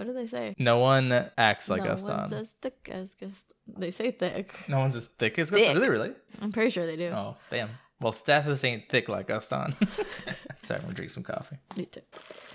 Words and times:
What 0.00 0.06
do 0.06 0.14
they 0.14 0.26
say? 0.26 0.54
No 0.58 0.78
one 0.78 1.12
acts 1.36 1.68
like 1.68 1.82
no 1.82 1.88
Gaston. 1.90 2.16
one's 2.16 2.32
as 2.32 2.48
thick 2.62 2.88
as 2.90 3.14
Gaston. 3.16 3.54
They 3.76 3.90
say 3.90 4.10
thick. 4.12 4.54
no 4.66 4.78
one's 4.78 4.96
as 4.96 5.04
thick 5.04 5.38
as 5.38 5.50
Gaston. 5.50 5.68
Thick. 5.68 5.76
Is 5.76 5.82
it 5.82 5.90
really? 5.90 6.12
I'm 6.40 6.52
pretty 6.52 6.70
sure 6.70 6.86
they 6.86 6.96
do. 6.96 7.08
Oh, 7.08 7.36
damn. 7.50 7.68
Well, 8.00 8.14
Stathis 8.14 8.64
ain't 8.64 8.88
thick 8.88 9.10
like 9.10 9.28
Gaston. 9.28 9.74
Sorry, 10.62 10.78
I'm 10.78 10.84
gonna 10.84 10.94
drink 10.94 11.10
some 11.10 11.22
coffee. 11.22 11.58
Me 11.76 11.84
too. 11.84 12.00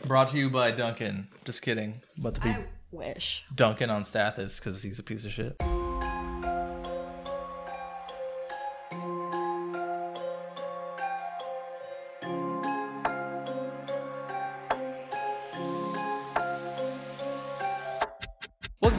Brought 0.06 0.30
to 0.32 0.40
you 0.40 0.50
by 0.50 0.72
Dunkin'. 0.72 1.28
Just 1.44 1.62
kidding. 1.62 2.02
About 2.18 2.34
to 2.34 2.42
be 2.42 2.50
I 2.50 2.66
wish. 2.92 3.46
Duncan 3.54 3.92
on 3.92 4.02
Stathis 4.02 4.58
because 4.60 4.82
he's 4.82 4.98
a 4.98 5.04
piece 5.04 5.24
of 5.24 5.32
shit. 5.32 5.56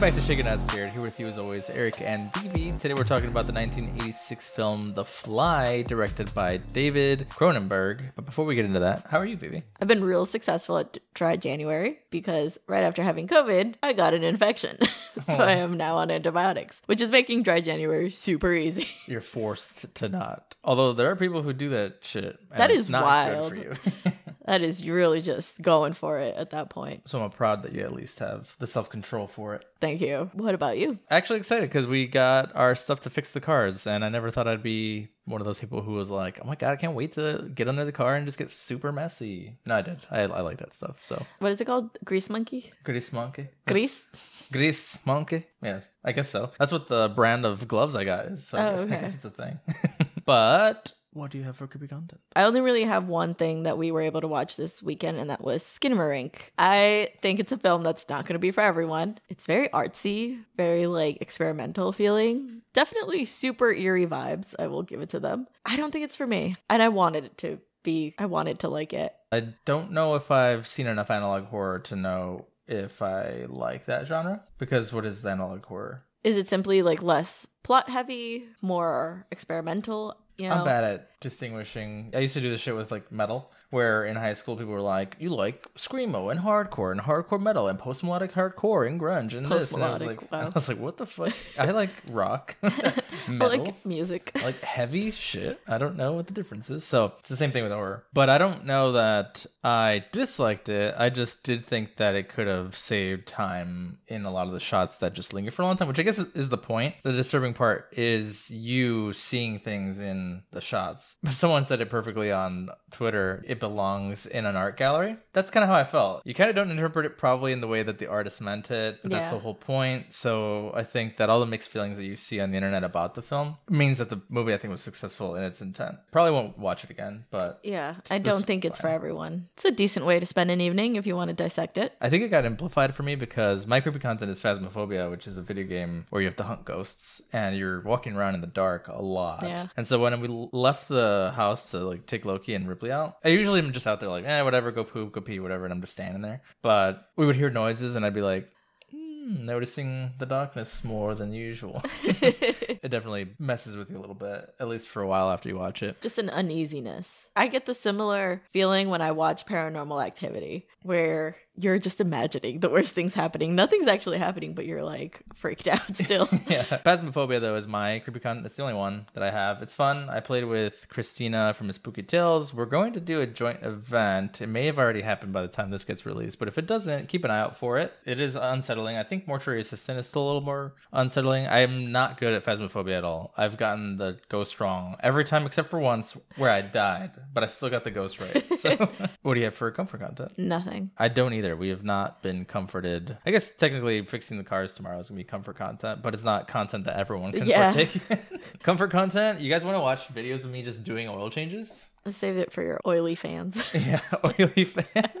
Back 0.07 0.15
to 0.15 0.21
Shaken 0.21 0.45
Not 0.45 0.61
Scared. 0.61 0.91
Here 0.91 1.01
with 1.01 1.19
you 1.19 1.27
as 1.27 1.37
always, 1.37 1.69
Eric 1.69 1.99
and 1.99 2.31
BB. 2.31 2.79
Today 2.79 2.93
we're 2.93 3.03
talking 3.03 3.27
about 3.27 3.45
the 3.45 3.51
1986 3.51 4.47
film 4.47 4.93
The 4.93 5.03
Fly, 5.03 5.81
directed 5.81 6.33
by 6.33 6.57
David 6.71 7.27
Cronenberg. 7.29 8.15
But 8.15 8.25
before 8.25 8.45
we 8.45 8.55
get 8.55 8.63
into 8.63 8.79
that, 8.79 9.05
how 9.09 9.19
are 9.19 9.25
you, 9.25 9.35
BB? 9.35 9.63
I've 9.81 9.89
been 9.89 10.01
real 10.01 10.25
successful 10.25 10.77
at 10.77 10.97
dry 11.13 11.35
January 11.35 11.99
because 12.09 12.57
right 12.67 12.85
after 12.85 13.03
having 13.03 13.27
COVID, 13.27 13.75
I 13.83 13.91
got 13.91 14.13
an 14.13 14.23
infection. 14.23 14.77
so 15.25 15.33
I 15.33 15.55
am 15.55 15.75
now 15.75 15.97
on 15.97 16.09
antibiotics, 16.09 16.81
which 16.85 17.01
is 17.01 17.11
making 17.11 17.43
dry 17.43 17.59
January 17.59 18.09
super 18.09 18.53
easy. 18.53 18.87
You're 19.07 19.19
forced 19.19 19.93
to 19.95 20.07
not. 20.07 20.55
Although 20.63 20.93
there 20.93 21.11
are 21.11 21.17
people 21.17 21.41
who 21.41 21.51
do 21.51 21.67
that 21.71 21.97
shit. 21.99 22.39
That 22.51 22.71
is 22.71 22.89
not 22.89 23.03
wild. 23.03 23.53
Good 24.47 24.59
for 24.59 24.61
you. 24.61 24.61
that 24.61 24.67
is 24.67 24.87
really 24.87 25.21
just 25.21 25.61
going 25.61 25.93
for 25.93 26.19
it 26.19 26.35
at 26.35 26.51
that 26.51 26.69
point. 26.69 27.07
so 27.07 27.23
I'm 27.23 27.29
proud 27.29 27.63
that 27.63 27.73
you 27.73 27.81
at 27.83 27.93
least 27.93 28.19
have 28.19 28.55
the 28.59 28.67
self 28.67 28.89
control 28.89 29.27
for 29.27 29.55
it. 29.55 29.65
Thank 29.79 30.01
you. 30.01 30.29
What 30.33 30.55
about 30.55 30.77
you? 30.77 30.97
Actually 31.09 31.37
excited 31.39 31.69
because 31.69 31.85
we 31.87 32.07
got 32.07 32.55
our 32.55 32.73
stuff 32.75 33.01
to 33.01 33.09
fix 33.09 33.31
the 33.31 33.39
cars, 33.41 33.85
and 33.85 34.03
I 34.03 34.09
never 34.09 34.31
thought 34.31 34.47
I'd 34.47 34.63
be 34.63 35.09
one 35.25 35.41
of 35.41 35.45
those 35.45 35.59
people 35.59 35.81
who 35.81 35.91
was 35.91 36.09
like, 36.09 36.39
"Oh 36.41 36.47
my 36.47 36.55
god, 36.55 36.71
I 36.71 36.75
can't 36.77 36.95
wait 36.95 37.11
to 37.13 37.51
get 37.53 37.67
under 37.67 37.85
the 37.85 37.91
car 37.91 38.15
and 38.15 38.25
just 38.25 38.37
get 38.37 38.49
super 38.49 38.91
messy." 38.91 39.57
No, 39.65 39.75
I 39.75 39.81
did. 39.81 39.97
I, 40.09 40.21
I 40.21 40.41
like 40.41 40.57
that 40.57 40.73
stuff. 40.73 40.97
So 41.01 41.23
What 41.39 41.51
is 41.51 41.61
it 41.61 41.65
called? 41.65 41.89
Grease 42.05 42.29
monkey? 42.29 42.71
grease 42.83 43.11
monkey, 43.13 43.49
Grease? 43.67 44.03
grease 44.51 44.97
monkey. 45.05 45.45
Yeah, 45.61 45.81
I 46.03 46.11
guess 46.13 46.29
so. 46.29 46.51
That's 46.57 46.71
what 46.71 46.87
the 46.87 47.09
brand 47.09 47.45
of 47.45 47.67
gloves 47.67 47.95
I 47.95 48.03
got 48.05 48.25
is. 48.27 48.47
So 48.47 48.57
Oh, 48.57 48.83
I 48.83 48.85
guess 48.85 49.15
it's 49.15 49.25
a 49.25 49.29
thing. 49.29 49.59
but 50.25 50.93
what 51.17 51.31
do 51.31 51.37
you 51.37 51.43
have 51.43 51.57
for 51.57 51.67
creepy 51.67 51.87
content? 51.87 52.21
I 52.35 52.43
only 52.43 52.61
really 52.61 52.83
have 52.83 53.07
one 53.07 53.33
thing 53.33 53.63
that 53.63 53.77
we 53.77 53.91
were 53.91 54.01
able 54.01 54.21
to 54.21 54.27
watch 54.27 54.55
this 54.55 54.81
weekend, 54.81 55.17
and 55.17 55.29
that 55.29 55.43
was 55.43 55.63
Skinamarink. 55.63 56.35
I 56.57 57.09
think 57.21 57.39
it's 57.39 57.51
a 57.51 57.57
film 57.57 57.83
that's 57.83 58.07
not 58.07 58.25
going 58.25 58.35
to 58.35 58.39
be 58.39 58.51
for 58.51 58.61
everyone. 58.61 59.17
It's 59.27 59.45
very 59.45 59.67
artsy, 59.69 60.43
very 60.55 60.87
like 60.87 61.17
experimental 61.19 61.91
feeling. 61.91 62.61
Definitely 62.73 63.25
super 63.25 63.71
eerie 63.71 64.07
vibes. 64.07 64.55
I 64.59 64.67
will 64.67 64.83
give 64.83 65.01
it 65.01 65.09
to 65.09 65.19
them. 65.19 65.47
I 65.65 65.75
don't 65.75 65.91
think 65.91 66.05
it's 66.05 66.15
for 66.15 66.27
me, 66.27 66.55
and 66.69 66.81
I 66.81 66.89
wanted 66.89 67.25
it 67.25 67.37
to 67.39 67.59
be. 67.83 68.13
I 68.17 68.27
wanted 68.27 68.59
to 68.59 68.69
like 68.69 68.93
it. 68.93 69.13
I 69.31 69.53
don't 69.65 69.91
know 69.91 70.15
if 70.15 70.31
I've 70.31 70.67
seen 70.67 70.87
enough 70.87 71.11
analog 71.11 71.45
horror 71.45 71.79
to 71.79 71.95
know 71.95 72.45
if 72.67 73.01
I 73.01 73.45
like 73.47 73.85
that 73.85 74.07
genre. 74.07 74.43
Because 74.57 74.93
what 74.93 75.05
is 75.05 75.25
analog 75.25 75.65
horror? 75.65 76.03
Is 76.23 76.37
it 76.37 76.49
simply 76.49 76.81
like 76.81 77.01
less 77.01 77.47
plot 77.63 77.89
heavy, 77.89 78.45
more 78.61 79.25
experimental? 79.31 80.17
You 80.37 80.49
know, 80.49 80.55
I'm 80.55 80.65
bad 80.65 80.83
at 80.83 81.16
distinguishing. 81.19 82.11
I 82.13 82.19
used 82.19 82.33
to 82.35 82.41
do 82.41 82.49
this 82.49 82.61
shit 82.61 82.75
with 82.75 82.91
like 82.91 83.11
metal, 83.11 83.51
where 83.69 84.05
in 84.05 84.15
high 84.15 84.33
school 84.33 84.55
people 84.55 84.73
were 84.73 84.81
like, 84.81 85.15
"You 85.19 85.29
like 85.29 85.67
screamo 85.75 86.31
and 86.31 86.39
hardcore 86.39 86.91
and 86.91 87.01
hardcore 87.01 87.41
metal 87.41 87.67
and 87.67 87.79
post 87.79 88.03
melodic 88.03 88.33
hardcore 88.33 88.87
and 88.87 88.99
grunge 88.99 89.35
and 89.35 89.45
this." 89.51 89.71
And 89.71 89.83
I 89.83 89.91
was 89.91 90.03
like, 90.03 90.31
wow. 90.31 90.41
I 90.47 90.49
was 90.49 90.69
like, 90.69 90.79
"What 90.79 90.97
the 90.97 91.05
fuck?" 91.05 91.33
I 91.57 91.71
like 91.71 91.89
rock, 92.11 92.55
I 92.63 92.93
metal, 93.27 93.65
like 93.65 93.85
music. 93.85 94.31
like 94.43 94.61
heavy 94.63 95.11
shit. 95.11 95.59
I 95.67 95.77
don't 95.77 95.97
know 95.97 96.13
what 96.13 96.27
the 96.27 96.33
difference 96.33 96.69
is. 96.69 96.83
So 96.83 97.13
it's 97.19 97.29
the 97.29 97.35
same 97.35 97.51
thing 97.51 97.63
with 97.63 97.71
horror. 97.71 98.03
But 98.13 98.29
I 98.29 98.37
don't 98.37 98.65
know 98.65 98.93
that 98.93 99.45
I 99.63 100.05
disliked 100.11 100.69
it. 100.69 100.95
I 100.97 101.09
just 101.09 101.43
did 101.43 101.65
think 101.65 101.97
that 101.97 102.15
it 102.15 102.29
could 102.29 102.47
have 102.47 102.75
saved 102.75 103.27
time 103.27 103.99
in 104.07 104.25
a 104.25 104.31
lot 104.31 104.47
of 104.47 104.53
the 104.53 104.59
shots 104.59 104.97
that 104.97 105.13
just 105.13 105.33
linger 105.33 105.51
for 105.51 105.63
a 105.63 105.65
long 105.65 105.77
time, 105.77 105.87
which 105.87 105.99
I 105.99 106.03
guess 106.03 106.19
is, 106.19 106.33
is 106.35 106.49
the 106.49 106.57
point. 106.57 106.95
The 107.03 107.11
disturbing 107.11 107.53
part 107.53 107.89
is 107.91 108.49
you 108.51 109.13
seeing 109.13 109.59
things 109.59 109.99
in 109.99 110.43
the 110.51 110.61
shots. 110.61 111.06
Someone 111.29 111.65
said 111.65 111.81
it 111.81 111.89
perfectly 111.89 112.31
on 112.31 112.69
Twitter. 112.91 113.43
It 113.47 113.59
belongs 113.59 114.25
in 114.25 114.45
an 114.45 114.55
art 114.55 114.77
gallery. 114.77 115.17
That's 115.33 115.49
kind 115.49 115.63
of 115.63 115.69
how 115.69 115.75
I 115.75 115.83
felt. 115.83 116.21
You 116.25 116.33
kind 116.33 116.49
of 116.49 116.55
don't 116.55 116.71
interpret 116.71 117.05
it 117.05 117.17
probably 117.17 117.51
in 117.51 117.61
the 117.61 117.67
way 117.67 117.83
that 117.83 117.99
the 117.99 118.07
artist 118.07 118.41
meant 118.41 118.71
it, 118.71 118.99
but 119.01 119.11
that's 119.11 119.29
the 119.29 119.39
whole 119.39 119.53
point. 119.53 120.13
So 120.13 120.71
I 120.75 120.83
think 120.83 121.17
that 121.17 121.29
all 121.29 121.39
the 121.39 121.45
mixed 121.45 121.69
feelings 121.69 121.97
that 121.97 122.05
you 122.05 122.15
see 122.15 122.39
on 122.39 122.51
the 122.51 122.57
internet 122.57 122.83
about 122.83 123.15
the 123.15 123.21
film 123.21 123.57
means 123.69 123.97
that 123.97 124.09
the 124.09 124.21
movie 124.29 124.53
I 124.53 124.57
think 124.57 124.71
was 124.71 124.81
successful 124.81 125.35
in 125.35 125.43
its 125.43 125.61
intent. 125.61 125.97
Probably 126.11 126.31
won't 126.31 126.57
watch 126.57 126.83
it 126.83 126.89
again, 126.89 127.25
but 127.29 127.59
Yeah, 127.63 127.95
I 128.09 128.19
don't 128.19 128.45
think 128.45 128.65
it's 128.65 128.79
for 128.79 128.87
everyone. 128.87 129.47
It's 129.53 129.65
a 129.65 129.71
decent 129.71 130.05
way 130.05 130.19
to 130.19 130.25
spend 130.25 130.51
an 130.51 130.61
evening 130.61 130.95
if 130.95 131.05
you 131.05 131.15
want 131.15 131.29
to 131.29 131.33
dissect 131.35 131.77
it. 131.77 131.93
I 132.01 132.09
think 132.09 132.23
it 132.23 132.29
got 132.29 132.45
amplified 132.45 132.95
for 132.95 133.03
me 133.03 133.15
because 133.15 133.67
my 133.67 133.79
creepy 133.79 133.99
content 133.99 134.31
is 134.31 134.41
Phasmophobia, 134.41 135.09
which 135.09 135.27
is 135.27 135.37
a 135.37 135.41
video 135.41 135.65
game 135.65 136.05
where 136.09 136.21
you 136.21 136.27
have 136.27 136.35
to 136.37 136.43
hunt 136.43 136.65
ghosts 136.65 137.21
and 137.33 137.57
you're 137.57 137.81
walking 137.81 138.15
around 138.15 138.35
in 138.35 138.41
the 138.41 138.47
dark 138.47 138.87
a 138.87 139.01
lot. 139.01 139.43
Yeah. 139.43 139.67
And 139.75 139.85
so 139.85 139.99
when 139.99 140.19
we 140.21 140.27
left 140.51 140.87
the 140.87 141.33
house 141.35 141.71
to 141.71 141.79
like 141.79 142.05
take 142.05 142.25
Loki 142.25 142.53
and 142.53 142.67
Ripley 142.77 142.91
out, 142.91 143.17
I 143.25 143.29
usually 143.29 143.59
am 143.59 143.71
just 143.71 143.87
out 143.87 143.99
there 143.99 144.09
like, 144.09 144.23
eh, 144.25 144.41
whatever, 144.43 144.71
go 144.71 144.83
poop, 144.83 145.13
go 145.13 145.21
pee, 145.21 145.39
whatever, 145.39 145.63
and 145.63 145.73
I'm 145.73 145.81
just 145.81 145.93
standing 145.93 146.21
there. 146.21 146.43
But 146.61 147.09
we 147.15 147.25
would 147.25 147.35
hear 147.35 147.49
noises 147.49 147.95
and 147.95 148.05
I'd 148.05 148.13
be 148.13 148.21
like, 148.21 148.49
hmm, 148.91 149.45
noticing 149.45 150.11
the 150.19 150.27
darkness 150.27 150.83
more 150.83 151.15
than 151.15 151.33
usual. 151.33 151.81
it 152.83 152.89
definitely 152.89 153.29
messes 153.39 153.75
with 153.75 153.89
you 153.89 153.97
a 153.97 153.99
little 153.99 154.15
bit, 154.15 154.53
at 154.59 154.67
least 154.67 154.89
for 154.89 155.01
a 155.01 155.07
while 155.07 155.29
after 155.29 155.49
you 155.49 155.57
watch 155.57 155.83
it. 155.83 156.01
Just 156.01 156.19
an 156.19 156.29
uneasiness. 156.29 157.29
I 157.35 157.47
get 157.47 157.65
the 157.65 157.73
similar 157.73 158.41
feeling 158.51 158.89
when 158.89 159.01
I 159.01 159.11
watch 159.11 159.45
paranormal 159.45 160.05
activity, 160.05 160.67
where 160.81 161.35
you're 161.57 161.79
just 161.79 161.99
imagining 161.99 162.59
the 162.59 162.69
worst 162.69 162.93
things 162.93 163.13
happening. 163.13 163.55
Nothing's 163.55 163.87
actually 163.87 164.19
happening, 164.19 164.53
but 164.53 164.65
you're 164.65 164.83
like 164.83 165.21
freaked 165.35 165.67
out 165.67 165.95
still. 165.95 166.29
yeah. 166.47 166.63
Phasmophobia 166.63 167.41
though 167.41 167.55
is 167.55 167.67
my 167.67 167.99
creepy 167.99 168.19
content. 168.19 168.45
It's 168.45 168.55
the 168.55 168.61
only 168.61 168.75
one 168.75 169.05
that 169.13 169.23
I 169.23 169.31
have. 169.31 169.61
It's 169.61 169.73
fun. 169.73 170.09
I 170.09 170.19
played 170.19 170.45
with 170.45 170.87
Christina 170.89 171.53
from 171.53 171.71
Spooky 171.71 172.03
Tales. 172.03 172.53
We're 172.53 172.65
going 172.65 172.93
to 172.93 172.99
do 172.99 173.21
a 173.21 173.27
joint 173.27 173.63
event. 173.63 174.41
It 174.41 174.47
may 174.47 174.67
have 174.67 174.77
already 174.77 175.01
happened 175.01 175.33
by 175.33 175.41
the 175.41 175.47
time 175.47 175.71
this 175.71 175.83
gets 175.83 176.05
released, 176.05 176.39
but 176.39 176.47
if 176.47 176.57
it 176.57 176.67
doesn't, 176.67 177.07
keep 177.09 177.23
an 177.25 177.31
eye 177.31 177.39
out 177.39 177.57
for 177.57 177.77
it. 177.77 177.93
It 178.05 178.19
is 178.19 178.35
unsettling. 178.35 178.97
I 178.97 179.03
think 179.03 179.27
Mortuary 179.27 179.61
Assistant 179.61 179.99
is 179.99 180.07
still 180.07 180.23
a 180.23 180.27
little 180.27 180.41
more 180.41 180.73
unsettling. 180.93 181.47
I 181.47 181.59
am 181.59 181.91
not 181.91 182.19
good 182.19 182.33
at 182.33 182.45
Phasmophobia 182.45 182.56
at 182.61 183.03
all. 183.03 183.33
I've 183.37 183.57
gotten 183.57 183.97
the 183.97 184.17
ghost 184.29 184.59
wrong 184.59 184.95
every 185.01 185.23
time 185.25 185.45
except 185.45 185.69
for 185.69 185.79
once 185.79 186.17
where 186.37 186.49
I 186.51 186.61
died, 186.61 187.11
but 187.33 187.43
I 187.43 187.47
still 187.47 187.69
got 187.69 187.83
the 187.83 187.91
ghost 187.91 188.19
right. 188.19 188.43
So, 188.57 188.75
what 189.21 189.35
do 189.35 189.39
you 189.39 189.45
have 189.45 189.55
for 189.55 189.69
comfort 189.71 189.99
content? 190.01 190.37
Nothing. 190.37 190.89
I 190.97 191.09
don't 191.09 191.33
either. 191.33 191.55
We 191.55 191.67
have 191.69 191.83
not 191.83 192.23
been 192.23 192.43
comforted. 192.45 193.17
I 193.25 193.31
guess 193.31 193.51
technically 193.51 194.03
fixing 194.05 194.37
the 194.37 194.43
cars 194.43 194.73
tomorrow 194.73 194.97
is 194.99 195.09
gonna 195.09 195.17
be 195.17 195.23
comfort 195.23 195.57
content, 195.57 196.01
but 196.01 196.13
it's 196.15 196.23
not 196.23 196.47
content 196.47 196.85
that 196.85 196.97
everyone 196.97 197.31
can 197.33 197.45
Yeah. 197.45 197.71
partake 197.71 197.99
in. 198.09 198.19
comfort 198.63 198.89
content. 198.91 199.41
You 199.41 199.49
guys 199.51 199.63
want 199.63 199.75
to 199.77 199.81
watch 199.81 200.07
videos 200.13 200.43
of 200.45 200.51
me 200.51 200.63
just 200.63 200.83
doing 200.83 201.07
oil 201.07 201.29
changes? 201.29 201.89
Save 202.09 202.37
it 202.37 202.51
for 202.51 202.63
your 202.63 202.79
oily 202.87 203.15
fans. 203.15 203.63
Yeah, 203.73 203.99
oily 204.23 204.63
fans. 204.65 205.11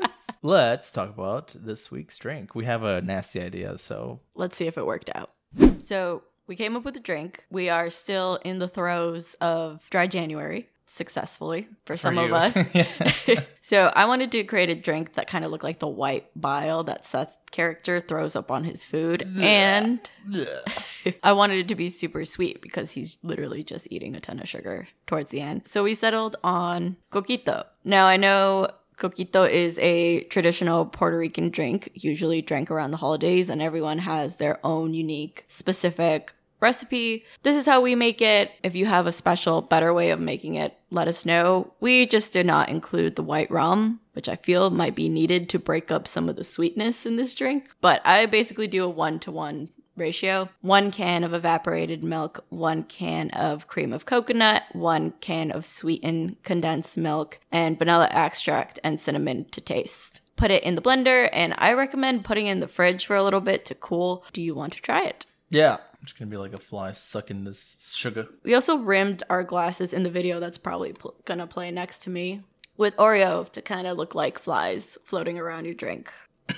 Let's 0.41 0.91
talk 0.91 1.09
about 1.09 1.55
this 1.59 1.91
week's 1.91 2.17
drink. 2.17 2.55
We 2.55 2.65
have 2.65 2.83
a 2.83 3.01
nasty 3.01 3.41
idea, 3.41 3.77
so 3.77 4.21
Let's 4.35 4.55
see 4.57 4.67
if 4.67 4.77
it 4.77 4.85
worked 4.85 5.09
out. 5.13 5.31
So 5.79 6.23
we 6.47 6.55
came 6.55 6.75
up 6.75 6.85
with 6.85 6.95
a 6.97 7.01
drink. 7.01 7.45
We 7.49 7.69
are 7.69 7.89
still 7.89 8.39
in 8.43 8.59
the 8.59 8.67
throes 8.67 9.35
of 9.35 9.81
dry 9.89 10.07
January 10.07 10.69
successfully 10.89 11.67
for, 11.85 11.97
some 11.97 12.17
of 12.17 12.31
us. 12.31 12.55
So 13.61 13.91
I 13.93 14.05
wanted 14.05 14.31
to 14.31 14.45
create 14.45 14.69
a 14.69 14.75
drink 14.75 15.15
that 15.15 15.27
kind 15.27 15.43
of 15.43 15.51
looked 15.51 15.65
like 15.65 15.79
the 15.79 15.89
white 15.89 16.27
bile 16.37 16.85
that 16.85 17.05
Seth's 17.05 17.37
character 17.51 17.99
throws 17.99 18.33
up 18.33 18.49
on 18.49 18.63
his 18.63 18.85
food. 18.85 19.27
And 19.37 20.09
I 21.23 21.33
wanted 21.33 21.57
it 21.59 21.67
to 21.67 21.75
be 21.75 21.89
super 21.89 22.23
sweet 22.23 22.61
because 22.61 22.93
he's 22.93 23.17
literally 23.23 23.63
just 23.63 23.89
eating 23.91 24.15
a 24.15 24.21
ton 24.21 24.39
of 24.39 24.47
sugar 24.47 24.87
towards 25.05 25.31
the 25.31 25.41
end. 25.41 25.63
So 25.65 25.83
we 25.83 25.95
settled 25.95 26.37
on 26.45 26.95
coquito. 27.11 27.65
Now 27.83 28.05
I 28.05 28.15
know 28.15 28.69
coquito 28.97 29.49
is 29.49 29.77
a 29.79 30.23
traditional 30.23 30.85
Puerto 30.85 31.17
Rican 31.17 31.49
drink, 31.49 31.89
usually 31.93 32.41
drank 32.41 32.71
around 32.71 32.91
the 32.91 32.97
holidays, 32.97 33.49
and 33.49 33.61
everyone 33.61 33.99
has 33.99 34.37
their 34.37 34.65
own 34.65 34.93
unique, 34.93 35.43
specific 35.49 36.33
recipe. 36.59 37.25
This 37.43 37.55
is 37.55 37.65
how 37.65 37.81
we 37.81 37.95
make 37.95 38.21
it. 38.21 38.51
If 38.63 38.75
you 38.75 38.85
have 38.85 39.07
a 39.07 39.11
special, 39.11 39.61
better 39.61 39.93
way 39.93 40.11
of 40.11 40.19
making 40.19 40.55
it, 40.55 40.77
let 40.89 41.07
us 41.07 41.25
know. 41.25 41.73
We 41.79 42.05
just 42.05 42.31
did 42.31 42.45
not 42.45 42.69
include 42.69 43.15
the 43.15 43.23
white 43.23 43.51
rum, 43.51 43.99
which 44.13 44.29
I 44.29 44.35
feel 44.35 44.69
might 44.69 44.95
be 44.95 45.09
needed 45.09 45.49
to 45.49 45.59
break 45.59 45.91
up 45.91 46.07
some 46.07 46.29
of 46.29 46.35
the 46.35 46.43
sweetness 46.43 47.05
in 47.05 47.15
this 47.15 47.35
drink. 47.35 47.69
But 47.81 48.05
I 48.05 48.25
basically 48.25 48.67
do 48.67 48.83
a 48.83 48.89
one 48.89 49.19
to 49.19 49.31
one 49.31 49.69
ratio 49.95 50.47
one 50.61 50.91
can 50.91 51.23
of 51.23 51.33
evaporated 51.33 52.03
milk, 52.03 52.45
one 52.49 52.83
can 52.83 53.31
of 53.31 53.67
cream 53.67 53.91
of 53.91 54.05
coconut, 54.05 54.63
one 54.73 55.11
can 55.21 55.51
of 55.51 55.65
sweetened 55.65 56.35
condensed 56.43 56.97
milk, 56.97 57.39
and 57.51 57.79
vanilla 57.79 58.07
extract 58.11 58.79
and 58.83 59.01
cinnamon 59.01 59.45
to 59.45 59.59
taste. 59.59 60.21
put 60.37 60.51
it 60.51 60.63
in 60.63 60.75
the 60.75 60.81
blender, 60.81 61.27
and 61.33 61.53
I 61.57 61.73
recommend 61.73 62.23
putting 62.23 62.45
in 62.45 62.61
the 62.61 62.67
fridge 62.67 63.05
for 63.05 63.15
a 63.15 63.23
little 63.23 63.41
bit 63.41 63.65
to 63.65 63.75
cool. 63.75 64.23
Do 64.31 64.41
you 64.41 64.55
want 64.55 64.73
to 64.73 64.81
try 64.81 65.03
it? 65.03 65.25
Yeah. 65.49 65.77
It's 66.07 66.17
gonna 66.17 66.31
be 66.31 66.37
like 66.37 66.53
a 66.53 66.57
fly 66.57 66.93
sucking 66.93 67.43
this 67.43 67.93
sugar. 67.93 68.29
We 68.43 68.53
also 68.53 68.77
rimmed 68.77 69.23
our 69.29 69.43
glasses 69.43 69.91
in 69.91 70.03
the 70.03 70.09
video 70.09 70.39
that's 70.39 70.57
probably 70.57 70.93
pl- 70.93 71.15
gonna 71.25 71.47
play 71.47 71.69
next 71.69 72.01
to 72.03 72.09
me 72.09 72.43
with 72.77 72.95
Oreo 72.95 73.51
to 73.51 73.61
kind 73.61 73.85
of 73.85 73.97
look 73.97 74.15
like 74.15 74.39
flies 74.39 74.97
floating 75.03 75.37
around 75.37 75.65
your 75.65 75.73
drink. 75.73 76.09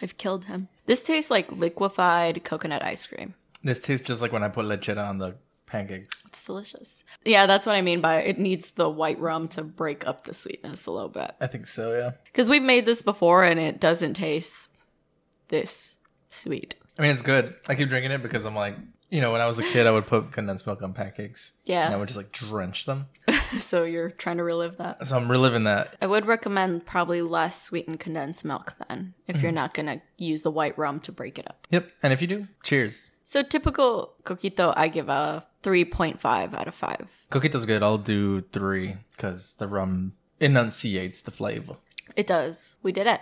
I've 0.00 0.16
killed 0.16 0.44
him. 0.44 0.68
This 0.86 1.02
tastes 1.02 1.28
like 1.28 1.50
liquefied 1.50 2.44
coconut 2.44 2.84
ice 2.84 3.04
cream. 3.04 3.34
This 3.64 3.82
tastes 3.82 4.06
just 4.06 4.22
like 4.22 4.32
when 4.32 4.44
I 4.44 4.48
put 4.48 4.64
lechera 4.64 5.08
on 5.08 5.18
the 5.18 5.34
pancakes. 5.66 6.24
It's 6.24 6.46
delicious. 6.46 7.02
Yeah, 7.24 7.46
that's 7.46 7.66
what 7.66 7.74
I 7.74 7.82
mean 7.82 8.00
by 8.00 8.20
it 8.20 8.38
needs 8.38 8.70
the 8.70 8.88
white 8.88 9.18
rum 9.18 9.48
to 9.48 9.64
break 9.64 10.06
up 10.06 10.22
the 10.22 10.34
sweetness 10.34 10.86
a 10.86 10.92
little 10.92 11.08
bit. 11.08 11.34
I 11.40 11.48
think 11.48 11.66
so, 11.66 11.98
yeah. 11.98 12.12
Because 12.26 12.48
we've 12.48 12.62
made 12.62 12.86
this 12.86 13.02
before 13.02 13.42
and 13.42 13.58
it 13.58 13.80
doesn't 13.80 14.14
taste 14.14 14.68
this 15.48 15.96
sweet. 16.34 16.74
I 16.98 17.02
mean, 17.02 17.10
it's 17.12 17.22
good. 17.22 17.54
I 17.68 17.74
keep 17.74 17.88
drinking 17.88 18.12
it 18.12 18.22
because 18.22 18.44
I'm 18.44 18.54
like, 18.54 18.76
you 19.10 19.20
know, 19.20 19.32
when 19.32 19.40
I 19.40 19.46
was 19.46 19.58
a 19.58 19.64
kid, 19.64 19.86
I 19.86 19.90
would 19.90 20.06
put 20.06 20.32
condensed 20.32 20.66
milk 20.66 20.82
on 20.82 20.92
pancakes. 20.92 21.52
Yeah. 21.64 21.86
And 21.86 21.94
I 21.94 21.96
would 21.96 22.08
just 22.08 22.16
like 22.16 22.30
drench 22.30 22.86
them. 22.86 23.06
so 23.58 23.84
you're 23.84 24.10
trying 24.10 24.36
to 24.36 24.44
relive 24.44 24.76
that. 24.78 25.06
So 25.06 25.16
I'm 25.16 25.30
reliving 25.30 25.64
that. 25.64 25.96
I 26.00 26.06
would 26.06 26.26
recommend 26.26 26.86
probably 26.86 27.20
less 27.20 27.60
sweetened 27.60 28.00
condensed 28.00 28.44
milk 28.44 28.74
then, 28.88 29.14
if 29.26 29.42
you're 29.42 29.50
mm-hmm. 29.50 29.56
not 29.56 29.74
gonna 29.74 30.00
use 30.16 30.42
the 30.42 30.50
white 30.50 30.78
rum 30.78 31.00
to 31.00 31.12
break 31.12 31.38
it 31.38 31.48
up. 31.48 31.66
Yep. 31.70 31.90
And 32.02 32.12
if 32.12 32.20
you 32.20 32.28
do, 32.28 32.46
cheers. 32.62 33.10
So 33.22 33.42
typical 33.42 34.14
coquito, 34.24 34.72
I 34.76 34.88
give 34.88 35.08
a 35.08 35.46
3.5 35.62 36.54
out 36.54 36.68
of 36.68 36.74
5. 36.74 37.08
Coquito's 37.30 37.66
good. 37.66 37.82
I'll 37.82 37.98
do 37.98 38.40
three 38.40 38.96
because 39.12 39.54
the 39.54 39.68
rum 39.68 40.14
enunciates 40.40 41.20
the 41.20 41.30
flavor. 41.30 41.76
It 42.16 42.26
does. 42.26 42.74
We 42.82 42.92
did 42.92 43.06
it. 43.06 43.20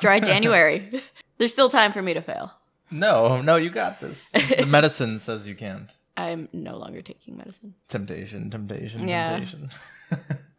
Dry 0.00 0.20
January. 0.20 1.02
There's 1.38 1.52
still 1.52 1.68
time 1.68 1.92
for 1.92 2.02
me 2.02 2.14
to 2.14 2.22
fail. 2.22 2.52
No, 2.90 3.40
no, 3.40 3.56
you 3.56 3.70
got 3.70 4.00
this. 4.00 4.30
the 4.30 4.66
medicine 4.68 5.18
says 5.18 5.46
you 5.48 5.54
can't. 5.54 5.90
I'm 6.16 6.48
no 6.52 6.76
longer 6.76 7.00
taking 7.00 7.36
medicine. 7.38 7.74
Temptation, 7.88 8.50
temptation, 8.50 9.08
Yeah. 9.08 9.30
temptation. 9.30 9.70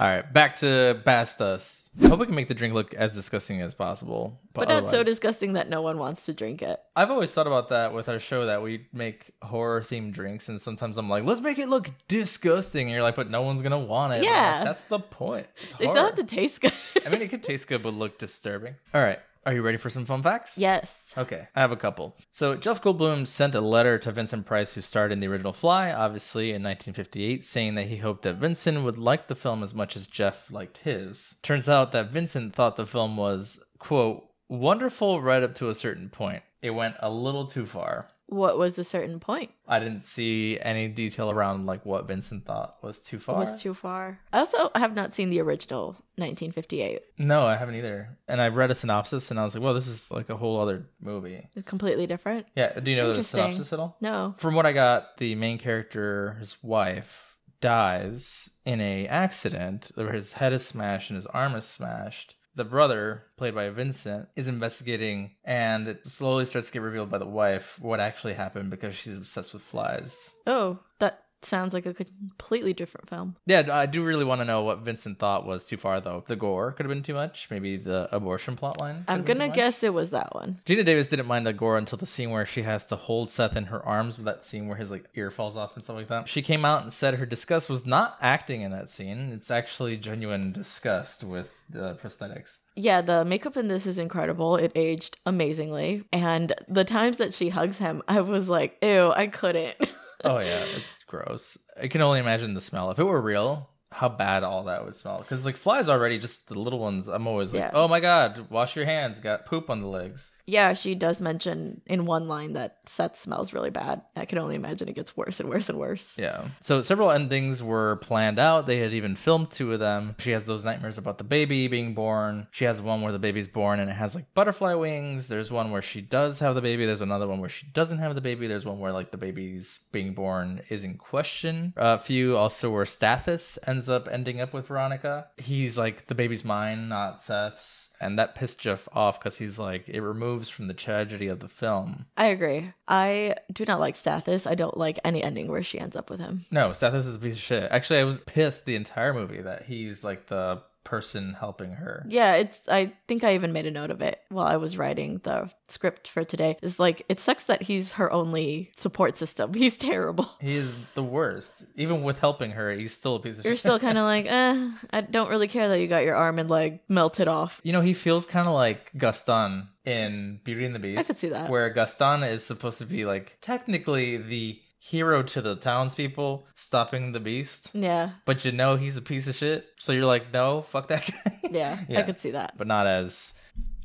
All 0.00 0.08
right, 0.08 0.30
back 0.32 0.56
to 0.56 1.00
Bastas. 1.06 1.88
I 2.02 2.08
hope 2.08 2.20
we 2.20 2.26
can 2.26 2.34
make 2.34 2.48
the 2.48 2.54
drink 2.54 2.74
look 2.74 2.94
as 2.94 3.14
disgusting 3.14 3.60
as 3.60 3.74
possible. 3.74 4.40
But 4.54 4.68
not 4.68 4.88
so 4.88 5.02
disgusting 5.02 5.52
that 5.54 5.68
no 5.68 5.82
one 5.82 5.98
wants 5.98 6.24
to 6.26 6.32
drink 6.34 6.62
it. 6.62 6.80
I've 6.96 7.10
always 7.10 7.32
thought 7.32 7.46
about 7.46 7.68
that 7.68 7.92
with 7.94 8.08
our 8.08 8.18
show 8.18 8.46
that 8.46 8.62
we 8.62 8.86
make 8.92 9.30
horror 9.42 9.80
themed 9.82 10.12
drinks, 10.12 10.48
and 10.48 10.60
sometimes 10.60 10.98
I'm 10.98 11.08
like, 11.08 11.24
let's 11.24 11.40
make 11.40 11.58
it 11.58 11.68
look 11.68 11.90
disgusting. 12.08 12.86
And 12.88 12.94
you're 12.94 13.02
like, 13.02 13.16
but 13.16 13.30
no 13.30 13.42
one's 13.42 13.62
gonna 13.62 13.78
want 13.78 14.14
it. 14.14 14.16
I'm 14.16 14.20
like, 14.22 14.30
Yeah. 14.30 14.64
that's 14.64 14.82
the 14.88 14.98
point. 14.98 15.46
It's 15.64 15.74
They 15.74 15.86
still 15.86 16.04
have 16.06 16.14
to 16.16 16.24
taste 16.24 16.60
good. 16.62 16.72
I 17.06 17.08
mean, 17.08 17.22
it 17.22 17.28
could 17.28 17.42
taste 17.42 17.68
good, 17.68 17.82
but 17.82 17.94
look 17.94 18.18
disturbing. 18.18 18.74
All 18.94 19.02
right, 19.02 19.18
are 19.44 19.52
you 19.52 19.62
ready 19.62 19.76
for 19.76 19.90
some 19.90 20.04
fun 20.04 20.22
facts? 20.22 20.58
yes. 20.58 21.14
Okay, 21.16 21.46
I 21.54 21.60
have 21.60 21.72
a 21.72 21.76
couple. 21.76 22.16
So 22.30 22.54
Jeff 22.54 22.80
Goldblum 22.80 23.26
sent 23.26 23.54
a 23.54 23.60
letter 23.60 23.98
to 23.98 24.12
Vincent 24.12 24.46
Price, 24.46 24.74
who 24.74 24.80
starred 24.80 25.12
in 25.12 25.20
the 25.20 25.26
original 25.26 25.52
Fly, 25.52 25.92
obviously 25.92 26.50
in 26.50 26.62
1958, 26.62 27.44
saying 27.44 27.74
that 27.74 27.88
he 27.88 27.98
hoped 27.98 28.22
that 28.22 28.36
Vincent 28.36 28.82
would 28.82 28.98
like 28.98 29.28
the 29.28 29.34
film 29.34 29.62
as 29.62 29.74
much 29.74 29.96
as 29.96 30.06
Jeff 30.06 30.50
liked 30.50 30.78
his. 30.78 31.34
Turns 31.42 31.68
out 31.68 31.92
that 31.92 32.10
Vincent 32.10 32.54
thought 32.54 32.76
the 32.76 32.86
film 32.86 33.16
was 33.16 33.62
quote 33.78 34.26
wonderful 34.48 35.20
right 35.20 35.42
up 35.42 35.54
to 35.56 35.68
a 35.68 35.74
certain 35.74 36.08
point. 36.08 36.42
It 36.60 36.70
went 36.70 36.96
a 37.00 37.10
little 37.10 37.46
too 37.46 37.66
far. 37.66 38.08
What 38.32 38.56
was 38.56 38.78
a 38.78 38.84
certain 38.84 39.20
point? 39.20 39.50
I 39.68 39.78
didn't 39.78 40.04
see 40.04 40.58
any 40.60 40.88
detail 40.88 41.30
around 41.30 41.66
like 41.66 41.84
what 41.84 42.08
Vincent 42.08 42.46
thought 42.46 42.76
was 42.82 43.02
too 43.02 43.18
far. 43.18 43.36
Was 43.38 43.60
too 43.60 43.74
far. 43.74 44.20
I 44.32 44.38
also 44.38 44.70
have 44.74 44.94
not 44.94 45.12
seen 45.12 45.28
the 45.28 45.40
original 45.40 45.96
1958. 46.16 47.02
no, 47.18 47.46
I 47.46 47.56
haven't 47.56 47.74
either. 47.74 48.16
And 48.26 48.40
I 48.40 48.48
read 48.48 48.70
a 48.70 48.74
synopsis 48.74 49.30
and 49.30 49.38
I 49.38 49.44
was 49.44 49.54
like, 49.54 49.62
well, 49.62 49.74
this 49.74 49.86
is 49.86 50.10
like 50.10 50.30
a 50.30 50.36
whole 50.36 50.58
other 50.60 50.86
movie. 51.00 51.46
It's 51.54 51.68
completely 51.68 52.06
different. 52.06 52.46
Yeah, 52.56 52.80
do 52.80 52.90
you 52.90 52.96
know 52.96 53.12
the 53.12 53.22
synopsis 53.22 53.72
at 53.72 53.78
all? 53.78 53.96
No. 54.00 54.34
From 54.38 54.54
what 54.54 54.64
I 54.64 54.72
got, 54.72 55.18
the 55.18 55.34
main 55.34 55.58
character, 55.58 56.36
his 56.40 56.56
wife, 56.62 57.36
dies 57.60 58.50
in 58.64 58.80
a 58.80 59.06
accident 59.06 59.92
where 59.94 60.12
his 60.12 60.34
head 60.34 60.52
is 60.52 60.66
smashed 60.66 61.10
and 61.10 61.16
his 61.16 61.26
arm 61.26 61.54
is 61.54 61.64
smashed. 61.64 62.34
The 62.54 62.64
brother, 62.64 63.24
played 63.36 63.54
by 63.54 63.70
Vincent, 63.70 64.28
is 64.36 64.46
investigating, 64.46 65.36
and 65.44 65.88
it 65.88 66.06
slowly 66.06 66.44
starts 66.44 66.68
to 66.68 66.72
get 66.74 66.82
revealed 66.82 67.10
by 67.10 67.18
the 67.18 67.26
wife 67.26 67.78
what 67.80 67.98
actually 67.98 68.34
happened 68.34 68.70
because 68.70 68.94
she's 68.94 69.16
obsessed 69.16 69.54
with 69.54 69.62
flies. 69.62 70.34
Oh, 70.46 70.78
that 70.98 71.24
sounds 71.44 71.74
like 71.74 71.86
a 71.86 71.94
completely 71.94 72.72
different 72.72 73.08
film. 73.08 73.36
Yeah, 73.46 73.68
I 73.72 73.86
do 73.86 74.04
really 74.04 74.24
want 74.24 74.40
to 74.40 74.44
know 74.44 74.62
what 74.62 74.80
Vincent 74.80 75.18
thought 75.18 75.46
was 75.46 75.66
too 75.66 75.76
far, 75.76 76.00
though. 76.00 76.24
The 76.26 76.36
gore 76.36 76.72
could 76.72 76.84
have 76.84 76.90
been 76.90 77.02
too 77.02 77.14
much. 77.14 77.48
Maybe 77.50 77.76
the 77.76 78.08
abortion 78.14 78.56
plotline. 78.56 79.04
I'm 79.08 79.22
gonna 79.22 79.48
guess 79.48 79.82
it 79.82 79.94
was 79.94 80.10
that 80.10 80.34
one. 80.34 80.60
Geena 80.66 80.84
Davis 80.84 81.08
didn't 81.08 81.26
mind 81.26 81.46
the 81.46 81.52
gore 81.52 81.78
until 81.78 81.98
the 81.98 82.06
scene 82.06 82.30
where 82.30 82.46
she 82.46 82.62
has 82.62 82.86
to 82.86 82.96
hold 82.96 83.30
Seth 83.30 83.56
in 83.56 83.64
her 83.66 83.84
arms, 83.84 84.16
With 84.16 84.26
that 84.26 84.44
scene 84.44 84.68
where 84.68 84.76
his 84.76 84.90
like 84.90 85.04
ear 85.14 85.30
falls 85.30 85.56
off 85.56 85.74
and 85.74 85.84
stuff 85.84 85.96
like 85.96 86.08
that. 86.08 86.28
She 86.28 86.42
came 86.42 86.64
out 86.64 86.82
and 86.82 86.92
said 86.92 87.14
her 87.14 87.26
disgust 87.26 87.68
was 87.68 87.86
not 87.86 88.16
acting 88.20 88.62
in 88.62 88.70
that 88.72 88.90
scene; 88.90 89.32
it's 89.32 89.50
actually 89.50 89.96
genuine 89.96 90.52
disgust 90.52 91.24
with 91.24 91.52
the 91.70 91.94
prosthetics. 91.96 92.58
Yeah, 92.74 93.02
the 93.02 93.24
makeup 93.24 93.56
in 93.56 93.68
this 93.68 93.86
is 93.86 93.98
incredible. 93.98 94.56
It 94.56 94.72
aged 94.74 95.18
amazingly. 95.26 96.04
And 96.12 96.52
the 96.68 96.84
times 96.84 97.18
that 97.18 97.34
she 97.34 97.50
hugs 97.50 97.78
him, 97.78 98.02
I 98.08 98.20
was 98.22 98.48
like, 98.48 98.78
ew, 98.82 99.12
I 99.14 99.26
couldn't. 99.26 99.76
Oh 100.24 100.38
yeah, 100.38 100.64
it's 100.76 101.02
gross. 101.04 101.58
I 101.80 101.88
can 101.88 102.00
only 102.02 102.20
imagine 102.20 102.54
the 102.54 102.60
smell. 102.60 102.90
If 102.90 102.98
it 102.98 103.04
were 103.04 103.20
real, 103.20 103.68
how 103.90 104.08
bad 104.08 104.42
all 104.44 104.64
that 104.64 104.84
would 104.84 104.94
smell. 104.96 105.18
Because 105.18 105.44
like 105.44 105.56
flies 105.56 105.88
already, 105.88 106.18
just 106.18 106.48
the 106.48 106.58
little 106.58 106.78
ones. 106.78 107.08
I'm 107.08 107.26
always 107.26 107.52
like, 107.52 107.60
Yeah. 107.60 107.70
oh 107.74 107.88
my 107.88 108.00
god, 108.00 108.46
wash 108.50 108.76
your 108.76 108.84
hands. 108.84 109.20
Got 109.20 109.46
poop 109.46 109.68
on 109.70 109.80
the 109.80 109.90
legs. 109.90 110.32
Yeah, 110.44 110.72
she 110.72 110.94
does 110.94 111.20
mention 111.20 111.80
in 111.86 112.04
one 112.04 112.26
line 112.26 112.54
that 112.54 112.78
Seth 112.86 113.16
smells 113.16 113.52
really 113.52 113.70
bad. 113.70 114.02
I 114.16 114.24
can 114.24 114.38
only 114.38 114.56
imagine 114.56 114.88
it 114.88 114.94
gets 114.94 115.16
worse 115.16 115.38
and 115.38 115.48
worse 115.48 115.68
and 115.68 115.78
worse. 115.78 116.18
Yeah. 116.18 116.48
So 116.60 116.82
several 116.82 117.12
endings 117.12 117.62
were 117.62 117.96
planned 117.96 118.38
out. 118.38 118.66
They 118.66 118.78
had 118.78 118.92
even 118.92 119.14
filmed 119.14 119.50
two 119.50 119.72
of 119.72 119.80
them. 119.80 120.16
She 120.18 120.32
has 120.32 120.46
those 120.46 120.64
nightmares 120.64 120.98
about 120.98 121.18
the 121.18 121.24
baby 121.24 121.68
being 121.68 121.94
born. 121.94 122.48
She 122.50 122.64
has 122.64 122.82
one 122.82 123.02
where 123.02 123.12
the 123.12 123.18
baby's 123.18 123.48
born 123.48 123.78
and 123.78 123.88
it 123.88 123.94
has 123.94 124.14
like 124.14 124.34
butterfly 124.34 124.74
wings. 124.74 125.28
There's 125.28 125.50
one 125.50 125.70
where 125.70 125.82
she 125.82 126.00
does 126.00 126.40
have 126.40 126.54
the 126.54 126.62
baby. 126.62 126.86
There's 126.86 127.00
another 127.00 127.28
one 127.28 127.40
where 127.40 127.48
she 127.48 127.66
doesn't 127.66 127.98
have 127.98 128.14
the 128.14 128.20
baby. 128.20 128.48
There's 128.48 128.66
one 128.66 128.80
where 128.80 128.92
like 128.92 129.10
the 129.10 129.18
baby's 129.18 129.80
being 129.92 130.12
born 130.12 130.62
is 130.68 130.82
in 130.82 130.98
question. 130.98 131.72
A 131.76 131.98
few 131.98 132.36
also 132.36 132.70
where 132.70 132.84
Stathis 132.84 133.58
ends 133.66 133.88
up 133.88 134.08
ending 134.10 134.40
up 134.40 134.52
with 134.52 134.66
Veronica. 134.66 135.28
He's 135.36 135.78
like 135.78 136.08
the 136.08 136.14
baby's 136.16 136.44
mine, 136.44 136.88
not 136.88 137.20
Seth's. 137.20 137.90
And 138.02 138.18
that 138.18 138.34
pissed 138.34 138.58
Jeff 138.58 138.88
off 138.92 139.18
because 139.20 139.38
he's 139.38 139.58
like, 139.58 139.88
it 139.88 140.00
removes 140.00 140.48
from 140.48 140.66
the 140.66 140.74
tragedy 140.74 141.28
of 141.28 141.40
the 141.40 141.48
film. 141.48 142.06
I 142.16 142.26
agree. 142.26 142.72
I 142.88 143.36
do 143.52 143.64
not 143.64 143.80
like 143.80 143.94
Stathis. 143.94 144.46
I 144.46 144.54
don't 144.54 144.76
like 144.76 144.98
any 145.04 145.22
ending 145.22 145.48
where 145.48 145.62
she 145.62 145.78
ends 145.78 145.96
up 145.96 146.10
with 146.10 146.20
him. 146.20 146.44
No, 146.50 146.70
Stathis 146.70 147.06
is 147.06 147.16
a 147.16 147.20
piece 147.20 147.36
of 147.36 147.40
shit. 147.40 147.70
Actually, 147.70 148.00
I 148.00 148.04
was 148.04 148.18
pissed 148.18 148.66
the 148.66 148.76
entire 148.76 149.14
movie 149.14 149.40
that 149.40 149.64
he's 149.64 150.02
like 150.02 150.26
the 150.26 150.62
person 150.84 151.34
helping 151.38 151.72
her. 151.72 152.04
Yeah, 152.08 152.34
it's 152.34 152.60
I 152.68 152.92
think 153.08 153.24
I 153.24 153.34
even 153.34 153.52
made 153.52 153.66
a 153.66 153.70
note 153.70 153.90
of 153.90 154.02
it 154.02 154.20
while 154.28 154.46
I 154.46 154.56
was 154.56 154.76
writing 154.76 155.20
the 155.24 155.50
script 155.68 156.08
for 156.08 156.24
today. 156.24 156.56
It's 156.62 156.78
like 156.78 157.02
it 157.08 157.20
sucks 157.20 157.44
that 157.44 157.62
he's 157.62 157.92
her 157.92 158.12
only 158.12 158.70
support 158.76 159.16
system. 159.16 159.54
He's 159.62 159.76
terrible. 159.76 160.28
He 160.40 160.56
is 160.56 160.72
the 160.94 161.02
worst. 161.02 161.64
Even 161.76 162.02
with 162.02 162.18
helping 162.18 162.50
her, 162.52 162.72
he's 162.72 162.92
still 162.92 163.16
a 163.16 163.20
piece 163.20 163.38
of 163.38 163.44
You're 163.44 163.54
shit. 163.54 163.60
still 163.60 163.78
kind 163.78 163.96
of 163.98 164.04
like, 164.14 164.26
eh, 164.26 164.70
I 164.90 165.00
don't 165.02 165.30
really 165.30 165.48
care 165.48 165.68
that 165.68 165.78
you 165.80 165.86
got 165.86 166.04
your 166.04 166.16
arm 166.16 166.38
and 166.38 166.50
leg 166.50 166.80
melted 166.88 167.28
off. 167.28 167.60
You 167.62 167.72
know, 167.72 167.80
he 167.80 167.94
feels 167.94 168.26
kind 168.26 168.48
of 168.48 168.54
like 168.54 168.90
Gaston 168.98 169.68
in 169.84 170.40
Beauty 170.44 170.64
and 170.64 170.74
the 170.74 170.78
Beast. 170.78 171.00
I 171.00 171.02
could 171.04 171.16
see 171.16 171.28
that. 171.28 171.48
Where 171.50 171.70
Gaston 171.70 172.22
is 172.24 172.44
supposed 172.44 172.78
to 172.78 172.86
be 172.86 173.04
like 173.04 173.38
technically 173.40 174.16
the 174.16 174.60
hero 174.84 175.22
to 175.22 175.40
the 175.40 175.54
townspeople 175.54 176.44
stopping 176.56 177.12
the 177.12 177.20
beast. 177.20 177.70
Yeah, 177.72 178.10
But 178.24 178.44
you 178.44 178.50
know 178.50 178.74
he's 178.76 178.96
a 178.96 179.02
piece 179.02 179.28
of 179.28 179.36
shit. 179.36 179.68
So 179.78 179.92
you're 179.92 180.06
like, 180.06 180.32
no, 180.32 180.62
fuck 180.62 180.88
that 180.88 181.08
guy. 181.24 181.38
yeah, 181.50 181.78
I 181.96 182.02
could 182.02 182.18
see 182.18 182.32
that. 182.32 182.58
but 182.58 182.66
not 182.66 182.88
as 182.88 183.34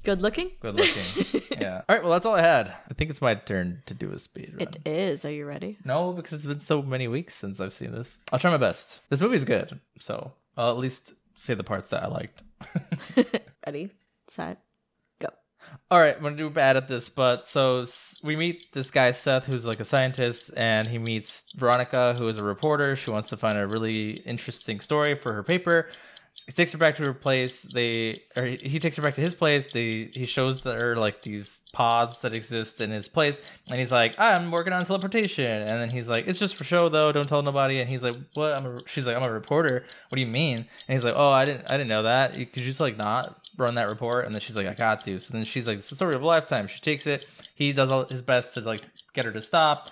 Good 0.03 0.21
looking? 0.23 0.51
good 0.59 0.73
looking. 0.75 1.41
yeah. 1.61 1.81
All 1.87 1.95
right, 1.95 2.01
well, 2.01 2.13
that's 2.13 2.25
all 2.25 2.33
I 2.35 2.41
had. 2.41 2.67
I 2.89 2.93
think 2.95 3.11
it's 3.11 3.21
my 3.21 3.35
turn 3.35 3.83
to 3.85 3.93
do 3.93 4.11
a 4.11 4.17
speed 4.17 4.53
run. 4.57 4.61
It 4.67 4.77
is. 4.87 5.23
Are 5.23 5.31
you 5.31 5.45
ready? 5.45 5.77
No, 5.85 6.13
because 6.13 6.33
it's 6.33 6.45
been 6.47 6.59
so 6.61 6.81
many 6.81 7.07
weeks 7.07 7.35
since 7.35 7.59
I've 7.59 7.73
seen 7.73 7.91
this. 7.91 8.17
I'll 8.31 8.39
try 8.39 8.49
my 8.49 8.57
best. 8.57 9.01
This 9.09 9.21
movie's 9.21 9.45
good, 9.45 9.79
so 9.99 10.31
I'll 10.55 10.71
at 10.71 10.77
least 10.77 11.13
say 11.35 11.53
the 11.53 11.63
parts 11.63 11.89
that 11.89 12.03
I 12.03 12.07
liked. 12.07 12.41
ready, 13.65 13.91
set. 14.27 14.59
All 15.89 15.99
right, 15.99 16.15
I'm 16.15 16.21
gonna 16.21 16.35
do 16.35 16.49
bad 16.49 16.75
at 16.75 16.87
this, 16.87 17.07
but 17.07 17.47
so 17.47 17.85
we 18.21 18.35
meet 18.35 18.73
this 18.73 18.91
guy 18.91 19.11
Seth, 19.11 19.45
who's 19.45 19.65
like 19.65 19.79
a 19.79 19.85
scientist, 19.85 20.51
and 20.57 20.87
he 20.87 20.97
meets 20.97 21.45
Veronica, 21.55 22.13
who 22.17 22.27
is 22.27 22.37
a 22.37 22.43
reporter. 22.43 22.95
She 22.95 23.09
wants 23.09 23.29
to 23.29 23.37
find 23.37 23.57
a 23.57 23.65
really 23.65 24.11
interesting 24.25 24.81
story 24.81 25.15
for 25.15 25.31
her 25.33 25.43
paper, 25.43 25.89
he 26.45 26.51
takes 26.51 26.71
her 26.71 26.77
back 26.77 26.95
to 26.95 27.03
her 27.03 27.13
place. 27.13 27.63
They 27.63 28.21
or 28.35 28.45
he, 28.45 28.79
takes 28.79 28.95
her 28.97 29.01
back 29.01 29.15
to 29.15 29.21
his 29.21 29.33
place. 29.33 29.71
They 29.71 30.09
he 30.13 30.25
shows 30.25 30.61
her 30.61 30.95
like 30.95 31.21
these 31.23 31.61
pods 31.73 32.21
that 32.21 32.33
exist 32.33 32.79
in 32.79 32.91
his 32.91 33.07
place, 33.07 33.41
and 33.69 33.79
he's 33.79 33.91
like, 33.91 34.17
"I'm 34.19 34.51
working 34.51 34.71
on 34.71 34.85
teleportation." 34.85 35.45
And 35.45 35.81
then 35.81 35.89
he's 35.89 36.07
like, 36.07 36.27
"It's 36.27 36.39
just 36.39 36.55
for 36.55 36.63
show, 36.63 36.89
though. 36.89 37.11
Don't 37.11 37.27
tell 37.27 37.41
nobody." 37.41 37.79
And 37.79 37.89
he's 37.89 38.03
like, 38.03 38.15
"What?" 38.33 38.53
I'm 38.53 38.65
a, 38.65 38.87
she's 38.87 39.07
like, 39.07 39.17
"I'm 39.17 39.23
a 39.23 39.31
reporter. 39.31 39.83
What 40.09 40.15
do 40.15 40.21
you 40.21 40.27
mean?" 40.27 40.57
And 40.57 40.93
he's 40.95 41.03
like, 41.03 41.15
"Oh, 41.17 41.31
I 41.31 41.45
didn't 41.45 41.65
I 41.69 41.77
didn't 41.77 41.89
know 41.89 42.03
that. 42.03 42.33
Could 42.33 42.57
you 42.57 42.63
just 42.63 42.79
like 42.79 42.97
not 42.97 43.46
run 43.57 43.75
that 43.75 43.89
report?" 43.89 44.25
And 44.25 44.33
then 44.33 44.41
she's 44.41 44.55
like, 44.55 44.67
"I 44.67 44.73
got 44.73 45.01
to." 45.03 45.19
So 45.19 45.33
then 45.33 45.43
she's 45.43 45.67
like, 45.67 45.79
"It's 45.79 45.89
the 45.89 45.95
story 45.95 46.15
of 46.15 46.21
a 46.21 46.25
lifetime." 46.25 46.67
She 46.67 46.79
takes 46.79 47.07
it. 47.07 47.25
He 47.55 47.73
does 47.73 47.91
all 47.91 48.05
his 48.05 48.21
best 48.21 48.53
to 48.55 48.61
like 48.61 48.81
get 49.13 49.25
her 49.25 49.31
to 49.31 49.41
stop. 49.41 49.89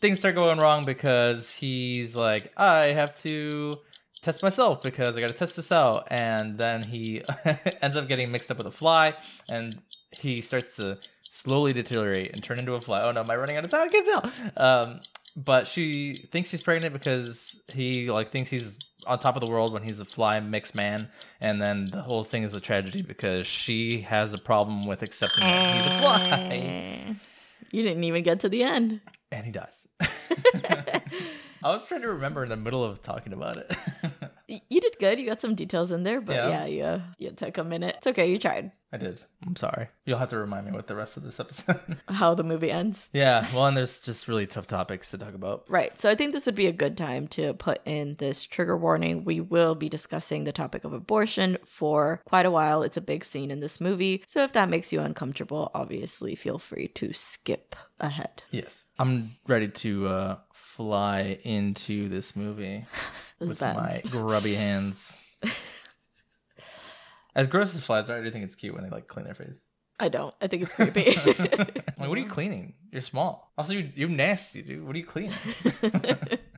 Things 0.00 0.18
start 0.18 0.34
going 0.34 0.58
wrong 0.58 0.84
because 0.84 1.52
he's 1.54 2.14
like, 2.16 2.52
"I 2.56 2.88
have 2.88 3.14
to." 3.22 3.78
test 4.20 4.42
myself 4.42 4.82
because 4.82 5.16
I 5.16 5.20
got 5.20 5.28
to 5.28 5.32
test 5.32 5.56
this 5.56 5.72
out. 5.72 6.08
And 6.10 6.58
then 6.58 6.82
he 6.82 7.22
ends 7.82 7.96
up 7.96 8.08
getting 8.08 8.30
mixed 8.30 8.50
up 8.50 8.58
with 8.58 8.66
a 8.66 8.70
fly, 8.72 9.14
and 9.48 9.80
he 10.10 10.40
starts 10.40 10.76
to 10.76 10.98
slowly 11.30 11.72
deteriorate 11.72 12.32
and 12.32 12.42
turn 12.42 12.58
into 12.58 12.74
a 12.74 12.80
fly. 12.80 13.02
Oh 13.02 13.12
no, 13.12 13.20
am 13.20 13.30
I 13.30 13.36
running 13.36 13.56
out 13.56 13.64
of 13.64 13.70
time? 13.70 13.82
I 13.82 13.88
can't 13.88 14.06
tell. 14.06 14.32
Um, 14.56 15.00
but 15.36 15.66
she 15.68 16.14
thinks 16.32 16.50
she's 16.50 16.62
pregnant 16.62 16.92
because 16.92 17.60
he 17.72 18.10
like 18.10 18.30
thinks 18.30 18.50
he's 18.50 18.78
on 19.08 19.18
top 19.18 19.34
of 19.36 19.40
the 19.40 19.46
world 19.46 19.72
when 19.72 19.82
he's 19.82 20.00
a 20.00 20.04
fly 20.04 20.38
mixed 20.40 20.74
man, 20.74 21.08
and 21.40 21.60
then 21.60 21.86
the 21.86 22.02
whole 22.02 22.22
thing 22.24 22.42
is 22.42 22.54
a 22.54 22.60
tragedy 22.60 23.02
because 23.02 23.46
she 23.46 24.02
has 24.02 24.32
a 24.32 24.38
problem 24.38 24.86
with 24.86 25.02
accepting 25.02 25.44
that 25.44 25.74
he's 25.74 25.86
a 25.86 25.98
fly, 25.98 26.38
eh. 26.52 27.14
You 27.70 27.82
didn't 27.82 28.04
even 28.04 28.22
get 28.22 28.40
to 28.40 28.48
the 28.48 28.62
end. 28.62 29.00
and 29.32 29.44
he 29.44 29.52
dies. 29.52 29.88
I 30.00 31.00
was 31.72 31.86
trying 31.86 32.02
to 32.02 32.08
remember 32.08 32.44
in 32.44 32.48
the 32.50 32.56
middle 32.56 32.84
of 32.84 33.02
talking 33.02 33.32
about 33.32 33.56
it. 33.56 33.72
Y- 34.48 34.62
You 34.68 34.80
did 34.80 34.96
good. 34.98 35.18
You 35.20 35.26
got 35.26 35.40
some 35.40 35.54
details 35.54 35.92
in 35.92 36.02
there, 36.04 36.20
but 36.20 36.36
Yeah. 36.36 36.48
yeah, 36.48 36.66
yeah, 36.66 37.00
you 37.18 37.30
took 37.32 37.58
a 37.58 37.64
minute. 37.64 37.96
It's 37.98 38.06
okay. 38.06 38.30
You 38.30 38.38
tried. 38.38 38.72
I 38.90 38.96
did. 38.96 39.22
I'm 39.46 39.54
sorry. 39.54 39.88
You'll 40.06 40.16
have 40.18 40.30
to 40.30 40.38
remind 40.38 40.64
me 40.64 40.72
what 40.72 40.86
the 40.86 40.96
rest 40.96 41.18
of 41.18 41.22
this 41.22 41.38
episode. 41.38 41.98
How 42.08 42.32
the 42.34 42.42
movie 42.42 42.70
ends. 42.70 43.10
yeah, 43.12 43.46
well, 43.52 43.66
and 43.66 43.76
there's 43.76 44.00
just 44.00 44.26
really 44.28 44.46
tough 44.46 44.66
topics 44.66 45.10
to 45.10 45.18
talk 45.18 45.34
about. 45.34 45.66
Right. 45.68 45.98
So 45.98 46.08
I 46.08 46.14
think 46.14 46.32
this 46.32 46.46
would 46.46 46.54
be 46.54 46.68
a 46.68 46.72
good 46.72 46.96
time 46.96 47.28
to 47.28 47.52
put 47.52 47.82
in 47.84 48.14
this 48.18 48.44
trigger 48.44 48.78
warning. 48.78 49.24
We 49.24 49.40
will 49.42 49.74
be 49.74 49.90
discussing 49.90 50.44
the 50.44 50.52
topic 50.52 50.84
of 50.84 50.94
abortion 50.94 51.58
for 51.66 52.22
quite 52.24 52.46
a 52.46 52.50
while. 52.50 52.82
It's 52.82 52.96
a 52.96 53.02
big 53.02 53.24
scene 53.26 53.50
in 53.50 53.60
this 53.60 53.78
movie. 53.78 54.24
So 54.26 54.42
if 54.42 54.54
that 54.54 54.70
makes 54.70 54.90
you 54.90 55.00
uncomfortable, 55.00 55.70
obviously 55.74 56.34
feel 56.34 56.58
free 56.58 56.88
to 56.94 57.12
skip 57.12 57.76
ahead. 58.00 58.42
Yes, 58.50 58.84
I'm 58.98 59.32
ready 59.46 59.68
to 59.68 60.06
uh, 60.08 60.36
fly 60.78 61.38
into 61.42 62.08
this 62.08 62.36
movie 62.36 62.86
This 63.40 63.48
with 63.48 63.58
bad. 63.58 63.76
my 63.76 64.00
grubby 64.10 64.54
hands. 64.54 65.20
As 67.34 67.46
gross 67.46 67.74
as 67.74 67.80
flies 67.84 68.08
are, 68.10 68.16
I 68.18 68.22
do 68.22 68.30
think 68.30 68.44
it's 68.44 68.54
cute 68.56 68.74
when 68.74 68.82
they 68.84 68.90
like 68.90 69.06
clean 69.06 69.24
their 69.24 69.34
face. 69.34 69.64
I 70.00 70.08
don't. 70.08 70.34
I 70.40 70.46
think 70.46 70.62
it's 70.62 70.72
creepy. 70.78 71.14
Like, 71.16 72.08
what 72.08 72.16
are 72.16 72.20
you 72.20 72.26
cleaning? 72.26 72.74
You're 72.92 73.00
small. 73.02 73.52
Also, 73.58 73.74
you, 73.74 73.90
you're 73.94 74.08
nasty, 74.08 74.62
dude. 74.62 74.84
What 74.86 74.94
are 74.96 74.98
you 74.98 75.04
cleaning? 75.04 75.34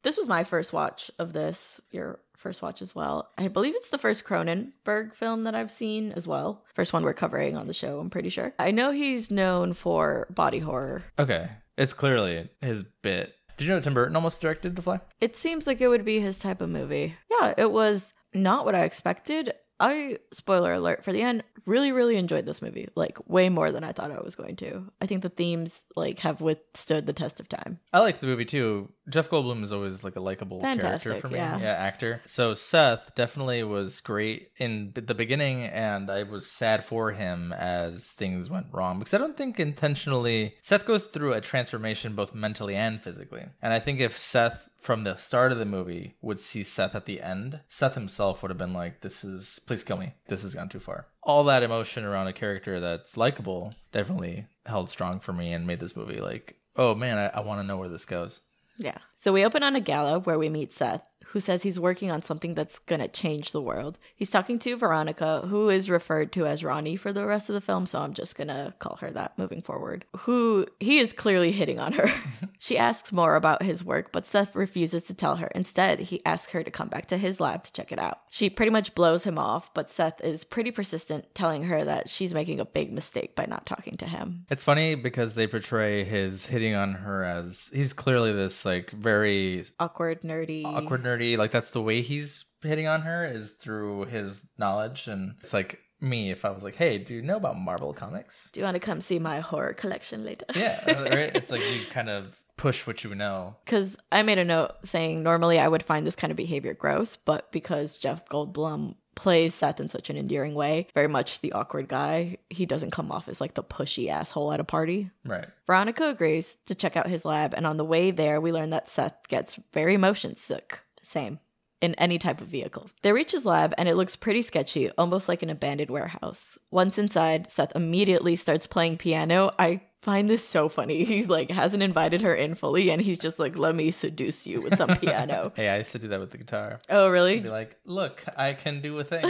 this 0.02 0.16
was 0.16 0.26
my 0.28 0.44
first 0.44 0.72
watch 0.72 1.10
of 1.18 1.32
this. 1.34 1.80
Your 1.90 2.20
first 2.36 2.62
watch 2.62 2.80
as 2.80 2.94
well. 2.94 3.28
I 3.36 3.48
believe 3.48 3.74
it's 3.76 3.90
the 3.90 3.98
first 3.98 4.24
Cronenberg 4.24 5.12
film 5.14 5.44
that 5.44 5.54
I've 5.54 5.70
seen 5.70 6.12
as 6.12 6.26
well. 6.26 6.64
First 6.74 6.92
one 6.94 7.02
we're 7.02 7.12
covering 7.14 7.56
on 7.56 7.66
the 7.66 7.74
show, 7.74 7.98
I'm 8.00 8.08
pretty 8.10 8.30
sure. 8.30 8.54
I 8.58 8.70
know 8.70 8.90
he's 8.90 9.30
known 9.30 9.74
for 9.74 10.26
body 10.30 10.60
horror. 10.60 11.02
okay, 11.18 11.50
it's 11.76 11.92
clearly 11.92 12.48
his 12.62 12.84
bit. 13.02 13.34
Did 13.60 13.66
you 13.66 13.74
know 13.74 13.80
Tim 13.82 13.92
Burton 13.92 14.16
almost 14.16 14.40
directed 14.40 14.74
The 14.74 14.80
Fly? 14.80 15.00
It 15.20 15.36
seems 15.36 15.66
like 15.66 15.82
it 15.82 15.88
would 15.88 16.02
be 16.02 16.18
his 16.18 16.38
type 16.38 16.62
of 16.62 16.70
movie. 16.70 17.14
Yeah, 17.30 17.52
it 17.58 17.70
was 17.70 18.14
not 18.32 18.64
what 18.64 18.74
I 18.74 18.84
expected. 18.84 19.52
I, 19.78 20.16
spoiler 20.32 20.72
alert 20.72 21.04
for 21.04 21.12
the 21.12 21.20
end, 21.20 21.44
really, 21.66 21.92
really 21.92 22.16
enjoyed 22.16 22.46
this 22.46 22.62
movie. 22.62 22.88
Like, 22.94 23.18
way 23.28 23.50
more 23.50 23.70
than 23.70 23.84
I 23.84 23.92
thought 23.92 24.12
I 24.12 24.20
was 24.22 24.34
going 24.34 24.56
to. 24.56 24.90
I 25.02 25.04
think 25.04 25.20
the 25.20 25.28
themes, 25.28 25.84
like, 25.94 26.20
have 26.20 26.40
withstood 26.40 27.04
the 27.04 27.12
test 27.12 27.38
of 27.38 27.50
time. 27.50 27.80
I 27.92 27.98
liked 27.98 28.22
the 28.22 28.28
movie 28.28 28.46
too. 28.46 28.90
Jeff 29.10 29.28
Goldblum 29.28 29.62
is 29.62 29.72
always 29.72 30.04
like 30.04 30.16
a 30.16 30.20
likable 30.20 30.60
character 30.60 31.14
for 31.16 31.28
me. 31.28 31.38
yeah. 31.38 31.58
actor. 31.58 32.20
So 32.26 32.54
Seth 32.54 33.14
definitely 33.14 33.62
was 33.62 34.00
great 34.00 34.50
in 34.56 34.92
the 34.94 35.14
beginning, 35.14 35.64
and 35.64 36.10
I 36.10 36.22
was 36.22 36.46
sad 36.50 36.84
for 36.84 37.12
him 37.12 37.52
as 37.52 38.12
things 38.12 38.48
went 38.50 38.66
wrong 38.72 38.98
because 38.98 39.14
I 39.14 39.18
don't 39.18 39.36
think 39.36 39.58
intentionally 39.58 40.54
Seth 40.62 40.86
goes 40.86 41.06
through 41.06 41.32
a 41.32 41.40
transformation 41.40 42.14
both 42.14 42.34
mentally 42.34 42.76
and 42.76 43.02
physically. 43.02 43.44
And 43.62 43.72
I 43.72 43.80
think 43.80 44.00
if 44.00 44.16
Seth 44.16 44.68
from 44.78 45.04
the 45.04 45.16
start 45.16 45.52
of 45.52 45.58
the 45.58 45.64
movie 45.66 46.16
would 46.22 46.40
see 46.40 46.62
Seth 46.62 46.94
at 46.94 47.04
the 47.04 47.20
end, 47.20 47.60
Seth 47.68 47.94
himself 47.94 48.42
would 48.42 48.50
have 48.50 48.58
been 48.58 48.72
like, 48.72 49.00
"This 49.00 49.24
is 49.24 49.60
please 49.66 49.84
kill 49.84 49.98
me. 49.98 50.14
This 50.28 50.42
has 50.42 50.54
gone 50.54 50.68
too 50.68 50.80
far." 50.80 51.06
All 51.22 51.44
that 51.44 51.62
emotion 51.62 52.04
around 52.04 52.28
a 52.28 52.32
character 52.32 52.80
that's 52.80 53.16
likable 53.16 53.74
definitely 53.92 54.46
held 54.66 54.88
strong 54.88 55.20
for 55.20 55.32
me 55.32 55.52
and 55.52 55.66
made 55.66 55.80
this 55.80 55.96
movie 55.96 56.20
like, 56.20 56.56
"Oh 56.76 56.94
man, 56.94 57.18
I, 57.18 57.26
I 57.26 57.40
want 57.40 57.60
to 57.60 57.66
know 57.66 57.76
where 57.76 57.88
this 57.88 58.06
goes." 58.06 58.40
Yeah. 58.80 58.98
So 59.16 59.32
we 59.32 59.44
open 59.44 59.62
on 59.62 59.76
a 59.76 59.80
gala 59.80 60.20
where 60.20 60.38
we 60.38 60.48
meet 60.48 60.72
Seth, 60.72 61.02
who 61.30 61.40
says 61.40 61.62
he's 61.62 61.78
working 61.78 62.10
on 62.10 62.22
something 62.22 62.54
that's 62.54 62.78
going 62.80 63.00
to 63.00 63.08
change 63.08 63.52
the 63.52 63.62
world. 63.62 63.98
He's 64.16 64.30
talking 64.30 64.58
to 64.60 64.76
Veronica, 64.76 65.42
who 65.46 65.68
is 65.68 65.88
referred 65.88 66.32
to 66.32 66.46
as 66.46 66.64
Ronnie 66.64 66.96
for 66.96 67.12
the 67.12 67.24
rest 67.24 67.48
of 67.48 67.54
the 67.54 67.60
film, 67.60 67.86
so 67.86 68.00
I'm 68.00 68.14
just 68.14 68.36
going 68.36 68.48
to 68.48 68.74
call 68.80 68.96
her 68.96 69.10
that 69.12 69.38
moving 69.38 69.62
forward. 69.62 70.04
Who 70.18 70.66
he 70.80 70.98
is 70.98 71.12
clearly 71.12 71.52
hitting 71.52 71.78
on 71.78 71.92
her. 71.92 72.10
she 72.58 72.76
asks 72.76 73.12
more 73.12 73.36
about 73.36 73.62
his 73.62 73.84
work, 73.84 74.10
but 74.10 74.26
Seth 74.26 74.56
refuses 74.56 75.04
to 75.04 75.14
tell 75.14 75.36
her. 75.36 75.46
Instead, 75.54 76.00
he 76.00 76.20
asks 76.26 76.52
her 76.52 76.64
to 76.64 76.70
come 76.70 76.88
back 76.88 77.06
to 77.06 77.16
his 77.16 77.38
lab 77.38 77.62
to 77.62 77.72
check 77.72 77.92
it 77.92 77.98
out. 78.00 78.20
She 78.28 78.50
pretty 78.50 78.70
much 78.70 78.94
blows 78.96 79.22
him 79.22 79.38
off, 79.38 79.72
but 79.72 79.88
Seth 79.90 80.20
is 80.24 80.42
pretty 80.42 80.72
persistent, 80.72 81.32
telling 81.34 81.64
her 81.64 81.84
that 81.84 82.08
she's 82.08 82.34
making 82.34 82.58
a 82.58 82.64
big 82.64 82.92
mistake 82.92 83.36
by 83.36 83.46
not 83.46 83.66
talking 83.66 83.96
to 83.98 84.06
him. 84.06 84.46
It's 84.50 84.64
funny 84.64 84.96
because 84.96 85.36
they 85.36 85.46
portray 85.46 86.02
his 86.02 86.46
hitting 86.46 86.74
on 86.74 86.94
her 86.94 87.22
as 87.22 87.70
he's 87.72 87.92
clearly 87.92 88.32
this 88.32 88.64
like 88.64 88.90
very 88.90 89.64
Awkward, 89.78 90.22
nerdy. 90.22 90.64
awkward 90.64 91.02
nerdy. 91.04 91.19
Like 91.36 91.50
that's 91.50 91.70
the 91.70 91.82
way 91.82 92.02
he's 92.02 92.44
hitting 92.62 92.86
on 92.86 93.02
her 93.02 93.24
is 93.26 93.52
through 93.52 94.04
his 94.06 94.48
knowledge, 94.58 95.06
and 95.06 95.34
it's 95.40 95.52
like 95.52 95.78
me 96.00 96.30
if 96.30 96.44
I 96.44 96.50
was 96.50 96.64
like, 96.64 96.76
"Hey, 96.76 96.98
do 96.98 97.14
you 97.14 97.22
know 97.22 97.36
about 97.36 97.58
Marvel 97.58 97.92
comics?" 97.92 98.50
Do 98.52 98.60
you 98.60 98.64
want 98.64 98.74
to 98.74 98.80
come 98.80 99.00
see 99.00 99.18
my 99.18 99.40
horror 99.40 99.74
collection 99.74 100.24
later? 100.24 100.46
Yeah, 100.54 100.82
uh, 100.86 101.16
right. 101.16 101.30
It's 101.34 101.50
like 101.50 101.62
you 101.62 101.84
kind 101.90 102.08
of 102.08 102.42
push 102.56 102.86
what 102.86 103.04
you 103.04 103.14
know. 103.14 103.56
because 103.64 103.96
I 104.12 104.22
made 104.22 104.38
a 104.38 104.44
note 104.44 104.72
saying 104.84 105.22
normally 105.22 105.58
I 105.58 105.68
would 105.68 105.82
find 105.82 106.06
this 106.06 106.16
kind 106.16 106.30
of 106.30 106.36
behavior 106.36 106.74
gross, 106.74 107.16
but 107.16 107.50
because 107.52 107.96
Jeff 107.96 108.26
Goldblum 108.28 108.96
plays 109.14 109.54
Seth 109.54 109.80
in 109.80 109.88
such 109.88 110.08
an 110.10 110.16
endearing 110.16 110.54
way, 110.54 110.86
very 110.94 111.08
much 111.08 111.40
the 111.40 111.52
awkward 111.52 111.88
guy, 111.88 112.36
he 112.48 112.64
doesn't 112.66 112.92
come 112.92 113.10
off 113.10 113.28
as 113.28 113.40
like 113.40 113.54
the 113.54 113.62
pushy 113.64 114.08
asshole 114.08 114.52
at 114.52 114.60
a 114.60 114.64
party. 114.64 115.10
Right. 115.24 115.46
Veronica 115.66 116.08
agrees 116.08 116.58
to 116.66 116.74
check 116.74 116.96
out 116.96 117.06
his 117.06 117.24
lab, 117.24 117.54
and 117.54 117.66
on 117.66 117.76
the 117.76 117.84
way 117.84 118.10
there, 118.10 118.40
we 118.40 118.52
learn 118.52 118.70
that 118.70 118.88
Seth 118.88 119.28
gets 119.28 119.58
very 119.72 119.96
motion 119.96 120.36
sick. 120.36 120.80
Same. 121.02 121.40
In 121.80 121.94
any 121.94 122.18
type 122.18 122.42
of 122.42 122.48
vehicles. 122.48 122.92
They 123.02 123.12
reach 123.12 123.32
his 123.32 123.46
lab 123.46 123.72
and 123.78 123.88
it 123.88 123.96
looks 123.96 124.14
pretty 124.14 124.42
sketchy, 124.42 124.90
almost 124.92 125.28
like 125.28 125.42
an 125.42 125.48
abandoned 125.48 125.90
warehouse. 125.90 126.58
Once 126.70 126.98
inside, 126.98 127.50
Seth 127.50 127.74
immediately 127.74 128.36
starts 128.36 128.66
playing 128.66 128.98
piano. 128.98 129.52
I 129.58 129.80
find 130.02 130.28
this 130.30 130.46
so 130.46 130.68
funny. 130.68 131.04
He's 131.10 131.28
like, 131.28 131.50
hasn't 131.50 131.82
invited 131.82 132.22
her 132.22 132.34
in 132.34 132.54
fully, 132.54 132.90
and 132.90 133.00
he's 133.02 133.18
just 133.18 133.38
like, 133.38 133.56
let 133.58 133.74
me 133.74 133.90
seduce 133.90 134.46
you 134.46 134.60
with 134.60 134.76
some 134.76 134.88
piano. 134.96 135.52
Hey, 135.54 135.68
I 135.68 135.78
used 135.78 135.92
to 135.92 135.98
do 135.98 136.08
that 136.08 136.20
with 136.20 136.30
the 136.30 136.38
guitar. 136.38 136.80
Oh, 136.88 137.08
really? 137.08 137.40
Be 137.40 137.48
like, 137.48 137.76
"Look, 137.84 138.24
I 138.36 138.54
can 138.54 138.80
do 138.80 138.98
a 138.98 139.04
thing. 139.04 139.24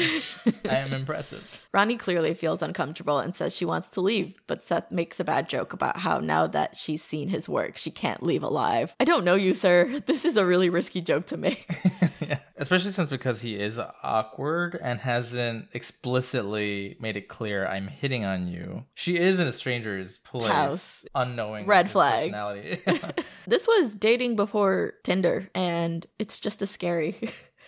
I 0.68 0.76
am 0.76 0.92
impressive." 1.00 1.42
Ronnie 1.72 1.96
clearly 1.96 2.34
feels 2.34 2.62
uncomfortable 2.62 3.18
and 3.18 3.34
says 3.34 3.54
she 3.54 3.64
wants 3.64 3.88
to 3.88 4.00
leave, 4.00 4.34
but 4.46 4.62
Seth 4.64 4.90
makes 4.90 5.18
a 5.20 5.24
bad 5.24 5.48
joke 5.48 5.72
about 5.72 5.98
how 5.98 6.18
now 6.18 6.46
that 6.46 6.76
she's 6.76 7.02
seen 7.02 7.28
his 7.28 7.48
work, 7.48 7.76
she 7.76 7.90
can't 7.90 8.22
leave 8.22 8.42
alive. 8.42 8.94
I 9.00 9.04
don't 9.04 9.24
know 9.24 9.34
you, 9.34 9.54
sir. 9.54 10.00
This 10.06 10.24
is 10.24 10.36
a 10.36 10.46
really 10.46 10.70
risky 10.70 11.00
joke 11.00 11.26
to 11.26 11.36
make. 11.36 11.66
yeah. 12.20 12.38
Especially 12.56 12.90
since 12.90 13.08
because 13.08 13.40
he 13.40 13.58
is 13.58 13.80
awkward 14.02 14.78
and 14.82 15.00
hasn't 15.00 15.68
explicitly 15.72 16.96
made 17.00 17.16
it 17.16 17.28
clear 17.28 17.66
I'm 17.66 17.88
hitting 17.88 18.24
on 18.24 18.48
you. 18.48 18.84
She 18.94 19.16
is 19.18 19.40
in 19.40 19.46
a 19.46 19.52
stranger's 19.52 20.18
place, 20.18 20.50
House. 20.68 21.06
unknowing 21.14 21.66
Red 21.66 21.88
flag. 21.90 22.30
personality. 22.30 22.82
this 23.46 23.66
was 23.66 23.94
dating 23.94 24.36
before 24.36 24.94
Tinder, 25.02 25.48
and 25.54 26.06
it's 26.18 26.38
just 26.38 26.62
as 26.62 26.70
scary. 26.70 27.16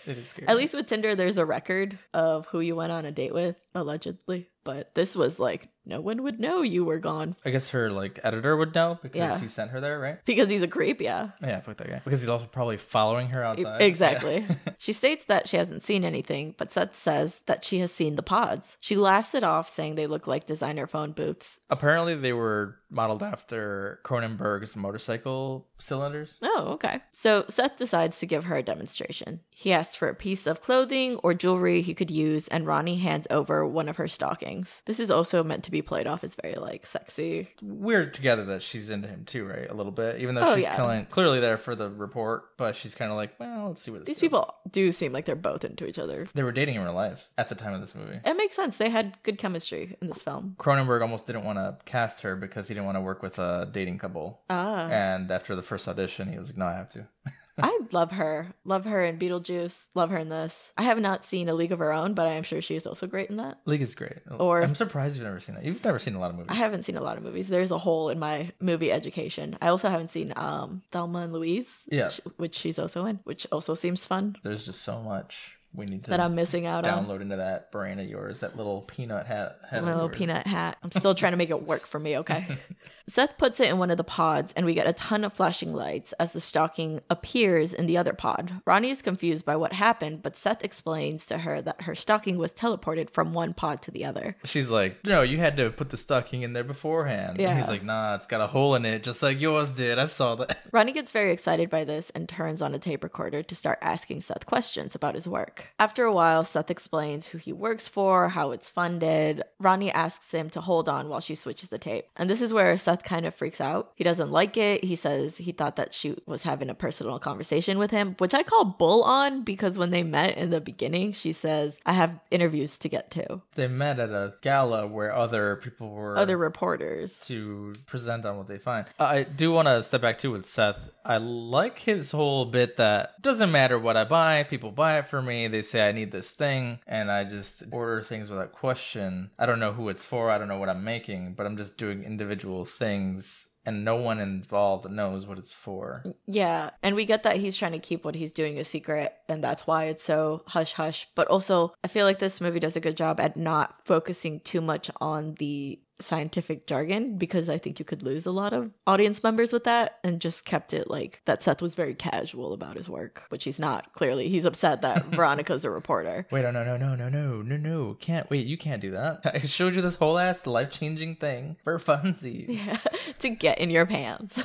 it 0.05 0.17
is 0.17 0.27
scary. 0.29 0.47
At 0.47 0.57
least 0.57 0.73
with 0.73 0.87
Tinder, 0.87 1.15
there's 1.15 1.37
a 1.37 1.45
record 1.45 1.97
of 2.13 2.45
who 2.47 2.59
you 2.59 2.75
went 2.75 2.91
on 2.91 3.05
a 3.05 3.11
date 3.11 3.33
with, 3.33 3.57
allegedly. 3.75 4.47
But 4.63 4.93
this 4.95 5.15
was 5.15 5.39
like 5.39 5.69
no 5.85 5.99
one 5.99 6.23
would 6.23 6.39
know 6.39 6.61
you 6.61 6.85
were 6.85 6.97
gone 6.99 7.35
I 7.43 7.49
guess 7.49 7.69
her 7.71 7.91
like 7.91 8.17
editor 8.23 8.55
would 8.55 8.73
know 8.73 8.97
because 9.01 9.17
Yeah. 9.19 9.39
he 9.39 9.47
sent 9.49 9.71
her 9.71 9.81
there, 9.81 9.99
right? 9.99 10.23
because 10.25 10.49
he's 10.49 10.61
a 10.61 10.67
creep. 10.67 11.01
Yeah. 11.01 11.31
Yeah, 11.41 11.59
fuck 11.59 11.75
that 11.77 11.89
guy. 11.89 12.01
Because 12.03 12.21
he's 12.21 12.29
also 12.29 12.45
probably 12.45 12.77
following 12.77 13.27
her 13.29 13.43
outside. 13.43 13.81
Exactly. 13.81 14.45
Yeah. 14.47 14.55
she 14.77 14.93
states 14.93 15.25
that 15.25 15.47
she 15.49 15.57
hasn't 15.57 15.83
seen 15.83 16.05
anything, 16.05 16.55
but 16.57 16.71
Seth 16.71 16.95
says 16.95 17.41
that 17.47 17.65
she 17.65 17.79
has 17.79 17.91
seen 17.91 18.15
the 18.15 18.23
pods. 18.23 18.77
She 18.79 18.95
laughs 18.95 19.35
it 19.35 19.43
off, 19.43 19.67
saying 19.67 19.95
they 19.95 20.07
look 20.07 20.25
like 20.27 20.45
designer 20.45 20.87
phone 20.87 21.11
booths. 21.11 21.59
Apparently, 21.69 22.15
they 22.15 22.31
were 22.33 22.77
modeled 22.89 23.23
after 23.23 23.99
Cronenberg's 24.05 24.75
motorcycle 24.75 25.67
cylinders. 25.79 26.37
Oh, 26.41 26.67
okay. 26.75 27.01
So 27.11 27.43
Seth 27.49 27.75
decides 27.77 28.19
to 28.19 28.25
give 28.25 28.45
her 28.45 28.55
a 28.55 28.63
demonstration. 28.63 29.41
He 29.49 29.73
asks 29.73 29.95
for 29.95 30.07
a 30.07 30.15
piece 30.15 30.47
of 30.47 30.61
clothing 30.61 31.17
or 31.23 31.33
jewelry 31.33 31.81
he 31.81 31.93
could 31.93 32.11
use, 32.11 32.47
and 32.47 32.65
Ronnie 32.67 32.97
hands 32.97 33.27
over 33.29 33.67
one 33.67 33.89
of 33.89 33.97
her 33.97 34.07
stockings. 34.07 34.52
This 34.85 34.99
is 34.99 35.09
also 35.11 35.43
meant 35.43 35.63
to 35.65 35.71
be 35.71 35.81
played 35.81 36.07
off 36.07 36.23
as 36.23 36.35
very 36.41 36.55
like 36.55 36.85
sexy. 36.85 37.49
We're 37.61 38.09
together 38.09 38.45
that 38.45 38.61
she's 38.61 38.89
into 38.89 39.07
him 39.07 39.25
too, 39.25 39.45
right? 39.45 39.69
A 39.69 39.73
little 39.73 39.91
bit, 39.91 40.19
even 40.21 40.35
though 40.35 40.43
Oh, 40.43 40.55
she's 40.55 40.63
yeah. 40.65 40.75
clearly, 40.75 41.05
clearly 41.09 41.39
there 41.39 41.57
for 41.57 41.75
the 41.75 41.89
report, 41.89 42.57
but 42.57 42.75
she's 42.75 42.95
kind 42.95 43.11
of 43.11 43.17
like, 43.17 43.39
well, 43.39 43.67
let's 43.69 43.81
see 43.81 43.91
what 43.91 44.01
this 44.05 44.07
These 44.07 44.17
goes. 44.17 44.21
people 44.41 44.55
do 44.71 44.91
seem 44.91 45.11
like 45.13 45.25
they're 45.25 45.35
both 45.35 45.63
into 45.63 45.85
each 45.87 45.99
other. 45.99 46.27
They 46.33 46.43
were 46.43 46.51
dating 46.51 46.75
in 46.75 46.83
real 46.83 46.93
life 46.93 47.29
at 47.37 47.49
the 47.49 47.55
time 47.55 47.73
of 47.73 47.81
this 47.81 47.95
movie. 47.95 48.19
It 48.23 48.37
makes 48.37 48.55
sense. 48.55 48.77
They 48.77 48.89
had 48.89 49.17
good 49.23 49.37
chemistry 49.37 49.95
in 50.01 50.07
this 50.07 50.21
film. 50.21 50.55
Cronenberg 50.59 51.01
almost 51.01 51.27
didn't 51.27 51.45
want 51.45 51.57
to 51.57 51.77
cast 51.85 52.21
her 52.21 52.35
because 52.35 52.67
he 52.67 52.73
didn't 52.73 52.85
want 52.85 52.97
to 52.97 53.01
work 53.01 53.21
with 53.23 53.39
a 53.39 53.69
dating 53.71 53.97
couple. 53.99 54.41
Ah. 54.49 54.87
And 54.87 55.31
after 55.31 55.55
the 55.55 55.63
first 55.63 55.87
audition, 55.87 56.31
he 56.31 56.37
was 56.37 56.47
like, 56.47 56.57
no, 56.57 56.65
I 56.65 56.73
have 56.73 56.89
to. 56.89 57.07
I 57.61 57.79
love 57.91 58.11
her. 58.11 58.47
Love 58.65 58.85
her 58.85 59.03
in 59.03 59.19
Beetlejuice. 59.19 59.85
Love 59.93 60.09
her 60.09 60.17
in 60.17 60.29
this. 60.29 60.73
I 60.77 60.83
have 60.83 60.99
not 60.99 61.23
seen 61.23 61.49
A 61.49 61.53
League 61.53 61.71
of 61.71 61.79
Her 61.79 61.93
Own, 61.93 62.13
but 62.15 62.25
I 62.27 62.31
am 62.33 62.43
sure 62.43 62.61
she 62.61 62.75
is 62.75 62.87
also 62.87 63.05
great 63.05 63.29
in 63.29 63.37
that. 63.37 63.59
League 63.65 63.81
is 63.83 63.93
great. 63.93 64.17
Or- 64.39 64.63
I'm 64.63 64.73
surprised 64.75 65.15
you've 65.17 65.25
never 65.25 65.39
seen 65.39 65.55
that. 65.55 65.63
You've 65.63 65.83
never 65.83 65.99
seen 65.99 66.15
a 66.15 66.19
lot 66.19 66.31
of 66.31 66.35
movies. 66.37 66.49
I 66.49 66.55
haven't 66.55 66.83
seen 66.83 66.97
a 66.97 67.01
lot 67.01 67.17
of 67.17 67.23
movies. 67.23 67.47
There's 67.49 67.69
a 67.71 67.77
hole 67.77 68.09
in 68.09 68.17
my 68.17 68.51
movie 68.59 68.91
education. 68.91 69.55
I 69.61 69.67
also 69.67 69.89
haven't 69.89 70.09
seen 70.09 70.33
um 70.35 70.81
Thelma 70.91 71.19
and 71.19 71.33
Louise, 71.33 71.67
Yeah. 71.87 72.05
which, 72.05 72.21
which 72.37 72.55
she's 72.55 72.79
also 72.79 73.05
in, 73.05 73.19
which 73.23 73.45
also 73.51 73.75
seems 73.75 74.05
fun 74.05 74.35
There's 74.43 74.65
just 74.65 74.81
so 74.81 75.01
much 75.01 75.57
we 75.75 75.85
need 75.85 76.03
to 76.03 76.11
that 76.11 76.19
I'm 76.19 76.35
missing 76.35 76.65
out 76.65 76.85
on. 76.85 77.05
download 77.05 77.21
into 77.21 77.37
that 77.37 77.71
brain 77.71 77.99
of 77.99 78.07
yours, 78.07 78.41
that 78.41 78.55
little 78.55 78.81
peanut 78.81 79.25
hat. 79.25 79.59
head 79.69 79.81
My 79.83 79.93
little 79.93 80.07
yours. 80.07 80.15
peanut 80.17 80.45
hat. 80.47 80.77
I'm 80.83 80.91
still 80.99 81.15
trying 81.15 81.31
to 81.33 81.37
make 81.37 81.49
it 81.49 81.63
work 81.63 81.87
for 81.87 81.99
me, 81.99 82.17
okay? 82.19 82.45
Seth 83.09 83.37
puts 83.37 83.59
it 83.59 83.67
in 83.67 83.79
one 83.79 83.91
of 83.91 83.97
the 83.97 84.03
pods, 84.03 84.53
and 84.55 84.65
we 84.65 84.73
get 84.73 84.87
a 84.87 84.93
ton 84.93 85.25
of 85.25 85.33
flashing 85.33 85.73
lights 85.73 86.13
as 86.13 86.31
the 86.31 86.39
stocking 86.39 87.01
appears 87.09 87.73
in 87.73 87.85
the 87.85 87.97
other 87.97 88.13
pod. 88.13 88.61
Ronnie 88.65 88.91
is 88.91 89.01
confused 89.01 89.45
by 89.45 89.57
what 89.57 89.73
happened, 89.73 90.23
but 90.23 90.37
Seth 90.37 90.63
explains 90.63 91.25
to 91.25 91.39
her 91.39 91.61
that 91.63 91.81
her 91.81 91.95
stocking 91.95 92.37
was 92.37 92.53
teleported 92.53 93.09
from 93.09 93.33
one 93.33 93.53
pod 93.53 93.81
to 93.81 93.91
the 93.91 94.05
other. 94.05 94.37
She's 94.45 94.69
like, 94.69 95.05
no, 95.05 95.21
you 95.21 95.37
had 95.37 95.57
to 95.57 95.69
put 95.69 95.89
the 95.89 95.97
stocking 95.97 96.43
in 96.43 96.53
there 96.53 96.63
beforehand. 96.63 97.39
Yeah. 97.39 97.57
He's 97.57 97.67
like, 97.67 97.83
nah, 97.83 98.15
it's 98.15 98.27
got 98.27 98.39
a 98.39 98.47
hole 98.47 98.75
in 98.75 98.85
it, 98.85 99.03
just 99.03 99.21
like 99.21 99.41
yours 99.41 99.71
did. 99.71 99.99
I 99.99 100.05
saw 100.05 100.35
that. 100.35 100.59
Ronnie 100.71 100.93
gets 100.93 101.11
very 101.11 101.33
excited 101.33 101.69
by 101.69 101.83
this 101.83 102.09
and 102.11 102.29
turns 102.29 102.61
on 102.61 102.73
a 102.73 102.79
tape 102.79 103.03
recorder 103.03 103.43
to 103.43 103.55
start 103.55 103.79
asking 103.81 104.21
Seth 104.21 104.45
questions 104.45 104.95
about 104.95 105.15
his 105.15 105.27
work. 105.27 105.62
After 105.79 106.03
a 106.05 106.13
while, 106.13 106.43
Seth 106.43 106.71
explains 106.71 107.27
who 107.27 107.37
he 107.37 107.53
works 107.53 107.87
for, 107.87 108.29
how 108.29 108.51
it's 108.51 108.69
funded. 108.69 109.43
Ronnie 109.59 109.91
asks 109.91 110.31
him 110.31 110.49
to 110.51 110.61
hold 110.61 110.87
on 110.89 111.09
while 111.09 111.19
she 111.19 111.35
switches 111.35 111.69
the 111.69 111.77
tape. 111.77 112.05
And 112.15 112.29
this 112.29 112.41
is 112.41 112.53
where 112.53 112.75
Seth 112.77 113.03
kind 113.03 113.25
of 113.25 113.35
freaks 113.35 113.61
out. 113.61 113.91
He 113.95 114.03
doesn't 114.03 114.31
like 114.31 114.57
it. 114.57 114.83
He 114.83 114.95
says 114.95 115.37
he 115.37 115.51
thought 115.51 115.75
that 115.75 115.93
she 115.93 116.15
was 116.25 116.43
having 116.43 116.69
a 116.69 116.73
personal 116.75 117.19
conversation 117.19 117.77
with 117.77 117.91
him, 117.91 118.15
which 118.19 118.33
I 118.33 118.43
call 118.43 118.65
bull 118.65 119.03
on 119.03 119.43
because 119.43 119.77
when 119.79 119.91
they 119.91 120.03
met 120.03 120.37
in 120.37 120.49
the 120.49 120.61
beginning, 120.61 121.11
she 121.11 121.31
says, 121.31 121.79
I 121.85 121.93
have 121.93 122.19
interviews 122.31 122.77
to 122.79 122.89
get 122.89 123.11
to. 123.11 123.41
They 123.55 123.67
met 123.67 123.99
at 123.99 124.09
a 124.09 124.33
gala 124.41 124.87
where 124.87 125.13
other 125.13 125.57
people 125.57 125.89
were 125.91 126.17
Other 126.17 126.37
reporters. 126.37 127.19
to 127.27 127.73
present 127.85 128.25
on 128.25 128.37
what 128.37 128.47
they 128.47 128.57
find. 128.57 128.85
I 128.99 129.23
do 129.23 129.51
want 129.51 129.67
to 129.67 129.83
step 129.83 130.01
back 130.01 130.17
too 130.17 130.31
with 130.31 130.45
Seth. 130.45 130.89
I 131.05 131.17
like 131.17 131.79
his 131.79 132.11
whole 132.11 132.45
bit 132.45 132.77
that 132.77 133.21
doesn't 133.21 133.51
matter 133.51 133.77
what 133.77 133.97
I 133.97 134.05
buy, 134.05 134.43
people 134.43 134.71
buy 134.71 134.99
it 134.99 135.07
for 135.07 135.21
me. 135.21 135.47
They 135.53 135.61
say 135.61 135.87
I 135.87 135.91
need 135.91 136.11
this 136.11 136.31
thing, 136.31 136.79
and 136.87 137.11
I 137.11 137.25
just 137.25 137.65
order 137.71 138.01
things 138.01 138.31
without 138.31 138.53
question. 138.53 139.29
I 139.37 139.45
don't 139.45 139.59
know 139.59 139.71
who 139.71 139.89
it's 139.89 140.03
for, 140.03 140.31
I 140.31 140.39
don't 140.39 140.47
know 140.47 140.57
what 140.57 140.67
I'm 140.67 140.83
making, 140.83 141.35
but 141.35 141.45
I'm 141.45 141.57
just 141.57 141.77
doing 141.77 142.03
individual 142.03 142.65
things. 142.65 143.49
And 143.63 143.85
no 143.85 143.95
one 143.95 144.19
involved 144.19 144.89
knows 144.89 145.27
what 145.27 145.37
it's 145.37 145.53
for. 145.53 146.03
Yeah, 146.25 146.71
and 146.81 146.95
we 146.95 147.05
get 147.05 147.21
that 147.21 147.37
he's 147.37 147.55
trying 147.55 147.73
to 147.73 147.79
keep 147.79 148.03
what 148.03 148.15
he's 148.15 148.31
doing 148.31 148.57
a 148.57 148.63
secret, 148.63 149.13
and 149.29 149.43
that's 149.43 149.67
why 149.67 149.85
it's 149.85 150.03
so 150.03 150.41
hush 150.47 150.73
hush. 150.73 151.07
But 151.13 151.27
also, 151.27 151.75
I 151.83 151.87
feel 151.87 152.07
like 152.07 152.17
this 152.17 152.41
movie 152.41 152.59
does 152.59 152.75
a 152.75 152.81
good 152.81 152.97
job 152.97 153.19
at 153.19 153.37
not 153.37 153.75
focusing 153.85 154.39
too 154.39 154.59
much 154.59 154.89
on 154.99 155.35
the 155.35 155.79
scientific 156.03 156.67
jargon 156.67 157.17
because 157.17 157.49
I 157.49 157.57
think 157.57 157.79
you 157.79 157.85
could 157.85 158.03
lose 158.03 158.25
a 158.25 158.31
lot 158.31 158.53
of 158.53 158.71
audience 158.85 159.23
members 159.23 159.51
with 159.53 159.63
that 159.63 159.99
and 160.03 160.19
just 160.21 160.45
kept 160.45 160.73
it 160.73 160.89
like 160.89 161.21
that 161.25 161.41
Seth 161.41 161.61
was 161.61 161.75
very 161.75 161.95
casual 161.95 162.53
about 162.53 162.75
his 162.77 162.89
work, 162.89 163.23
which 163.29 163.43
he's 163.45 163.59
not. 163.59 163.93
Clearly, 163.93 164.29
he's 164.29 164.45
upset 164.45 164.81
that 164.81 165.05
Veronica's 165.07 165.65
a 165.65 165.69
reporter. 165.69 166.27
Wait, 166.31 166.45
oh, 166.45 166.51
no, 166.51 166.63
no, 166.63 166.77
no, 166.77 166.95
no, 166.95 167.09
no, 167.09 167.41
no, 167.41 167.57
no. 167.57 167.93
Can't, 167.99 168.29
wait, 168.29 168.45
you 168.45 168.57
can't 168.57 168.81
do 168.81 168.91
that. 168.91 169.21
I 169.33 169.39
showed 169.39 169.75
you 169.75 169.81
this 169.81 169.95
whole 169.95 170.17
ass 170.19 170.45
life 170.45 170.71
changing 170.71 171.15
thing 171.15 171.57
for 171.63 171.79
funsies. 171.79 172.45
Yeah, 172.63 172.77
to 173.19 173.29
get 173.29 173.57
in 173.57 173.69
your 173.69 173.85
pants. 173.85 174.43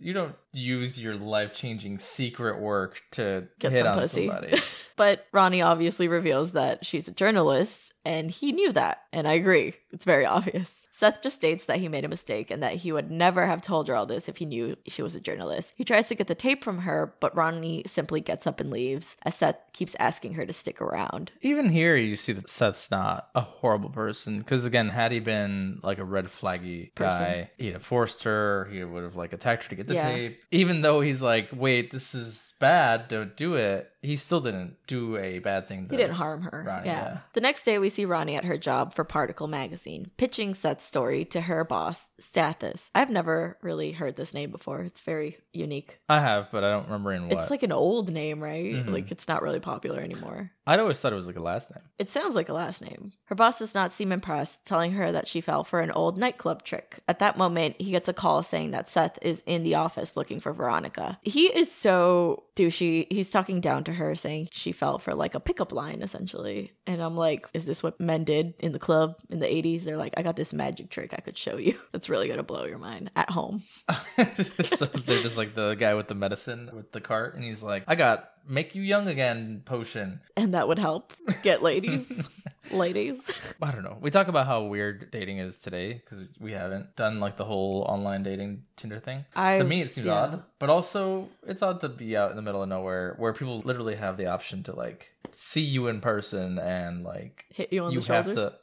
you 0.00 0.12
don't 0.12 0.34
use 0.52 1.00
your 1.00 1.16
life 1.16 1.52
changing 1.52 1.98
secret 1.98 2.60
work 2.60 3.02
to 3.12 3.48
Get 3.58 3.72
hit 3.72 3.78
some 3.78 3.88
on 3.88 3.98
pussy. 3.98 4.28
somebody. 4.28 4.58
But 4.96 5.26
Ronnie 5.32 5.62
obviously 5.62 6.08
reveals 6.08 6.52
that 6.52 6.84
she's 6.84 7.08
a 7.08 7.12
journalist, 7.12 7.94
and 8.04 8.30
he 8.30 8.52
knew 8.52 8.72
that. 8.72 9.02
And 9.12 9.26
I 9.26 9.32
agree. 9.32 9.74
It's 9.92 10.04
very 10.04 10.26
obvious. 10.26 10.80
Seth 11.00 11.22
just 11.22 11.36
states 11.36 11.64
that 11.64 11.78
he 11.78 11.88
made 11.88 12.04
a 12.04 12.08
mistake 12.08 12.50
and 12.50 12.62
that 12.62 12.74
he 12.74 12.92
would 12.92 13.10
never 13.10 13.46
have 13.46 13.62
told 13.62 13.88
her 13.88 13.96
all 13.96 14.04
this 14.04 14.28
if 14.28 14.36
he 14.36 14.44
knew 14.44 14.76
she 14.86 15.02
was 15.02 15.14
a 15.14 15.20
journalist. 15.20 15.72
He 15.74 15.82
tries 15.82 16.08
to 16.08 16.14
get 16.14 16.26
the 16.26 16.34
tape 16.34 16.62
from 16.62 16.80
her, 16.80 17.14
but 17.20 17.34
Ronnie 17.34 17.82
simply 17.86 18.20
gets 18.20 18.46
up 18.46 18.60
and 18.60 18.70
leaves, 18.70 19.16
as 19.22 19.34
Seth 19.34 19.56
keeps 19.72 19.96
asking 19.98 20.34
her 20.34 20.44
to 20.44 20.52
stick 20.52 20.78
around. 20.78 21.32
Even 21.40 21.70
here, 21.70 21.96
you 21.96 22.16
see 22.16 22.32
that 22.34 22.50
Seth's 22.50 22.90
not 22.90 23.30
a 23.34 23.40
horrible 23.40 23.88
person. 23.88 24.40
Because 24.40 24.66
again, 24.66 24.90
had 24.90 25.10
he 25.10 25.20
been 25.20 25.80
like 25.82 25.98
a 25.98 26.04
red 26.04 26.26
flaggy 26.26 26.94
Person. 26.94 27.22
guy, 27.22 27.50
he'd 27.56 27.72
have 27.72 27.82
forced 27.82 28.24
her. 28.24 28.68
He 28.70 28.84
would 28.84 29.02
have 29.02 29.16
like 29.16 29.32
attacked 29.32 29.62
her 29.64 29.68
to 29.70 29.76
get 29.76 29.88
the 29.88 29.94
Yeah. 29.94 30.10
tape. 30.10 30.40
Even 30.50 30.82
though 30.82 31.00
he's 31.00 31.22
like, 31.22 31.48
"Wait, 31.50 31.90
this 31.90 32.14
is 32.14 32.52
bad. 32.60 33.08
Don't 33.08 33.34
do 33.38 33.54
it." 33.54 33.89
He 34.02 34.16
still 34.16 34.40
didn't 34.40 34.76
do 34.86 35.16
a 35.18 35.40
bad 35.40 35.68
thing. 35.68 35.86
He 35.90 35.96
didn't 35.96 36.14
harm 36.14 36.42
her. 36.42 36.64
Ronnie, 36.66 36.86
yeah. 36.86 37.02
yeah. 37.02 37.18
The 37.34 37.40
next 37.42 37.64
day, 37.64 37.78
we 37.78 37.90
see 37.90 38.06
Ronnie 38.06 38.36
at 38.36 38.44
her 38.46 38.56
job 38.56 38.94
for 38.94 39.04
Particle 39.04 39.46
magazine, 39.46 40.10
pitching 40.16 40.54
Seth's 40.54 40.84
story 40.84 41.24
to 41.26 41.42
her 41.42 41.64
boss, 41.64 42.10
Stathis. 42.20 42.90
I've 42.94 43.10
never 43.10 43.58
really 43.60 43.92
heard 43.92 44.16
this 44.16 44.32
name 44.32 44.50
before. 44.50 44.80
It's 44.80 45.02
very 45.02 45.38
unique. 45.52 45.98
I 46.08 46.20
have, 46.20 46.48
but 46.50 46.64
I 46.64 46.70
don't 46.70 46.84
remember 46.86 47.12
in 47.12 47.28
what. 47.28 47.38
It's 47.38 47.50
like 47.50 47.62
an 47.62 47.72
old 47.72 48.10
name, 48.10 48.42
right? 48.42 48.72
Mhm. 48.74 48.90
Like 48.90 49.10
it's 49.10 49.28
not 49.28 49.42
really 49.42 49.60
popular 49.60 50.00
anymore. 50.00 50.50
I'd 50.66 50.80
always 50.80 51.00
thought 51.00 51.12
it 51.12 51.16
was 51.16 51.26
like 51.26 51.36
a 51.36 51.42
last 51.42 51.74
name. 51.74 51.82
It 51.98 52.10
sounds 52.10 52.34
like 52.36 52.48
a 52.48 52.52
last 52.52 52.80
name. 52.80 53.10
Her 53.24 53.34
boss 53.34 53.58
does 53.58 53.74
not 53.74 53.90
seem 53.92 54.12
impressed, 54.12 54.64
telling 54.64 54.92
her 54.92 55.10
that 55.12 55.26
she 55.26 55.40
fell 55.40 55.64
for 55.64 55.80
an 55.80 55.90
old 55.90 56.16
nightclub 56.16 56.62
trick. 56.62 57.00
At 57.08 57.18
that 57.18 57.36
moment, 57.36 57.76
he 57.80 57.90
gets 57.90 58.08
a 58.08 58.12
call 58.12 58.42
saying 58.42 58.70
that 58.70 58.88
Seth 58.88 59.18
is 59.20 59.42
in 59.46 59.62
the 59.64 59.74
office 59.74 60.16
looking 60.16 60.38
for 60.38 60.52
Veronica. 60.52 61.18
He 61.22 61.46
is 61.46 61.70
so 61.72 62.44
douchey. 62.60 63.06
He's 63.10 63.30
talking 63.30 63.60
down 63.60 63.84
to 63.84 63.92
her, 63.92 64.14
saying 64.14 64.48
she 64.52 64.72
fell 64.72 64.98
for 64.98 65.14
like 65.14 65.34
a 65.34 65.40
pickup 65.40 65.72
line, 65.72 66.02
essentially. 66.02 66.72
And 66.86 67.02
I'm 67.02 67.16
like, 67.16 67.46
is 67.54 67.66
this 67.66 67.82
what 67.82 68.00
men 68.00 68.24
did 68.24 68.54
in 68.58 68.72
the 68.72 68.78
club 68.78 69.16
in 69.30 69.38
the 69.38 69.46
80s? 69.46 69.84
They're 69.84 69.96
like, 69.96 70.14
I 70.16 70.22
got 70.22 70.36
this 70.36 70.52
magic 70.52 70.90
trick 70.90 71.14
I 71.14 71.20
could 71.20 71.38
show 71.38 71.56
you. 71.56 71.78
That's 71.92 72.08
really 72.08 72.26
going 72.26 72.38
to 72.38 72.42
blow 72.44 72.64
your 72.64 72.78
mind 72.78 73.10
at 73.16 73.30
home. 73.30 73.62
so 74.34 74.86
they're 74.86 75.22
just 75.22 75.36
like 75.36 75.54
the 75.54 75.74
guy 75.74 75.94
with 75.94 76.08
the 76.08 76.14
medicine 76.14 76.70
with 76.72 76.92
the 76.92 77.00
cart, 77.00 77.34
and 77.34 77.44
he's 77.44 77.62
like, 77.62 77.84
"I 77.86 77.94
got 77.94 78.30
make 78.46 78.74
you 78.74 78.82
young 78.82 79.08
again 79.08 79.62
potion." 79.64 80.20
And 80.36 80.54
that 80.54 80.68
would 80.68 80.78
help 80.78 81.12
get 81.42 81.62
ladies. 81.62 82.28
ladies. 82.70 83.20
I 83.60 83.70
don't 83.72 83.82
know. 83.82 83.98
We 84.00 84.10
talk 84.10 84.28
about 84.28 84.46
how 84.46 84.62
weird 84.64 85.10
dating 85.10 85.38
is 85.38 85.58
today 85.58 85.94
because 85.94 86.22
we 86.38 86.52
haven't 86.52 86.96
done 86.96 87.20
like 87.20 87.36
the 87.36 87.44
whole 87.44 87.82
online 87.82 88.22
dating 88.22 88.64
Tinder 88.76 89.00
thing. 89.00 89.24
I- 89.34 89.58
to 89.58 89.64
me, 89.64 89.82
it 89.82 89.90
seems 89.90 90.06
yeah. 90.06 90.14
odd, 90.14 90.42
but 90.58 90.70
also 90.70 91.28
it's 91.46 91.62
odd 91.62 91.80
to 91.80 91.88
be 91.88 92.16
out 92.16 92.30
in 92.30 92.36
the 92.36 92.42
middle 92.42 92.62
of 92.62 92.68
nowhere 92.68 93.14
where 93.18 93.32
people 93.32 93.60
literally 93.64 93.96
have 93.96 94.16
the 94.16 94.26
option 94.26 94.62
to 94.64 94.74
like 94.74 95.12
see 95.32 95.60
you 95.62 95.86
in 95.88 96.00
person 96.00 96.58
and 96.58 97.04
like 97.04 97.46
Hit 97.50 97.72
you 97.72 97.84
on 97.84 97.92
you 97.92 98.00
the 98.00 98.06
shoulder. 98.06 98.28
have 98.28 98.34
to. 98.34 98.54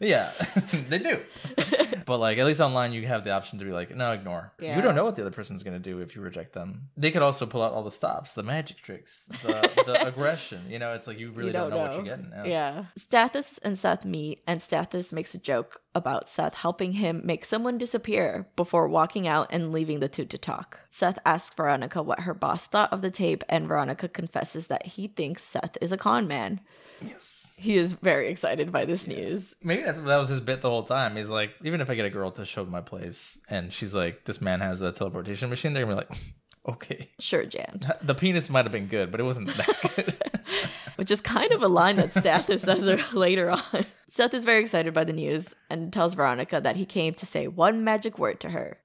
Yeah, 0.00 0.30
they 0.88 0.98
do. 0.98 1.20
but 2.06 2.18
like 2.18 2.38
at 2.38 2.46
least 2.46 2.60
online, 2.60 2.92
you 2.92 3.06
have 3.06 3.24
the 3.24 3.30
option 3.30 3.58
to 3.60 3.64
be 3.64 3.70
like, 3.70 3.94
no, 3.94 4.12
ignore. 4.12 4.52
Yeah. 4.58 4.76
You 4.76 4.82
don't 4.82 4.94
know 4.96 5.04
what 5.04 5.14
the 5.16 5.22
other 5.22 5.30
person's 5.30 5.62
gonna 5.62 5.78
do 5.78 6.00
if 6.00 6.16
you 6.16 6.20
reject 6.22 6.52
them. 6.52 6.88
They 6.96 7.10
could 7.12 7.22
also 7.22 7.46
pull 7.46 7.62
out 7.62 7.72
all 7.72 7.84
the 7.84 7.90
stops, 7.92 8.32
the 8.32 8.42
magic 8.42 8.78
tricks, 8.78 9.26
the, 9.44 9.70
the 9.86 10.06
aggression. 10.06 10.62
You 10.68 10.78
know, 10.80 10.94
it's 10.94 11.06
like 11.06 11.18
you 11.18 11.30
really 11.30 11.48
You 11.48 11.52
don't, 11.52 11.70
know, 11.70 11.78
what 11.78 11.94
you're 11.94 12.02
getting. 12.02 12.32
Yeah. 12.44 12.86
Stathis 12.98 13.58
and 13.62 13.78
Seth 13.78 14.04
meet, 14.04 14.42
and 14.46 14.60
Stathis 14.60 15.12
makes 15.12 15.34
a 15.34 15.38
joke 15.38 15.80
about 15.94 16.28
Seth 16.28 16.54
helping 16.54 16.92
him 16.92 17.20
make 17.24 17.44
someone 17.44 17.78
disappear 17.78 18.46
before 18.56 18.88
walking 18.88 19.26
out 19.26 19.48
and 19.50 19.72
leaving 19.72 20.00
the 20.00 20.08
two 20.08 20.24
to 20.24 20.38
talk. 20.38 20.80
Seth 20.90 21.18
asks 21.24 21.54
Veronica 21.54 22.02
what 22.02 22.20
her 22.20 22.34
boss 22.34 22.66
thought 22.66 22.92
of 22.92 23.02
the 23.02 23.10
tape, 23.10 23.44
and 23.48 23.68
Veronica 23.68 24.08
confesses 24.08 24.66
that 24.68 24.86
he 24.86 25.08
thinks 25.08 25.42
Seth 25.42 25.76
is 25.80 25.92
a 25.92 25.96
con 25.96 26.26
man. 26.26 26.60
Yes. 27.00 27.50
He 27.56 27.76
is 27.76 27.92
very 27.92 28.28
excited 28.28 28.72
by 28.72 28.84
this 28.84 29.06
news. 29.06 29.54
Maybe 29.62 29.82
that's 29.82 30.00
that 30.00 30.16
was 30.16 30.28
his 30.28 30.40
bit 30.40 30.60
the 30.60 30.70
whole 30.70 30.82
time. 30.82 31.16
He's 31.16 31.30
like, 31.30 31.50
even 31.62 31.80
if 31.80 31.88
I 31.90 31.94
get 31.94 32.06
a 32.06 32.10
girl 32.10 32.30
to 32.32 32.44
show 32.44 32.64
my 32.64 32.80
place, 32.80 33.38
and 33.48 33.72
she's 33.72 33.94
like, 33.94 34.24
this 34.24 34.40
man 34.40 34.60
has 34.60 34.80
a 34.80 34.92
teleportation 34.92 35.50
machine, 35.50 35.72
they're 35.72 35.84
gonna 35.84 36.02
be 36.02 36.06
like, 36.08 36.18
okay. 36.68 37.10
Sure, 37.20 37.44
Jan. 37.44 37.80
The 38.02 38.14
penis 38.14 38.50
might 38.50 38.64
have 38.64 38.72
been 38.72 38.86
good, 38.86 39.10
but 39.10 39.20
it 39.20 39.24
wasn't 39.24 39.48
that 39.56 39.94
good. 39.96 40.16
Which 40.96 41.10
is 41.10 41.20
kind 41.20 41.52
of 41.52 41.62
a 41.62 41.68
line 41.68 41.96
that 41.96 42.12
Stathis 42.12 42.60
says 42.60 43.12
later 43.12 43.50
on. 43.50 43.86
Seth 44.08 44.34
is 44.34 44.44
very 44.44 44.60
excited 44.60 44.94
by 44.94 45.04
the 45.04 45.12
news 45.12 45.54
and 45.68 45.92
tells 45.92 46.14
Veronica 46.14 46.60
that 46.60 46.76
he 46.76 46.86
came 46.86 47.14
to 47.14 47.26
say 47.26 47.48
one 47.48 47.82
magic 47.82 48.18
word 48.18 48.40
to 48.40 48.50
her 48.50 48.78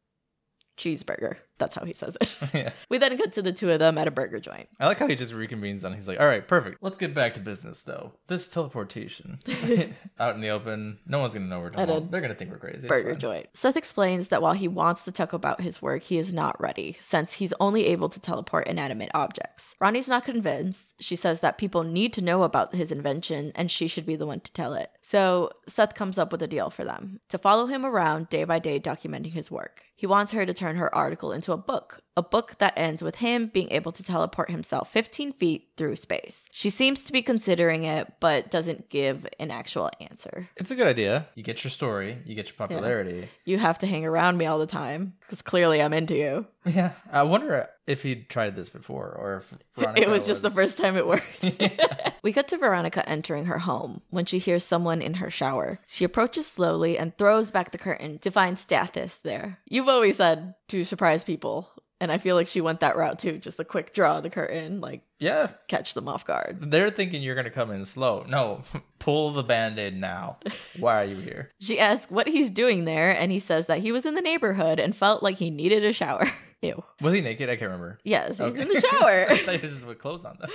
cheeseburger. 0.78 1.38
That's 1.60 1.76
how 1.76 1.86
he 1.86 1.94
says 1.94 2.18
it. 2.20 2.36
yeah. 2.54 2.72
We 2.90 2.98
then 2.98 3.18
cut 3.18 3.34
to 3.34 3.42
the 3.42 3.54
two 3.54 3.70
of 3.72 3.80
them 3.80 3.98
at 3.98 4.08
a 4.08 4.12
burger 4.12 4.40
joint. 4.40 4.70
I 4.80 4.88
like 4.88 4.98
how 4.98 5.08
he 5.08 5.16
just 5.16 5.34
reconvenes 5.34 5.84
and 5.84 5.94
he's 5.94 6.08
like, 6.08 6.20
all 6.20 6.26
right, 6.26 6.48
perfect. 6.48 6.82
Let's 6.82 6.98
get 6.98 7.14
back 7.14 7.36
to 7.36 7.40
business 7.40 7.84
though. 7.84 8.14
This 8.28 8.50
teleportation 8.50 9.40
out 10.20 10.36
in 10.36 10.42
the 10.42 10.50
open, 10.50 11.00
no 11.06 11.20
one's 11.20 11.34
gonna 11.34 11.46
know 11.46 11.60
we're 11.60 11.70
talking 11.70 11.84
about. 11.84 12.12
They're 12.12 12.22
gonna 12.22 12.36
think 12.36 12.52
we're 12.52 12.58
crazy. 12.58 12.88
Burger 12.88 13.16
joint. 13.16 13.48
Seth 13.54 13.78
explains 13.78 14.30
that 14.30 14.42
while 14.42 14.54
he 14.54 14.68
wants 14.68 15.04
to 15.04 15.12
talk 15.12 15.34
about 15.34 15.62
his 15.62 15.82
work, 15.82 16.04
he 16.04 16.18
is 16.18 16.34
not 16.34 16.60
ready, 16.60 16.98
since 17.00 17.34
he's 17.34 17.54
only 17.60 17.86
able 17.88 18.10
to 18.10 18.20
teleport 18.20 18.68
inanimate 18.68 19.12
objects. 19.14 19.76
Ronnie's 19.80 20.08
not 20.08 20.24
convinced. 20.24 20.96
She 21.00 21.16
says 21.16 21.42
that 21.42 21.58
people 21.58 21.84
need 21.84 22.14
to 22.14 22.24
know 22.24 22.44
about 22.44 22.74
his 22.74 22.92
invention 22.92 23.52
and 23.56 23.70
she 23.70 23.88
should 23.88 24.06
be 24.06 24.16
the 24.16 24.26
one 24.26 24.40
to 24.40 24.54
tell 24.54 24.74
it. 24.74 24.92
So 25.02 25.52
Seth 25.68 25.94
comes 25.94 26.18
up 26.18 26.32
with 26.32 26.42
a 26.42 26.48
deal 26.48 26.70
for 26.70 26.86
them 26.86 27.20
to 27.30 27.38
follow 27.38 27.66
him 27.66 27.86
around 27.86 28.30
day 28.30 28.44
by 28.44 28.60
day 28.60 28.80
documenting 28.80 29.34
his 29.34 29.52
work. 29.52 29.84
He 29.96 30.08
wants 30.08 30.32
her 30.32 30.46
to 30.46 30.54
turn 30.54 30.78
her 30.78 30.94
article 30.96 31.34
into 31.34 31.49
a 31.50 31.58
book, 31.58 32.02
a 32.20 32.22
book 32.22 32.58
that 32.58 32.74
ends 32.76 33.02
with 33.02 33.16
him 33.16 33.48
being 33.48 33.72
able 33.72 33.94
to 33.94 34.04
teleport 34.04 34.52
himself 34.52 34.92
15 34.92 35.32
feet 35.34 35.70
through 35.78 35.96
space. 35.96 36.50
She 36.52 36.70
seems 36.70 37.02
to 37.06 37.14
be 37.14 37.22
considering 37.22 37.86
it, 37.86 38.12
but 38.20 38.52
doesn't 38.52 38.90
give 38.90 39.26
an 39.40 39.52
actual 39.52 39.90
answer. 40.02 40.50
It's 40.58 40.70
a 40.70 40.76
good 40.76 40.86
idea. 40.86 41.28
You 41.36 41.44
get 41.44 41.64
your 41.64 41.72
story, 41.72 42.18
you 42.26 42.36
get 42.36 42.48
your 42.48 42.56
popularity. 42.56 43.30
You 43.46 43.58
have 43.58 43.80
to 43.80 43.88
hang 43.88 44.06
around 44.06 44.38
me 44.38 44.46
all 44.46 44.60
the 44.60 44.68
time 44.68 45.14
because 45.22 45.42
clearly 45.42 45.82
I'm 45.82 45.94
into 45.94 46.16
you. 46.16 46.46
Yeah. 46.66 46.92
I 47.10 47.24
wonder 47.24 47.70
if 47.88 48.04
he'd 48.04 48.30
tried 48.30 48.56
this 48.56 48.70
before 48.70 49.16
or 49.18 49.38
if 49.38 49.54
Veronica 49.76 50.02
it 50.02 50.10
was 50.10 50.28
just 50.28 50.42
the 50.42 50.50
first 50.50 50.78
time 50.78 50.98
it 50.98 51.08
worked. 51.08 51.46
we 52.24 52.34
cut 52.34 52.50
to 52.50 52.58
Veronica 52.58 53.08
entering 53.08 53.46
her 53.46 53.60
home 53.60 54.02
when 54.10 54.26
she 54.26 54.40
hears 54.40 54.66
someone 54.66 55.02
in 55.02 55.16
her 55.16 55.30
shower. 55.32 55.80
She 55.88 56.04
approaches 56.04 56.48
slowly 56.48 56.98
and 56.98 57.18
throws 57.18 57.50
back 57.50 57.72
the 57.72 57.78
curtain 57.78 58.20
to 58.20 58.32
find 58.32 58.58
Stathis 58.58 59.22
there. 59.22 59.60
You've 59.66 59.88
always 59.88 60.18
said 60.18 60.56
to 60.68 60.84
surprise 60.84 61.24
people, 61.24 61.70
and 62.02 62.12
I 62.12 62.18
feel 62.18 62.36
like 62.36 62.48
she 62.48 62.62
went 62.62 62.80
that 62.82 62.96
route 62.98 63.20
too. 63.20 63.38
Just 63.38 63.60
a 63.60 63.64
quick 63.66 63.94
draw 63.94 64.18
of 64.18 64.24
the 64.24 64.30
curtain, 64.30 64.82
like 64.82 65.02
Yeah. 65.20 65.50
catch 65.68 65.94
them 65.94 66.08
off 66.08 66.26
guard. 66.26 66.72
They're 66.72 66.90
thinking 66.90 67.22
you're 67.22 67.36
gonna 67.36 67.50
come 67.50 67.72
in 67.72 67.86
slow. 67.86 68.26
No, 68.28 68.64
pull 69.00 69.32
the 69.32 69.44
band-aid 69.44 69.96
now. 70.00 70.38
Why 70.80 71.02
are 71.02 71.06
you 71.06 71.16
here? 71.18 71.52
She 71.60 71.80
asks 71.80 72.10
what 72.12 72.28
he's 72.28 72.50
doing 72.50 72.86
there, 72.86 73.12
and 73.12 73.32
he 73.32 73.40
says 73.40 73.68
that 73.68 73.80
he 73.80 73.92
was 73.92 74.06
in 74.06 74.14
the 74.16 74.22
neighborhood 74.22 74.80
and 74.80 74.96
felt 74.96 75.22
like 75.24 75.38
he 75.38 75.50
needed 75.50 75.84
a 75.84 75.94
shower. 75.94 76.28
Ew. 76.62 76.84
Was 77.02 77.14
he 77.14 77.22
naked? 77.22 77.50
I 77.50 77.54
can't 77.56 77.72
remember. 77.72 78.00
Yes, 78.04 78.32
he's 78.40 78.42
Okay. 78.42 78.62
in 78.62 78.68
the 78.68 78.82
shower. 78.82 79.26
I 79.30 79.38
thought 79.38 79.56
he 79.56 79.62
was 79.62 79.72
just 79.74 79.86
with 79.88 80.00
clothes 80.00 80.26
on 80.26 80.38
though. 80.42 80.48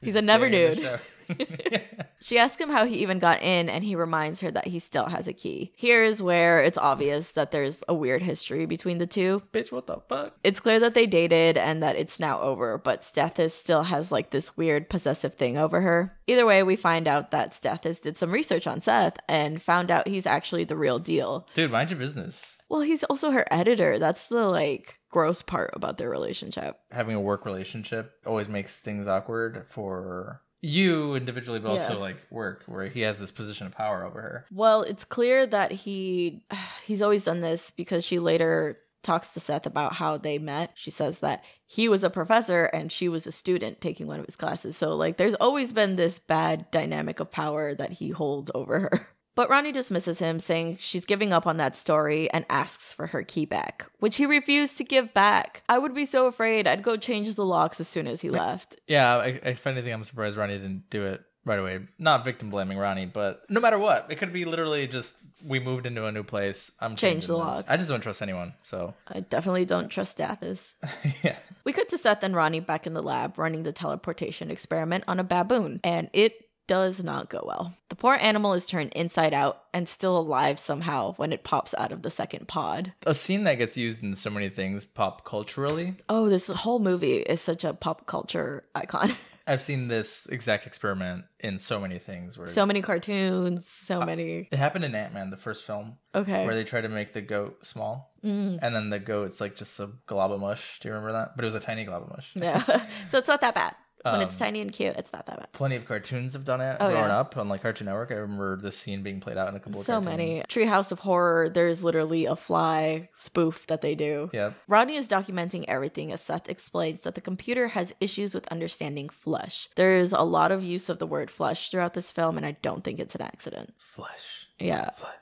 He's 0.00 0.14
just 0.14 0.22
a 0.24 0.26
never 0.26 0.48
staring 0.48 0.72
in 0.78 0.98
the 1.28 1.38
nude. 1.38 2.06
She 2.22 2.38
asks 2.38 2.60
him 2.60 2.70
how 2.70 2.86
he 2.86 2.98
even 2.98 3.18
got 3.18 3.42
in, 3.42 3.68
and 3.68 3.82
he 3.82 3.96
reminds 3.96 4.40
her 4.40 4.50
that 4.52 4.68
he 4.68 4.78
still 4.78 5.06
has 5.06 5.26
a 5.26 5.32
key. 5.32 5.72
Here's 5.76 6.22
where 6.22 6.62
it's 6.62 6.78
obvious 6.78 7.32
that 7.32 7.50
there's 7.50 7.82
a 7.88 7.94
weird 7.94 8.22
history 8.22 8.64
between 8.64 8.98
the 8.98 9.06
two. 9.06 9.42
Bitch, 9.52 9.72
what 9.72 9.86
the 9.86 9.98
fuck? 10.08 10.36
It's 10.44 10.60
clear 10.60 10.78
that 10.80 10.94
they 10.94 11.06
dated 11.06 11.58
and 11.58 11.82
that 11.82 11.96
it's 11.96 12.20
now 12.20 12.40
over, 12.40 12.78
but 12.78 13.02
Stathis 13.02 13.50
still 13.50 13.84
has 13.84 14.12
like 14.12 14.30
this 14.30 14.56
weird 14.56 14.88
possessive 14.88 15.34
thing 15.34 15.58
over 15.58 15.80
her. 15.80 16.16
Either 16.26 16.46
way, 16.46 16.62
we 16.62 16.76
find 16.76 17.08
out 17.08 17.32
that 17.32 17.50
Stathis 17.50 18.00
did 18.00 18.16
some 18.16 18.30
research 18.30 18.66
on 18.66 18.80
Seth 18.80 19.18
and 19.28 19.60
found 19.60 19.90
out 19.90 20.06
he's 20.06 20.26
actually 20.26 20.64
the 20.64 20.76
real 20.76 20.98
deal. 20.98 21.48
Dude, 21.54 21.72
mind 21.72 21.90
your 21.90 21.98
business. 21.98 22.58
Well, 22.68 22.82
he's 22.82 23.04
also 23.04 23.32
her 23.32 23.46
editor. 23.50 23.98
That's 23.98 24.28
the 24.28 24.46
like 24.46 24.98
gross 25.10 25.42
part 25.42 25.70
about 25.74 25.98
their 25.98 26.10
relationship. 26.10 26.78
Having 26.90 27.16
a 27.16 27.20
work 27.20 27.44
relationship 27.44 28.12
always 28.26 28.48
makes 28.48 28.80
things 28.80 29.06
awkward 29.06 29.66
for 29.68 30.41
you 30.62 31.16
individually, 31.16 31.58
but 31.58 31.70
also 31.70 31.98
like 31.98 32.16
work, 32.30 32.62
where 32.66 32.86
he 32.86 33.00
has 33.00 33.18
this 33.18 33.32
position 33.32 33.66
of 33.66 33.74
power 33.74 34.04
over 34.04 34.20
her. 34.20 34.46
Well, 34.52 34.82
it's 34.82 35.04
clear 35.04 35.46
that 35.46 35.72
he 35.72 36.44
he's 36.84 37.02
always 37.02 37.24
done 37.24 37.40
this 37.40 37.70
because 37.70 38.04
she 38.04 38.18
later 38.18 38.78
talks 39.02 39.30
to 39.30 39.40
Seth 39.40 39.66
about 39.66 39.94
how 39.94 40.16
they 40.16 40.38
met. 40.38 40.70
She 40.74 40.90
says 40.90 41.18
that 41.20 41.42
he 41.66 41.88
was 41.88 42.04
a 42.04 42.10
professor 42.10 42.66
and 42.66 42.92
she 42.92 43.08
was 43.08 43.26
a 43.26 43.32
student 43.32 43.80
taking 43.80 44.06
one 44.06 44.20
of 44.20 44.26
his 44.26 44.36
classes. 44.36 44.76
So 44.76 44.94
like 44.94 45.16
there's 45.16 45.34
always 45.34 45.72
been 45.72 45.96
this 45.96 46.20
bad 46.20 46.70
dynamic 46.70 47.18
of 47.18 47.30
power 47.30 47.74
that 47.74 47.92
he 47.92 48.10
holds 48.10 48.50
over 48.54 48.78
her. 48.78 49.08
But 49.34 49.48
Ronnie 49.48 49.72
dismisses 49.72 50.18
him, 50.18 50.38
saying 50.40 50.76
she's 50.80 51.04
giving 51.06 51.32
up 51.32 51.46
on 51.46 51.56
that 51.56 51.74
story 51.74 52.30
and 52.32 52.44
asks 52.50 52.92
for 52.92 53.06
her 53.08 53.22
key 53.22 53.46
back, 53.46 53.86
which 53.98 54.16
he 54.16 54.26
refused 54.26 54.76
to 54.78 54.84
give 54.84 55.14
back. 55.14 55.62
I 55.68 55.78
would 55.78 55.94
be 55.94 56.04
so 56.04 56.26
afraid 56.26 56.66
I'd 56.68 56.82
go 56.82 56.96
change 56.96 57.34
the 57.34 57.44
locks 57.46 57.80
as 57.80 57.88
soon 57.88 58.06
as 58.06 58.20
he 58.20 58.28
left. 58.30 58.76
Yeah, 58.86 59.16
I, 59.16 59.26
if 59.42 59.66
anything, 59.66 59.92
I'm 59.92 60.04
surprised 60.04 60.36
Ronnie 60.36 60.58
didn't 60.58 60.90
do 60.90 61.06
it 61.06 61.22
right 61.44 61.58
away. 61.58 61.80
Not 61.98 62.24
victim 62.26 62.50
blaming 62.50 62.76
Ronnie, 62.78 63.06
but 63.06 63.42
no 63.48 63.58
matter 63.60 63.78
what, 63.78 64.06
it 64.10 64.16
could 64.16 64.32
be 64.34 64.44
literally 64.44 64.86
just 64.86 65.16
we 65.44 65.58
moved 65.58 65.86
into 65.86 66.04
a 66.04 66.12
new 66.12 66.22
place. 66.22 66.70
I'm 66.80 66.90
Change 66.90 67.22
changing 67.24 67.36
the 67.38 67.44
this. 67.44 67.56
lock. 67.56 67.64
I 67.68 67.76
just 67.78 67.88
don't 67.88 68.00
trust 68.02 68.22
anyone. 68.22 68.52
So 68.62 68.94
I 69.08 69.20
definitely 69.20 69.64
don't 69.64 69.88
trust 69.88 70.18
Stathis. 70.18 70.74
yeah, 71.24 71.36
We 71.64 71.72
cut 71.72 71.88
to 71.88 71.98
Seth 71.98 72.22
and 72.22 72.36
Ronnie 72.36 72.60
back 72.60 72.86
in 72.86 72.92
the 72.94 73.02
lab 73.02 73.38
running 73.38 73.62
the 73.62 73.72
teleportation 73.72 74.50
experiment 74.50 75.04
on 75.08 75.18
a 75.18 75.24
baboon, 75.24 75.80
and 75.82 76.10
it 76.12 76.34
does 76.72 77.04
not 77.04 77.28
go 77.28 77.44
well. 77.46 77.74
The 77.90 77.96
poor 77.96 78.14
animal 78.14 78.54
is 78.54 78.64
turned 78.64 78.92
inside 78.94 79.34
out 79.34 79.64
and 79.74 79.86
still 79.86 80.16
alive 80.16 80.58
somehow 80.58 81.12
when 81.16 81.30
it 81.30 81.44
pops 81.44 81.74
out 81.76 81.92
of 81.92 82.00
the 82.00 82.08
second 82.10 82.48
pod. 82.48 82.94
a 83.06 83.12
scene 83.14 83.44
that 83.44 83.56
gets 83.56 83.76
used 83.76 84.02
in 84.02 84.14
so 84.14 84.30
many 84.30 84.48
things 84.48 84.86
pop 84.86 85.26
culturally. 85.26 85.96
Oh, 86.08 86.30
this 86.30 86.46
whole 86.46 86.78
movie 86.78 87.16
is 87.16 87.42
such 87.42 87.62
a 87.64 87.74
pop 87.74 88.06
culture 88.06 88.64
icon. 88.74 89.14
I've 89.46 89.60
seen 89.60 89.88
this 89.88 90.26
exact 90.26 90.66
experiment 90.66 91.24
in 91.40 91.58
so 91.58 91.78
many 91.80 91.98
things 91.98 92.38
where 92.38 92.46
so 92.46 92.64
many 92.64 92.80
cartoons, 92.80 93.66
so 93.68 94.00
many. 94.00 94.48
it 94.50 94.56
happened 94.58 94.84
in 94.86 94.94
Ant 94.94 95.12
Man, 95.12 95.28
the 95.30 95.36
first 95.36 95.64
film, 95.64 95.98
Okay. 96.14 96.46
where 96.46 96.54
they 96.54 96.64
try 96.64 96.80
to 96.80 96.88
make 96.88 97.12
the 97.12 97.20
goat 97.20 97.66
small, 97.66 98.14
Mm, 98.24 98.60
and 98.62 98.74
then 98.74 98.88
the 98.88 99.00
goat's 99.00 99.40
like 99.42 99.56
just 99.56 99.78
a 99.80 99.90
glob 100.06 100.30
of 100.32 100.40
mush. 100.40 100.78
Do 100.80 100.88
you 100.88 100.94
remember 100.94 101.12
that? 101.18 101.32
But 101.36 101.44
it 101.44 101.46
was 101.52 101.56
a 101.56 101.60
tiny 101.60 101.84
glob 101.84 102.04
of 102.04 102.10
mush. 102.10 102.30
yeah. 102.36 102.62
so 103.10 103.18
it's 103.18 103.28
not 103.28 103.40
that 103.42 103.54
bad. 103.56 103.74
When 104.04 104.20
it's 104.20 104.34
Um, 104.34 104.38
tiny 104.46 104.60
and 104.60 104.72
cute, 104.72 104.96
it's 104.96 105.12
not 105.12 105.26
that 105.26 105.38
bad. 105.38 105.52
Plenty 105.52 105.76
of 105.76 105.84
cartoons 105.86 106.32
have 106.32 106.44
done 106.44 106.60
it 106.60 106.76
Oh, 106.80 106.88
growing 106.90 107.08
yeah. 107.08 107.18
up 107.20 107.36
on 107.36 107.48
like 107.48 107.62
Cartoon 107.62 107.86
Network. 107.86 108.10
I 108.10 108.14
remember 108.14 108.56
this 108.56 108.76
scene 108.76 109.02
being 109.02 109.20
played 109.20 109.36
out 109.36 109.48
in 109.48 109.54
a 109.54 109.60
couple 109.60 109.80
of 109.80 109.86
So 109.86 109.94
cartoons. 110.00 110.06
many. 110.06 110.42
Treehouse 110.48 110.90
of 110.92 111.00
Horror, 111.00 111.48
there's 111.48 111.84
literally 111.84 112.26
a 112.26 112.34
fly 112.36 113.08
spoof 113.14 113.66
that 113.68 113.80
they 113.80 113.94
do. 113.94 114.30
Yeah. 114.32 114.52
Ronnie 114.68 114.96
is 114.96 115.06
documenting 115.08 115.64
everything 115.68 116.12
as 116.12 116.20
Seth 116.20 116.48
explains 116.48 117.00
that 117.00 117.14
the 117.14 117.20
computer 117.20 117.68
has 117.68 117.94
issues 118.00 118.34
with 118.34 118.46
understanding 118.48 119.08
flesh. 119.08 119.68
There's 119.76 120.12
a 120.12 120.22
lot 120.22 120.50
of 120.52 120.62
use 120.64 120.88
of 120.88 120.98
the 120.98 121.06
word 121.06 121.30
flesh 121.30 121.70
throughout 121.70 121.94
this 121.94 122.10
film, 122.10 122.36
and 122.36 122.44
I 122.44 122.52
don't 122.62 122.82
think 122.82 122.98
it's 122.98 123.14
an 123.14 123.22
accident. 123.22 123.74
Flesh. 123.78 124.48
Yeah. 124.58 124.90
Flesh. 124.90 125.12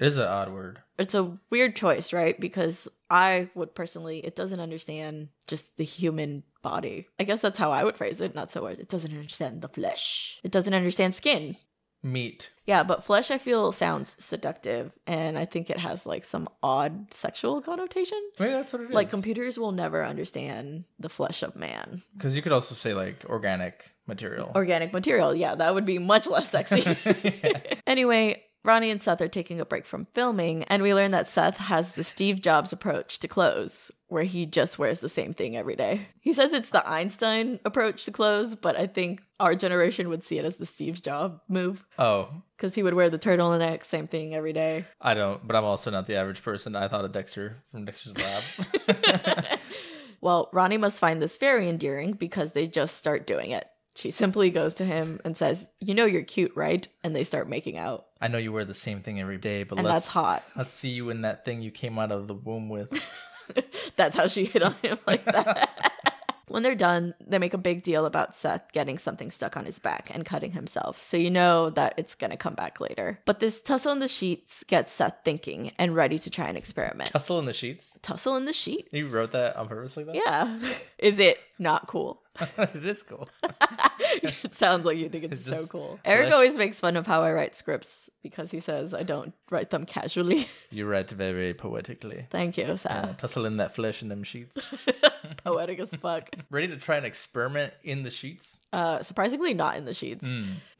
It 0.00 0.06
is 0.06 0.16
an 0.16 0.26
odd 0.26 0.50
word. 0.50 0.80
It's 0.98 1.14
a 1.14 1.36
weird 1.50 1.76
choice, 1.76 2.14
right? 2.14 2.40
Because 2.40 2.88
I 3.10 3.50
would 3.54 3.74
personally, 3.74 4.20
it 4.20 4.34
doesn't 4.34 4.58
understand 4.58 5.28
just 5.46 5.76
the 5.76 5.84
human 5.84 6.42
body. 6.62 7.06
I 7.18 7.24
guess 7.24 7.42
that's 7.42 7.58
how 7.58 7.70
I 7.70 7.84
would 7.84 7.98
phrase 7.98 8.22
it, 8.22 8.34
not 8.34 8.50
so 8.50 8.62
hard. 8.62 8.80
It 8.80 8.88
doesn't 8.88 9.12
understand 9.12 9.60
the 9.60 9.68
flesh. 9.68 10.40
It 10.42 10.52
doesn't 10.52 10.72
understand 10.72 11.14
skin. 11.14 11.56
Meat. 12.02 12.48
Yeah, 12.64 12.82
but 12.82 13.04
flesh 13.04 13.30
I 13.30 13.36
feel 13.36 13.72
sounds 13.72 14.16
seductive, 14.18 14.90
and 15.06 15.36
I 15.36 15.44
think 15.44 15.68
it 15.68 15.76
has 15.76 16.06
like 16.06 16.24
some 16.24 16.48
odd 16.62 17.12
sexual 17.12 17.60
connotation. 17.60 18.18
Maybe 18.38 18.52
that's 18.52 18.72
what 18.72 18.80
it 18.80 18.88
is. 18.88 18.94
Like 18.94 19.10
computers 19.10 19.58
will 19.58 19.72
never 19.72 20.02
understand 20.02 20.84
the 20.98 21.10
flesh 21.10 21.42
of 21.42 21.56
man. 21.56 22.00
Because 22.16 22.34
you 22.34 22.40
could 22.40 22.52
also 22.52 22.74
say 22.74 22.94
like 22.94 23.26
organic 23.26 23.90
material. 24.06 24.50
Organic 24.54 24.94
material, 24.94 25.34
yeah, 25.34 25.54
that 25.54 25.74
would 25.74 25.84
be 25.84 25.98
much 25.98 26.26
less 26.26 26.48
sexy. 26.48 26.86
anyway, 27.86 28.42
Ronnie 28.62 28.90
and 28.90 29.02
Seth 29.02 29.22
are 29.22 29.28
taking 29.28 29.58
a 29.58 29.64
break 29.64 29.86
from 29.86 30.06
filming, 30.12 30.64
and 30.64 30.82
we 30.82 30.92
learn 30.92 31.12
that 31.12 31.28
Seth 31.28 31.56
has 31.56 31.92
the 31.92 32.04
Steve 32.04 32.42
Jobs 32.42 32.72
approach 32.72 33.18
to 33.20 33.28
clothes, 33.28 33.90
where 34.08 34.24
he 34.24 34.44
just 34.44 34.78
wears 34.78 35.00
the 35.00 35.08
same 35.08 35.32
thing 35.32 35.56
every 35.56 35.76
day. 35.76 36.02
He 36.20 36.34
says 36.34 36.52
it's 36.52 36.70
the 36.70 36.86
Einstein 36.86 37.58
approach 37.64 38.04
to 38.04 38.12
clothes, 38.12 38.54
but 38.54 38.76
I 38.76 38.86
think 38.86 39.22
our 39.38 39.54
generation 39.54 40.10
would 40.10 40.22
see 40.22 40.38
it 40.38 40.44
as 40.44 40.56
the 40.56 40.66
Steve 40.66 41.02
Jobs 41.02 41.40
move, 41.48 41.86
oh, 41.98 42.28
because 42.56 42.74
he 42.74 42.82
would 42.82 42.94
wear 42.94 43.08
the 43.08 43.18
turtleneck, 43.18 43.82
same 43.82 44.06
thing 44.06 44.34
every 44.34 44.52
day. 44.52 44.84
I 45.00 45.14
don't. 45.14 45.46
But 45.46 45.56
I'm 45.56 45.64
also 45.64 45.90
not 45.90 46.06
the 46.06 46.16
average 46.16 46.42
person. 46.42 46.76
I 46.76 46.88
thought 46.88 47.06
of 47.06 47.12
Dexter 47.12 47.62
from 47.70 47.86
Dexter's 47.86 48.14
Lab. 48.18 49.58
Well, 50.20 50.50
Ronnie 50.52 50.76
must 50.76 51.00
find 51.00 51.20
this 51.20 51.38
very 51.38 51.68
endearing 51.68 52.12
because 52.12 52.52
they 52.52 52.66
just 52.66 52.98
start 52.98 53.26
doing 53.26 53.50
it. 53.50 53.66
She 53.96 54.10
simply 54.10 54.50
goes 54.50 54.74
to 54.74 54.84
him 54.84 55.20
and 55.24 55.36
says, 55.36 55.68
You 55.80 55.94
know 55.94 56.04
you're 56.06 56.22
cute, 56.22 56.52
right? 56.54 56.86
And 57.02 57.14
they 57.14 57.24
start 57.24 57.48
making 57.48 57.76
out. 57.76 58.06
I 58.20 58.28
know 58.28 58.38
you 58.38 58.52
wear 58.52 58.64
the 58.64 58.74
same 58.74 59.00
thing 59.00 59.20
every 59.20 59.38
day, 59.38 59.64
but 59.64 59.78
And 59.78 59.86
let's 59.86 60.06
that's 60.06 60.08
hot. 60.08 60.42
let's 60.56 60.72
see 60.72 60.90
you 60.90 61.10
in 61.10 61.22
that 61.22 61.44
thing 61.44 61.60
you 61.62 61.70
came 61.70 61.98
out 61.98 62.12
of 62.12 62.28
the 62.28 62.34
womb 62.34 62.68
with. 62.68 62.92
That's 63.96 64.14
how 64.16 64.28
she 64.28 64.44
hit 64.44 64.62
on 64.62 64.74
him 64.82 64.98
like 65.06 65.24
that. 65.24 65.68
When 66.48 66.62
they're 66.64 66.74
done, 66.74 67.14
they 67.24 67.38
make 67.38 67.54
a 67.54 67.58
big 67.58 67.84
deal 67.84 68.06
about 68.06 68.34
Seth 68.36 68.72
getting 68.72 68.98
something 68.98 69.30
stuck 69.30 69.56
on 69.56 69.64
his 69.64 69.78
back 69.78 70.10
and 70.12 70.24
cutting 70.24 70.50
himself, 70.50 71.00
so 71.00 71.16
you 71.16 71.30
know 71.30 71.70
that 71.70 71.94
it's 71.96 72.16
gonna 72.16 72.36
come 72.36 72.54
back 72.54 72.80
later. 72.80 73.20
But 73.24 73.38
this 73.38 73.60
tussle 73.60 73.92
in 73.92 74.00
the 74.00 74.08
sheets 74.08 74.64
gets 74.64 74.90
Seth 74.92 75.14
thinking 75.24 75.70
and 75.78 75.94
ready 75.94 76.18
to 76.18 76.28
try 76.30 76.48
an 76.48 76.56
experiment. 76.56 77.10
Tussle 77.10 77.38
in 77.38 77.44
the 77.44 77.52
sheets. 77.52 77.96
Tussle 78.02 78.34
in 78.36 78.46
the 78.46 78.52
sheets. 78.52 78.92
You 78.92 79.06
wrote 79.06 79.30
that 79.32 79.54
on 79.56 79.68
purpose 79.68 79.96
like 79.96 80.06
that? 80.06 80.16
Yeah. 80.16 80.58
Is 80.98 81.20
it 81.20 81.38
not 81.60 81.86
cool? 81.86 82.20
it 82.58 82.84
is 82.86 83.02
cool. 83.02 83.28
it 84.00 84.54
sounds 84.54 84.84
like 84.84 84.96
you 84.98 85.08
think 85.08 85.24
it's, 85.24 85.46
It's 85.46 85.58
so 85.58 85.66
cool. 85.66 85.98
Eric 86.04 86.24
flesh. 86.28 86.34
always 86.34 86.56
makes 86.58 86.80
fun 86.80 86.96
of 86.96 87.06
how 87.06 87.22
I 87.22 87.32
write 87.32 87.56
scripts 87.56 88.10
because 88.22 88.50
he 88.50 88.60
says 88.60 88.94
I 88.94 89.02
don't 89.02 89.32
write 89.50 89.70
them 89.70 89.86
casually. 89.86 90.48
You 90.72 90.86
write 90.86 91.10
very 91.10 91.52
poetically. 91.52 92.26
Thank 92.30 92.56
you, 92.56 92.64
Uh, 92.64 92.76
Seth. 92.76 93.16
tussle 93.16 93.44
in 93.44 93.56
that 93.56 93.74
flesh 93.74 94.02
in 94.02 94.08
them 94.08 94.22
sheets. 94.22 94.72
Poetic 95.44 95.80
as 95.80 95.90
fuck. 95.96 96.30
Ready 96.48 96.68
to 96.68 96.76
try 96.76 96.96
an 96.96 97.04
experiment 97.04 97.72
in 97.82 98.04
the 98.04 98.10
sheets? 98.10 98.60
Uh, 98.72 99.02
surprisingly, 99.02 99.52
not 99.52 99.76
in 99.76 99.84
the 99.84 99.94
sheets. 99.94 100.24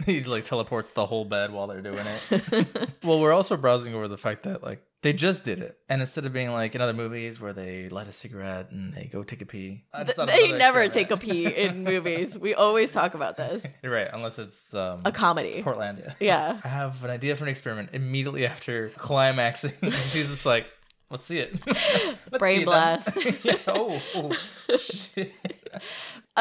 he 0.06 0.22
like 0.22 0.44
teleports 0.44 0.88
the 0.90 1.06
whole 1.06 1.24
bed 1.24 1.50
while 1.52 1.66
they're 1.66 1.80
doing 1.82 2.04
it. 2.30 2.90
well, 3.02 3.18
we're 3.20 3.32
also 3.32 3.56
browsing 3.56 3.94
over 3.94 4.06
the 4.06 4.18
fact 4.18 4.44
that 4.44 4.62
like 4.62 4.80
they 5.02 5.12
just 5.14 5.44
did 5.44 5.60
it, 5.60 5.78
and 5.88 6.00
instead 6.02 6.26
of 6.26 6.32
being 6.32 6.50
like 6.52 6.74
in 6.74 6.80
other 6.82 6.92
movies 6.92 7.40
where 7.40 7.52
they 7.54 7.88
light 7.88 8.06
a 8.08 8.12
cigarette 8.12 8.70
and 8.70 8.92
they 8.92 9.08
go 9.10 9.22
take 9.22 9.40
a 9.40 9.46
pee, 9.46 9.84
I 9.94 10.04
just 10.04 10.16
Th- 10.16 10.28
they 10.28 10.52
never 10.52 10.80
experiment. 10.82 10.92
take 10.92 11.10
a 11.10 11.16
pee 11.16 11.46
in 11.46 11.84
movies. 11.92 12.38
We 12.38 12.54
always 12.54 12.92
talk 12.92 13.14
about 13.14 13.36
this. 13.38 13.62
You're 13.82 13.92
right, 13.94 14.08
unless 14.12 14.38
it's 14.38 14.74
um, 14.74 15.00
A 15.04 15.12
comedy. 15.12 15.62
Portlandia. 15.62 16.14
Yeah. 16.20 16.60
I 16.62 16.68
have 16.68 17.02
an 17.04 17.10
idea 17.10 17.34
for 17.36 17.44
an 17.44 17.50
experiment 17.50 17.90
immediately 17.94 18.46
after 18.46 18.90
climaxing. 18.98 19.72
She's 20.10 20.28
just 20.28 20.44
like, 20.44 20.66
let's 21.10 21.24
see 21.24 21.38
it. 21.38 21.58
Let's 21.66 22.38
Brain 22.38 22.58
see 22.60 22.64
blast. 22.64 23.08
yeah, 23.42 23.56
oh, 23.68 24.02
oh, 24.14 24.76
shit. 24.76 25.32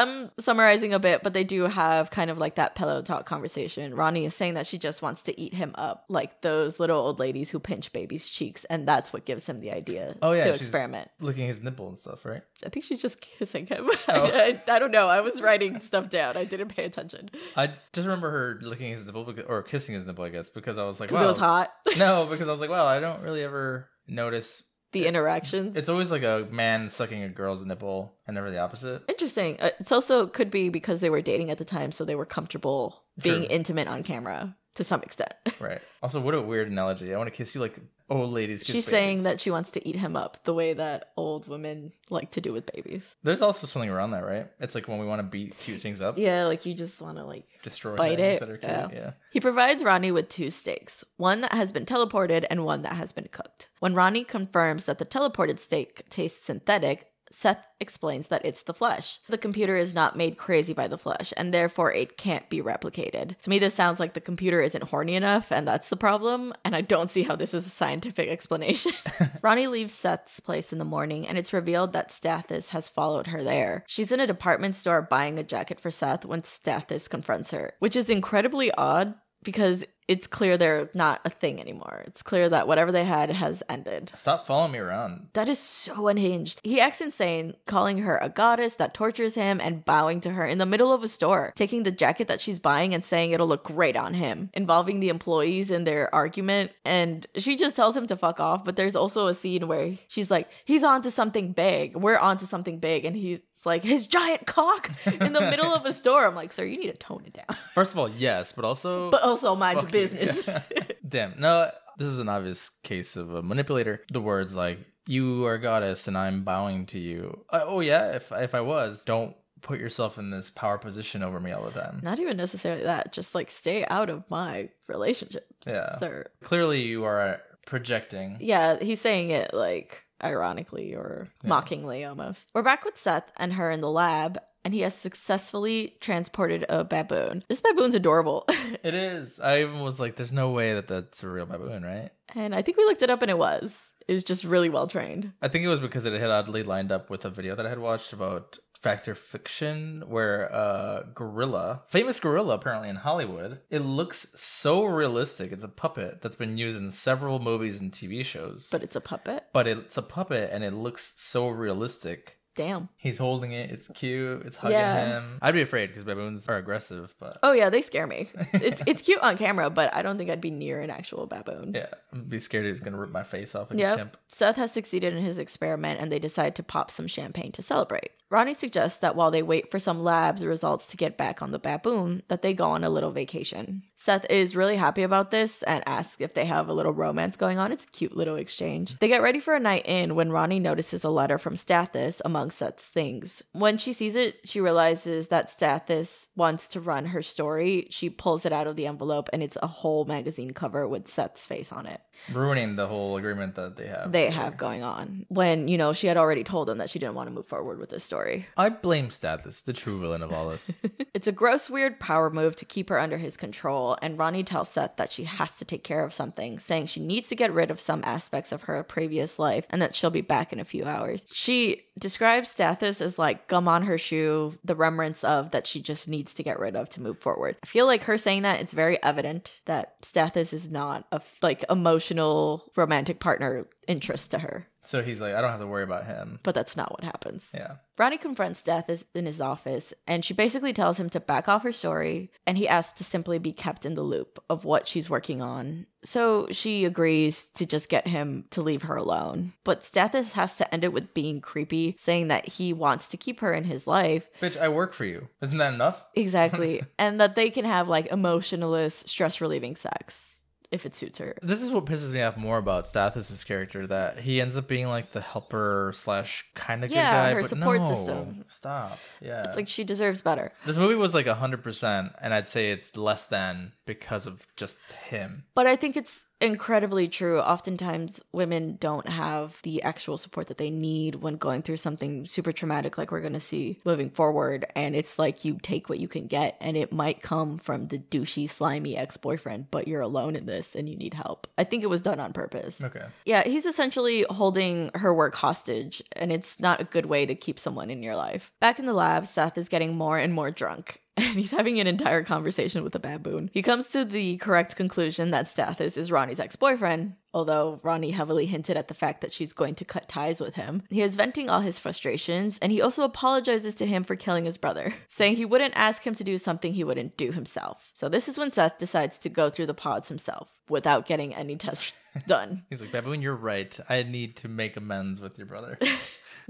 I'm 0.00 0.30
summarizing 0.38 0.94
a 0.94 0.98
bit, 0.98 1.22
but 1.22 1.34
they 1.34 1.44
do 1.44 1.64
have 1.64 2.10
kind 2.10 2.30
of 2.30 2.38
like 2.38 2.54
that 2.54 2.74
pillow 2.74 3.02
talk 3.02 3.26
conversation. 3.26 3.94
Ronnie 3.94 4.24
is 4.24 4.34
saying 4.34 4.54
that 4.54 4.66
she 4.66 4.78
just 4.78 5.02
wants 5.02 5.22
to 5.22 5.38
eat 5.38 5.54
him 5.54 5.74
up, 5.76 6.04
like 6.08 6.40
those 6.40 6.80
little 6.80 6.98
old 6.98 7.18
ladies 7.18 7.50
who 7.50 7.58
pinch 7.58 7.92
babies' 7.92 8.28
cheeks, 8.28 8.64
and 8.64 8.88
that's 8.88 9.12
what 9.12 9.24
gives 9.24 9.46
him 9.46 9.60
the 9.60 9.70
idea 9.70 10.16
Oh 10.22 10.32
yeah, 10.32 10.44
to 10.44 10.52
she's 10.52 10.62
experiment. 10.62 11.10
licking 11.20 11.46
his 11.46 11.62
nipple 11.62 11.88
and 11.88 11.98
stuff, 11.98 12.24
right? 12.24 12.42
I 12.64 12.70
think 12.70 12.84
she's 12.84 13.02
just 13.02 13.20
kissing 13.20 13.66
him. 13.66 13.88
Oh. 14.08 14.26
I, 14.26 14.60
I 14.66 14.78
don't 14.80 14.90
know. 14.90 15.08
I 15.08 15.20
was 15.20 15.40
writing 15.40 15.78
stuff 15.80 16.08
down. 16.08 16.36
I 16.36 16.44
didn't 16.44 16.68
pay 16.68 16.84
attention 16.84 17.30
I 17.56 17.74
just 17.92 18.06
remember 18.06 18.30
her 18.30 18.58
licking 18.62 18.92
his 18.92 19.04
nipple 19.04 19.24
because, 19.24 19.44
or 19.46 19.62
kissing 19.62 19.94
his 19.94 20.06
nipple, 20.06 20.24
I 20.24 20.30
guess, 20.30 20.48
because 20.48 20.78
I 20.78 20.84
was 20.84 20.98
like, 20.98 21.10
wow. 21.10 21.24
it 21.24 21.26
was 21.26 21.38
hot. 21.38 21.70
No, 21.96 22.26
because 22.26 22.48
I 22.48 22.52
was 22.52 22.60
like, 22.60 22.70
wow, 22.70 22.86
I 22.86 22.98
don't 22.98 23.22
really 23.22 23.44
ever 23.44 23.88
notice. 24.08 24.62
The 24.92 25.06
interactions. 25.06 25.76
It's 25.76 25.88
always 25.88 26.10
like 26.10 26.22
a 26.24 26.48
man 26.50 26.90
sucking 26.90 27.22
a 27.22 27.28
girl's 27.28 27.64
nipple, 27.64 28.12
and 28.26 28.34
never 28.34 28.50
the 28.50 28.58
opposite. 28.58 29.02
Interesting. 29.08 29.58
Uh, 29.60 29.70
It's 29.78 29.92
also 29.92 30.26
could 30.26 30.50
be 30.50 30.68
because 30.68 31.00
they 31.00 31.10
were 31.10 31.22
dating 31.22 31.50
at 31.50 31.58
the 31.58 31.64
time, 31.64 31.92
so 31.92 32.04
they 32.04 32.16
were 32.16 32.26
comfortable 32.26 33.04
being 33.22 33.42
Sure. 33.42 33.50
intimate 33.52 33.86
on 33.88 34.02
camera 34.02 34.56
to 34.74 34.84
some 34.84 35.02
extent. 35.02 35.32
Right. 35.60 35.80
Also, 36.02 36.20
what 36.22 36.34
a 36.34 36.40
weird 36.40 36.70
analogy. 36.70 37.12
I 37.12 37.18
want 37.18 37.28
to 37.28 37.36
kiss 37.36 37.54
you 37.54 37.60
like 37.60 37.78
old 38.08 38.30
ladies. 38.32 38.62
Kiss 38.62 38.74
She's 38.74 38.86
saying 38.86 39.24
that 39.24 39.38
she 39.40 39.50
wants 39.50 39.70
to 39.72 39.86
eat 39.86 39.94
him 39.94 40.16
up 40.16 40.42
the 40.44 40.54
way 40.54 40.72
that 40.72 41.10
old 41.18 41.46
women 41.48 41.92
like 42.08 42.30
to 42.30 42.40
do 42.40 42.50
with 42.54 42.64
babies. 42.72 43.14
There's 43.22 43.42
also 43.42 43.66
something 43.66 43.90
around 43.90 44.12
that, 44.12 44.24
right? 44.24 44.46
It's 44.58 44.74
like 44.74 44.88
when 44.88 44.98
we 44.98 45.04
want 45.04 45.18
to 45.18 45.24
beat 45.24 45.58
cute 45.58 45.82
things 45.82 46.00
up, 46.00 46.16
Yeah, 46.18 46.46
like 46.46 46.64
you 46.64 46.72
just 46.72 46.98
want 47.02 47.18
to 47.18 47.24
like 47.26 47.44
destroy 47.62 47.94
bite 47.96 48.20
it. 48.20 48.40
that 48.40 48.48
are 48.48 48.56
cute. 48.56 48.72
Yeah. 48.72 48.88
yeah. 48.90 49.10
He 49.32 49.40
provides 49.40 49.84
Ronnie 49.84 50.12
with 50.12 50.30
two 50.30 50.50
steaks, 50.50 51.04
one 51.18 51.42
that 51.42 51.52
has 51.52 51.72
been 51.72 51.84
teleported 51.84 52.46
and 52.48 52.64
one 52.64 52.80
that 52.82 52.94
has 52.94 53.12
been 53.12 53.28
cooked. 53.30 53.68
When 53.80 53.92
Ronnie 53.94 54.24
confirms 54.24 54.84
that 54.84 54.96
the 54.96 55.04
teleported 55.04 55.58
steak 55.58 56.08
tastes 56.08 56.42
synthetic, 56.46 57.09
Seth 57.32 57.64
explains 57.80 58.28
that 58.28 58.44
it's 58.44 58.62
the 58.62 58.74
flesh. 58.74 59.20
The 59.28 59.38
computer 59.38 59.76
is 59.76 59.94
not 59.94 60.16
made 60.16 60.36
crazy 60.36 60.72
by 60.72 60.88
the 60.88 60.98
flesh, 60.98 61.32
and 61.36 61.54
therefore 61.54 61.92
it 61.92 62.16
can't 62.16 62.48
be 62.48 62.60
replicated. 62.60 63.38
To 63.38 63.50
me, 63.50 63.58
this 63.58 63.74
sounds 63.74 64.00
like 64.00 64.14
the 64.14 64.20
computer 64.20 64.60
isn't 64.60 64.84
horny 64.84 65.14
enough, 65.14 65.50
and 65.52 65.66
that's 65.66 65.88
the 65.88 65.96
problem, 65.96 66.52
and 66.64 66.74
I 66.74 66.80
don't 66.80 67.10
see 67.10 67.22
how 67.22 67.36
this 67.36 67.54
is 67.54 67.66
a 67.66 67.70
scientific 67.70 68.28
explanation. 68.30 68.92
Ronnie 69.42 69.68
leaves 69.68 69.94
Seth's 69.94 70.40
place 70.40 70.72
in 70.72 70.78
the 70.78 70.84
morning, 70.84 71.26
and 71.26 71.38
it's 71.38 71.52
revealed 71.52 71.92
that 71.92 72.10
Stathis 72.10 72.70
has 72.70 72.88
followed 72.88 73.28
her 73.28 73.42
there. 73.42 73.84
She's 73.86 74.12
in 74.12 74.20
a 74.20 74.26
department 74.26 74.74
store 74.74 75.02
buying 75.02 75.38
a 75.38 75.44
jacket 75.44 75.80
for 75.80 75.90
Seth 75.90 76.24
when 76.24 76.42
Stathis 76.42 77.08
confronts 77.08 77.50
her, 77.52 77.74
which 77.78 77.96
is 77.96 78.10
incredibly 78.10 78.72
odd 78.72 79.14
because 79.42 79.84
it's 80.10 80.26
clear 80.26 80.56
they're 80.56 80.90
not 80.92 81.20
a 81.24 81.30
thing 81.30 81.60
anymore. 81.60 82.02
It's 82.04 82.20
clear 82.20 82.48
that 82.48 82.66
whatever 82.66 82.90
they 82.90 83.04
had 83.04 83.30
has 83.30 83.62
ended. 83.68 84.10
Stop 84.16 84.44
following 84.44 84.72
me 84.72 84.80
around. 84.80 85.28
That 85.34 85.48
is 85.48 85.60
so 85.60 86.08
unhinged. 86.08 86.60
He 86.64 86.80
acts 86.80 87.00
insane, 87.00 87.54
calling 87.66 87.98
her 87.98 88.18
a 88.18 88.28
goddess 88.28 88.74
that 88.74 88.92
tortures 88.92 89.36
him 89.36 89.60
and 89.60 89.84
bowing 89.84 90.20
to 90.22 90.32
her 90.32 90.44
in 90.44 90.58
the 90.58 90.66
middle 90.66 90.92
of 90.92 91.04
a 91.04 91.08
store, 91.08 91.52
taking 91.54 91.84
the 91.84 91.92
jacket 91.92 92.26
that 92.26 92.40
she's 92.40 92.58
buying 92.58 92.92
and 92.92 93.04
saying 93.04 93.30
it'll 93.30 93.46
look 93.46 93.62
great 93.62 93.96
on 93.96 94.14
him, 94.14 94.50
involving 94.52 94.98
the 94.98 95.10
employees 95.10 95.70
in 95.70 95.84
their 95.84 96.12
argument. 96.12 96.72
And 96.84 97.24
she 97.36 97.54
just 97.54 97.76
tells 97.76 97.96
him 97.96 98.08
to 98.08 98.16
fuck 98.16 98.40
off. 98.40 98.64
But 98.64 98.74
there's 98.74 98.96
also 98.96 99.28
a 99.28 99.34
scene 99.34 99.68
where 99.68 99.92
she's 100.08 100.28
like, 100.28 100.50
he's 100.64 100.82
on 100.82 101.02
to 101.02 101.12
something 101.12 101.52
big. 101.52 101.94
We're 101.94 102.18
on 102.18 102.36
to 102.38 102.48
something 102.48 102.80
big. 102.80 103.04
And 103.04 103.14
he's 103.14 103.38
like, 103.66 103.82
his 103.82 104.06
giant 104.06 104.46
cock 104.46 104.90
in 105.06 105.32
the 105.32 105.40
middle 105.40 105.74
of 105.74 105.84
a 105.84 105.92
store. 105.92 106.26
I'm 106.26 106.34
like, 106.34 106.52
sir, 106.52 106.64
you 106.64 106.78
need 106.78 106.90
to 106.90 106.96
tone 106.96 107.22
it 107.26 107.34
down. 107.34 107.56
First 107.74 107.92
of 107.92 107.98
all, 107.98 108.08
yes, 108.08 108.52
but 108.52 108.64
also, 108.64 109.10
But 109.10 109.22
also 109.22 109.54
mind 109.54 109.80
your 109.82 109.90
business. 109.90 110.42
damn. 111.08 111.38
No, 111.38 111.70
this 111.98 112.08
is 112.08 112.18
an 112.18 112.28
obvious 112.28 112.68
case 112.82 113.16
of 113.16 113.34
a 113.34 113.42
manipulator. 113.42 114.02
The 114.12 114.20
words 114.20 114.54
like 114.54 114.78
"you 115.06 115.44
are 115.46 115.54
a 115.54 115.60
goddess" 115.60 116.08
and 116.08 116.16
"I'm 116.16 116.44
bowing 116.44 116.86
to 116.86 116.98
you." 116.98 117.44
Uh, 117.50 117.60
oh 117.64 117.80
yeah, 117.80 118.12
if 118.16 118.32
if 118.32 118.54
I 118.54 118.60
was, 118.60 119.02
don't 119.02 119.36
put 119.60 119.78
yourself 119.78 120.18
in 120.18 120.30
this 120.30 120.50
power 120.50 120.78
position 120.78 121.22
over 121.22 121.38
me 121.40 121.52
all 121.52 121.64
the 121.64 121.78
time. 121.78 122.00
Not 122.02 122.18
even 122.18 122.36
necessarily 122.36 122.84
that. 122.84 123.12
Just 123.12 123.34
like 123.34 123.50
stay 123.50 123.84
out 123.86 124.08
of 124.08 124.28
my 124.30 124.70
relationships. 124.88 125.66
Yeah. 125.66 125.98
Sir. 125.98 126.26
Clearly, 126.42 126.80
you 126.82 127.04
are 127.04 127.42
projecting. 127.66 128.38
Yeah, 128.40 128.78
he's 128.80 129.00
saying 129.00 129.30
it 129.30 129.52
like 129.52 130.04
ironically 130.22 130.94
or 130.94 131.28
mockingly 131.44 132.04
almost. 132.04 132.48
We're 132.54 132.62
back 132.62 132.84
with 132.84 132.96
Seth 132.98 133.30
and 133.36 133.54
her 133.54 133.70
in 133.70 133.80
the 133.80 133.90
lab, 133.90 134.38
and 134.64 134.74
he 134.74 134.80
has 134.80 134.94
successfully 134.94 135.96
transported 136.00 136.64
a 136.68 136.84
baboon. 136.84 137.44
This 137.48 137.60
baboon's 137.60 137.94
adorable. 137.94 138.46
It 138.82 138.94
is. 138.94 139.38
I 139.40 139.60
even 139.60 139.80
was 139.80 140.00
like, 140.00 140.16
"There's 140.16 140.32
no 140.32 140.50
way 140.52 140.72
that 140.74 140.86
that's 140.88 141.22
a 141.22 141.28
real 141.28 141.44
baboon, 141.44 141.82
right?" 141.82 142.10
and 142.34 142.54
I 142.54 142.62
think 142.62 142.78
we 142.78 142.84
looked 142.84 143.02
it 143.02 143.10
up 143.10 143.20
and 143.20 143.30
it 143.30 143.36
was. 143.36 143.88
It 144.08 144.14
was 144.14 144.24
just 144.24 144.42
really 144.44 144.68
well 144.70 144.86
trained. 144.86 145.32
I 145.42 145.48
think 145.48 145.64
it 145.64 145.68
was 145.68 145.80
because 145.80 146.06
it 146.06 146.18
had 146.18 146.30
oddly 146.30 146.62
lined 146.62 146.90
up 146.90 147.10
with 147.10 147.24
a 147.24 147.30
video 147.30 147.54
that 147.56 147.66
I 147.66 147.68
had 147.68 147.78
watched 147.78 148.12
about 148.12 148.58
Fact 148.82 149.08
or 149.08 149.14
Fiction, 149.14 150.02
where 150.06 150.44
a 150.44 151.06
gorilla, 151.14 151.82
famous 151.86 152.18
gorilla 152.18 152.54
apparently 152.54 152.88
in 152.88 152.96
Hollywood, 152.96 153.60
it 153.70 153.80
looks 153.80 154.26
so 154.34 154.84
realistic. 154.86 155.52
It's 155.52 155.64
a 155.64 155.68
puppet 155.68 156.22
that's 156.22 156.36
been 156.36 156.56
used 156.56 156.78
in 156.78 156.90
several 156.90 157.38
movies 157.40 157.80
and 157.80 157.92
TV 157.92 158.24
shows. 158.24 158.68
But 158.72 158.82
it's 158.82 158.96
a 158.96 159.00
puppet. 159.00 159.44
but 159.52 159.66
it's 159.68 159.96
a 159.98 160.02
puppet 160.02 160.50
and 160.52 160.64
it 160.64 160.72
looks 160.72 161.12
so 161.16 161.48
realistic. 161.48 162.36
Damn. 162.56 162.88
He's 162.96 163.16
holding 163.18 163.52
it. 163.52 163.70
It's 163.70 163.88
cute. 163.88 164.42
It's 164.44 164.56
hugging 164.56 164.76
Yeah. 164.78 165.20
him. 165.20 165.38
I'd 165.40 165.54
be 165.54 165.62
afraid 165.62 165.86
because 165.88 166.04
baboons 166.04 166.48
are 166.48 166.56
aggressive, 166.56 167.14
but 167.20 167.38
Oh 167.42 167.52
yeah, 167.52 167.70
they 167.70 167.80
scare 167.80 168.06
me. 168.06 168.28
It's 168.54 168.82
it's 168.86 169.02
cute 169.02 169.20
on 169.20 169.36
camera, 169.38 169.70
but 169.70 169.94
I 169.94 170.02
don't 170.02 170.18
think 170.18 170.30
I'd 170.30 170.40
be 170.40 170.50
near 170.50 170.80
an 170.80 170.90
actual 170.90 171.26
baboon. 171.26 171.72
yeah, 171.74 171.86
I'd 172.12 172.28
be 172.28 172.38
scared 172.38 172.66
he's 172.66 172.80
gonna 172.80 172.98
rip 172.98 173.10
my 173.10 173.22
face 173.22 173.54
off 173.54 173.70
like 173.70 173.78
Yep. 173.78 174.16
a. 174.16 174.34
Seth 174.34 174.56
has 174.56 174.72
succeeded 174.72 175.14
in 175.14 175.22
his 175.22 175.38
experiment 175.38 176.00
and 176.00 176.10
they 176.10 176.18
decide 176.18 176.54
to 176.56 176.62
pop 176.62 176.90
some 176.90 177.06
champagne 177.06 177.52
to 177.52 177.62
celebrate. 177.62 178.10
Ronnie 178.30 178.54
suggests 178.54 179.00
that 179.00 179.16
while 179.16 179.32
they 179.32 179.42
wait 179.42 179.72
for 179.72 179.80
some 179.80 180.04
labs 180.04 180.44
results 180.44 180.86
to 180.86 180.96
get 180.96 181.16
back 181.16 181.42
on 181.42 181.50
the 181.50 181.58
baboon, 181.58 182.22
that 182.28 182.42
they 182.42 182.54
go 182.54 182.70
on 182.70 182.84
a 182.84 182.88
little 182.88 183.10
vacation. 183.10 183.82
Seth 183.96 184.24
is 184.30 184.54
really 184.54 184.76
happy 184.76 185.02
about 185.02 185.32
this 185.32 185.64
and 185.64 185.86
asks 185.86 186.16
if 186.20 186.32
they 186.32 186.44
have 186.44 186.68
a 186.68 186.72
little 186.72 186.92
romance 186.92 187.36
going 187.36 187.58
on. 187.58 187.72
It's 187.72 187.84
a 187.84 187.88
cute 187.88 188.16
little 188.16 188.36
exchange. 188.36 188.96
They 189.00 189.08
get 189.08 189.20
ready 189.20 189.40
for 189.40 189.54
a 189.54 189.60
night 189.60 189.84
in 189.84 190.14
when 190.14 190.30
Ronnie 190.30 190.60
notices 190.60 191.02
a 191.02 191.10
letter 191.10 191.38
from 191.38 191.56
Stathis 191.56 192.22
among 192.24 192.50
Seth's 192.50 192.84
things. 192.84 193.42
When 193.52 193.78
she 193.78 193.92
sees 193.92 194.14
it, 194.14 194.36
she 194.44 194.60
realizes 194.60 195.26
that 195.28 195.50
Stathis 195.50 196.28
wants 196.36 196.68
to 196.68 196.80
run 196.80 197.06
her 197.06 197.22
story. 197.22 197.88
She 197.90 198.08
pulls 198.08 198.46
it 198.46 198.52
out 198.52 198.68
of 198.68 198.76
the 198.76 198.86
envelope 198.86 199.28
and 199.32 199.42
it's 199.42 199.58
a 199.60 199.66
whole 199.66 200.04
magazine 200.04 200.52
cover 200.52 200.86
with 200.86 201.08
Seth's 201.08 201.46
face 201.46 201.72
on 201.72 201.86
it 201.86 202.00
Ruining 202.32 202.76
the 202.76 202.86
whole 202.86 203.16
agreement 203.16 203.54
that 203.56 203.76
they 203.76 203.86
have. 203.86 204.12
they 204.12 204.30
have 204.30 204.56
going 204.56 204.82
on 204.82 205.26
when 205.28 205.68
you 205.68 205.78
know 205.78 205.92
she 205.92 206.06
had 206.06 206.16
already 206.16 206.44
told 206.44 206.68
them 206.68 206.78
that 206.78 206.90
she 206.90 206.98
didn't 206.98 207.14
want 207.14 207.28
to 207.28 207.34
move 207.34 207.46
forward 207.46 207.78
with 207.78 207.90
this 207.90 208.04
story 208.04 208.46
I 208.56 208.68
blame 208.68 209.08
Stathis, 209.08 209.64
the 209.64 209.72
true 209.72 209.98
villain 210.00 210.22
of 210.22 210.32
all 210.32 210.50
this. 210.50 210.72
it's 211.14 211.26
a 211.26 211.32
gross 211.32 211.70
weird 211.70 211.98
power 211.98 212.30
move 212.30 212.56
to 212.56 212.64
keep 212.64 212.88
her 212.88 212.98
under 212.98 213.18
his 213.18 213.36
control 213.36 213.96
and 214.02 214.18
ronnie 214.18 214.44
tells 214.44 214.68
seth 214.68 214.96
that 214.96 215.10
she 215.10 215.24
has 215.24 215.56
to 215.58 215.64
take 215.64 215.82
care 215.82 216.04
of 216.04 216.14
something 216.14 216.58
saying 216.58 216.86
she 216.86 217.00
needs 217.00 217.28
to 217.28 217.36
get 217.36 217.52
rid 217.52 217.70
of 217.70 217.80
some 217.80 218.02
aspects 218.04 218.52
of 218.52 218.62
her 218.62 218.82
previous 218.82 219.38
life 219.38 219.66
and 219.70 219.80
that 219.80 219.94
she'll 219.94 220.10
be 220.10 220.20
back 220.20 220.52
in 220.52 220.60
a 220.60 220.64
few 220.64 220.84
hours 220.84 221.26
she 221.32 221.82
describes 221.98 222.52
stathis 222.54 223.00
as 223.00 223.18
like 223.18 223.46
gum 223.48 223.66
on 223.68 223.82
her 223.84 223.98
shoe 223.98 224.52
the 224.64 224.74
remnants 224.74 225.24
of 225.24 225.50
that 225.50 225.66
she 225.66 225.80
just 225.80 226.08
needs 226.08 226.34
to 226.34 226.42
get 226.42 226.58
rid 226.58 226.76
of 226.76 226.88
to 226.88 227.00
move 227.00 227.18
forward 227.18 227.56
i 227.62 227.66
feel 227.66 227.86
like 227.86 228.04
her 228.04 228.18
saying 228.18 228.42
that 228.42 228.60
it's 228.60 228.72
very 228.72 229.02
evident 229.02 229.60
that 229.66 230.00
stathis 230.02 230.52
is 230.52 230.70
not 230.70 231.06
a, 231.12 231.20
like 231.42 231.64
emotionally 231.70 232.09
emotional 232.10 232.70
romantic 232.76 233.20
partner 233.20 233.66
interest 233.86 234.30
to 234.32 234.38
her. 234.38 234.66
So 234.82 235.02
he's 235.02 235.20
like, 235.20 235.34
I 235.34 235.40
don't 235.40 235.50
have 235.50 235.60
to 235.60 235.66
worry 235.66 235.84
about 235.84 236.06
him. 236.06 236.40
But 236.42 236.54
that's 236.54 236.76
not 236.76 236.90
what 236.90 237.04
happens. 237.04 237.50
Yeah. 237.54 237.74
Ronnie 237.98 238.16
confronts 238.16 238.62
Death 238.62 239.04
in 239.14 239.26
his 239.26 239.40
office, 239.40 239.92
and 240.06 240.24
she 240.24 240.32
basically 240.32 240.72
tells 240.72 240.98
him 240.98 241.10
to 241.10 241.20
back 241.20 241.48
off 241.48 241.62
her 241.64 241.72
story, 241.72 242.30
and 242.46 242.56
he 242.56 242.66
asks 242.66 242.96
to 242.98 243.04
simply 243.04 243.38
be 243.38 243.52
kept 243.52 243.84
in 243.84 243.94
the 243.94 244.02
loop 244.02 244.42
of 244.48 244.64
what 244.64 244.88
she's 244.88 245.10
working 245.10 245.42
on. 245.42 245.86
So 246.02 246.48
she 246.50 246.86
agrees 246.86 247.42
to 247.54 247.66
just 247.66 247.90
get 247.90 248.08
him 248.08 248.46
to 248.50 248.62
leave 248.62 248.82
her 248.82 248.96
alone. 248.96 249.52
But 249.64 249.82
Stathis 249.82 250.32
has 250.32 250.56
to 250.56 250.74
end 250.74 250.82
it 250.82 250.94
with 250.94 251.12
being 251.12 251.42
creepy, 251.42 251.94
saying 251.98 252.28
that 252.28 252.48
he 252.48 252.72
wants 252.72 253.06
to 253.08 253.18
keep 253.18 253.40
her 253.40 253.52
in 253.52 253.64
his 253.64 253.86
life. 253.86 254.26
Bitch, 254.40 254.56
I 254.56 254.70
work 254.70 254.94
for 254.94 255.04
you. 255.04 255.28
Isn't 255.42 255.58
that 255.58 255.74
enough? 255.74 256.02
Exactly. 256.14 256.82
and 256.98 257.20
that 257.20 257.34
they 257.34 257.50
can 257.50 257.66
have 257.66 257.88
like 257.88 258.06
emotionless, 258.06 259.04
stress 259.06 259.42
relieving 259.42 259.76
sex 259.76 260.29
if 260.70 260.86
it 260.86 260.94
suits 260.94 261.18
her. 261.18 261.36
This 261.42 261.62
is 261.62 261.70
what 261.70 261.84
pisses 261.86 262.12
me 262.12 262.22
off 262.22 262.36
more 262.36 262.58
about 262.58 262.84
Stathis' 262.84 263.44
character 263.44 263.86
that 263.88 264.20
he 264.20 264.40
ends 264.40 264.56
up 264.56 264.68
being 264.68 264.86
like 264.88 265.12
the 265.12 265.20
helper 265.20 265.90
slash 265.94 266.44
kind 266.54 266.84
of 266.84 266.90
Yeah, 266.90 267.10
good 267.10 267.16
guy. 267.28 267.34
her 267.34 267.40
but 267.42 267.48
support 267.48 267.80
no, 267.82 267.88
system. 267.94 268.44
Stop. 268.48 268.98
Yeah. 269.20 269.42
It's 269.44 269.56
like 269.56 269.68
she 269.68 269.82
deserves 269.84 270.22
better. 270.22 270.52
this 270.66 270.76
movie 270.76 270.94
was 270.94 271.14
like 271.14 271.26
hundred 271.26 271.62
percent, 271.62 272.12
and 272.20 272.32
I'd 272.32 272.46
say 272.46 272.70
it's 272.70 272.96
less 272.96 273.26
than 273.26 273.72
because 273.86 274.26
of 274.26 274.46
just 274.56 274.78
him. 275.08 275.44
But 275.54 275.66
I 275.66 275.76
think 275.76 275.96
it's 275.96 276.24
incredibly 276.40 277.08
true. 277.08 277.40
Oftentimes, 277.40 278.22
women 278.32 278.76
don't 278.80 279.08
have 279.08 279.60
the 279.62 279.82
actual 279.82 280.18
support 280.18 280.48
that 280.48 280.58
they 280.58 280.70
need 280.70 281.16
when 281.16 281.36
going 281.36 281.62
through 281.62 281.76
something 281.76 282.26
super 282.26 282.52
traumatic, 282.52 282.98
like 282.98 283.10
we're 283.10 283.20
going 283.20 283.32
to 283.32 283.40
see 283.40 283.78
moving 283.84 284.10
forward. 284.10 284.66
And 284.74 284.96
it's 284.96 285.18
like 285.18 285.44
you 285.44 285.58
take 285.62 285.88
what 285.88 285.98
you 285.98 286.08
can 286.08 286.26
get, 286.26 286.56
and 286.60 286.76
it 286.76 286.92
might 286.92 287.22
come 287.22 287.58
from 287.58 287.88
the 287.88 287.98
douchey, 287.98 288.48
slimy 288.48 288.96
ex 288.96 289.16
boyfriend, 289.16 289.70
but 289.70 289.86
you're 289.86 290.00
alone 290.00 290.36
in 290.36 290.46
this 290.46 290.74
and 290.74 290.88
you 290.88 290.96
need 290.96 291.14
help. 291.14 291.46
I 291.58 291.64
think 291.64 291.82
it 291.82 291.90
was 291.90 292.02
done 292.02 292.20
on 292.20 292.32
purpose. 292.32 292.82
Okay. 292.82 293.04
Yeah, 293.24 293.44
he's 293.44 293.66
essentially 293.66 294.24
holding 294.30 294.90
her 294.94 295.12
work 295.12 295.34
hostage, 295.34 296.02
and 296.12 296.32
it's 296.32 296.60
not 296.60 296.80
a 296.80 296.84
good 296.84 297.06
way 297.06 297.26
to 297.26 297.34
keep 297.34 297.58
someone 297.58 297.90
in 297.90 298.02
your 298.02 298.16
life. 298.16 298.52
Back 298.60 298.78
in 298.78 298.86
the 298.86 298.92
lab, 298.92 299.26
Seth 299.26 299.58
is 299.58 299.68
getting 299.68 299.94
more 299.96 300.18
and 300.18 300.32
more 300.32 300.50
drunk. 300.50 301.00
And 301.16 301.26
he's 301.38 301.50
having 301.50 301.80
an 301.80 301.86
entire 301.86 302.22
conversation 302.22 302.82
with 302.84 302.94
a 302.94 302.98
baboon. 302.98 303.50
He 303.52 303.62
comes 303.62 303.88
to 303.90 304.04
the 304.04 304.36
correct 304.38 304.76
conclusion 304.76 305.30
that 305.30 305.46
Stathis 305.46 305.96
is 305.96 306.10
Ronnie's 306.10 306.40
ex 306.40 306.56
boyfriend, 306.56 307.14
although 307.32 307.80
Ronnie 307.82 308.12
heavily 308.12 308.46
hinted 308.46 308.76
at 308.76 308.88
the 308.88 308.94
fact 308.94 309.20
that 309.20 309.32
she's 309.32 309.52
going 309.52 309.74
to 309.76 309.84
cut 309.84 310.08
ties 310.08 310.40
with 310.40 310.54
him. 310.54 310.82
He 310.90 311.02
is 311.02 311.16
venting 311.16 311.50
all 311.50 311.60
his 311.60 311.78
frustrations, 311.78 312.58
and 312.58 312.72
he 312.72 312.80
also 312.80 313.02
apologizes 313.02 313.74
to 313.76 313.86
him 313.86 314.04
for 314.04 314.16
killing 314.16 314.44
his 314.44 314.58
brother, 314.58 314.94
saying 315.08 315.36
he 315.36 315.44
wouldn't 315.44 315.76
ask 315.76 316.06
him 316.06 316.14
to 316.14 316.24
do 316.24 316.38
something 316.38 316.72
he 316.72 316.84
wouldn't 316.84 317.16
do 317.16 317.32
himself. 317.32 317.90
So 317.92 318.08
this 318.08 318.28
is 318.28 318.38
when 318.38 318.52
Seth 318.52 318.78
decides 318.78 319.18
to 319.18 319.28
go 319.28 319.50
through 319.50 319.66
the 319.66 319.74
pods 319.74 320.08
himself 320.08 320.50
without 320.68 321.06
getting 321.06 321.34
any 321.34 321.56
tests 321.56 321.92
done. 322.26 322.64
He's 322.70 322.80
like, 322.80 322.92
Baboon, 322.92 323.22
you're 323.22 323.34
right. 323.34 323.78
I 323.88 324.02
need 324.02 324.36
to 324.36 324.48
make 324.48 324.76
amends 324.76 325.20
with 325.20 325.38
your 325.38 325.46
brother. 325.46 325.78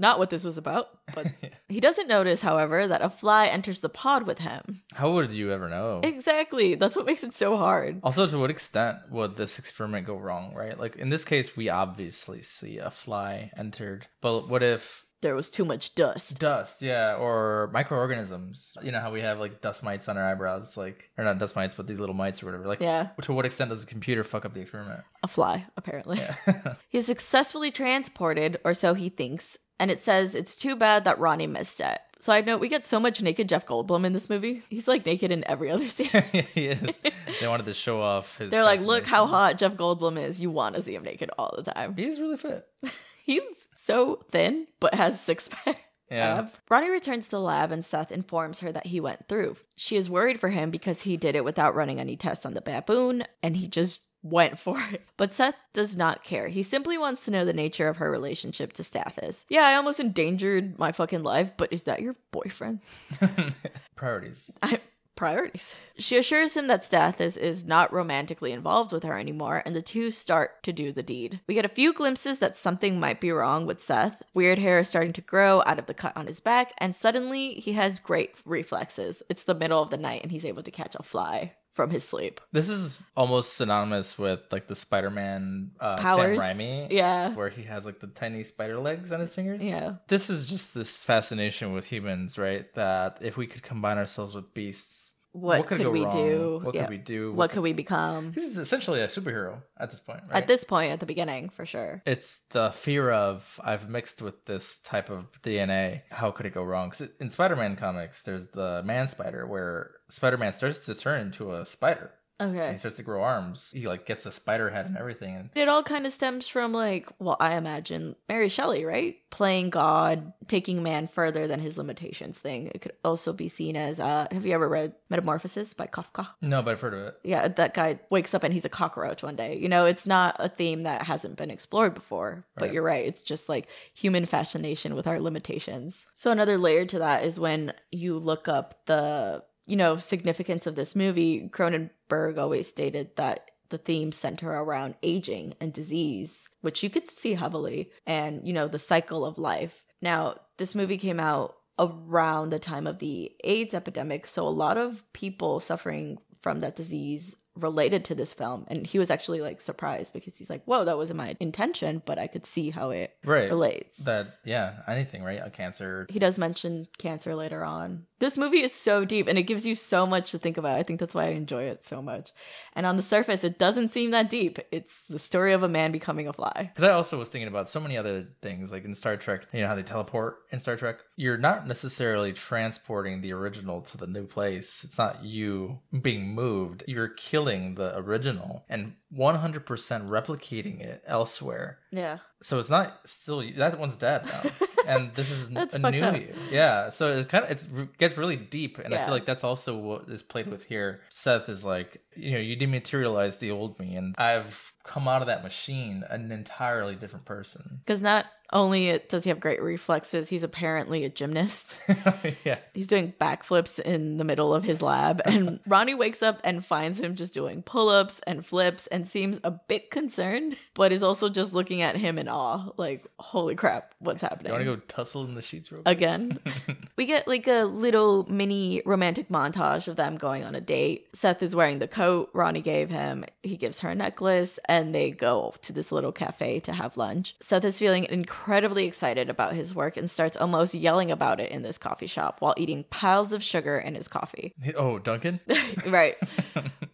Not 0.01 0.17
what 0.17 0.31
this 0.31 0.43
was 0.43 0.57
about, 0.57 0.89
but 1.13 1.27
he 1.69 1.79
doesn't 1.79 2.07
notice, 2.07 2.41
however, 2.41 2.87
that 2.87 3.03
a 3.03 3.09
fly 3.09 3.45
enters 3.45 3.81
the 3.81 3.87
pod 3.87 4.25
with 4.25 4.39
him. 4.39 4.81
How 4.95 5.11
would 5.11 5.31
you 5.31 5.51
ever 5.51 5.69
know? 5.69 6.01
Exactly. 6.03 6.73
That's 6.73 6.95
what 6.95 7.05
makes 7.05 7.23
it 7.23 7.35
so 7.35 7.55
hard. 7.55 7.99
Also, 8.03 8.25
to 8.25 8.39
what 8.39 8.49
extent 8.49 8.97
would 9.11 9.35
this 9.35 9.59
experiment 9.59 10.07
go 10.07 10.17
wrong, 10.17 10.55
right? 10.55 10.77
Like 10.79 10.95
in 10.95 11.09
this 11.09 11.23
case, 11.23 11.55
we 11.55 11.69
obviously 11.69 12.41
see 12.41 12.79
a 12.79 12.89
fly 12.89 13.51
entered, 13.55 14.07
but 14.21 14.49
what 14.49 14.63
if 14.63 15.05
There 15.21 15.35
was 15.35 15.49
too 15.51 15.65
much 15.65 15.93
dust. 15.95 16.39
dust, 16.39 16.81
yeah, 16.81 17.15
or 17.15 17.69
microorganisms? 17.73 18.75
You 18.81 18.91
know 18.91 18.99
how 18.99 19.11
we 19.11 19.21
have 19.21 19.39
like 19.39 19.61
dust 19.61 19.83
mites 19.83 20.09
on 20.09 20.17
our 20.17 20.31
eyebrows, 20.31 20.75
like 20.77 21.11
or 21.17 21.23
not 21.23 21.37
dust 21.37 21.55
mites, 21.55 21.75
but 21.75 21.87
these 21.87 21.99
little 21.99 22.15
mites 22.15 22.41
or 22.41 22.47
whatever. 22.47 22.65
Like, 22.67 22.79
Yeah. 22.81 23.09
To 23.21 23.33
what 23.33 23.45
extent 23.45 23.69
does 23.69 23.81
the 23.85 23.87
computer 23.89 24.23
fuck 24.23 24.45
up 24.45 24.53
the 24.53 24.61
experiment? 24.61 25.01
A 25.23 25.27
fly, 25.27 25.65
apparently. 25.77 26.17
Yeah. 26.17 26.35
He 26.89 26.97
was 26.97 27.05
successfully 27.05 27.71
transported, 27.71 28.59
or 28.65 28.73
so 28.73 28.93
he 28.95 29.09
thinks, 29.09 29.57
and 29.79 29.89
it 29.91 29.99
says 29.99 30.35
it's 30.35 30.55
too 30.55 30.75
bad 30.75 31.05
that 31.05 31.19
Ronnie 31.19 31.47
missed 31.47 31.79
it. 31.79 31.99
So 32.19 32.31
I 32.33 32.41
know 32.41 32.57
we 32.57 32.67
get 32.67 32.85
so 32.85 32.99
much 32.99 33.21
naked 33.21 33.49
Jeff 33.49 33.65
Goldblum 33.65 34.05
in 34.05 34.13
this 34.13 34.29
movie. 34.29 34.61
He's 34.69 34.87
like 34.87 35.05
naked 35.05 35.31
in 35.31 35.43
every 35.47 35.71
other 35.71 35.87
scene. 35.95 36.09
he 36.53 36.67
is. 36.67 37.01
They 37.39 37.47
wanted 37.47 37.65
to 37.65 37.73
show 37.73 38.01
off 38.01 38.37
his. 38.37 38.51
They're 38.51 38.63
like, 38.63 38.81
look 38.81 39.05
how 39.05 39.25
hot 39.25 39.57
Jeff 39.57 39.73
Goldblum 39.73 40.21
is. 40.21 40.41
You 40.41 40.51
want 40.51 40.75
to 40.75 40.81
see 40.81 40.93
him 40.95 41.03
naked 41.03 41.29
all 41.37 41.53
the 41.55 41.71
time. 41.71 41.95
He's 41.95 42.19
really 42.19 42.37
fit. 42.37 42.67
He's 43.39 43.67
so 43.77 44.23
thin, 44.29 44.67
but 44.79 44.93
has 44.93 45.19
six 45.19 45.47
pack. 45.65 45.83
Yeah. 46.09 46.39
abs. 46.39 46.59
Ronnie 46.69 46.89
returns 46.89 47.25
to 47.25 47.31
the 47.31 47.39
lab 47.39 47.71
and 47.71 47.85
Seth 47.85 48.11
informs 48.11 48.59
her 48.59 48.71
that 48.73 48.87
he 48.87 48.99
went 48.99 49.29
through. 49.29 49.55
She 49.77 49.95
is 49.95 50.09
worried 50.09 50.41
for 50.41 50.49
him 50.49 50.69
because 50.69 51.03
he 51.03 51.15
did 51.15 51.35
it 51.37 51.45
without 51.45 51.73
running 51.73 52.01
any 52.01 52.17
tests 52.17 52.45
on 52.45 52.53
the 52.53 52.59
baboon 52.59 53.23
and 53.41 53.55
he 53.55 53.67
just 53.69 54.01
went 54.21 54.59
for 54.59 54.77
it. 54.91 55.03
But 55.15 55.31
Seth 55.31 55.55
does 55.73 55.95
not 55.95 56.21
care. 56.25 56.49
He 56.49 56.63
simply 56.63 56.97
wants 56.97 57.23
to 57.25 57.31
know 57.31 57.45
the 57.45 57.53
nature 57.53 57.87
of 57.87 57.95
her 57.97 58.11
relationship 58.11 58.73
to 58.73 58.83
Stathis. 58.83 59.45
Yeah, 59.49 59.61
I 59.65 59.75
almost 59.75 60.01
endangered 60.01 60.77
my 60.77 60.91
fucking 60.91 61.23
life, 61.23 61.53
but 61.55 61.71
is 61.71 61.85
that 61.85 62.01
your 62.01 62.17
boyfriend? 62.31 62.81
Priorities. 63.95 64.57
I 64.61 64.81
priorities. 65.15 65.75
She 65.97 66.17
assures 66.17 66.57
him 66.57 66.67
that 66.67 66.83
Stathis 66.83 67.37
is 67.37 67.63
not 67.63 67.93
romantically 67.93 68.51
involved 68.51 68.91
with 68.91 69.03
her 69.03 69.17
anymore, 69.17 69.61
and 69.65 69.75
the 69.75 69.81
two 69.81 70.11
start 70.11 70.63
to 70.63 70.73
do 70.73 70.91
the 70.91 71.03
deed. 71.03 71.41
We 71.47 71.53
get 71.53 71.65
a 71.65 71.69
few 71.69 71.93
glimpses 71.93 72.39
that 72.39 72.57
something 72.57 72.99
might 72.99 73.21
be 73.21 73.31
wrong 73.31 73.65
with 73.65 73.81
Seth. 73.81 74.23
Weird 74.33 74.59
hair 74.59 74.79
is 74.79 74.89
starting 74.89 75.13
to 75.13 75.21
grow 75.21 75.61
out 75.65 75.79
of 75.79 75.85
the 75.85 75.93
cut 75.93 76.15
on 76.17 76.27
his 76.27 76.39
back, 76.39 76.73
and 76.77 76.95
suddenly 76.95 77.53
he 77.55 77.73
has 77.73 77.99
great 77.99 78.35
reflexes. 78.45 79.21
It's 79.29 79.43
the 79.43 79.55
middle 79.55 79.81
of 79.81 79.89
the 79.89 79.97
night, 79.97 80.23
and 80.23 80.31
he's 80.31 80.45
able 80.45 80.63
to 80.63 80.71
catch 80.71 80.95
a 80.95 81.03
fly 81.03 81.53
from 81.73 81.89
his 81.89 82.03
sleep. 82.03 82.41
This 82.51 82.69
is 82.69 82.99
almost 83.15 83.53
synonymous 83.53 84.17
with 84.17 84.41
like 84.51 84.67
the 84.67 84.75
Spider-Man 84.75 85.71
uh, 85.79 85.97
Powers. 85.97 86.37
Sam 86.37 86.57
Raimi. 86.57 86.91
Yeah. 86.91 87.33
Where 87.33 87.49
he 87.49 87.63
has 87.63 87.85
like 87.85 87.99
the 87.99 88.07
tiny 88.07 88.43
spider 88.43 88.79
legs 88.79 89.11
on 89.11 89.19
his 89.19 89.33
fingers. 89.33 89.63
Yeah. 89.63 89.95
This 90.07 90.29
is 90.29 90.45
just 90.45 90.73
this 90.73 91.03
fascination 91.03 91.73
with 91.73 91.85
humans, 91.85 92.37
right? 92.37 92.71
That 92.73 93.19
if 93.21 93.37
we 93.37 93.47
could 93.47 93.63
combine 93.63 93.97
ourselves 93.97 94.35
with 94.35 94.53
beasts, 94.53 95.10
What, 95.33 95.65
could 95.67 95.77
could 95.77 95.87
we 95.87 96.03
wrong? 96.03 96.15
do? 96.15 96.59
What 96.61 96.75
Yeah. 96.75 96.81
could 96.81 96.89
we 96.89 96.97
do? 96.97 97.31
What 97.33 97.51
could 97.51 97.61
we 97.61 97.71
become? 97.73 98.31
This 98.33 98.43
is 98.43 98.57
essentially 98.57 98.99
a 99.01 99.07
superhero 99.07 99.61
at 99.77 99.89
this 99.89 99.99
point, 100.01 100.21
right? 100.27 100.35
At 100.41 100.47
this 100.47 100.63
point, 100.65 100.91
at 100.91 100.99
the 100.99 101.05
beginning, 101.05 101.49
for 101.49 101.65
sure. 101.65 102.01
it's 102.05 102.39
the 102.49 102.71
fear 102.71 103.11
of 103.11 103.59
I've 103.63 103.89
mixed 103.89 104.21
with 104.21 104.43
this 104.45 104.79
type 104.79 105.09
of 105.09 105.27
DNA. 105.41 106.01
How 106.11 106.31
could 106.31 106.45
it 106.45 106.53
go 106.53 106.63
wrong? 106.63 106.89
Because 106.89 107.09
in 107.19 107.29
Spider-Man 107.29 107.77
comics, 107.77 108.23
there's 108.23 108.47
the 108.47 108.81
Man 108.83 109.07
Spider, 109.07 109.47
where 109.47 109.91
Spider-Man 110.09 110.51
starts 110.53 110.85
to 110.85 110.95
turn 110.95 111.21
into 111.21 111.55
a 111.55 111.65
spider. 111.65 112.11
And 112.41 112.55
Okay. 112.57 112.71
he 112.71 112.77
starts 112.77 112.97
to 112.97 113.03
grow 113.03 113.21
arms. 113.23 113.71
He 113.71 113.87
like 113.87 114.05
gets 114.05 114.25
a 114.25 114.31
spider 114.31 114.69
head 114.71 114.85
and 114.87 114.97
everything. 114.97 115.35
And 115.35 115.49
It 115.55 115.67
all 115.69 115.83
kind 115.83 116.05
of 116.07 116.13
stems 116.13 116.47
from 116.47 116.73
like, 116.73 117.07
well, 117.19 117.37
I 117.39 117.55
imagine 117.55 118.15
Mary 118.27 118.49
Shelley, 118.49 118.83
right? 118.83 119.17
Playing 119.29 119.69
God, 119.69 120.33
taking 120.47 120.81
man 120.83 121.07
further 121.07 121.47
than 121.47 121.59
his 121.59 121.77
limitations 121.77 122.37
thing. 122.39 122.67
It 122.73 122.81
could 122.81 122.93
also 123.05 123.31
be 123.31 123.47
seen 123.47 123.77
as 123.77 123.99
uh 123.99 124.27
have 124.31 124.45
you 124.45 124.53
ever 124.53 124.67
read 124.67 124.93
Metamorphosis 125.09 125.73
by 125.73 125.87
Kafka? 125.87 126.27
no, 126.41 126.61
but 126.61 126.71
I've 126.71 126.81
heard 126.81 126.93
of 126.93 126.99
it. 127.07 127.15
Yeah, 127.23 127.47
that 127.47 127.73
guy 127.73 127.99
wakes 128.09 128.33
up 128.33 128.43
and 128.43 128.53
he's 128.53 128.65
a 128.65 128.69
cockroach 128.69 129.23
one 129.23 129.35
day. 129.35 129.57
You 129.57 129.69
know, 129.69 129.85
it's 129.85 130.07
not 130.07 130.35
a 130.39 130.49
theme 130.49 130.81
that 130.81 131.03
hasn't 131.03 131.37
been 131.37 131.51
explored 131.51 131.93
before, 131.93 132.43
but 132.55 132.65
Right. 132.65 132.73
you're 132.73 132.83
right. 132.83 133.05
It's 133.05 133.21
just 133.21 133.47
like 133.49 133.67
human 133.93 134.25
fascination 134.25 134.95
with 134.95 135.07
our 135.07 135.19
limitations. 135.19 136.07
So 136.15 136.31
another 136.31 136.57
layer 136.57 136.85
to 136.87 136.99
that 136.99 137.23
is 137.23 137.39
when 137.39 137.73
you 137.91 138.17
look 138.17 138.47
up 138.47 138.85
the, 138.85 139.43
you 139.67 139.75
know, 139.75 139.97
significance 139.97 140.67
of 140.67 140.75
this 140.75 140.95
movie, 140.95 141.49
Cronenberg 141.49 142.37
always 142.37 142.67
stated 142.67 143.15
that 143.15 143.51
the 143.69 143.77
themes 143.77 144.17
center 144.17 144.51
around 144.51 144.95
aging 145.01 145.55
and 145.59 145.71
disease, 145.71 146.49
which 146.61 146.83
you 146.83 146.89
could 146.89 147.09
see 147.09 147.33
heavily, 147.35 147.91
and, 148.05 148.45
you 148.45 148.53
know, 148.53 148.67
the 148.67 148.79
cycle 148.79 149.25
of 149.25 149.37
life. 149.37 149.83
Now, 150.01 150.35
this 150.57 150.75
movie 150.75 150.97
came 150.97 151.19
out 151.19 151.55
around 151.79 152.49
the 152.49 152.59
time 152.59 152.85
of 152.85 152.99
the 152.99 153.31
AIDS 153.43 153.73
epidemic, 153.73 154.27
so 154.27 154.47
a 154.47 154.49
lot 154.49 154.77
of 154.77 155.03
people 155.13 155.59
suffering 155.59 156.17
from 156.41 156.59
that 156.59 156.75
disease 156.75 157.35
related 157.61 158.05
to 158.05 158.15
this 158.15 158.33
film 158.33 158.65
and 158.67 158.85
he 158.87 158.99
was 158.99 159.09
actually 159.11 159.41
like 159.41 159.61
surprised 159.61 160.13
because 160.13 160.37
he's 160.37 160.49
like 160.49 160.63
whoa 160.65 160.83
that 160.85 160.97
wasn't 160.97 161.17
my 161.17 161.35
intention 161.39 162.01
but 162.05 162.17
i 162.19 162.27
could 162.27 162.45
see 162.45 162.69
how 162.69 162.89
it 162.89 163.13
Right. 163.23 163.49
relates 163.49 163.97
That 163.97 164.37
yeah, 164.43 164.77
anything, 164.87 165.23
right? 165.23 165.39
A 165.43 165.49
cancer. 165.51 166.07
he 166.09 166.17
does 166.19 166.39
mention 166.39 166.87
cancer 166.97 167.35
later 167.35 167.63
on. 167.63 168.05
This 168.19 168.37
movie 168.37 168.61
is 168.61 168.73
so 168.73 169.05
deep 169.05 169.27
and 169.27 169.37
it 169.37 169.43
gives 169.43 169.65
you 169.65 169.75
so 169.75 170.05
much 170.07 170.31
to 170.31 170.39
think 170.39 170.57
about. 170.57 170.77
I 170.77 170.83
think 170.83 170.99
that's 170.99 171.13
why 171.15 171.25
I 171.25 171.29
enjoy 171.29 171.63
it 171.63 171.83
so 171.83 172.01
much. 172.01 172.31
And 172.75 172.85
on 172.85 172.95
the 172.97 173.01
surface, 173.03 173.43
it 173.43 173.57
doesn't 173.59 173.89
seem 173.89 174.11
that 174.11 174.29
deep. 174.29 174.59
It's 174.71 175.01
the 175.07 175.17
story 175.19 175.53
of 175.53 175.63
a 175.63 175.69
man 175.69 175.91
becoming 175.91 176.27
a 176.27 176.33
fly. 176.33 176.69
Because 176.73 176.87
I 176.89 176.93
also 176.93 177.17
was 177.19 177.29
thinking 177.29 177.47
about 177.47 177.67
so 177.69 177.79
many 177.79 177.97
other 177.97 178.27
things, 178.41 178.71
like 178.71 178.85
in 178.85 178.93
Star 178.95 179.17
Trek, 179.17 179.47
you 179.53 179.61
know 179.61 179.67
how 179.67 179.75
they 179.75 179.83
teleport 179.83 180.37
in 180.51 180.59
Star 180.59 180.75
Trek? 180.75 180.97
You're 181.15 181.37
not 181.37 181.67
necessarily 181.67 182.31
transporting 182.33 183.21
the 183.21 183.33
original 183.33 183.81
to 183.81 183.97
the 183.97 184.07
new 184.07 184.25
place. 184.25 184.83
It's 184.83 184.97
not 184.97 185.23
you 185.23 185.79
being 186.01 186.27
moved. 186.33 186.83
You're 186.87 187.09
killing 187.09 187.50
the 187.59 187.97
original 187.97 188.65
and 188.69 188.93
100% 189.15 189.63
replicating 189.63 190.79
it 190.79 191.03
elsewhere. 191.05 191.79
Yeah. 191.91 192.19
So 192.41 192.59
it's 192.59 192.69
not 192.69 192.99
still 193.05 193.43
that 193.57 193.77
one's 193.79 193.95
dead 193.97 194.25
now, 194.25 194.43
and 194.87 195.13
this 195.13 195.29
is 195.29 195.49
That's 195.49 195.75
a 195.75 195.79
new 195.79 196.01
up. 196.01 196.15
you. 196.15 196.33
Yeah, 196.49 196.89
so 196.89 197.17
it 197.17 197.29
kind 197.29 197.45
of 197.45 197.51
it's 197.51 197.65
gets 197.97 198.17
really 198.17 198.35
deep, 198.35 198.79
and 198.79 198.93
I 198.95 199.03
feel 199.05 199.13
like 199.13 199.25
that's 199.25 199.43
also 199.43 199.77
what 199.77 200.09
is 200.09 200.23
played 200.23 200.47
with 200.47 200.65
here. 200.65 201.01
Seth 201.09 201.49
is 201.49 201.63
like, 201.63 202.01
you 202.15 202.31
know, 202.31 202.39
you 202.39 202.57
dematerialize 202.57 203.39
the 203.39 203.51
old 203.51 203.79
me, 203.79 203.95
and 203.95 204.15
I've 204.17 204.73
come 204.83 205.07
out 205.07 205.21
of 205.21 205.27
that 205.27 205.43
machine 205.43 206.03
an 206.09 206.31
entirely 206.31 206.95
different 206.95 207.25
person. 207.25 207.79
Because 207.85 208.01
not 208.01 208.25
only 208.53 208.99
does 209.07 209.23
he 209.23 209.29
have 209.29 209.39
great 209.39 209.61
reflexes, 209.61 210.27
he's 210.27 210.43
apparently 210.43 211.05
a 211.05 211.09
gymnast. 211.09 211.75
yeah. 212.43 212.57
He's 212.73 212.87
doing 212.87 213.13
backflips 213.19 213.79
in 213.79 214.17
the 214.17 214.23
middle 214.23 214.53
of 214.53 214.63
his 214.63 214.81
lab, 214.81 215.21
and 215.25 215.59
Ronnie 215.67 215.95
wakes 215.95 216.21
up 216.21 216.41
and 216.43 216.65
finds 216.65 216.99
him 216.99 217.15
just 217.15 217.33
doing 217.33 217.63
pull 217.63 217.89
ups 217.89 218.19
and 218.27 218.45
flips 218.45 218.87
and 218.87 219.07
seems 219.07 219.39
a 219.43 219.51
bit 219.51 219.89
concerned, 219.89 220.57
but 220.73 220.91
is 220.91 221.03
also 221.03 221.29
just 221.29 221.53
looking 221.53 221.81
at 221.81 221.95
him 221.95 222.17
in 222.17 222.27
awe. 222.27 222.71
Like, 222.77 223.07
holy 223.19 223.55
crap, 223.55 223.93
what's 223.99 224.21
happening? 224.21 224.47
You 224.47 224.53
want 224.53 224.65
to 224.65 224.75
go 224.75 224.81
tussle 224.87 225.23
in 225.25 225.35
the 225.35 225.41
sheets 225.41 225.71
real 225.71 225.83
quick? 225.83 225.95
Again, 225.95 226.39
we 226.97 227.05
get 227.05 227.27
like 227.27 227.47
a 227.47 227.63
little 227.63 228.29
mini 228.29 228.81
romantic 228.85 229.29
montage 229.29 229.87
of 229.87 229.95
them 229.95 230.17
going 230.17 230.43
on 230.43 230.55
a 230.55 230.61
date. 230.61 231.07
Seth 231.13 231.41
is 231.41 231.55
wearing 231.55 231.79
the 231.79 231.87
coat 232.01 232.31
Ronnie 232.33 232.61
gave 232.61 232.89
him. 232.89 233.25
He 233.43 233.57
gives 233.57 233.81
her 233.81 233.89
a 233.89 233.93
necklace, 233.93 234.59
and 234.65 234.95
they 234.95 235.11
go 235.11 235.53
to 235.61 235.71
this 235.71 235.91
little 235.91 236.11
cafe 236.11 236.59
to 236.61 236.73
have 236.73 236.97
lunch. 236.97 237.35
Seth 237.41 237.63
is 237.63 237.77
feeling 237.77 238.05
incredibly 238.05 238.85
excited 238.87 239.29
about 239.29 239.53
his 239.53 239.75
work 239.75 239.97
and 239.97 240.09
starts 240.09 240.35
almost 240.35 240.73
yelling 240.73 241.11
about 241.11 241.39
it 241.39 241.51
in 241.51 241.61
this 241.61 241.77
coffee 241.77 242.07
shop 242.07 242.37
while 242.39 242.55
eating 242.57 242.85
piles 242.89 243.33
of 243.33 243.43
sugar 243.43 243.77
in 243.77 243.93
his 243.93 244.07
coffee. 244.07 244.53
Oh, 244.81 244.99
Dunkin'? 244.99 245.41
right. 245.87 246.15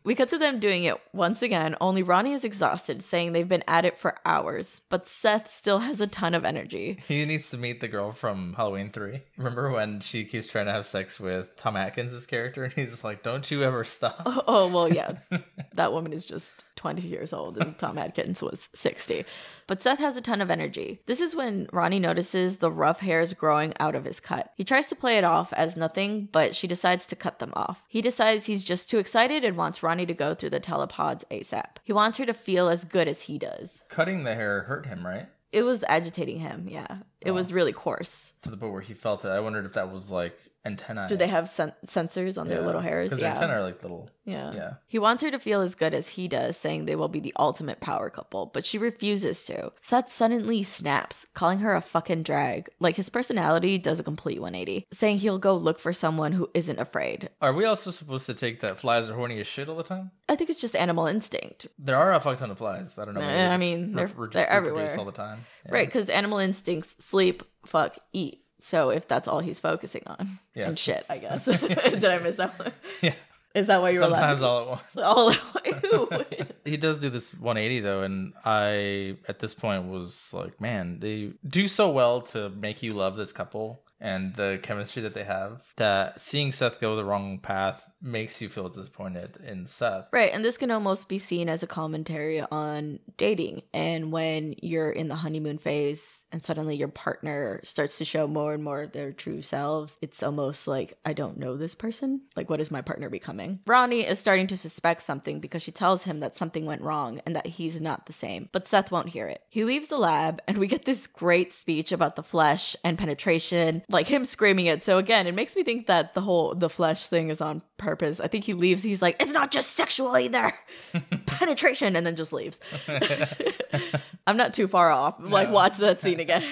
we 0.03 0.15
cut 0.15 0.29
to 0.29 0.37
them 0.39 0.59
doing 0.59 0.83
it 0.83 0.99
once 1.13 1.41
again, 1.43 1.75
only 1.79 2.01
Ronnie 2.01 2.33
is 2.33 2.43
exhausted, 2.43 3.01
saying 3.03 3.31
they've 3.31 3.47
been 3.47 3.63
at 3.67 3.85
it 3.85 3.97
for 3.97 4.17
hours, 4.25 4.81
but 4.89 5.07
Seth 5.07 5.53
still 5.53 5.79
has 5.79 6.01
a 6.01 6.07
ton 6.07 6.33
of 6.33 6.43
energy. 6.43 6.97
He 7.07 7.23
needs 7.25 7.51
to 7.51 7.57
meet 7.57 7.79
the 7.79 7.87
girl 7.87 8.11
from 8.11 8.55
Halloween 8.55 8.89
3. 8.89 9.21
Remember 9.37 9.69
when 9.69 9.99
she 9.99 10.25
keeps 10.25 10.47
trying 10.47 10.65
to 10.65 10.71
have 10.71 10.87
sex 10.87 11.19
with 11.19 11.55
Tom 11.55 11.77
Atkins' 11.77 12.25
character? 12.25 12.63
And 12.63 12.73
he's 12.73 13.03
like, 13.03 13.21
don't 13.21 13.49
you 13.49 13.63
ever 13.63 13.83
stop. 13.83 14.21
Oh, 14.25 14.67
well, 14.67 14.91
yeah. 14.97 15.39
that 15.73 15.93
woman 15.93 16.13
is 16.13 16.25
just 16.25 16.65
20 16.75 17.01
years 17.01 17.33
old, 17.33 17.57
and 17.57 17.77
Tom 17.77 17.97
Atkins 17.97 18.41
was 18.41 18.69
60. 18.73 19.25
But 19.67 19.81
Seth 19.81 19.99
has 19.99 20.17
a 20.17 20.21
ton 20.21 20.41
of 20.41 20.49
energy. 20.49 21.01
This 21.05 21.21
is 21.21 21.35
when 21.35 21.67
Ronnie 21.73 21.99
notices 21.99 22.57
the 22.57 22.71
rough 22.71 22.99
hairs 22.99 23.33
growing 23.33 23.73
out 23.79 23.95
of 23.95 24.05
his 24.05 24.19
cut. 24.19 24.53
He 24.55 24.63
tries 24.63 24.85
to 24.87 24.95
play 24.95 25.17
it 25.17 25.23
off 25.23 25.51
as 25.53 25.75
nothing, 25.75 26.29
but 26.31 26.55
she 26.55 26.67
decides 26.67 27.05
to 27.07 27.15
cut 27.15 27.39
them 27.39 27.53
off. 27.55 27.83
He 27.87 28.01
decides 28.01 28.45
he's 28.45 28.63
just 28.63 28.89
too 28.89 28.99
excited 28.99 29.43
and 29.43 29.57
wants 29.57 29.83
Ronnie 29.83 30.05
to 30.05 30.13
go 30.13 30.33
through 30.33 30.51
the 30.51 30.59
telepods 30.59 31.23
ASAP. 31.31 31.77
He 31.83 31.93
wants 31.93 32.17
her 32.17 32.25
to 32.25 32.33
feel 32.33 32.69
as 32.69 32.85
good 32.85 33.07
as 33.07 33.23
he 33.23 33.37
does. 33.37 33.83
Cutting 33.89 34.23
the 34.23 34.35
hair 34.35 34.61
hurt 34.61 34.85
him, 34.85 35.05
right? 35.05 35.27
It 35.51 35.63
was 35.63 35.83
agitating 35.87 36.39
him, 36.39 36.67
yeah. 36.69 36.97
It 37.21 37.31
was 37.31 37.53
really 37.53 37.71
coarse. 37.73 38.33
To 38.41 38.51
the 38.51 38.57
point 38.57 38.73
where 38.73 38.81
he 38.81 38.93
felt 38.93 39.25
it. 39.25 39.29
I 39.29 39.39
wondered 39.39 39.65
if 39.65 39.73
that 39.73 39.91
was 39.91 40.11
like 40.11 40.37
antennae. 40.67 41.07
Do 41.07 41.17
they 41.17 41.27
have 41.27 41.49
sen- 41.49 41.73
sensors 41.85 42.37
on 42.39 42.47
their 42.47 42.61
little 42.61 42.81
hairs? 42.81 43.09
Because 43.09 43.21
Yeah. 43.21 43.33
antennae 43.33 43.53
are 43.53 43.63
like 43.63 43.81
little. 43.81 44.09
Yeah. 44.25 44.53
Yeah. 44.53 44.73
He 44.87 44.99
wants 44.99 45.23
her 45.23 45.31
to 45.31 45.39
feel 45.39 45.61
as 45.61 45.73
good 45.75 45.93
as 45.93 46.09
he 46.09 46.27
does, 46.27 46.57
saying 46.57 46.83
they 46.85 46.95
will 46.97 47.07
be 47.07 47.21
the 47.21 47.33
ultimate 47.39 47.79
power 47.79 48.09
couple, 48.09 48.47
but 48.47 48.65
she 48.65 48.77
refuses 48.77 49.43
to. 49.45 49.71
Seth 49.79 50.11
suddenly 50.11 50.63
snaps, 50.63 51.25
calling 51.33 51.59
her 51.59 51.73
a 51.73 51.81
fucking 51.81 52.23
drag. 52.23 52.67
Like 52.79 52.95
his 52.97 53.09
personality 53.09 53.77
does 53.77 53.99
a 53.99 54.03
complete 54.03 54.41
180, 54.41 54.85
saying 54.91 55.19
he'll 55.19 55.39
go 55.39 55.55
look 55.55 55.79
for 55.79 55.93
someone 55.93 56.33
who 56.33 56.49
isn't 56.53 56.77
afraid. 56.79 57.29
Are 57.41 57.53
we 57.53 57.63
also 57.65 57.89
supposed 57.89 58.25
to 58.25 58.33
take 58.33 58.59
that 58.59 58.79
flies 58.79 59.09
are 59.09 59.15
horny 59.15 59.39
as 59.39 59.47
shit 59.47 59.69
all 59.69 59.77
the 59.77 59.83
time? 59.83 60.11
I 60.27 60.35
think 60.35 60.49
it's 60.49 60.59
just 60.61 60.75
animal 60.75 61.07
instinct. 61.07 61.67
There 61.79 61.95
are 61.97 62.13
a 62.13 62.19
fuck 62.19 62.37
ton 62.37 62.51
of 62.51 62.57
flies. 62.57 62.99
I 62.99 63.05
don't 63.05 63.13
know. 63.13 63.21
I 63.21 63.55
mean, 63.57 63.93
they're- 63.93 64.11
re- 64.15 64.27
they're 64.33 64.49
everywhere. 64.49 64.93
all 64.99 65.05
the 65.05 65.11
time. 65.13 65.45
Yeah. 65.65 65.73
Right, 65.73 65.87
because 65.87 66.09
animal 66.09 66.39
instincts 66.39 66.95
sleep, 66.99 67.43
fuck, 67.65 67.97
eat. 68.11 68.41
So 68.59 68.89
if 68.89 69.07
that's 69.07 69.27
all 69.27 69.39
he's 69.39 69.59
focusing 69.59 70.03
on. 70.07 70.27
Yes. 70.55 70.67
And 70.67 70.79
shit, 70.79 71.05
I 71.09 71.17
guess. 71.19 71.45
Did 71.67 72.05
I 72.05 72.19
miss 72.19 72.37
that 72.37 72.57
one? 72.59 72.73
Yeah. 73.01 73.13
Is 73.53 73.67
that 73.67 73.81
why 73.81 73.89
you 73.89 73.99
were 73.99 74.07
Sometimes 74.07 74.41
laughing? 74.41 75.03
all 75.03 75.31
at 75.31 75.43
once. 75.55 75.83
all 75.91 76.09
Who? 76.11 76.25
he 76.65 76.77
does 76.77 76.99
do 76.99 77.09
this 77.09 77.33
180 77.33 77.79
though 77.79 78.03
and 78.03 78.33
i 78.45 79.15
at 79.27 79.39
this 79.39 79.55
point 79.55 79.87
was 79.87 80.31
like 80.31 80.59
man 80.61 80.99
they 80.99 81.31
do 81.47 81.67
so 81.67 81.89
well 81.89 82.21
to 82.21 82.49
make 82.49 82.83
you 82.83 82.93
love 82.93 83.15
this 83.17 83.31
couple 83.31 83.81
and 83.99 84.35
the 84.35 84.59
chemistry 84.61 85.01
that 85.01 85.15
they 85.15 85.23
have 85.23 85.63
that 85.77 86.21
seeing 86.21 86.51
seth 86.51 86.79
go 86.79 86.95
the 86.95 87.05
wrong 87.05 87.39
path 87.39 87.89
makes 88.01 88.41
you 88.41 88.49
feel 88.49 88.69
disappointed 88.69 89.37
in 89.45 89.65
seth 89.65 90.07
Right, 90.11 90.31
and 90.33 90.43
this 90.43 90.57
can 90.57 90.71
almost 90.71 91.09
be 91.09 91.17
seen 91.17 91.49
as 91.49 91.63
a 91.63 91.67
commentary 91.67 92.41
on 92.41 92.99
dating. 93.17 93.63
And 93.73 94.11
when 94.11 94.55
you're 94.61 94.89
in 94.89 95.07
the 95.07 95.15
honeymoon 95.15 95.57
phase 95.57 96.25
and 96.31 96.43
suddenly 96.43 96.75
your 96.75 96.87
partner 96.87 97.61
starts 97.63 97.97
to 97.97 98.05
show 98.05 98.27
more 98.27 98.53
and 98.53 98.63
more 98.63 98.83
of 98.83 98.91
their 98.91 99.11
true 99.11 99.41
selves, 99.41 99.97
it's 100.01 100.23
almost 100.23 100.67
like, 100.67 100.97
I 101.05 101.13
don't 101.13 101.37
know 101.37 101.55
this 101.55 101.75
person. 101.75 102.21
Like, 102.35 102.49
what 102.49 102.59
is 102.59 102.71
my 102.71 102.81
partner 102.81 103.09
becoming? 103.09 103.59
Ronnie 103.65 104.05
is 104.05 104.19
starting 104.19 104.47
to 104.47 104.57
suspect 104.57 105.01
something 105.01 105.39
because 105.39 105.61
she 105.61 105.71
tells 105.71 106.03
him 106.03 106.19
that 106.19 106.35
something 106.35 106.65
went 106.65 106.81
wrong 106.81 107.21
and 107.25 107.35
that 107.35 107.45
he's 107.47 107.79
not 107.79 108.05
the 108.05 108.13
same. 108.13 108.49
But 108.51 108.67
Seth 108.67 108.91
won't 108.91 109.09
hear 109.09 109.27
it. 109.27 109.41
He 109.49 109.63
leaves 109.63 109.87
the 109.87 109.97
lab, 109.97 110.41
and 110.47 110.57
we 110.57 110.67
get 110.67 110.85
this 110.85 111.07
great 111.07 111.53
speech 111.53 111.91
about 111.91 112.15
the 112.15 112.23
flesh 112.23 112.75
and 112.83 112.97
penetration, 112.97 113.83
like 113.89 114.07
him 114.07 114.25
screaming 114.25 114.65
it. 114.67 114.83
So, 114.83 114.97
again, 114.97 115.27
it 115.27 115.35
makes 115.35 115.55
me 115.55 115.63
think 115.63 115.87
that 115.87 116.13
the 116.13 116.21
whole 116.21 116.55
the 116.55 116.69
flesh 116.69 117.07
thing 117.07 117.29
is 117.29 117.41
on 117.41 117.61
purpose. 117.77 118.19
I 118.19 118.27
think 118.27 118.43
he 118.43 118.53
leaves, 118.53 118.83
he's 118.83 119.01
like, 119.01 119.21
it's 119.21 119.31
not 119.31 119.51
just 119.51 119.71
sexual 119.71 120.15
either. 120.17 120.53
penetration 121.25 121.95
and 121.95 122.05
then 122.05 122.15
just 122.15 122.33
leaves. 122.33 122.59
I'm 124.27 124.37
not 124.37 124.53
too 124.53 124.67
far 124.67 124.89
off. 124.89 125.15
Like, 125.19 125.51
watch 125.51 125.77
that 125.77 126.01
scene 126.01 126.19
again. 126.19 126.43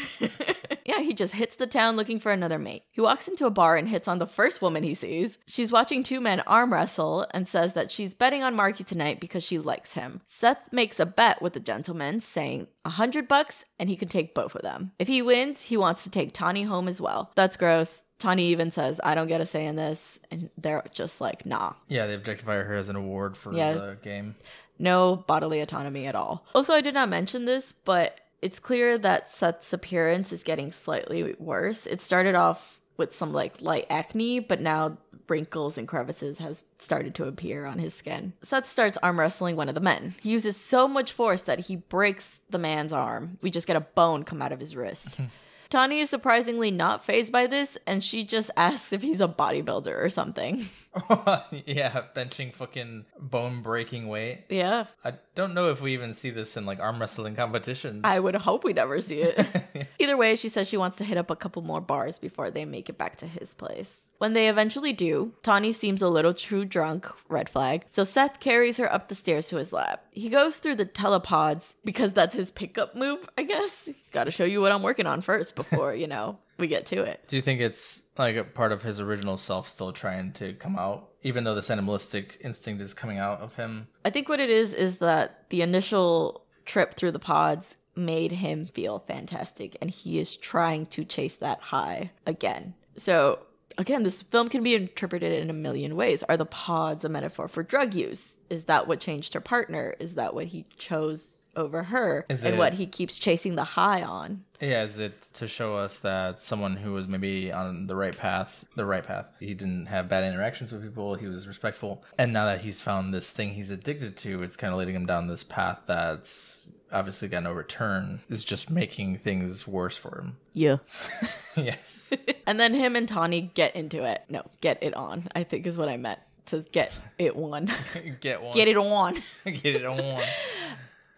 yeah, 0.86 1.02
he 1.02 1.14
just 1.14 1.34
hits 1.34 1.56
the 1.56 1.68
town 1.68 1.96
looking 1.96 2.20
for 2.20 2.32
another 2.32 2.58
mate. 2.60 2.84
He 2.92 3.02
walks 3.02 3.28
into 3.28 3.46
a 3.46 3.52
bar 3.52 3.76
and 3.76 3.90
hits 3.90 4.08
on 4.08 4.20
the 4.20 4.28
first 4.28 4.62
woman 4.62 4.84
he 4.84 4.94
sees. 4.94 5.38
She's 5.46 5.72
watching 5.72 6.04
two 6.04 6.22
men 6.22 6.40
arm 6.42 6.72
wrestle 6.72 7.26
and 7.32 7.48
says 7.48 7.74
that 7.74 7.92
she's 7.92 8.14
betting 8.14 8.44
on 8.44 8.56
Marky 8.56 8.84
tonight 8.84 9.20
because 9.20 9.44
she 9.44 9.58
likes 9.60 9.94
him. 9.94 10.22
Seth 10.28 10.72
makes 10.72 11.00
a 11.00 11.06
bet 11.06 11.42
with 11.42 11.54
the 11.54 11.60
gentleman, 11.60 12.20
saying 12.22 12.68
a 12.86 12.92
hundred 12.92 13.28
bucks 13.28 13.66
and 13.80 13.90
he 13.90 13.96
can 13.96 14.08
take 14.08 14.34
both 14.34 14.56
of 14.56 14.62
them. 14.62 14.92
If 15.00 15.08
he 15.08 15.22
wins, 15.22 15.64
he 15.64 15.76
wants 15.76 16.04
to 16.04 16.10
take 16.10 16.32
Tawny 16.32 16.64
home 16.64 16.88
as 16.88 17.02
well. 17.02 17.32
That's 17.36 17.58
gross. 17.58 18.04
Tawny 18.20 18.46
even 18.48 18.72
says, 18.72 19.02
I 19.04 19.16
don't 19.16 19.28
get 19.28 19.42
a 19.42 19.46
say 19.46 19.66
in 19.66 19.76
this. 19.76 20.20
And 20.32 20.50
they're 20.58 20.84
just 20.94 21.22
like, 21.22 21.46
nah. 21.46 21.74
yeah 21.88 22.06
they 22.08 22.14
objectify 22.14 22.56
her 22.56 22.76
as 22.76 22.90
an 22.90 22.96
award 22.96 23.38
for 23.38 23.52
the 23.52 23.98
game 24.02 24.36
No 24.80 25.16
bodily 25.16 25.60
autonomy 25.60 26.06
at 26.06 26.16
all. 26.16 26.46
Also, 26.54 26.74
I 26.74 26.82
did 26.82 26.94
not 26.94 27.10
mention 27.10 27.46
this, 27.46 27.72
but 27.72 28.22
it's 28.42 28.60
clear 28.60 28.98
that 28.98 29.32
Seth's 29.32 29.74
appearance 29.74 30.32
is 30.32 30.44
getting 30.44 30.72
slightly 30.72 31.36
worse. 31.40 31.88
It 31.88 32.02
started 32.02 32.36
off 32.36 32.82
with 32.98 33.14
some 33.14 33.34
like 33.34 33.62
light 33.62 33.88
acne, 33.90 34.40
but 34.40 34.62
now 34.62 34.98
wrinkles 35.28 35.78
and 35.78 35.88
crevices 35.88 36.40
has 36.40 36.64
started 36.78 37.16
to 37.16 37.26
appear 37.26 37.66
on 37.66 37.80
his 37.80 37.94
skin. 37.94 38.34
Seth 38.42 38.66
starts 38.66 38.98
arm 39.02 39.20
wrestling 39.20 39.56
one 39.56 39.70
of 39.70 39.76
the 39.76 39.82
men. 39.82 40.14
He 40.22 40.30
uses 40.30 40.56
so 40.56 40.88
much 40.88 41.12
force 41.12 41.42
that 41.44 41.62
he 41.62 41.78
breaks 41.78 42.40
the 42.50 42.60
man's 42.60 42.94
arm. 42.94 43.38
We 43.42 43.50
just 43.52 43.68
get 43.68 43.76
a 43.76 43.82
bone 43.82 44.24
come 44.24 44.42
out 44.42 44.52
of 44.52 44.60
his 44.60 44.76
wrist. 44.76 45.20
Tawny 45.76 46.00
is 46.00 46.10
surprisingly 46.10 46.72
not 46.72 47.04
fazed 47.04 47.34
by 47.34 47.48
this, 47.48 47.78
and 47.86 48.02
she 48.02 48.24
just 48.24 48.50
asks 48.56 48.94
if 48.94 49.02
he's 49.02 49.20
a 49.20 49.28
bodybuilder 49.28 49.94
or 49.94 50.10
something. 50.10 50.64
yeah 51.66 52.04
benching 52.16 52.54
fucking 52.54 53.04
bone 53.20 53.62
breaking 53.62 54.08
weight 54.08 54.46
yeah, 54.48 54.86
i 55.04 55.12
don't 55.36 55.54
know 55.54 55.70
if 55.70 55.82
we 55.82 55.94
even 55.94 56.14
see 56.14 56.30
this 56.30 56.56
in 56.56 56.66
like 56.66 56.80
arm 56.80 57.00
wrestling 57.00 57.36
competitions 57.36 58.00
I 58.06 58.22
would 58.22 58.36
hope 58.36 58.64
we 58.64 58.72
never 58.72 59.02
see 59.02 59.20
it. 59.22 59.46
Either 60.00 60.16
way, 60.16 60.38
she 60.38 60.48
says 60.48 60.70
she 60.70 60.78
wants 60.78 60.96
to 60.98 61.04
hit 61.04 61.18
up 61.18 61.30
a 61.30 61.36
couple 61.36 61.62
more 61.62 61.82
bars 61.82 62.18
before 62.18 62.50
they 62.50 62.64
make 62.64 62.88
it 62.88 62.98
back 62.98 63.18
to 63.18 63.28
his 63.28 63.54
place. 63.54 64.05
When 64.26 64.34
they 64.34 64.50
eventually 64.50 64.92
do, 64.92 65.34
Tawny 65.44 65.72
seems 65.72 66.02
a 66.02 66.10
little 66.10 66.34
too 66.34 66.66
drunk, 66.66 67.08
red 67.30 67.48
flag, 67.48 67.84
so 67.86 68.04
Seth 68.04 68.40
carries 68.40 68.78
her 68.78 68.92
up 68.92 69.08
the 69.08 69.14
stairs 69.14 69.50
to 69.50 69.58
his 69.58 69.72
lab. 69.72 70.00
He 70.10 70.30
goes 70.30 70.58
through 70.58 70.78
the 70.78 70.86
telepods 70.88 71.76
because 71.86 72.12
that's 72.12 72.34
his 72.34 72.50
pickup 72.50 72.96
move, 72.96 73.30
I 73.38 73.44
guess. 73.44 73.88
Gotta 74.12 74.32
show 74.32 74.44
you 74.44 74.62
what 74.62 74.72
I'm 74.72 74.82
working 74.82 75.06
on 75.06 75.22
first 75.22 75.56
before, 75.56 75.94
you 75.94 76.08
know, 76.08 76.40
we 76.58 76.66
get 76.66 76.88
to 76.88 77.04
it. 77.04 77.24
Do 77.28 77.36
you 77.36 77.44
think 77.44 77.62
it's 77.62 78.02
like 78.18 78.36
a 78.36 78.44
part 78.44 78.72
of 78.72 78.82
his 78.82 79.00
original 79.00 79.38
self 79.38 79.70
still 79.70 79.94
trying 79.94 80.32
to 80.34 80.54
come 80.54 80.76
out, 80.76 81.08
even 81.22 81.44
though 81.44 81.54
this 81.54 81.70
animalistic 81.70 82.40
instinct 82.44 82.82
is 82.82 82.96
coming 82.96 83.20
out 83.20 83.42
of 83.42 83.54
him? 83.54 83.90
I 84.06 84.10
think 84.10 84.28
what 84.28 84.40
it 84.40 84.50
is 84.50 84.74
is 84.74 84.98
that 84.98 85.52
the 85.52 85.62
initial 85.62 86.48
trip 86.66 86.96
through 86.96 87.12
the 87.12 87.20
pods 87.20 87.78
made 87.96 88.32
him 88.32 88.66
feel 88.66 88.98
fantastic, 88.98 89.78
and 89.80 89.92
he 89.92 90.18
is 90.18 90.36
trying 90.36 90.88
to 90.88 91.06
chase 91.06 91.36
that 91.36 91.60
high 91.60 92.10
again. 92.26 92.74
So, 92.98 93.40
again, 93.78 94.04
this 94.04 94.22
film 94.22 94.50
can 94.50 94.64
be 94.64 94.76
interpreted 94.76 95.34
in 95.34 95.50
a 95.50 95.54
million 95.54 95.96
ways. 95.96 96.24
Are 96.24 96.38
the 96.38 96.46
pods 96.46 97.06
a 97.06 97.10
metaphor 97.10 97.48
for 97.48 97.64
drug 97.64 97.94
use? 97.94 98.38
Is 98.50 98.66
that 98.66 98.88
what 98.88 99.00
changed 99.00 99.34
her 99.34 99.42
partner? 99.42 99.96
Is 100.00 100.16
that 100.16 100.34
what 100.34 100.46
he 100.48 100.66
chose 100.78 101.46
over 101.56 101.84
her? 101.84 102.26
Is 102.30 102.44
and 102.44 102.56
it- 102.56 102.58
what 102.58 102.74
he 102.74 102.86
keeps 102.86 103.18
chasing 103.18 103.56
the 103.56 103.64
high 103.64 104.04
on? 104.04 104.44
Yeah, 104.62 104.84
is 104.84 105.00
it 105.00 105.14
to 105.34 105.48
show 105.48 105.76
us 105.76 106.00
that 106.00 106.42
someone 106.42 106.78
who 106.78 106.94
was 106.94 107.08
maybe 107.08 107.52
on 107.52 107.88
the 107.88 107.96
right 107.96 108.16
path, 108.18 108.64
the 108.76 108.86
right 108.86 109.06
path, 109.06 109.28
he 109.40 109.54
didn't 109.54 109.88
have 109.88 110.08
bad 110.08 110.24
interactions 110.24 110.72
with 110.72 110.82
people, 110.82 111.16
he 111.16 111.28
was 111.28 111.46
respectful, 111.48 112.04
and 112.18 112.32
now 112.32 112.46
that 112.46 112.62
he's 112.62 112.80
found 112.80 113.14
this 113.14 113.30
thing 113.32 113.54
he's 113.54 113.70
addicted 113.70 114.16
to, 114.18 114.44
it's 114.44 114.56
kind 114.56 114.72
of 114.72 114.80
leading 114.80 114.96
him 114.96 115.06
down 115.06 115.28
this 115.28 115.44
path 115.44 115.82
that's 115.88 116.65
obviously 116.96 117.28
got 117.28 117.44
no 117.44 117.52
return, 117.52 118.22
is 118.30 118.44
just 118.44 118.70
making 118.70 119.18
things 119.18 119.68
worse 119.68 119.98
for 119.98 120.18
him. 120.20 120.38
Yeah. 120.54 120.78
yes. 121.56 122.14
and 122.48 122.60
then 122.60 122.74
him 122.74 122.96
and 122.96 123.08
Tawny 123.08 123.52
get 123.54 123.76
into 123.76 124.04
it. 124.04 124.24
No, 124.30 124.44
get 124.62 124.82
it 124.82 124.94
on, 124.96 125.28
I 125.36 125.44
think 125.44 125.68
is 125.68 125.78
what 125.78 125.90
I 125.90 125.98
meant. 125.98 126.20
to 126.48 126.66
get 126.72 126.92
it 127.18 127.36
one. 127.36 127.70
Get 128.22 128.42
one. 128.42 128.54
get 128.54 128.68
it 128.68 128.78
on. 128.78 129.14
Get 129.46 129.76
it 129.76 129.86
on. 129.86 130.24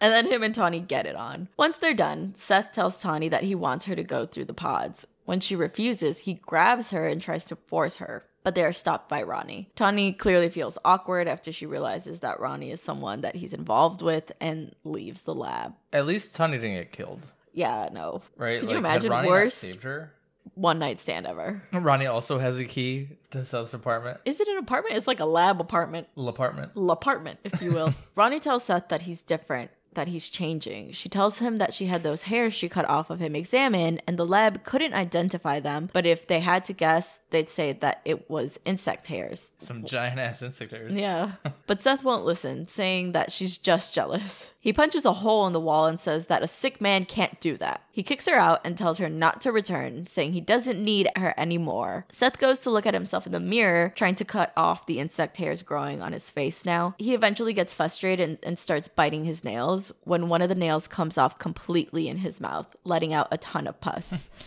And 0.00 0.12
then 0.12 0.26
him 0.30 0.42
and 0.42 0.54
Tawny 0.54 0.80
get 0.80 1.06
it 1.06 1.16
on. 1.16 1.48
Once 1.56 1.78
they're 1.78 1.92
done, 1.92 2.32
Seth 2.34 2.72
tells 2.72 3.00
Tawny 3.00 3.28
that 3.28 3.42
he 3.42 3.54
wants 3.54 3.86
her 3.86 3.96
to 3.96 4.04
go 4.04 4.26
through 4.26 4.44
the 4.44 4.54
pods. 4.54 5.06
When 5.24 5.40
she 5.40 5.56
refuses, 5.56 6.20
he 6.20 6.34
grabs 6.34 6.90
her 6.90 7.06
and 7.08 7.20
tries 7.20 7.44
to 7.46 7.56
force 7.56 7.96
her, 7.96 8.24
but 8.44 8.54
they 8.54 8.64
are 8.64 8.72
stopped 8.72 9.08
by 9.08 9.22
Ronnie. 9.22 9.70
Tawny 9.76 10.12
clearly 10.12 10.48
feels 10.48 10.78
awkward 10.84 11.28
after 11.28 11.52
she 11.52 11.66
realizes 11.66 12.20
that 12.20 12.40
Ronnie 12.40 12.70
is 12.70 12.80
someone 12.82 13.20
that 13.22 13.36
he's 13.36 13.52
involved 13.52 14.00
with 14.02 14.32
and 14.40 14.74
leaves 14.84 15.22
the 15.22 15.34
lab. 15.34 15.74
At 15.92 16.06
least 16.06 16.34
Tawny 16.34 16.56
didn't 16.58 16.74
get 16.76 16.92
killed, 16.92 17.20
Yeah, 17.52 17.88
no. 17.92 18.22
right? 18.36 18.60
Can 18.60 18.68
you 18.68 18.74
had 18.76 18.84
imagine 18.84 19.10
worse 19.12 19.54
saved 19.54 19.82
her. 19.82 20.12
one 20.54 20.78
night 20.78 20.98
stand 21.00 21.26
ever? 21.26 21.62
Ronnie 21.72 22.06
also 22.06 22.38
has 22.38 22.58
a 22.58 22.64
key 22.64 23.08
to 23.30 23.44
Seth's 23.44 23.74
apartment. 23.74 24.20
Is 24.24 24.40
it 24.40 24.48
an 24.48 24.56
apartment? 24.58 24.96
It's 24.96 25.06
like 25.06 25.20
a 25.20 25.24
lab 25.26 25.60
apartment. 25.60 26.08
Little 26.14 26.30
apartment. 26.30 26.72
apartment, 26.76 27.38
if 27.44 27.60
you 27.60 27.72
will. 27.72 27.92
Ronnie 28.14 28.40
tells 28.40 28.64
Seth 28.64 28.88
that 28.88 29.02
he's 29.02 29.20
different, 29.22 29.70
that 29.94 30.08
he's 30.08 30.30
changing. 30.30 30.92
She 30.92 31.08
tells 31.08 31.38
him 31.38 31.58
that 31.58 31.72
she 31.74 31.86
had 31.86 32.02
those 32.02 32.24
hairs 32.24 32.54
she 32.54 32.68
cut 32.68 32.88
off 32.88 33.10
of 33.10 33.20
him 33.20 33.34
examined, 33.34 34.02
and 34.06 34.18
the 34.18 34.26
lab 34.26 34.64
couldn't 34.64 34.94
identify 34.94 35.60
them, 35.60 35.90
but 35.92 36.06
if 36.06 36.26
they 36.26 36.40
had 36.40 36.64
to 36.66 36.72
guess, 36.72 37.20
they'd 37.30 37.48
say 37.48 37.72
that 37.72 38.00
it 38.04 38.30
was 38.30 38.58
insect 38.64 39.06
hairs. 39.08 39.50
Some 39.58 39.84
giant 39.84 40.18
ass 40.18 40.42
insect 40.42 40.72
hairs. 40.72 40.96
Yeah. 40.96 41.32
But 41.66 41.82
Seth 41.82 42.02
won't 42.02 42.24
listen, 42.24 42.66
saying 42.66 43.12
that 43.12 43.30
she's 43.30 43.58
just 43.58 43.94
jealous. 43.94 44.50
He 44.60 44.72
punches 44.72 45.04
a 45.04 45.12
hole 45.12 45.46
in 45.46 45.52
the 45.52 45.60
wall 45.60 45.86
and 45.86 46.00
says 46.00 46.26
that 46.26 46.42
a 46.42 46.46
sick 46.46 46.80
man 46.80 47.04
can't 47.04 47.38
do 47.40 47.56
that. 47.58 47.82
He 47.90 48.02
kicks 48.02 48.26
her 48.26 48.36
out 48.36 48.60
and 48.64 48.76
tells 48.76 48.98
her 48.98 49.08
not 49.08 49.40
to 49.42 49.52
return, 49.52 50.06
saying 50.06 50.32
he 50.32 50.40
doesn't 50.40 50.82
need 50.82 51.08
her 51.16 51.34
anymore. 51.36 52.06
Seth 52.10 52.38
goes 52.38 52.60
to 52.60 52.70
look 52.70 52.86
at 52.86 52.94
himself 52.94 53.26
in 53.26 53.32
the 53.32 53.40
mirror, 53.40 53.92
trying 53.96 54.14
to 54.16 54.24
cut 54.24 54.52
off 54.56 54.86
the 54.86 54.98
insect 54.98 55.36
hairs 55.36 55.62
growing 55.62 56.00
on 56.00 56.12
his 56.12 56.30
face 56.30 56.64
now. 56.64 56.94
He 56.98 57.14
eventually 57.14 57.52
gets 57.52 57.74
frustrated 57.74 58.28
and, 58.28 58.38
and 58.42 58.58
starts 58.58 58.88
biting 58.88 59.24
his 59.24 59.44
nails 59.44 59.77
when 60.04 60.28
one 60.28 60.42
of 60.42 60.48
the 60.48 60.54
nails 60.54 60.88
comes 60.88 61.16
off 61.18 61.38
completely 61.38 62.08
in 62.08 62.18
his 62.18 62.40
mouth, 62.40 62.74
letting 62.84 63.12
out 63.12 63.28
a 63.30 63.38
ton 63.38 63.66
of 63.66 63.80
pus. 63.80 64.28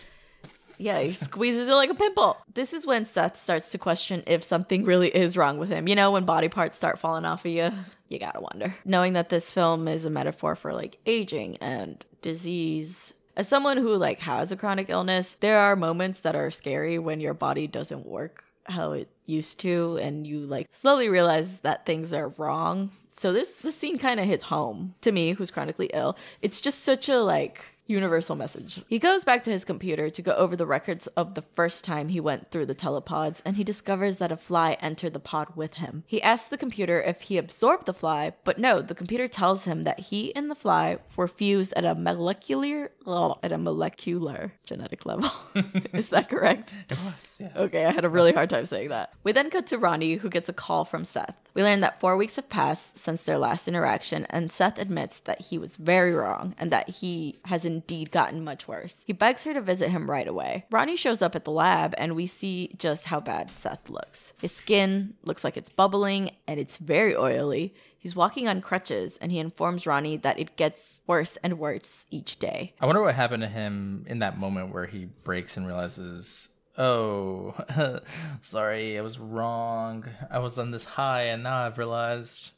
Yeah, 0.78 1.00
he 1.00 1.12
squeezes 1.12 1.68
it 1.68 1.72
like 1.72 1.90
a 1.90 1.94
pimple. 1.94 2.36
This 2.52 2.72
is 2.72 2.84
when 2.84 3.04
Seth 3.04 3.36
starts 3.36 3.70
to 3.70 3.78
question 3.78 4.24
if 4.26 4.42
something 4.42 4.82
really 4.82 5.14
is 5.14 5.36
wrong 5.36 5.58
with 5.58 5.68
him. 5.68 5.86
You 5.86 5.94
know, 5.94 6.10
when 6.10 6.24
body 6.24 6.48
parts 6.48 6.76
start 6.76 6.98
falling 6.98 7.24
off 7.24 7.44
of 7.44 7.52
you, 7.52 7.70
you 8.08 8.18
gotta 8.18 8.40
wonder. 8.40 8.74
Knowing 8.84 9.12
that 9.12 9.28
this 9.28 9.52
film 9.52 9.86
is 9.86 10.04
a 10.04 10.10
metaphor 10.10 10.56
for 10.56 10.72
like 10.72 10.98
aging 11.06 11.56
and 11.58 12.04
disease. 12.20 13.14
As 13.36 13.46
someone 13.46 13.76
who 13.76 13.96
like 13.96 14.18
has 14.20 14.50
a 14.50 14.56
chronic 14.56 14.90
illness, 14.90 15.36
there 15.38 15.58
are 15.58 15.76
moments 15.76 16.20
that 16.20 16.34
are 16.34 16.50
scary 16.50 16.98
when 16.98 17.20
your 17.20 17.34
body 17.34 17.68
doesn't 17.68 18.04
work 18.04 18.44
how 18.64 18.92
it 18.92 19.08
used 19.26 19.60
to 19.60 19.98
and 20.00 20.26
you 20.26 20.40
like 20.40 20.66
slowly 20.70 21.08
realize 21.08 21.60
that 21.60 21.86
things 21.86 22.12
are 22.12 22.28
wrong. 22.30 22.90
So 23.16 23.32
this 23.32 23.50
this 23.56 23.76
scene 23.76 23.98
kind 23.98 24.20
of 24.20 24.26
hits 24.26 24.44
home 24.44 24.94
to 25.02 25.12
me 25.12 25.32
who's 25.32 25.50
chronically 25.50 25.90
ill. 25.92 26.16
It's 26.40 26.60
just 26.60 26.80
such 26.80 27.08
a 27.08 27.20
like 27.20 27.64
universal 27.86 28.36
message. 28.36 28.80
He 28.88 28.98
goes 28.98 29.24
back 29.24 29.42
to 29.44 29.50
his 29.50 29.64
computer 29.64 30.08
to 30.10 30.22
go 30.22 30.32
over 30.32 30.56
the 30.56 30.66
records 30.66 31.06
of 31.08 31.34
the 31.34 31.42
first 31.54 31.84
time 31.84 32.08
he 32.08 32.20
went 32.20 32.50
through 32.50 32.66
the 32.66 32.74
telepods 32.74 33.42
and 33.44 33.56
he 33.56 33.64
discovers 33.64 34.16
that 34.16 34.32
a 34.32 34.36
fly 34.36 34.76
entered 34.80 35.12
the 35.12 35.20
pod 35.20 35.48
with 35.56 35.74
him. 35.74 36.04
He 36.06 36.22
asks 36.22 36.48
the 36.48 36.56
computer 36.56 37.00
if 37.00 37.22
he 37.22 37.38
absorbed 37.38 37.86
the 37.86 37.94
fly, 37.94 38.32
but 38.44 38.58
no, 38.58 38.82
the 38.82 38.94
computer 38.94 39.28
tells 39.28 39.64
him 39.64 39.82
that 39.82 40.00
he 40.00 40.34
and 40.34 40.50
the 40.50 40.54
fly 40.54 40.98
were 41.16 41.28
fused 41.28 41.72
at 41.74 41.84
a 41.84 41.94
molecular 41.94 42.90
oh, 43.06 43.38
at 43.42 43.52
a 43.52 43.58
molecular 43.58 44.52
genetic 44.64 45.04
level. 45.04 45.30
Is 45.92 46.08
that 46.10 46.28
correct? 46.28 46.74
It 46.88 46.98
was, 47.04 47.38
yeah. 47.40 47.50
Okay, 47.56 47.84
I 47.84 47.92
had 47.92 48.04
a 48.04 48.08
really 48.08 48.32
hard 48.32 48.50
time 48.50 48.64
saying 48.64 48.88
that. 48.90 49.12
We 49.24 49.32
then 49.32 49.50
cut 49.50 49.66
to 49.68 49.78
Ronnie, 49.78 50.14
who 50.14 50.28
gets 50.28 50.48
a 50.48 50.52
call 50.52 50.84
from 50.84 51.04
Seth. 51.04 51.40
We 51.54 51.62
learn 51.62 51.80
that 51.80 52.00
four 52.00 52.16
weeks 52.16 52.36
have 52.36 52.48
passed 52.48 52.98
since 52.98 53.22
their 53.24 53.38
last 53.38 53.68
interaction, 53.68 54.26
and 54.30 54.50
Seth 54.50 54.78
admits 54.78 55.20
that 55.20 55.40
he 55.40 55.58
was 55.58 55.76
very 55.76 56.14
wrong 56.14 56.54
and 56.58 56.70
that 56.70 56.88
he 56.88 57.40
has 57.44 57.64
indeed 57.64 58.10
gotten 58.10 58.42
much 58.42 58.66
worse. 58.66 59.04
He 59.06 59.12
begs 59.12 59.44
her 59.44 59.52
to 59.52 59.60
visit 59.60 59.90
him 59.90 60.10
right 60.10 60.26
away. 60.26 60.64
Ronnie 60.70 60.96
shows 60.96 61.20
up 61.20 61.36
at 61.36 61.44
the 61.44 61.50
lab, 61.50 61.94
and 61.98 62.16
we 62.16 62.26
see 62.26 62.74
just 62.78 63.06
how 63.06 63.20
bad 63.20 63.50
Seth 63.50 63.90
looks. 63.90 64.32
His 64.40 64.52
skin 64.52 65.14
looks 65.24 65.44
like 65.44 65.56
it's 65.56 65.70
bubbling, 65.70 66.30
and 66.46 66.58
it's 66.58 66.78
very 66.78 67.14
oily. 67.14 67.74
He's 67.98 68.16
walking 68.16 68.48
on 68.48 68.62
crutches, 68.62 69.18
and 69.18 69.30
he 69.30 69.38
informs 69.38 69.86
Ronnie 69.86 70.16
that 70.16 70.38
it 70.38 70.56
gets 70.56 71.00
worse 71.06 71.36
and 71.42 71.58
worse 71.58 72.06
each 72.10 72.38
day. 72.38 72.74
I 72.80 72.86
wonder 72.86 73.02
what 73.02 73.14
happened 73.14 73.42
to 73.42 73.48
him 73.48 74.04
in 74.08 74.20
that 74.20 74.38
moment 74.38 74.72
where 74.72 74.86
he 74.86 75.04
breaks 75.04 75.56
and 75.56 75.66
realizes, 75.66 76.48
oh, 76.78 77.54
sorry, 78.42 78.98
I 78.98 79.02
was 79.02 79.18
wrong. 79.18 80.04
I 80.30 80.38
was 80.38 80.58
on 80.58 80.70
this 80.70 80.84
high, 80.84 81.24
and 81.24 81.42
now 81.42 81.64
I've 81.66 81.78
realized. 81.78 82.50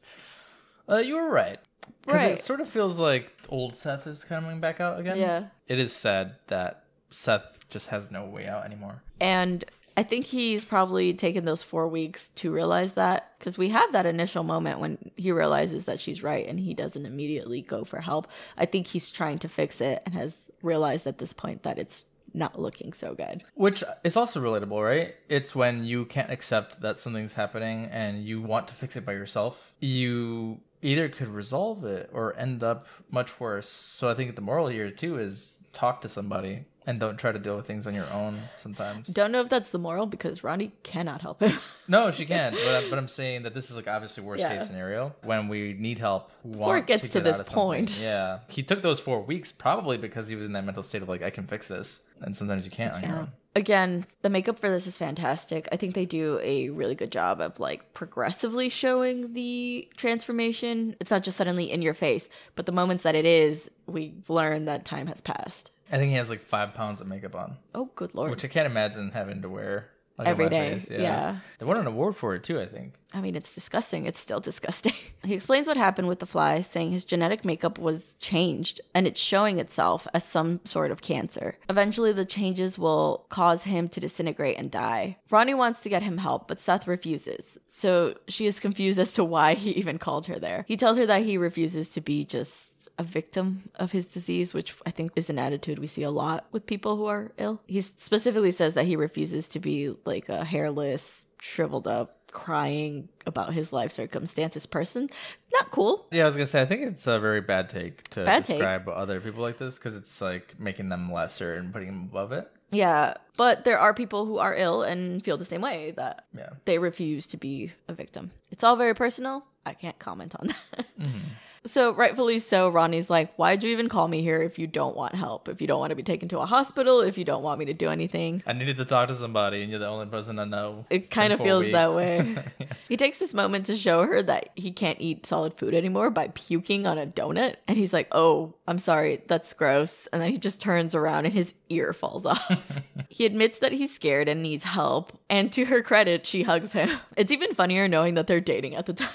Uh, 0.89 0.97
you 0.99 1.17
were 1.17 1.31
right. 1.31 1.59
Because 2.03 2.21
Right. 2.21 2.33
it 2.33 2.41
sort 2.43 2.61
of 2.61 2.69
feels 2.69 2.99
like 2.99 3.33
old 3.49 3.75
Seth 3.77 4.07
is 4.07 4.25
coming 4.25 4.61
back 4.61 4.81
out 4.81 4.99
again. 5.01 5.19
Yeah. 5.19 5.45
It 5.67 5.79
is 5.79 5.93
sad 5.95 6.37
that 6.49 6.85
Seth 7.11 7.59
just 7.69 7.89
has 7.89 8.11
no 8.11 8.25
way 8.27 8.47
out 8.47 8.65
anymore. 8.65 9.03
And 9.21 9.65
I 9.97 10.03
think 10.03 10.27
he's 10.27 10.65
probably 10.65 11.15
taken 11.15 11.45
those 11.45 11.63
four 11.63 11.87
weeks 11.89 12.31
to 12.31 12.51
realize 12.51 12.95
that 12.95 13.33
because 13.39 13.57
we 13.57 13.69
have 13.71 13.93
that 13.93 14.07
initial 14.07 14.43
moment 14.43 14.81
when 14.81 15.11
he 15.17 15.31
realizes 15.33 15.85
that 15.85 16.01
she's 16.01 16.23
right 16.23 16.47
and 16.47 16.59
he 16.59 16.75
doesn't 16.75 17.07
immediately 17.07 17.63
go 17.63 17.85
for 17.85 18.01
help. 18.01 18.27
I 18.59 18.67
think 18.67 18.89
he's 18.89 19.11
trying 19.11 19.39
to 19.39 19.49
fix 19.49 19.81
it 19.81 20.03
and 20.05 20.15
has 20.15 20.51
realized 20.63 21.07
at 21.07 21.19
this 21.19 21.33
point 21.33 21.63
that 21.63 21.79
it's 21.79 22.07
not 22.35 22.61
looking 22.61 22.93
so 22.93 23.15
good. 23.15 23.45
Which 23.55 23.83
is 24.03 24.17
also 24.17 24.43
relatable, 24.43 24.85
right? 24.85 25.15
It's 25.29 25.55
when 25.55 25.85
you 25.85 26.05
can't 26.05 26.31
accept 26.31 26.81
that 26.81 26.99
something's 26.99 27.33
happening 27.33 27.87
and 27.87 28.25
you 28.25 28.43
want 28.43 28.69
to 28.69 28.75
fix 28.75 28.97
it 28.97 29.07
by 29.07 29.13
yourself. 29.13 29.73
You 29.81 30.61
either 30.83 31.09
could 31.09 31.29
resolve 31.29 31.85
it 31.85 32.11
or 32.13 32.37
end 32.37 32.63
up 32.63 32.87
much 33.11 33.41
worse. 33.41 33.69
So 33.69 34.11
I 34.11 34.15
think 34.15 34.35
the 34.35 34.43
moral 34.43 34.69
here 34.69 34.91
too 34.91 35.19
is 35.19 35.65
talk 35.73 36.03
to 36.03 36.09
somebody 36.09 36.67
and 36.87 37.01
don't 37.01 37.17
try 37.17 37.33
to 37.33 37.39
deal 37.39 37.57
with 37.57 37.67
things 37.67 37.87
on 37.87 37.95
your 37.95 38.09
own 38.11 38.41
sometimes. 38.57 39.09
Don't 39.09 39.33
know 39.33 39.41
if 39.41 39.49
that's 39.49 39.71
the 39.71 39.79
moral 39.79 40.07
because 40.07 40.45
Ronnie 40.45 40.73
cannot 40.83 41.21
help 41.23 41.41
him. 41.41 41.59
No, 41.87 42.11
she 42.11 42.25
can, 42.25 42.53
but, 42.55 42.67
I'm- 42.67 42.89
but 42.91 42.99
I'm 42.99 43.09
saying 43.09 43.43
that 43.43 43.53
this 43.55 43.69
is 43.71 43.77
like 43.77 43.87
obviously 43.89 44.25
worst 44.25 44.41
Yeah. 44.41 44.57
case 44.57 44.67
scenario 44.67 45.15
when 45.23 45.49
we 45.49 45.75
need 45.79 45.99
help. 45.99 46.33
Before 46.43 46.79
it 46.79 46.87
gets 46.87 47.03
to 47.09 47.09
get 47.21 47.25
this 47.25 47.39
of 47.41 47.47
something. 47.47 47.55
point. 47.63 48.01
Yeah, 48.01 48.39
he 48.49 48.63
took 48.63 48.81
those 48.81 49.01
four 49.01 49.21
weeks 49.23 49.53
probably 49.53 49.99
because 49.99 50.27
he 50.29 50.35
was 50.35 50.47
in 50.47 50.53
that 50.53 50.65
mental 50.65 50.83
state 50.83 51.03
of 51.03 51.09
like 51.11 51.23
I 51.23 51.29
can 51.31 51.47
fix 51.47 51.69
this, 51.69 52.01
and 52.23 52.35
sometimes 52.35 52.65
you 52.65 52.71
can't 52.71 52.95
on 52.95 53.03
your 53.03 53.17
own. 53.19 53.33
Again, 53.57 54.05
the 54.23 54.31
makeup 54.31 54.59
for 54.59 54.69
this 54.71 54.87
is 54.87 54.97
fantastic. 54.99 55.69
I 55.71 55.77
think 55.77 55.95
they 55.95 56.07
do 56.07 56.41
a 56.43 56.71
really 56.71 56.95
good 56.97 57.13
job 57.13 57.41
of 57.41 57.61
like 57.61 57.93
progressively 57.95 58.69
showing 58.71 59.35
the 59.35 59.87
transformation. 59.97 60.97
It's 61.01 61.11
not 61.11 61.23
just 61.23 61.37
suddenly 61.37 61.71
in 61.71 61.83
your 61.83 61.95
face, 61.95 62.29
but 62.57 62.65
the 62.67 62.73
moments 62.73 63.03
that 63.05 63.15
it 63.15 63.27
is, 63.27 63.71
we 63.87 64.15
learn 64.29 64.65
that 64.65 64.85
time 64.85 65.07
has 65.07 65.21
passed. 65.21 65.71
I 65.95 65.99
think 65.99 66.11
he 66.11 66.17
has 66.17 66.29
like 66.29 66.41
five 66.41 66.75
pounds 66.75 67.01
of 67.01 67.07
makeup 67.07 67.37
on. 67.37 67.57
Oh, 67.73 67.89
good 67.95 68.15
lord. 68.17 68.33
which 68.33 68.45
I 68.45 68.49
can't 68.49 68.67
imagine 68.67 69.13
having 69.13 69.43
to 69.43 69.49
wear 69.49 69.91
like, 70.19 70.29
Every 70.29 70.49
day, 70.49 70.73
face. 70.79 70.91
yeah. 70.91 71.39
they 71.59 71.67
won 71.67 71.77
an 71.77 71.87
award 71.87 72.17
for 72.17 72.35
it 72.35 72.43
too. 72.45 72.61
I 72.61 72.67
think. 72.67 72.95
I 73.13 73.21
mean, 73.21 73.37
it's 73.37 73.55
disgusting. 73.55 74.07
It's 74.07 74.19
still 74.19 74.41
disgusting. 74.41 74.93
he 75.25 75.35
explains 75.35 75.69
what 75.69 75.77
happened 75.77 76.09
with 76.09 76.19
the 76.19 76.27
fly, 76.27 76.61
saying 76.61 76.91
his 76.91 77.05
genetic 77.05 77.45
makeup 77.45 77.79
was 77.79 78.15
changed 78.15 78.81
and 78.93 79.07
it's 79.07 79.21
showing 79.21 79.59
itself 79.61 80.07
as 80.13 80.25
some 80.25 80.61
sort 80.65 80.91
of 80.91 81.01
cancer. 81.01 81.57
Eventually, 81.69 82.13
the 82.13 82.25
changes 82.25 82.77
will 82.77 83.25
cause 83.29 83.65
him 83.65 83.89
to 83.91 84.01
disintegrate 84.01 84.59
and 84.59 84.71
die. 84.71 85.17
Ronnie 85.31 85.55
wants 85.55 85.83
to 85.83 85.89
get 85.89 86.03
him 86.03 86.19
help, 86.19 86.49
but 86.49 86.59
Seth 86.61 86.89
refuses. 86.89 87.57
So 87.67 88.15
she 88.27 88.47
is 88.47 88.59
confused 88.59 88.99
as 88.99 89.13
to 89.15 89.25
why 89.25 89.55
he 89.55 89.71
even 89.83 89.99
called 89.99 90.27
her 90.27 90.39
there. 90.41 90.65
He 90.67 90.77
tells 90.77 90.97
her 90.97 91.07
that 91.07 91.23
he 91.23 91.39
refuses 91.39 91.89
to 91.91 92.01
be 92.01 92.25
just 92.25 92.74
a 92.99 93.03
victim 93.03 93.69
of 93.77 93.91
his 93.93 94.07
disease, 94.07 94.55
which 94.55 94.75
I 94.87 94.91
think 94.91 95.13
is 95.17 95.29
an 95.31 95.39
attitude 95.39 95.79
we 95.79 95.87
see 95.87 96.03
a 96.05 96.11
lot 96.11 96.47
with 96.53 96.67
people 96.67 96.97
who 96.97 97.07
are 97.07 97.33
ill. 97.39 97.61
He 97.67 97.81
specifically 97.81 98.51
says 98.53 98.75
that 98.75 98.85
he 98.87 98.97
refuses 98.97 99.49
to 99.51 99.59
be 99.59 99.95
like 100.05 100.29
a 100.29 100.45
hairless, 100.45 101.27
shriveled 101.41 101.89
up, 101.89 102.19
crying 102.31 103.09
about 103.27 103.53
his 103.53 103.73
life 103.73 103.93
circumstances 103.93 104.67
person. 104.67 105.09
Not 105.53 105.71
cool. 105.71 106.07
Yeah, 106.11 106.23
I 106.23 106.27
was 106.27 106.35
gonna 106.35 106.47
say 106.47 106.63
I 106.63 106.67
think 106.67 106.83
it's 106.83 107.07
a 107.07 107.19
very 107.21 107.41
bad 107.41 107.69
take 107.69 108.03
to 108.11 108.25
Bad 108.25 108.45
take. 108.45 108.57
describe 108.59 108.89
other 108.89 109.21
people 109.21 109.43
like 109.43 109.59
this 109.59 109.79
because 109.79 109.97
it's 109.97 110.21
like 110.21 110.59
making 110.59 110.89
them 110.89 111.13
lesser 111.13 111.55
and 111.55 111.73
putting 111.73 111.89
them 111.89 112.09
above 112.11 112.33
it. 112.33 112.51
Yeah, 112.71 113.15
but 113.37 113.63
there 113.63 113.79
are 113.79 113.95
people 113.95 114.27
who 114.27 114.39
are 114.39 114.55
ill 114.55 114.83
and 114.83 115.23
feel 115.25 115.37
the 115.37 115.45
same 115.45 115.61
way 115.61 115.93
that 115.93 116.25
Yeah. 116.33 116.51
they 116.65 116.79
refuse 116.81 117.27
to 117.29 117.37
be 117.37 117.73
a 117.87 117.93
victim. 117.95 118.33
It's 118.51 118.65
all 118.65 118.75
very 118.75 118.95
personal. 118.95 119.45
I 119.65 119.75
can't 119.75 119.99
comment 120.01 120.35
on 120.39 120.49
that. 120.49 120.87
Mm-hmm. 121.01 121.19
So, 121.67 121.95
rightfully 121.95 122.41
so, 122.41 122.69
Ronnie's 122.69 123.09
like, 123.09 123.35
Why'd 123.37 123.65
you 123.65 123.71
even 123.71 123.89
call 123.89 124.07
me 124.07 124.21
here 124.23 124.43
if 124.43 124.59
you 124.59 124.67
don't 124.67 124.95
want 124.95 125.15
help? 125.15 125.49
If 125.49 125.61
you 125.63 125.67
don't 125.67 125.81
want 125.81 125.91
to 125.91 125.97
be 125.97 126.03
taken 126.03 126.29
to 126.29 126.41
a 126.41 126.47
hospital? 126.47 127.01
If 127.01 127.17
you 127.17 127.25
don't 127.25 127.43
want 127.43 127.59
me 127.59 127.65
to 127.67 127.75
do 127.75 127.89
anything? 127.89 128.43
I 128.47 128.53
needed 128.53 128.77
to 128.77 128.85
talk 128.85 129.09
to 129.09 129.15
somebody, 129.15 129.63
and 129.63 129.71
you're 129.71 129.81
the 129.81 129.89
only 129.89 130.07
person 130.07 130.39
I 130.39 130.45
know. 130.45 130.85
It 130.91 131.11
kind 131.11 131.33
of 131.33 131.41
feels 131.41 131.71
that 131.73 131.89
weeks. 131.89 131.97
way. 131.97 132.45
He 132.89 132.99
takes 132.99 133.19
this 133.19 133.33
moment 133.33 133.67
to 133.67 133.77
show 133.77 134.07
her 134.07 134.23
that 134.23 134.51
he 134.57 134.71
can't 134.71 135.01
eat 135.01 135.25
solid 135.25 135.55
food 135.55 135.75
anymore 135.75 136.11
by 136.11 136.29
puking 136.29 136.87
on 136.87 136.99
a 136.99 137.07
donut. 137.07 137.57
And 137.67 137.79
he's 137.79 137.95
like, 137.95 138.09
Oh, 138.13 138.55
I'm 138.69 138.79
sorry, 138.79 139.23
that's 139.27 139.53
gross. 139.55 140.07
And 140.09 140.21
then 140.21 140.31
he 140.31 140.37
just 140.37 140.61
turns 140.61 140.95
around 140.95 141.25
and 141.25 141.33
his 141.33 141.55
ear 141.71 141.95
falls 141.95 142.27
off. 142.27 142.61
he 143.09 143.25
admits 143.25 143.61
that 143.61 143.73
he's 143.73 143.95
scared 143.95 144.29
and 144.29 144.43
needs 144.43 144.65
help. 144.65 145.19
And 145.31 145.51
to 145.53 145.65
her 145.65 145.83
credit, 145.83 146.27
she 146.27 146.43
hugs 146.43 146.73
him. 146.73 146.91
It's 147.17 147.33
even 147.33 147.55
funnier 147.55 147.89
knowing 147.89 148.15
that 148.15 148.27
they're 148.27 148.41
dating 148.41 148.75
at 148.75 148.87
the 148.87 148.93
time. 148.93 149.09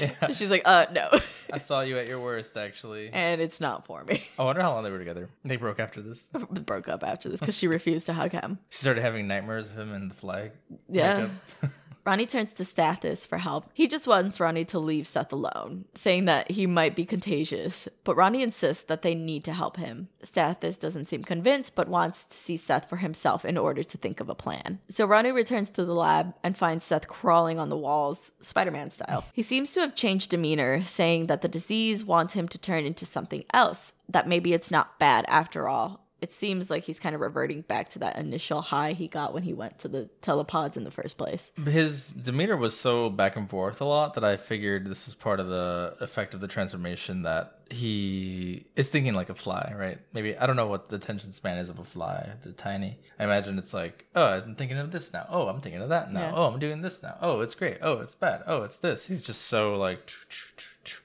Yeah. 0.00 0.28
She's 0.32 0.50
like, 0.50 0.62
Uh, 0.64 0.86
no. 0.92 1.08
I 1.52 1.58
saw 1.58 1.80
you 1.82 1.96
at 1.98 2.06
your 2.06 2.20
worst, 2.20 2.56
actually. 2.56 3.10
and 3.12 3.40
it's 3.40 3.60
not 3.60 3.86
for 3.86 4.02
me. 4.04 4.24
I 4.38 4.42
wonder 4.44 4.62
how 4.62 4.72
long 4.74 4.82
they 4.84 4.90
were 4.90 4.98
together. 4.98 5.28
They 5.44 5.56
broke 5.56 5.78
after 5.78 6.00
this. 6.02 6.28
Broke 6.50 6.88
up 6.88 7.04
after 7.04 7.28
this 7.28 7.38
because 7.40 7.56
she 7.56 7.68
refused 7.68 8.06
to 8.06 8.12
hug 8.14 8.32
him. 8.32 8.58
She 8.70 8.78
started 8.78 9.00
having 9.02 9.28
nightmares 9.28 9.68
of 9.68 9.78
him 9.78 9.94
in 9.94 10.08
the 10.08 10.14
flag. 10.14 10.50
Yeah. 10.88 11.28
Ronnie 12.06 12.26
turns 12.26 12.52
to 12.54 12.62
Stathis 12.62 13.26
for 13.26 13.38
help. 13.38 13.68
He 13.74 13.88
just 13.88 14.06
wants 14.06 14.38
Ronnie 14.38 14.64
to 14.66 14.78
leave 14.78 15.08
Seth 15.08 15.32
alone, 15.32 15.86
saying 15.94 16.26
that 16.26 16.52
he 16.52 16.64
might 16.64 16.94
be 16.94 17.04
contagious, 17.04 17.88
but 18.04 18.14
Ronnie 18.14 18.44
insists 18.44 18.84
that 18.84 19.02
they 19.02 19.16
need 19.16 19.42
to 19.44 19.52
help 19.52 19.76
him. 19.76 20.08
Stathis 20.22 20.78
doesn't 20.78 21.06
seem 21.06 21.24
convinced, 21.24 21.74
but 21.74 21.88
wants 21.88 22.24
to 22.24 22.36
see 22.36 22.56
Seth 22.56 22.88
for 22.88 22.98
himself 22.98 23.44
in 23.44 23.58
order 23.58 23.82
to 23.82 23.98
think 23.98 24.20
of 24.20 24.28
a 24.28 24.36
plan. 24.36 24.78
So 24.88 25.04
Ronnie 25.04 25.32
returns 25.32 25.68
to 25.70 25.84
the 25.84 25.94
lab 25.94 26.32
and 26.44 26.56
finds 26.56 26.84
Seth 26.84 27.08
crawling 27.08 27.58
on 27.58 27.70
the 27.70 27.76
walls, 27.76 28.30
Spider 28.40 28.70
Man 28.70 28.90
style. 28.90 29.24
He 29.32 29.42
seems 29.42 29.72
to 29.72 29.80
have 29.80 29.96
changed 29.96 30.30
demeanor, 30.30 30.80
saying 30.82 31.26
that 31.26 31.42
the 31.42 31.48
disease 31.48 32.04
wants 32.04 32.34
him 32.34 32.46
to 32.48 32.58
turn 32.58 32.84
into 32.84 33.04
something 33.04 33.44
else, 33.52 33.94
that 34.08 34.28
maybe 34.28 34.52
it's 34.52 34.70
not 34.70 35.00
bad 35.00 35.24
after 35.26 35.68
all. 35.68 36.05
It 36.20 36.32
seems 36.32 36.70
like 36.70 36.84
he's 36.84 36.98
kind 36.98 37.14
of 37.14 37.20
reverting 37.20 37.60
back 37.60 37.90
to 37.90 37.98
that 37.98 38.18
initial 38.18 38.62
high 38.62 38.92
he 38.92 39.06
got 39.06 39.34
when 39.34 39.42
he 39.42 39.52
went 39.52 39.78
to 39.80 39.88
the 39.88 40.08
telepods 40.22 40.76
in 40.76 40.84
the 40.84 40.90
first 40.90 41.18
place. 41.18 41.52
His 41.64 42.08
demeanor 42.08 42.56
was 42.56 42.74
so 42.76 43.10
back 43.10 43.36
and 43.36 43.48
forth 43.48 43.82
a 43.82 43.84
lot 43.84 44.14
that 44.14 44.24
I 44.24 44.38
figured 44.38 44.86
this 44.86 45.04
was 45.06 45.14
part 45.14 45.40
of 45.40 45.48
the 45.48 45.94
effect 46.00 46.32
of 46.32 46.40
the 46.40 46.48
transformation 46.48 47.22
that 47.22 47.58
he 47.70 48.64
is 48.76 48.88
thinking 48.88 49.12
like 49.12 49.28
a 49.28 49.34
fly, 49.34 49.74
right? 49.76 49.98
Maybe 50.14 50.36
I 50.38 50.46
don't 50.46 50.56
know 50.56 50.68
what 50.68 50.88
the 50.88 50.96
attention 50.96 51.32
span 51.32 51.58
is 51.58 51.68
of 51.68 51.78
a 51.78 51.84
fly. 51.84 52.30
They're 52.42 52.52
tiny. 52.52 52.98
I 53.18 53.24
imagine 53.24 53.58
it's 53.58 53.74
like, 53.74 54.06
oh, 54.14 54.24
I'm 54.24 54.54
thinking 54.54 54.78
of 54.78 54.92
this 54.92 55.12
now. 55.12 55.26
Oh, 55.28 55.48
I'm 55.48 55.60
thinking 55.60 55.82
of 55.82 55.90
that 55.90 56.12
now. 56.12 56.20
Yeah. 56.20 56.32
Oh, 56.34 56.46
I'm 56.46 56.58
doing 56.58 56.80
this 56.80 57.02
now. 57.02 57.18
Oh, 57.20 57.40
it's 57.40 57.54
great. 57.54 57.78
Oh, 57.82 57.98
it's 58.00 58.14
bad. 58.14 58.42
Oh, 58.46 58.62
it's 58.62 58.78
this. 58.78 59.06
He's 59.06 59.20
just 59.20 59.42
so 59.42 59.76
like 59.76 60.10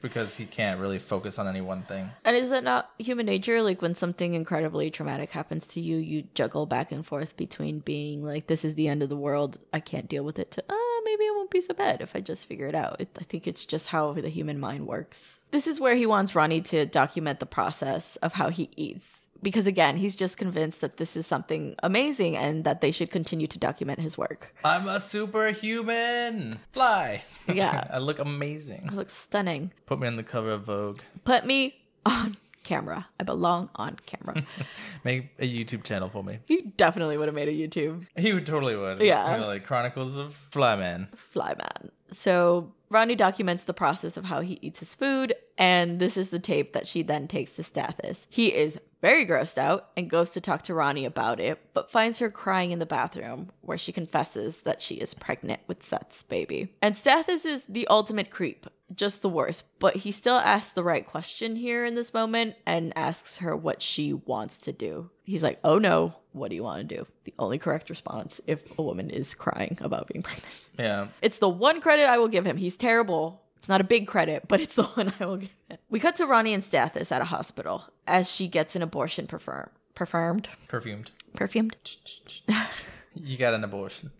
because 0.02 0.36
he 0.36 0.46
can't 0.46 0.80
really 0.80 1.00
focus 1.00 1.40
on 1.40 1.48
any 1.48 1.62
one 1.62 1.84
thing. 1.84 2.10
And 2.24 2.36
is 2.36 2.50
that 2.50 2.64
not 2.64 2.92
human 2.98 3.26
nature? 3.26 3.62
Like 3.62 3.82
when 3.82 3.96
something 3.96 4.34
incredibly 4.34 4.90
traumatic 4.92 5.32
happens 5.32 5.68
to 5.70 5.82
you, 5.82 5.98
you 5.98 6.24
juggle 6.34 6.66
back 6.66 6.92
and 6.92 7.06
forth 7.06 7.36
between 7.38 7.80
being 7.80 8.24
like, 8.24 8.48
this 8.48 8.66
is 8.66 8.76
the 8.76 8.88
end 8.88 9.04
of 9.04 9.10
the 9.10 9.18
world, 9.18 9.58
I 9.74 9.80
can't 9.80 10.08
deal 10.08 10.24
with 10.24 10.40
it, 10.40 10.52
to, 10.52 10.64
uh, 10.70 11.02
maybe 11.04 11.24
it 11.26 11.36
won't 11.36 11.52
be 11.52 11.62
so 11.62 11.74
bad 11.74 12.02
if 12.02 12.16
I 12.16 12.22
just 12.22 12.46
figure 12.46 12.68
it 12.68 12.76
out. 12.76 13.02
It, 13.02 13.10
I 13.20 13.24
think 13.24 13.48
it's 13.48 13.66
just 13.66 13.88
how 13.88 14.14
the 14.14 14.30
human 14.30 14.60
mind 14.60 14.88
works. 14.88 15.40
This 15.52 15.68
is 15.68 15.80
where 15.80 15.96
he 15.96 16.06
wants 16.06 16.36
Ronnie 16.36 16.62
to 16.62 16.86
document 16.86 17.40
the 17.40 17.46
process 17.46 18.16
of 18.18 18.34
how 18.34 18.50
he 18.50 18.70
eats. 18.76 19.21
Because 19.44 19.66
again, 19.68 19.98
he's 19.98 20.16
just 20.16 20.38
convinced 20.38 20.82
that 20.82 20.98
this 20.98 21.16
is 21.18 21.26
something 21.26 21.76
amazing 21.82 22.38
and 22.38 22.64
that 22.64 22.82
they 22.82 22.92
should 22.92 23.10
continue 23.12 23.48
to 23.48 23.58
document 23.58 24.00
his 24.00 24.18
work. 24.18 24.54
I'm 24.64 24.88
a 24.88 25.00
superhuman 25.00 26.60
fly. 26.72 27.24
Yeah. 27.52 27.88
I 27.94 27.98
look 28.00 28.20
amazing. 28.20 28.86
It 28.88 28.94
looks 28.94 29.14
stunning. 29.14 29.72
Put 29.86 30.00
me 30.00 30.08
on 30.08 30.16
the 30.16 30.24
cover 30.24 30.52
of 30.52 30.64
Vogue. 30.66 31.00
Put 31.24 31.46
me 31.46 31.76
on 32.06 32.36
camera. 32.64 33.08
I 33.20 33.24
belong 33.24 33.70
on 33.76 33.98
camera. 34.06 34.46
Make 35.04 35.30
a 35.40 35.52
YouTube 35.52 35.84
channel 35.84 36.10
for 36.10 36.24
me. 36.24 36.40
he 36.48 36.62
definitely 36.78 37.18
would 37.18 37.28
have 37.28 37.36
made 37.36 37.48
a 37.48 37.54
YouTube 37.54 38.06
He 38.16 38.34
would 38.34 38.46
totally 38.46 38.76
would. 38.76 39.02
Yeah. 39.02 39.34
You 39.34 39.42
know, 39.42 39.48
like 39.48 39.66
Chronicles 39.66 40.16
of 40.18 40.36
Flyman. 40.52 41.08
Flyman. 41.34 41.90
So 42.12 42.72
Ronnie 42.92 43.16
documents 43.16 43.64
the 43.64 43.74
process 43.74 44.18
of 44.18 44.26
how 44.26 44.42
he 44.42 44.60
eats 44.62 44.82
his 44.82 44.96
food, 44.96 45.34
and 45.58 45.98
this 45.98 46.18
is 46.18 46.28
the 46.28 46.40
tape 46.40 46.74
that 46.74 46.86
she 46.86 47.04
then 47.04 47.26
takes 47.26 47.52
to 47.52 47.62
Stathis. 47.62 48.28
He 48.30 48.54
is 48.54 48.78
very 49.02 49.26
grossed 49.26 49.58
out 49.58 49.90
and 49.96 50.10
goes 50.10 50.32
to 50.32 50.42
talk 50.42 50.64
to 50.64 50.74
Ronnie 50.74 51.06
about 51.06 51.40
it, 51.40 51.60
but 51.74 51.90
finds 51.90 52.20
her 52.20 52.30
crying 52.30 52.72
in 52.72 52.80
the 52.80 52.86
bathroom, 52.86 53.50
where 53.62 53.78
she 53.78 53.94
confesses 53.94 54.64
that 54.64 54.82
she 54.82 54.96
is 54.96 55.14
pregnant 55.14 55.62
with 55.68 55.84
Seth's 55.84 56.24
baby. 56.24 56.74
And 56.82 56.94
Stathis 56.94 57.46
is 57.46 57.64
the 57.64 57.88
ultimate 57.88 58.30
creep, 58.30 58.68
just 58.94 59.22
the 59.22 59.30
worst, 59.30 59.64
but 59.80 59.96
he 59.96 60.12
still 60.12 60.36
asks 60.36 60.74
the 60.74 60.84
right 60.84 61.08
question 61.08 61.56
here 61.56 61.86
in 61.86 61.96
this 61.96 62.14
moment 62.14 62.56
and 62.66 62.96
asks 62.98 63.38
her 63.38 63.56
what 63.56 63.82
she 63.82 64.14
wants 64.14 64.60
to 64.60 64.74
do. 64.74 65.10
He's 65.24 65.44
like, 65.44 65.60
Oh 65.64 65.78
no, 65.78 66.14
what 66.34 66.50
do 66.50 66.56
you 66.56 66.64
want 66.64 66.88
to 66.88 66.96
do? 66.96 67.08
The 67.24 67.34
only 67.40 67.58
correct 67.58 67.90
response 67.90 68.42
if 68.48 68.78
a 68.78 68.82
woman 68.82 69.10
is 69.10 69.34
crying 69.34 69.78
about 69.82 70.08
being 70.08 70.24
pregnant. 70.24 70.66
Yeah. 70.78 71.08
It's 71.22 71.40
the 71.40 71.50
one 71.50 71.82
credit 71.82 72.06
I 72.06 72.18
will 72.18 72.28
give 72.28 72.46
him. 72.46 72.58
He's 72.58 72.76
terrible. 72.82 73.42
It's 73.58 73.70
not 73.70 73.80
a 73.80 73.86
big 73.86 74.08
credit, 74.08 74.48
but 74.48 74.60
it's 74.60 74.76
the 74.76 74.84
one 74.96 75.14
I 75.20 75.26
will 75.26 75.38
give 75.38 75.50
him. 75.70 75.78
We 75.90 76.00
cut 76.00 76.16
to 76.18 76.26
Ronnie 76.26 76.54
and 76.54 76.64
Stathis 76.64 77.12
at 77.12 77.22
a 77.22 77.26
hospital 77.26 77.86
as 78.08 78.30
she 78.32 78.48
gets 78.48 78.76
an 78.76 78.82
abortion 78.82 79.28
perform- 79.28 79.70
performed. 79.94 80.50
Perfumed. 80.68 81.12
Perfumed? 81.36 81.76
You 83.16 83.38
got 83.38 83.54
an 83.54 83.64
abortion. 83.64 84.12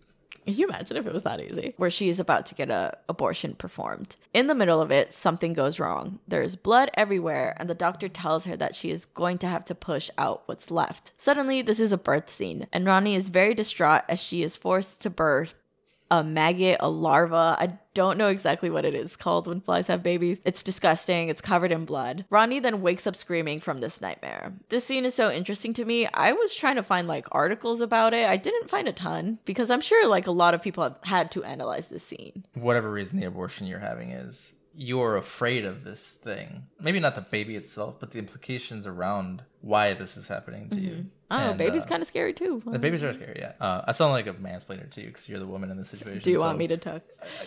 Can 0.44 0.54
you 0.54 0.66
imagine 0.66 0.96
if 0.96 1.06
it 1.06 1.12
was 1.12 1.22
that 1.22 1.40
easy? 1.40 1.74
Where 1.76 1.90
she 1.90 2.08
is 2.08 2.18
about 2.18 2.46
to 2.46 2.54
get 2.54 2.68
a 2.68 2.98
abortion 3.08 3.54
performed. 3.54 4.16
In 4.34 4.48
the 4.48 4.56
middle 4.56 4.80
of 4.80 4.90
it, 4.90 5.12
something 5.12 5.52
goes 5.52 5.78
wrong. 5.78 6.18
There's 6.26 6.56
blood 6.56 6.90
everywhere, 6.94 7.54
and 7.58 7.70
the 7.70 7.74
doctor 7.74 8.08
tells 8.08 8.44
her 8.44 8.56
that 8.56 8.74
she 8.74 8.90
is 8.90 9.04
going 9.04 9.38
to 9.38 9.46
have 9.46 9.64
to 9.66 9.74
push 9.74 10.10
out 10.18 10.42
what's 10.46 10.70
left. 10.70 11.12
Suddenly, 11.16 11.62
this 11.62 11.78
is 11.78 11.92
a 11.92 11.96
birth 11.98 12.28
scene, 12.28 12.66
and 12.72 12.86
Ronnie 12.86 13.14
is 13.14 13.28
very 13.28 13.54
distraught 13.54 14.02
as 14.08 14.20
she 14.20 14.42
is 14.42 14.56
forced 14.56 15.00
to 15.02 15.10
birth 15.10 15.54
a 16.12 16.22
maggot, 16.22 16.76
a 16.78 16.90
larva. 16.90 17.56
I 17.58 17.78
don't 17.94 18.18
know 18.18 18.28
exactly 18.28 18.68
what 18.68 18.84
it 18.84 18.94
is 18.94 19.16
called 19.16 19.46
when 19.46 19.62
flies 19.62 19.86
have 19.86 20.02
babies. 20.02 20.40
It's 20.44 20.62
disgusting. 20.62 21.30
It's 21.30 21.40
covered 21.40 21.72
in 21.72 21.86
blood. 21.86 22.26
Ronnie 22.28 22.60
then 22.60 22.82
wakes 22.82 23.06
up 23.06 23.16
screaming 23.16 23.60
from 23.60 23.80
this 23.80 23.98
nightmare. 23.98 24.52
This 24.68 24.84
scene 24.84 25.06
is 25.06 25.14
so 25.14 25.30
interesting 25.30 25.72
to 25.72 25.86
me. 25.86 26.06
I 26.12 26.32
was 26.32 26.54
trying 26.54 26.76
to 26.76 26.82
find 26.82 27.08
like 27.08 27.26
articles 27.32 27.80
about 27.80 28.12
it. 28.12 28.28
I 28.28 28.36
didn't 28.36 28.68
find 28.68 28.88
a 28.88 28.92
ton 28.92 29.38
because 29.46 29.70
I'm 29.70 29.80
sure 29.80 30.06
like 30.06 30.26
a 30.26 30.32
lot 30.32 30.52
of 30.52 30.60
people 30.60 30.84
have 30.84 30.98
had 31.02 31.30
to 31.32 31.44
analyze 31.44 31.88
this 31.88 32.04
scene. 32.04 32.44
Whatever 32.52 32.92
reason 32.92 33.18
the 33.18 33.26
abortion 33.26 33.66
you're 33.66 33.78
having 33.78 34.10
is, 34.10 34.52
you're 34.74 35.16
afraid 35.16 35.64
of 35.64 35.82
this 35.82 36.10
thing. 36.10 36.66
Maybe 36.78 37.00
not 37.00 37.14
the 37.14 37.22
baby 37.22 37.56
itself, 37.56 37.96
but 38.00 38.10
the 38.10 38.18
implications 38.18 38.86
around 38.86 39.42
why 39.62 39.94
this 39.94 40.16
is 40.18 40.28
happening 40.28 40.68
to 40.70 40.76
you. 40.80 40.90
Mm-hmm. 40.90 41.08
Oh, 41.32 41.38
And, 41.50 41.58
baby's 41.58 41.84
uh, 41.84 41.88
kind 41.88 42.02
of 42.02 42.06
scary 42.08 42.34
too. 42.34 42.62
The 42.66 42.78
babies 42.78 43.02
are 43.02 43.12
scary, 43.14 43.36
yeah. 43.38 43.52
Uh, 43.58 43.82
I 43.86 43.92
sound 43.92 44.12
like 44.12 44.26
a 44.26 44.34
mansplainer 44.34 44.88
to 44.90 45.00
you 45.00 45.06
because 45.06 45.28
you're 45.28 45.38
the 45.38 45.46
woman 45.46 45.70
in 45.70 45.78
this 45.78 45.88
situation. 45.88 46.20
Do 46.22 46.30
you 46.30 46.36
so- 46.36 46.42
want 46.42 46.58
me 46.58 46.66
to 46.68 46.76
talk? 46.76 47.00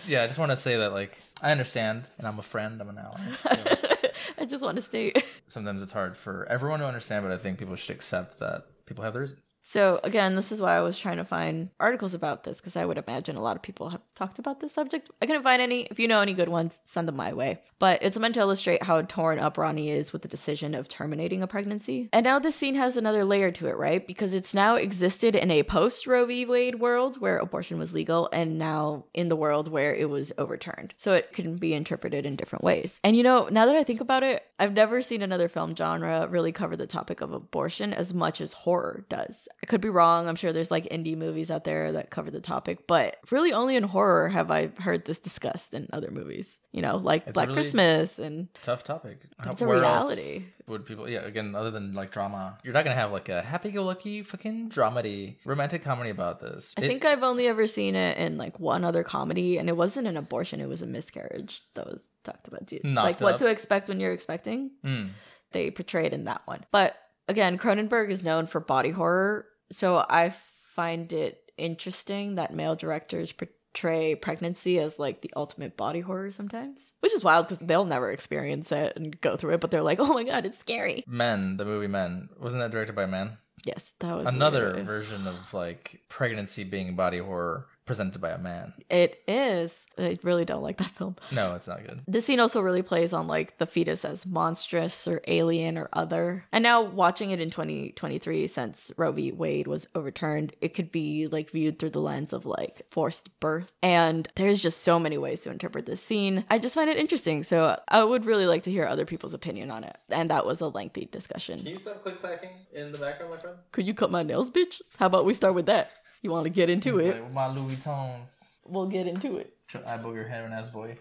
Yeah, 0.07 0.23
I 0.23 0.27
just 0.27 0.39
want 0.39 0.51
to 0.51 0.57
say 0.57 0.75
that, 0.77 0.91
like, 0.91 1.19
I 1.41 1.51
understand, 1.51 2.09
and 2.17 2.27
I'm 2.27 2.39
a 2.39 2.43
friend, 2.43 2.81
I'm 2.81 2.89
an 2.89 2.97
ally. 2.97 3.17
So 3.43 4.09
I 4.39 4.45
just 4.45 4.63
want 4.63 4.75
to 4.77 4.81
state. 4.81 5.23
sometimes 5.47 5.81
it's 5.81 5.91
hard 5.91 6.17
for 6.17 6.45
everyone 6.49 6.79
to 6.79 6.87
understand, 6.87 7.23
but 7.23 7.31
I 7.31 7.37
think 7.37 7.59
people 7.59 7.75
should 7.75 7.95
accept 7.95 8.39
that 8.39 8.63
people 8.87 9.03
have 9.03 9.13
their 9.13 9.21
reasons. 9.21 9.53
So 9.67 9.99
again, 10.03 10.35
this 10.35 10.51
is 10.51 10.61
why 10.61 10.77
I 10.77 10.81
was 10.81 10.97
trying 10.97 11.17
to 11.17 11.25
find 11.25 11.71
articles 11.79 12.13
about 12.13 12.43
this 12.43 12.57
because 12.57 12.75
I 12.75 12.85
would 12.85 12.99
imagine 12.99 13.35
a 13.35 13.41
lot 13.41 13.55
of 13.55 13.63
people 13.63 13.89
have 13.89 14.01
talked 14.13 14.37
about 14.37 14.59
this 14.59 14.71
subject. 14.71 15.09
I 15.23 15.25
couldn't 15.25 15.41
find 15.41 15.59
any. 15.59 15.87
If 15.89 15.99
you 15.99 16.07
know 16.07 16.21
any 16.21 16.35
good 16.35 16.49
ones, 16.49 16.79
send 16.85 17.07
them 17.07 17.15
my 17.15 17.33
way. 17.33 17.61
But 17.79 18.03
it's 18.03 18.17
meant 18.19 18.35
to 18.35 18.41
illustrate 18.41 18.83
how 18.83 19.01
torn 19.01 19.39
up 19.39 19.57
Ronnie 19.57 19.89
is 19.89 20.13
with 20.13 20.21
the 20.21 20.27
decision 20.27 20.75
of 20.75 20.87
terminating 20.87 21.41
a 21.41 21.47
pregnancy. 21.47 22.09
And 22.13 22.23
now 22.23 22.37
this 22.37 22.55
scene 22.55 22.75
has 22.75 22.95
another 22.95 23.25
layer 23.25 23.49
to 23.53 23.65
it, 23.65 23.75
right? 23.75 24.05
Because 24.05 24.35
it's 24.35 24.53
now 24.53 24.75
existed 24.75 25.35
in 25.35 25.49
a 25.49 25.63
post 25.63 26.05
Roe 26.05 26.27
v. 26.27 26.45
Wade 26.45 26.79
world 26.79 27.19
where 27.19 27.39
abortion 27.39 27.79
was 27.79 27.91
legal, 27.91 28.29
and 28.31 28.59
now 28.59 29.05
in 29.15 29.29
the 29.29 29.35
world 29.35 29.67
where 29.67 29.95
it 29.95 30.11
was 30.11 30.31
overturned. 30.37 30.93
So 30.95 31.13
it 31.13 31.33
can 31.33 31.55
be 31.55 31.73
interpreted 31.73 32.27
in 32.27 32.35
different 32.35 32.63
ways. 32.63 32.99
And 33.03 33.15
you 33.15 33.23
know, 33.23 33.47
now 33.49 33.65
that 33.65 33.75
I 33.75 33.83
think 33.83 33.99
about 33.99 34.21
it, 34.21 34.43
I've 34.59 34.73
never 34.73 35.01
seen 35.01 35.23
another 35.23 35.47
film 35.47 35.75
genre 35.75 36.27
really 36.29 36.51
cover 36.51 36.77
the 36.77 36.85
topic 36.85 37.21
of 37.21 37.33
abortion 37.33 37.93
as 37.93 38.13
much 38.13 38.41
as 38.41 38.53
horror 38.53 39.05
does. 39.09 39.47
I 39.63 39.67
could 39.67 39.81
be 39.81 39.89
wrong. 39.89 40.27
I'm 40.27 40.35
sure 40.35 40.53
there's 40.53 40.69
like 40.69 40.85
indie 40.89 41.17
movies 41.17 41.49
out 41.49 41.63
there 41.63 41.93
that 41.93 42.11
cover 42.11 42.29
the 42.29 42.41
topic, 42.41 42.85
but 42.87 43.17
really 43.31 43.51
only 43.53 43.75
in 43.75 43.83
horror 43.83 44.29
have 44.29 44.51
I 44.51 44.67
heard 44.79 45.05
this 45.05 45.17
discussed 45.19 45.73
in 45.73 45.87
other 45.93 46.11
movies. 46.11 46.57
You 46.71 46.81
know, 46.81 46.97
like 46.97 47.23
It's 47.25 47.33
Black 47.33 47.47
really- 47.47 47.55
Christmas 47.61 48.19
and 48.19 48.49
Tough 48.61 48.83
topic. 48.83 49.19
It's 49.45 49.61
a 49.61 49.65
Where 49.65 49.81
else 49.83 50.05
reality. 50.13 50.45
Would 50.67 50.85
people, 50.85 51.09
yeah, 51.09 51.19
again, 51.21 51.55
other 51.55 51.71
than 51.71 51.93
like 51.93 52.11
drama, 52.11 52.57
you're 52.63 52.73
not 52.73 52.83
gonna 52.83 52.95
have 52.97 53.13
like 53.13 53.29
a 53.29 53.41
happy-go-lucky 53.41 54.23
fucking 54.23 54.69
dramedy 54.69 55.37
romantic 55.45 55.83
comedy 55.83 56.09
about 56.09 56.39
this. 56.39 56.73
I 56.77 56.83
It- 56.83 56.87
think 56.87 57.05
I've 57.05 57.23
only 57.23 57.47
ever 57.47 57.65
seen 57.65 57.95
it 57.95 58.17
in 58.17 58.37
like 58.37 58.59
one 58.59 58.83
other 58.83 59.03
comedy, 59.03 59.57
and 59.57 59.69
it 59.69 59.77
wasn't 59.77 60.07
an 60.07 60.17
abortion; 60.17 60.59
it 60.59 60.67
was 60.67 60.81
a 60.81 60.85
miscarriage 60.87 61.61
that 61.75 61.85
was 61.85 62.07
talked 62.25 62.47
about. 62.49 62.67
Too. 62.67 62.81
Knocked 62.83 63.05
like 63.05 63.21
what 63.21 63.33
up. 63.35 63.39
to 63.39 63.47
expect 63.47 63.87
when 63.87 63.99
you're 64.01 64.11
expecting. 64.11 64.71
Mm. 64.83 65.11
They 65.53 65.71
portrayed 65.71 66.13
in 66.13 66.25
that 66.25 66.41
one, 66.45 66.65
but 66.71 66.97
again, 67.27 67.57
Cronenberg 67.57 68.09
is 68.09 68.23
known 68.23 68.47
for 68.47 68.59
body 68.59 68.91
horror, 68.91 69.45
so 69.71 70.05
I 70.09 70.33
find 70.75 71.11
it 71.13 71.41
interesting 71.57 72.35
that 72.35 72.53
male 72.53 72.75
directors 72.75 73.31
portray 73.31 74.15
pregnancy 74.15 74.79
as 74.79 74.99
like 74.99 75.21
the 75.21 75.31
ultimate 75.35 75.77
body 75.77 76.01
horror 76.01 76.31
sometimes, 76.31 76.79
which 76.99 77.13
is 77.13 77.23
wild 77.23 77.47
because 77.47 77.65
they'll 77.65 77.85
never 77.85 78.11
experience 78.11 78.71
it 78.71 78.93
and 78.95 79.19
go 79.21 79.37
through 79.37 79.53
it, 79.55 79.61
but 79.61 79.71
they're 79.71 79.81
like, 79.81 79.99
oh 80.01 80.13
my 80.13 80.23
god, 80.23 80.45
it's 80.45 80.59
scary. 80.59 81.03
Men, 81.07 81.57
the 81.57 81.65
movie 81.65 81.87
Men, 81.87 82.29
wasn't 82.39 82.61
that 82.61 82.71
directed 82.71 82.95
by 82.95 83.03
a 83.03 83.07
Man? 83.07 83.37
Yes, 83.65 83.93
that 83.99 84.15
was 84.15 84.27
Another 84.27 84.73
weird. 84.73 84.85
version 84.85 85.27
of 85.27 85.53
like 85.53 86.01
pregnancy 86.09 86.63
being 86.63 86.95
body 86.95 87.19
horror 87.19 87.67
presented 87.85 88.19
by 88.19 88.31
a 88.31 88.37
man. 88.37 88.73
It 88.89 89.21
is. 89.27 89.85
I 89.97 90.17
really 90.23 90.45
don't 90.45 90.63
like 90.63 90.77
that 90.77 90.91
film. 90.91 91.15
No, 91.31 91.55
it's 91.55 91.67
not 91.67 91.85
good. 91.85 92.01
This 92.07 92.25
scene 92.25 92.39
also 92.39 92.61
really 92.61 92.81
plays 92.81 93.13
on 93.13 93.27
like 93.27 93.57
the 93.57 93.65
fetus 93.65 94.03
as 94.03 94.25
monstrous 94.25 95.07
or 95.07 95.21
alien 95.27 95.77
or 95.77 95.89
other. 95.93 96.43
And 96.51 96.63
now 96.63 96.81
watching 96.81 97.31
it 97.31 97.39
in 97.39 97.49
2023, 97.49 98.47
since 98.47 98.91
Roe 98.97 99.11
v. 99.11 99.31
Wade 99.31 99.67
was 99.67 99.87
overturned, 99.95 100.55
it 100.61 100.73
could 100.73 100.91
be 100.91 101.27
like 101.27 101.51
viewed 101.51 101.79
through 101.79 101.91
the 101.91 102.01
lens 102.01 102.33
of 102.33 102.45
like 102.45 102.81
forced 102.91 103.39
birth. 103.39 103.71
And 103.81 104.27
there's 104.35 104.61
just 104.61 104.81
so 104.81 104.99
many 104.99 105.17
ways 105.17 105.41
to 105.41 105.51
interpret 105.51 105.85
this 105.85 106.01
scene. 106.01 106.45
I 106.49 106.59
just 106.59 106.75
find 106.75 106.89
it 106.89 106.97
interesting. 106.97 107.43
So 107.43 107.79
I 107.87 108.03
would 108.03 108.25
really 108.25 108.47
like 108.47 108.63
to 108.63 108.71
hear 108.71 108.85
other 108.85 109.05
people's 109.05 109.33
opinion 109.33 109.71
on 109.71 109.83
it. 109.83 109.97
And 110.09 110.29
that 110.29 110.45
was 110.45 110.61
a 110.61 110.67
lengthy 110.67 111.05
discussion. 111.05 111.59
you 111.65 111.77
stop 111.77 112.03
click 112.03 112.19
clacking 112.19 112.51
in 112.73 112.91
the 112.91 112.97
background, 112.97 113.33
my 113.33 113.39
friend? 113.39 113.57
Could 113.71 113.85
you 113.87 113.93
cut 113.93 114.11
my 114.11 114.23
nails, 114.23 114.51
bitch? 114.51 114.81
How 114.97 115.05
about 115.05 115.25
we 115.25 115.33
start 115.33 115.53
with 115.53 115.67
that? 115.67 115.91
You 116.25 116.31
want 116.31 116.45
to 116.45 116.49
get 116.49 116.71
into 116.71 116.97
it? 116.97 117.23
with 117.23 117.33
my 117.33 117.47
Louis 117.53 117.75
Vuittons. 117.75 118.53
We'll 118.65 118.87
get 118.87 119.05
into 119.05 119.37
it. 119.37 119.55
Eyeball 119.85 120.15
your 120.15 120.27
hair 120.27 120.43
and 120.45 120.55
ass 120.55 120.65
boy. 120.65 120.97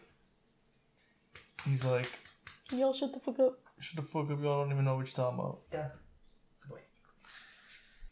He's 1.64 1.82
like, 1.82 2.10
Can 2.68 2.76
y'all 2.76 2.92
shut 2.92 3.14
the 3.14 3.20
fuck 3.20 3.38
up? 3.40 3.58
shut 3.80 3.96
the 3.96 4.02
fuck 4.02 4.30
up, 4.30 4.42
y'all 4.42 4.62
don't 4.62 4.72
even 4.72 4.84
know 4.84 4.96
what 4.96 5.06
you're 5.06 5.24
talking 5.24 5.38
about. 5.40 5.60
Yeah. 5.72 5.88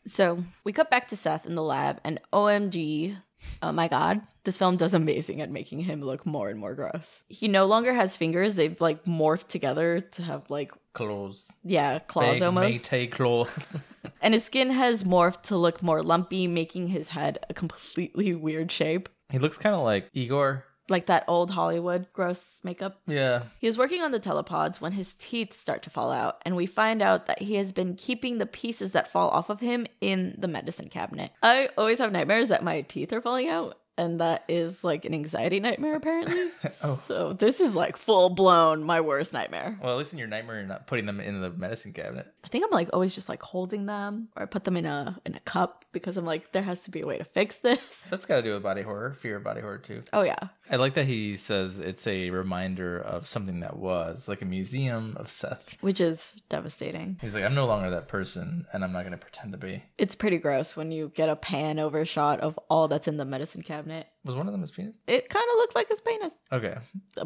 So 0.07 0.43
we 0.65 0.73
cut 0.73 0.89
back 0.91 1.07
to 1.09 1.17
Seth 1.19 1.45
in 1.45 1.55
the 1.55 1.63
lab, 1.63 2.01
and 2.03 2.19
OMG, 2.33 3.19
oh 3.63 3.73
my 3.73 3.89
god, 3.89 4.23
this 4.45 4.57
film 4.57 4.77
does 4.77 4.95
amazing 4.95 5.41
at 5.41 5.51
making 5.51 5.81
him 5.81 6.03
look 6.03 6.27
more 6.27 6.49
and 6.49 6.59
more 6.59 6.75
gross. 6.75 7.25
He 7.29 7.49
no 7.49 7.67
longer 7.67 7.95
has 7.95 8.17
fingers; 8.17 8.55
they've 8.55 8.81
like 8.81 9.05
morphed 9.05 9.49
together 9.49 10.01
to 10.01 10.23
have 10.23 10.51
like 10.51 10.73
Claws. 10.95 11.51
yeah 11.65 12.01
claws 12.01 12.35
Big 12.35 12.43
almost, 12.43 12.91
claws. 13.11 13.77
and 14.21 14.35
his 14.35 14.45
skin 14.45 14.71
has 14.71 15.05
morphed 15.05 15.43
to 15.45 15.57
look 15.57 15.83
more 15.83 16.03
lumpy, 16.03 16.47
making 16.47 16.89
his 16.89 17.09
head 17.09 17.39
a 17.49 17.55
completely 17.55 18.35
weird 18.35 18.71
shape, 18.71 19.09
he 19.33 19.39
looks 19.39 19.57
kind 19.57 19.75
of 19.75 19.83
like 19.83 20.11
Igor. 20.13 20.65
Like 20.89 21.07
that 21.07 21.25
old 21.29 21.51
Hollywood 21.51 22.07
gross 22.13 22.59
makeup. 22.63 23.01
Yeah. 23.07 23.45
He 23.59 23.67
is 23.67 23.79
working 23.79 24.03
on 24.03 24.11
the 24.11 24.21
telepods 24.21 24.81
when 24.81 24.93
his 24.93 25.15
teeth 25.15 25.55
start 25.55 25.83
to 25.85 25.91
fall 25.91 26.11
out, 26.11 26.41
and 26.45 26.57
we 26.57 26.67
find 26.67 27.03
out 27.03 27.27
that 27.27 27.43
he 27.43 27.55
has 27.57 27.73
been 27.73 27.95
keeping 27.95 28.39
the 28.39 28.47
pieces 28.47 28.93
that 28.93 29.11
fall 29.11 29.29
off 29.31 29.51
of 29.51 29.61
him 29.61 29.87
in 30.01 30.35
the 30.39 30.49
medicine 30.49 30.89
cabinet. 30.89 31.31
I 31.43 31.69
always 31.79 31.99
have 31.99 32.13
nightmares 32.13 32.49
that 32.49 32.63
my 32.65 32.83
teeth 32.83 33.13
are 33.13 33.21
falling 33.21 33.49
out, 33.49 33.79
and 33.99 34.21
that 34.21 34.45
is 34.49 34.83
like 34.83 35.05
an 35.05 35.15
anxiety 35.15 35.61
nightmare, 35.61 35.97
apparently. 35.97 36.51
Oh. 36.85 37.01
So 37.05 37.33
this 37.33 37.61
is 37.61 37.75
like 37.77 37.97
full 37.97 38.31
blown 38.31 38.83
my 38.83 39.01
worst 39.01 39.33
nightmare. 39.33 39.79
Well, 39.81 39.93
at 39.93 39.99
least 39.99 40.13
in 40.13 40.19
your 40.19 40.27
nightmare, 40.27 40.57
you're 40.57 40.67
not 40.67 40.87
putting 40.89 41.07
them 41.07 41.21
in 41.21 41.41
the 41.41 41.51
medicine 41.51 41.93
cabinet. 41.93 42.27
I 42.45 42.49
think 42.49 42.65
I'm 42.65 42.71
like 42.71 42.89
always 42.93 43.15
just 43.15 43.29
like 43.29 43.43
holding 43.43 43.87
them, 43.87 44.29
or 44.37 44.43
I 44.43 44.47
put 44.47 44.65
them 44.65 44.77
in 44.77 44.87
a 44.87 45.21
in 45.25 45.35
a 45.35 45.41
cup 45.41 45.85
because 45.93 46.17
I'm 46.17 46.25
like 46.25 46.51
there 46.53 46.63
has 46.63 46.81
to 46.81 46.91
be 46.91 47.01
a 47.03 47.07
way 47.07 47.19
to 47.19 47.25
fix 47.25 47.57
this. 47.57 48.07
That's 48.11 48.27
got 48.27 48.37
to 48.37 48.43
do 48.43 48.55
with 48.55 48.63
body 48.65 48.83
horror, 48.83 49.15
fear 49.15 49.37
of 49.37 49.45
body 49.45 49.61
horror 49.61 49.79
too. 49.79 50.03
Oh 50.13 50.23
yeah, 50.23 50.49
I 50.73 50.77
like 50.77 50.95
that 50.95 51.05
he 51.07 51.37
says 51.37 51.79
it's 51.79 52.07
a 52.07 52.31
reminder 52.31 52.99
of 52.99 53.29
something 53.29 53.61
that 53.61 53.77
was, 53.77 54.27
like 54.27 54.41
a 54.41 54.47
museum 54.47 55.15
of 55.21 55.31
Seth. 55.31 55.77
which 55.83 56.01
is 56.01 56.33
devastating. 56.49 57.19
He's 57.21 57.35
like, 57.35 57.45
I'm 57.45 57.55
no 57.55 57.67
longer 57.67 57.91
that 57.91 58.09
person, 58.09 58.65
and 58.73 58.83
I'm 58.83 58.91
not 58.93 59.03
going 59.03 59.13
to 59.13 59.19
pretend 59.19 59.53
to 59.53 59.59
be. 59.59 59.85
It's 59.99 60.15
pretty 60.15 60.39
gross 60.39 60.75
when 60.75 60.91
you 60.91 61.13
get 61.15 61.29
a 61.29 61.37
pan 61.37 61.79
over 61.79 62.05
shot 62.07 62.41
of 62.41 62.59
all 62.71 62.89
that's 62.89 63.07
in 63.07 63.19
the 63.19 63.25
medicine 63.27 63.61
cabinet. 63.63 64.07
Was 64.25 64.35
one 64.35 64.47
of 64.49 64.53
them 64.53 64.63
his 64.63 64.71
penis? 64.71 64.97
It 65.07 65.29
kind 65.29 65.45
of 65.53 65.57
looks 65.59 65.75
like 65.75 65.89
his 65.89 66.01
penis. 66.01 66.33
Okay. 66.51 66.77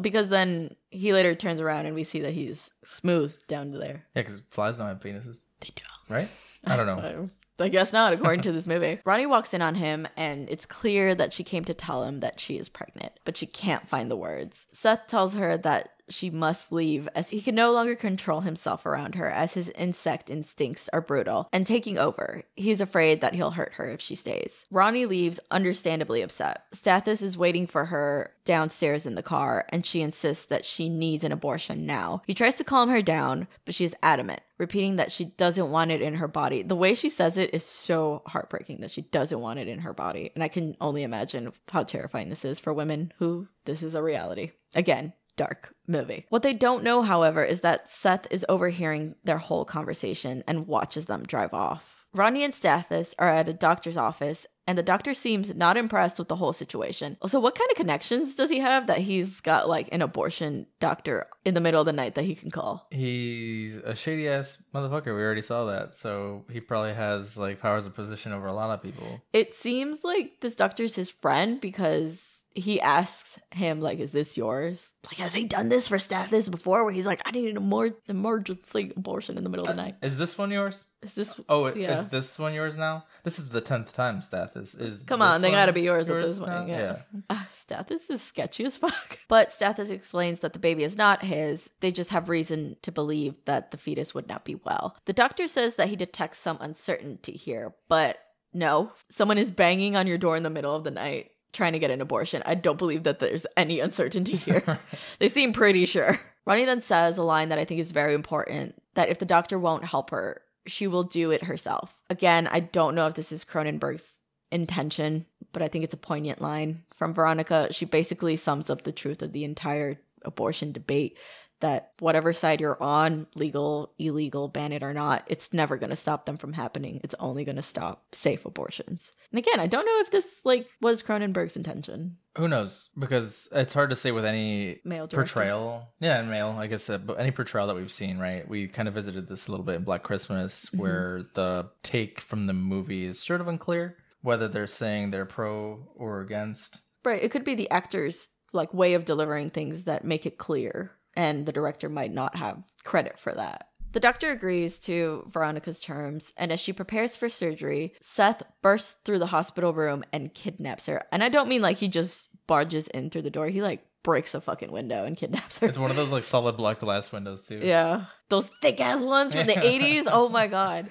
because 0.01 0.27
then 0.27 0.75
he 0.89 1.13
later 1.13 1.33
turns 1.33 1.61
around 1.61 1.85
and 1.85 1.95
we 1.95 2.03
see 2.03 2.19
that 2.19 2.33
he's 2.33 2.71
smooth 2.83 3.35
down 3.47 3.71
to 3.71 3.77
there. 3.77 4.03
Yeah, 4.13 4.23
because 4.23 4.41
flies 4.51 4.77
don't 4.77 4.87
have 4.87 4.99
penises, 4.99 5.43
They 5.61 5.69
do. 5.73 5.83
right? 6.13 6.27
I 6.65 6.75
don't 6.75 6.85
know. 6.87 7.29
I, 7.59 7.69
guess 7.69 7.93
not, 7.93 8.13
according 8.13 8.41
to 8.41 8.51
this 8.51 8.67
movie. 8.67 8.99
Ronnie 9.05 9.25
walks 9.25 9.53
in 9.53 9.61
on 9.61 9.75
him, 9.75 10.07
and 10.15 10.49
it's 10.49 10.65
clear 10.65 11.15
that 11.15 11.33
she 11.33 11.43
came 11.43 11.65
to 11.65 11.73
tell 11.73 12.03
him 12.03 12.19
that 12.19 12.39
she 12.39 12.57
is 12.57 12.69
pregnant, 12.69 13.13
but 13.25 13.37
she 13.37 13.45
can't 13.45 13.87
find 13.87 14.09
the 14.11 14.15
words. 14.15 14.67
Seth 14.71 15.07
tells 15.07 15.35
her 15.35 15.57
that 15.57 15.96
she 16.09 16.29
must 16.29 16.71
leave 16.71 17.07
as 17.15 17.29
he 17.29 17.41
can 17.41 17.55
no 17.55 17.71
longer 17.71 17.95
control 17.95 18.41
himself 18.41 18.85
around 18.85 19.15
her 19.15 19.29
as 19.29 19.53
his 19.53 19.69
insect 19.69 20.29
instincts 20.29 20.89
are 20.93 21.01
brutal 21.01 21.49
and 21.51 21.65
taking 21.65 21.97
over. 21.97 22.43
He's 22.55 22.81
afraid 22.81 23.21
that 23.21 23.33
he'll 23.33 23.51
hurt 23.51 23.73
her 23.73 23.89
if 23.89 24.01
she 24.01 24.15
stays. 24.15 24.65
Ronnie 24.71 25.05
leaves 25.05 25.39
understandably 25.51 26.21
upset. 26.21 26.63
Stathis 26.73 27.21
is 27.21 27.37
waiting 27.37 27.67
for 27.67 27.85
her 27.85 28.31
downstairs 28.45 29.05
in 29.05 29.15
the 29.15 29.23
car 29.23 29.65
and 29.69 29.85
she 29.85 30.01
insists 30.01 30.45
that 30.45 30.65
she 30.65 30.89
needs 30.89 31.23
an 31.23 31.31
abortion 31.31 31.85
now. 31.85 32.21
He 32.25 32.33
tries 32.33 32.55
to 32.55 32.63
calm 32.63 32.89
her 32.89 33.01
down, 33.01 33.47
but 33.65 33.75
she 33.75 33.85
is 33.85 33.95
adamant, 34.01 34.41
repeating 34.57 34.95
that 34.95 35.11
she 35.11 35.25
doesn't 35.25 35.71
want 35.71 35.91
it 35.91 36.01
in 36.01 36.15
her 36.15 36.27
body. 36.27 36.63
The 36.63 36.75
way 36.75 36.95
she 36.95 37.09
says 37.09 37.37
it 37.37 37.53
is 37.53 37.63
so 37.63 38.21
heartbreaking 38.25 38.81
that 38.81 38.91
she 38.91 39.01
doesn't 39.01 39.39
want 39.39 39.59
it 39.59 39.67
in 39.67 39.79
her 39.79 39.93
body. 39.93 40.31
And 40.35 40.43
I 40.43 40.47
can 40.47 40.77
only 40.79 41.03
imagine 41.03 41.51
how 41.69 41.83
terrifying 41.83 42.29
this 42.29 42.45
is 42.45 42.59
for 42.59 42.73
women 42.73 43.11
who 43.19 43.47
this 43.65 43.83
is 43.83 43.95
a 43.95 44.03
reality. 44.03 44.51
Again, 44.73 45.13
dark 45.37 45.73
movie. 45.87 46.25
What 46.29 46.43
they 46.43 46.53
don't 46.53 46.83
know, 46.83 47.01
however, 47.03 47.43
is 47.43 47.61
that 47.61 47.89
Seth 47.89 48.27
is 48.29 48.45
overhearing 48.49 49.15
their 49.23 49.37
whole 49.37 49.63
conversation 49.63 50.43
and 50.47 50.67
watches 50.67 51.05
them 51.05 51.23
drive 51.23 51.53
off. 51.53 52.05
Ronnie 52.13 52.43
and 52.43 52.53
Stathis 52.53 53.13
are 53.19 53.29
at 53.29 53.49
a 53.49 53.53
doctor's 53.53 53.97
office, 53.97 54.47
and 54.65 54.77
the 54.77 54.83
doctor 54.83 55.13
seems 55.13 55.53
not 55.53 55.77
impressed 55.77 56.17
with 56.17 56.29
the 56.29 56.35
whole 56.37 56.53
situation. 56.53 57.15
Also, 57.21 57.39
what 57.39 57.53
kind 57.53 57.69
of 57.69 57.77
connections 57.77 58.33
does 58.35 58.49
he 58.49 58.59
have 58.59 58.87
that 58.87 58.99
he's 58.99 59.39
got 59.39 59.69
like 59.69 59.87
an 59.91 60.01
abortion 60.01 60.65
doctor 60.79 61.27
in 61.45 61.53
the 61.53 61.61
middle 61.61 61.81
of 61.81 61.85
the 61.85 61.93
night 61.93 62.15
that 62.15 62.25
he 62.25 62.33
can 62.33 62.49
call? 62.49 62.87
He's 62.91 63.77
a 63.77 63.93
shady 63.93 64.27
ass 64.27 64.61
motherfucker. 64.73 65.15
We 65.15 65.21
already 65.21 65.41
saw 65.41 65.65
that. 65.65 65.93
So 65.93 66.45
he 66.51 66.59
probably 66.59 66.93
has 66.93 67.37
like 67.37 67.61
powers 67.61 67.85
of 67.85 67.93
position 67.93 68.33
over 68.33 68.47
a 68.47 68.53
lot 68.53 68.71
of 68.71 68.81
people. 68.81 69.21
It 69.31 69.53
seems 69.53 70.03
like 70.03 70.39
this 70.41 70.55
doctor's 70.55 70.95
his 70.95 71.09
friend 71.09 71.61
because 71.61 72.36
he 72.57 72.81
asks 72.81 73.39
him 73.51 73.79
like 73.79 73.99
is 73.99 74.11
this 74.11 74.35
yours 74.35 74.89
like 75.05 75.17
has 75.17 75.33
he 75.33 75.45
done 75.45 75.69
this 75.69 75.87
for 75.87 75.97
stathis 75.97 76.49
before 76.49 76.83
where 76.83 76.91
he's 76.91 77.05
like 77.05 77.21
i 77.25 77.31
need 77.31 77.55
an 77.55 77.61
more 77.63 77.91
emergency 78.07 78.91
abortion 78.97 79.37
in 79.37 79.43
the 79.43 79.49
middle 79.49 79.65
of 79.67 79.75
the 79.75 79.81
night 79.81 79.95
Is 80.01 80.17
this 80.17 80.37
one 80.37 80.51
yours? 80.51 80.83
is 81.03 81.13
this 81.13 81.39
Oh, 81.47 81.67
Yeah. 81.73 81.99
is 81.99 82.09
this 82.09 82.39
one 82.39 82.53
yours 82.55 82.75
now? 82.75 83.05
This 83.23 83.37
is 83.37 83.49
the 83.49 83.61
tenth 83.61 83.93
time 83.93 84.19
Stathis 84.21 84.79
is. 84.81 85.03
Come 85.03 85.21
on, 85.21 85.41
they 85.41 85.51
gotta 85.51 85.71
be 85.71 85.81
yours, 85.81 86.09
at 86.09 86.21
this 86.21 86.39
point. 86.39 86.67
Yeah. 86.69 86.97
Uh, 87.29 87.43
Stathis 87.53 88.09
is 88.09 88.21
sketchy 88.21 88.65
as 88.65 88.77
fuck. 88.79 89.19
But 89.27 89.49
Stathis 89.49 89.91
explains 89.91 90.39
that 90.39 90.53
the 90.53 90.59
baby 90.59 90.83
is 90.83 90.97
not 90.97 91.23
his. 91.23 91.69
They 91.81 91.91
just 91.91 92.09
have 92.09 92.27
reason 92.29 92.77
to 92.81 92.91
believe 92.91 93.35
that 93.45 93.69
the 93.71 93.77
fetus 93.77 94.13
would 94.15 94.27
not 94.27 94.43
be 94.43 94.55
well. 94.55 94.97
The 95.05 95.13
doctor 95.13 95.47
says 95.47 95.75
that 95.75 95.89
he 95.89 95.95
detects 95.95 96.39
some 96.39 96.57
uncertainty 96.59 97.33
here, 97.33 97.75
but 97.87 98.17
no, 98.53 98.91
someone 99.09 99.37
is 99.37 99.51
banging 99.51 99.95
on 99.95 100.07
your 100.07 100.17
door 100.17 100.35
in 100.35 100.43
the 100.43 100.49
middle 100.49 100.75
of 100.75 100.83
the 100.83 100.91
night 100.91 101.29
trying 101.53 101.73
to 101.73 101.79
get 101.79 101.91
an 101.91 102.01
abortion. 102.01 102.43
I 102.45 102.55
don't 102.55 102.77
believe 102.77 103.03
that 103.03 103.19
there's 103.19 103.45
any 103.55 103.79
uncertainty 103.79 104.35
here. 104.37 104.79
they 105.19 105.27
seem 105.27 105.53
pretty 105.53 105.85
sure. 105.85 106.19
Ronnie 106.45 106.65
then 106.65 106.81
says 106.81 107.17
a 107.17 107.23
line 107.23 107.49
that 107.49 107.59
I 107.59 107.65
think 107.65 107.79
is 107.79 107.91
very 107.91 108.13
important 108.13 108.81
that 108.93 109.09
if 109.09 109.19
the 109.19 109.25
doctor 109.25 109.59
won't 109.59 109.85
help 109.85 110.11
her, 110.11 110.41
she 110.65 110.87
will 110.87 111.03
do 111.03 111.31
it 111.31 111.43
herself. 111.43 111.95
Again, 112.09 112.47
I 112.47 112.59
don't 112.59 112.95
know 112.95 113.07
if 113.07 113.15
this 113.15 113.31
is 113.31 113.45
Cronenberg's 113.45 114.19
intention, 114.51 115.25
but 115.51 115.61
I 115.61 115.67
think 115.67 115.83
it's 115.83 115.93
a 115.93 115.97
poignant 115.97 116.41
line 116.41 116.83
from 116.93 117.13
Veronica. 117.13 117.67
She 117.71 117.85
basically 117.85 118.35
sums 118.35 118.69
up 118.69 118.83
the 118.83 118.91
truth 118.91 119.21
of 119.21 119.33
the 119.33 119.43
entire 119.43 119.99
abortion 120.23 120.71
debate 120.71 121.17
that 121.59 121.91
whatever 121.99 122.33
side 122.33 122.61
you're 122.61 122.81
on, 122.81 123.25
legal, 123.35 123.91
illegal, 123.97 124.47
ban 124.47 124.71
it 124.71 124.83
or 124.83 124.93
not, 124.93 125.23
it's 125.27 125.53
never 125.53 125.77
going 125.77 125.89
to 125.89 125.95
stop 125.95 126.25
them 126.25 126.37
from 126.37 126.53
happening. 126.53 127.01
It's 127.03 127.15
only 127.19 127.43
going 127.43 127.55
to 127.55 127.61
stop 127.63 128.03
safe 128.13 128.45
abortions. 128.45 129.11
And 129.31 129.39
again, 129.39 129.59
I 129.59 129.67
don't 129.67 129.85
know 129.85 129.99
if 130.01 130.11
this 130.11 130.25
like 130.43 130.67
was 130.81 131.01
Cronenberg's 131.01 131.57
intention. 131.57 132.17
Who 132.37 132.47
knows? 132.47 132.89
Because 132.97 133.49
it's 133.51 133.73
hard 133.73 133.89
to 133.89 133.95
say 133.95 134.11
with 134.11 134.23
any 134.25 134.79
Male 134.85 135.07
director. 135.07 135.33
portrayal. 135.33 135.87
Yeah, 135.99 136.19
and 136.19 136.29
male, 136.29 136.53
like 136.53 136.71
I 136.71 136.75
said, 136.77 137.07
but 137.07 137.19
any 137.19 137.31
portrayal 137.31 137.65
that 137.67 137.75
we've 137.75 137.91
seen, 137.91 138.19
right? 138.19 138.47
We 138.47 138.67
kind 138.67 138.87
of 138.87 138.93
visited 138.93 139.27
this 139.27 139.47
a 139.47 139.51
little 139.51 139.65
bit 139.65 139.75
in 139.75 139.83
Black 139.83 140.03
Christmas, 140.03 140.65
Mm-hmm. 140.67 140.77
where 140.81 141.23
the 141.33 141.69
take 141.81 142.21
from 142.21 142.45
the 142.45 142.53
movie 142.53 143.05
is 143.05 143.19
sort 143.19 143.41
of 143.41 143.47
unclear 143.47 143.97
whether 144.21 144.47
they're 144.47 144.67
saying 144.67 145.09
they're 145.11 145.25
pro 145.25 145.87
or 145.95 146.19
against. 146.21 146.81
Right, 147.05 147.23
it 147.23 147.31
could 147.31 147.43
be 147.43 147.55
the 147.55 147.69
actor's 147.69 148.29
like 148.53 148.73
way 148.73 148.93
of 148.93 149.05
delivering 149.05 149.49
things 149.49 149.83
that 149.85 150.03
make 150.05 150.25
it 150.25 150.37
clear 150.37 150.91
and 151.17 151.45
the 151.45 151.51
director 151.51 151.89
might 151.89 152.13
not 152.13 152.37
have 152.37 152.63
credit 152.85 153.19
for 153.19 153.33
that. 153.33 153.67
The 153.91 153.99
doctor 153.99 154.31
agrees 154.31 154.79
to 154.81 155.25
Veronica's 155.27 155.79
terms, 155.79 156.31
and 156.37 156.51
as 156.51 156.59
she 156.59 156.71
prepares 156.71 157.15
for 157.15 157.29
surgery, 157.29 157.93
Seth 157.99 158.43
bursts 158.61 158.95
through 159.03 159.19
the 159.19 159.25
hospital 159.25 159.73
room 159.73 160.03
and 160.13 160.33
kidnaps 160.33 160.85
her. 160.85 161.03
And 161.11 161.23
I 161.23 161.29
don't 161.29 161.49
mean 161.49 161.61
like 161.61 161.77
he 161.77 161.87
just 161.87 162.29
barges 162.47 162.87
in 162.89 163.09
through 163.09 163.23
the 163.23 163.29
door, 163.29 163.47
he 163.47 163.61
like 163.61 163.83
breaks 164.03 164.33
a 164.33 164.39
fucking 164.39 164.71
window 164.71 165.03
and 165.03 165.17
kidnaps 165.17 165.57
her. 165.59 165.67
It's 165.67 165.77
one 165.77 165.89
of 165.89 165.97
those 165.97 166.11
like 166.11 166.23
solid 166.23 166.55
black 166.57 166.79
glass 166.79 167.11
windows 167.11 167.47
too. 167.47 167.59
Yeah. 167.63 168.05
Those 168.29 168.49
thick 168.61 168.79
ass 168.79 169.03
ones 169.03 169.33
from 169.33 169.47
the 169.47 169.53
80s. 169.55 170.03
Oh 170.07 170.29
my 170.29 170.47
God. 170.47 170.87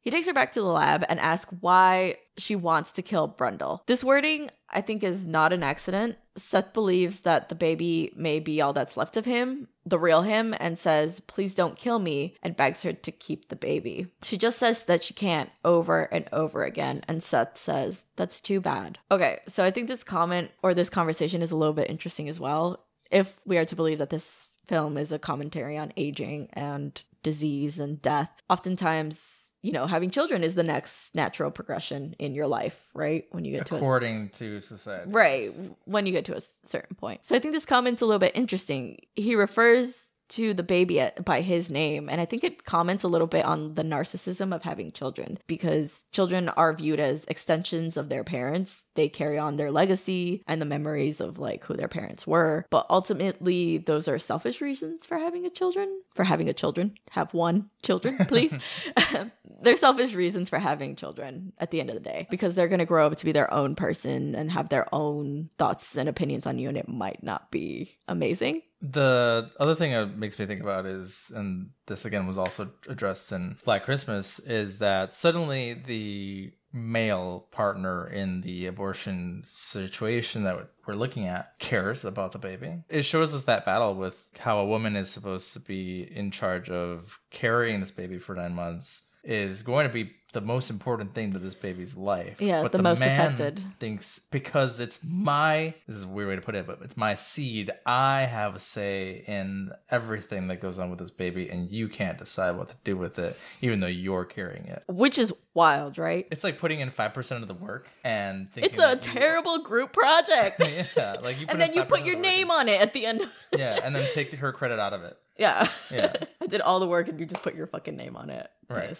He 0.00 0.10
takes 0.10 0.26
her 0.26 0.32
back 0.34 0.52
to 0.52 0.60
the 0.60 0.66
lab 0.66 1.04
and 1.08 1.18
asks 1.18 1.52
why 1.60 2.16
she 2.36 2.56
wants 2.56 2.92
to 2.92 3.02
kill 3.02 3.28
Brundle. 3.28 3.80
This 3.86 4.04
wording 4.04 4.50
I 4.74 4.80
think 4.80 5.02
is 5.02 5.24
not 5.24 5.52
an 5.52 5.62
accident. 5.62 6.16
Seth 6.36 6.72
believes 6.72 7.20
that 7.20 7.48
the 7.48 7.54
baby 7.54 8.12
may 8.16 8.40
be 8.40 8.60
all 8.60 8.72
that's 8.72 8.96
left 8.96 9.16
of 9.16 9.24
him, 9.24 9.68
the 9.86 9.98
real 9.98 10.22
him, 10.22 10.54
and 10.58 10.78
says, 10.78 11.20
Please 11.20 11.54
don't 11.54 11.76
kill 11.76 12.00
me, 12.00 12.34
and 12.42 12.56
begs 12.56 12.82
her 12.82 12.92
to 12.92 13.12
keep 13.12 13.48
the 13.48 13.56
baby. 13.56 14.08
She 14.22 14.36
just 14.36 14.58
says 14.58 14.84
that 14.86 15.04
she 15.04 15.14
can't 15.14 15.50
over 15.64 16.02
and 16.02 16.28
over 16.32 16.64
again, 16.64 17.02
and 17.06 17.22
Seth 17.22 17.56
says, 17.56 18.04
That's 18.16 18.40
too 18.40 18.60
bad. 18.60 18.98
Okay, 19.10 19.40
so 19.46 19.64
I 19.64 19.70
think 19.70 19.88
this 19.88 20.04
comment 20.04 20.50
or 20.62 20.74
this 20.74 20.90
conversation 20.90 21.40
is 21.40 21.52
a 21.52 21.56
little 21.56 21.74
bit 21.74 21.90
interesting 21.90 22.28
as 22.28 22.40
well. 22.40 22.84
If 23.10 23.38
we 23.44 23.56
are 23.58 23.64
to 23.66 23.76
believe 23.76 23.98
that 23.98 24.10
this 24.10 24.48
film 24.66 24.96
is 24.96 25.12
a 25.12 25.18
commentary 25.18 25.78
on 25.78 25.92
aging 25.96 26.48
and 26.52 27.00
disease 27.22 27.78
and 27.78 28.02
death, 28.02 28.30
oftentimes 28.50 29.43
you 29.64 29.72
know, 29.72 29.86
having 29.86 30.10
children 30.10 30.44
is 30.44 30.54
the 30.54 30.62
next 30.62 31.14
natural 31.14 31.50
progression 31.50 32.14
in 32.18 32.34
your 32.34 32.46
life, 32.46 32.78
right? 32.92 33.24
When 33.30 33.46
you 33.46 33.56
get 33.56 33.64
to 33.66 33.76
a 33.76 33.78
according 33.78 34.28
to 34.30 34.60
society. 34.60 35.10
Right, 35.10 35.50
when 35.86 36.04
you 36.04 36.12
get 36.12 36.26
to 36.26 36.36
a 36.36 36.40
certain 36.40 36.94
point. 36.96 37.24
So 37.24 37.34
I 37.34 37.38
think 37.38 37.54
this 37.54 37.64
comment's 37.64 38.02
a 38.02 38.04
little 38.04 38.18
bit 38.18 38.32
interesting. 38.34 39.00
He 39.14 39.34
refers 39.34 40.06
to 40.26 40.54
the 40.54 40.62
baby 40.62 41.00
at, 41.00 41.24
by 41.24 41.40
his 41.40 41.70
name, 41.70 42.08
and 42.08 42.20
I 42.20 42.24
think 42.24 42.44
it 42.44 42.64
comments 42.64 43.04
a 43.04 43.08
little 43.08 43.26
bit 43.26 43.44
on 43.44 43.74
the 43.74 43.82
narcissism 43.82 44.54
of 44.54 44.62
having 44.62 44.92
children 44.92 45.38
because 45.46 46.02
children 46.12 46.48
are 46.50 46.72
viewed 46.72 47.00
as 47.00 47.24
extensions 47.28 47.96
of 47.96 48.08
their 48.08 48.24
parents. 48.24 48.82
They 48.94 49.08
carry 49.08 49.38
on 49.38 49.56
their 49.56 49.70
legacy 49.70 50.42
and 50.46 50.60
the 50.60 50.66
memories 50.66 51.20
of 51.20 51.38
like 51.38 51.64
who 51.64 51.74
their 51.74 51.88
parents 51.88 52.26
were, 52.26 52.66
but 52.70 52.86
ultimately 52.90 53.78
those 53.78 54.08
are 54.08 54.18
selfish 54.18 54.60
reasons 54.60 55.06
for 55.06 55.18
having 55.18 55.46
a 55.46 55.50
children, 55.50 56.02
for 56.14 56.24
having 56.24 56.48
a 56.48 56.54
children. 56.54 56.94
Have 57.10 57.32
one 57.34 57.70
children, 57.82 58.16
please. 58.26 58.56
they're 59.62 59.76
selfish 59.76 60.14
reasons 60.14 60.48
for 60.48 60.58
having 60.58 60.96
children 60.96 61.52
at 61.58 61.70
the 61.70 61.80
end 61.80 61.90
of 61.90 61.94
the 61.94 62.00
day 62.00 62.26
because 62.30 62.54
they're 62.54 62.68
going 62.68 62.78
to 62.78 62.84
grow 62.84 63.06
up 63.06 63.16
to 63.16 63.24
be 63.24 63.32
their 63.32 63.52
own 63.52 63.74
person 63.74 64.34
and 64.34 64.50
have 64.50 64.68
their 64.68 64.86
own 64.94 65.50
thoughts 65.58 65.96
and 65.96 66.08
opinions 66.08 66.46
on 66.46 66.58
you 66.58 66.68
and 66.68 66.78
it 66.78 66.88
might 66.88 67.22
not 67.22 67.50
be 67.50 67.96
amazing 68.08 68.62
The 68.82 69.50
other 69.58 69.74
thing 69.74 69.92
that 69.92 70.18
makes 70.18 70.38
me 70.38 70.46
think 70.46 70.60
about 70.60 70.84
is, 70.84 71.32
and 71.34 71.70
this 71.86 72.04
again 72.04 72.26
was 72.26 72.36
also 72.38 72.70
addressed 72.88 73.32
in 73.32 73.56
Black 73.64 73.84
Christmas, 73.84 74.38
is 74.40 74.78
that 74.78 75.12
suddenly 75.12 75.74
the 75.74 76.52
male 76.76 77.46
partner 77.52 78.06
in 78.08 78.40
the 78.40 78.66
abortion 78.66 79.40
situation 79.44 80.42
that 80.42 80.68
we're 80.86 80.94
looking 80.94 81.26
at 81.26 81.56
cares 81.60 82.04
about 82.04 82.32
the 82.32 82.38
baby. 82.38 82.82
It 82.88 83.02
shows 83.02 83.32
us 83.32 83.44
that 83.44 83.64
battle 83.64 83.94
with 83.94 84.22
how 84.38 84.58
a 84.58 84.66
woman 84.66 84.96
is 84.96 85.08
supposed 85.08 85.52
to 85.52 85.60
be 85.60 86.02
in 86.02 86.32
charge 86.32 86.68
of 86.68 87.20
carrying 87.30 87.78
this 87.80 87.92
baby 87.92 88.18
for 88.18 88.34
nine 88.34 88.54
months 88.54 89.02
is 89.24 89.62
going 89.62 89.86
to 89.86 89.92
be 89.92 90.12
the 90.34 90.40
most 90.42 90.68
important 90.68 91.14
thing 91.14 91.32
to 91.32 91.38
this 91.38 91.54
baby's 91.54 91.96
life. 91.96 92.40
Yeah, 92.40 92.68
the 92.68 92.82
most 92.82 93.00
man 93.00 93.18
affected. 93.18 93.62
Thinks 93.80 94.18
because 94.30 94.78
it's 94.80 94.98
my 95.02 95.72
this 95.86 95.96
is 95.96 96.02
a 96.02 96.08
weird 96.08 96.28
way 96.28 96.36
to 96.36 96.42
put 96.42 96.54
it, 96.54 96.66
but 96.66 96.80
it's 96.82 96.96
my 96.96 97.14
seed. 97.14 97.70
I 97.86 98.22
have 98.22 98.54
a 98.54 98.58
say 98.60 99.24
in 99.26 99.70
everything 99.90 100.48
that 100.48 100.60
goes 100.60 100.78
on 100.78 100.90
with 100.90 100.98
this 100.98 101.10
baby, 101.10 101.48
and 101.48 101.70
you 101.70 101.88
can't 101.88 102.18
decide 102.18 102.56
what 102.56 102.68
to 102.68 102.74
do 102.84 102.96
with 102.96 103.18
it, 103.18 103.38
even 103.62 103.80
though 103.80 103.86
you're 103.86 104.24
carrying 104.26 104.66
it. 104.66 104.82
which 104.88 105.18
is 105.18 105.32
wild 105.54 105.98
right 105.98 106.26
It's 106.32 106.42
like 106.42 106.58
putting 106.58 106.80
in 106.80 106.90
five 106.90 107.14
percent 107.14 107.42
of 107.42 107.48
the 107.48 107.54
work 107.54 107.86
and 108.02 108.50
thinking 108.52 108.72
it's 108.72 108.78
a 108.78 108.96
that 108.96 109.06
you- 109.06 109.20
terrible 109.20 109.62
group 109.62 109.92
project 109.92 110.60
yeah, 110.96 111.14
like 111.22 111.38
you 111.38 111.46
put 111.46 111.52
and 111.52 111.60
then 111.60 111.74
you 111.74 111.84
put 111.84 112.04
your 112.04 112.18
name 112.18 112.50
on 112.50 112.68
it 112.68 112.80
at 112.80 112.92
the 112.92 113.06
end 113.06 113.20
yeah, 113.56 113.78
and 113.84 113.94
then 113.94 114.08
take 114.12 114.32
her 114.34 114.50
credit 114.52 114.80
out 114.80 114.92
of 114.92 115.04
it. 115.04 115.16
yeah 115.38 115.68
Yeah. 115.92 116.12
i 116.42 116.46
did 116.48 116.60
all 116.60 116.80
the 116.80 116.88
work 116.88 117.06
and 117.08 117.20
you 117.20 117.26
just 117.26 117.44
put 117.44 117.54
your 117.54 117.68
fucking 117.68 117.96
name 117.96 118.16
on 118.16 118.30
it 118.30 118.50
Right. 118.68 118.96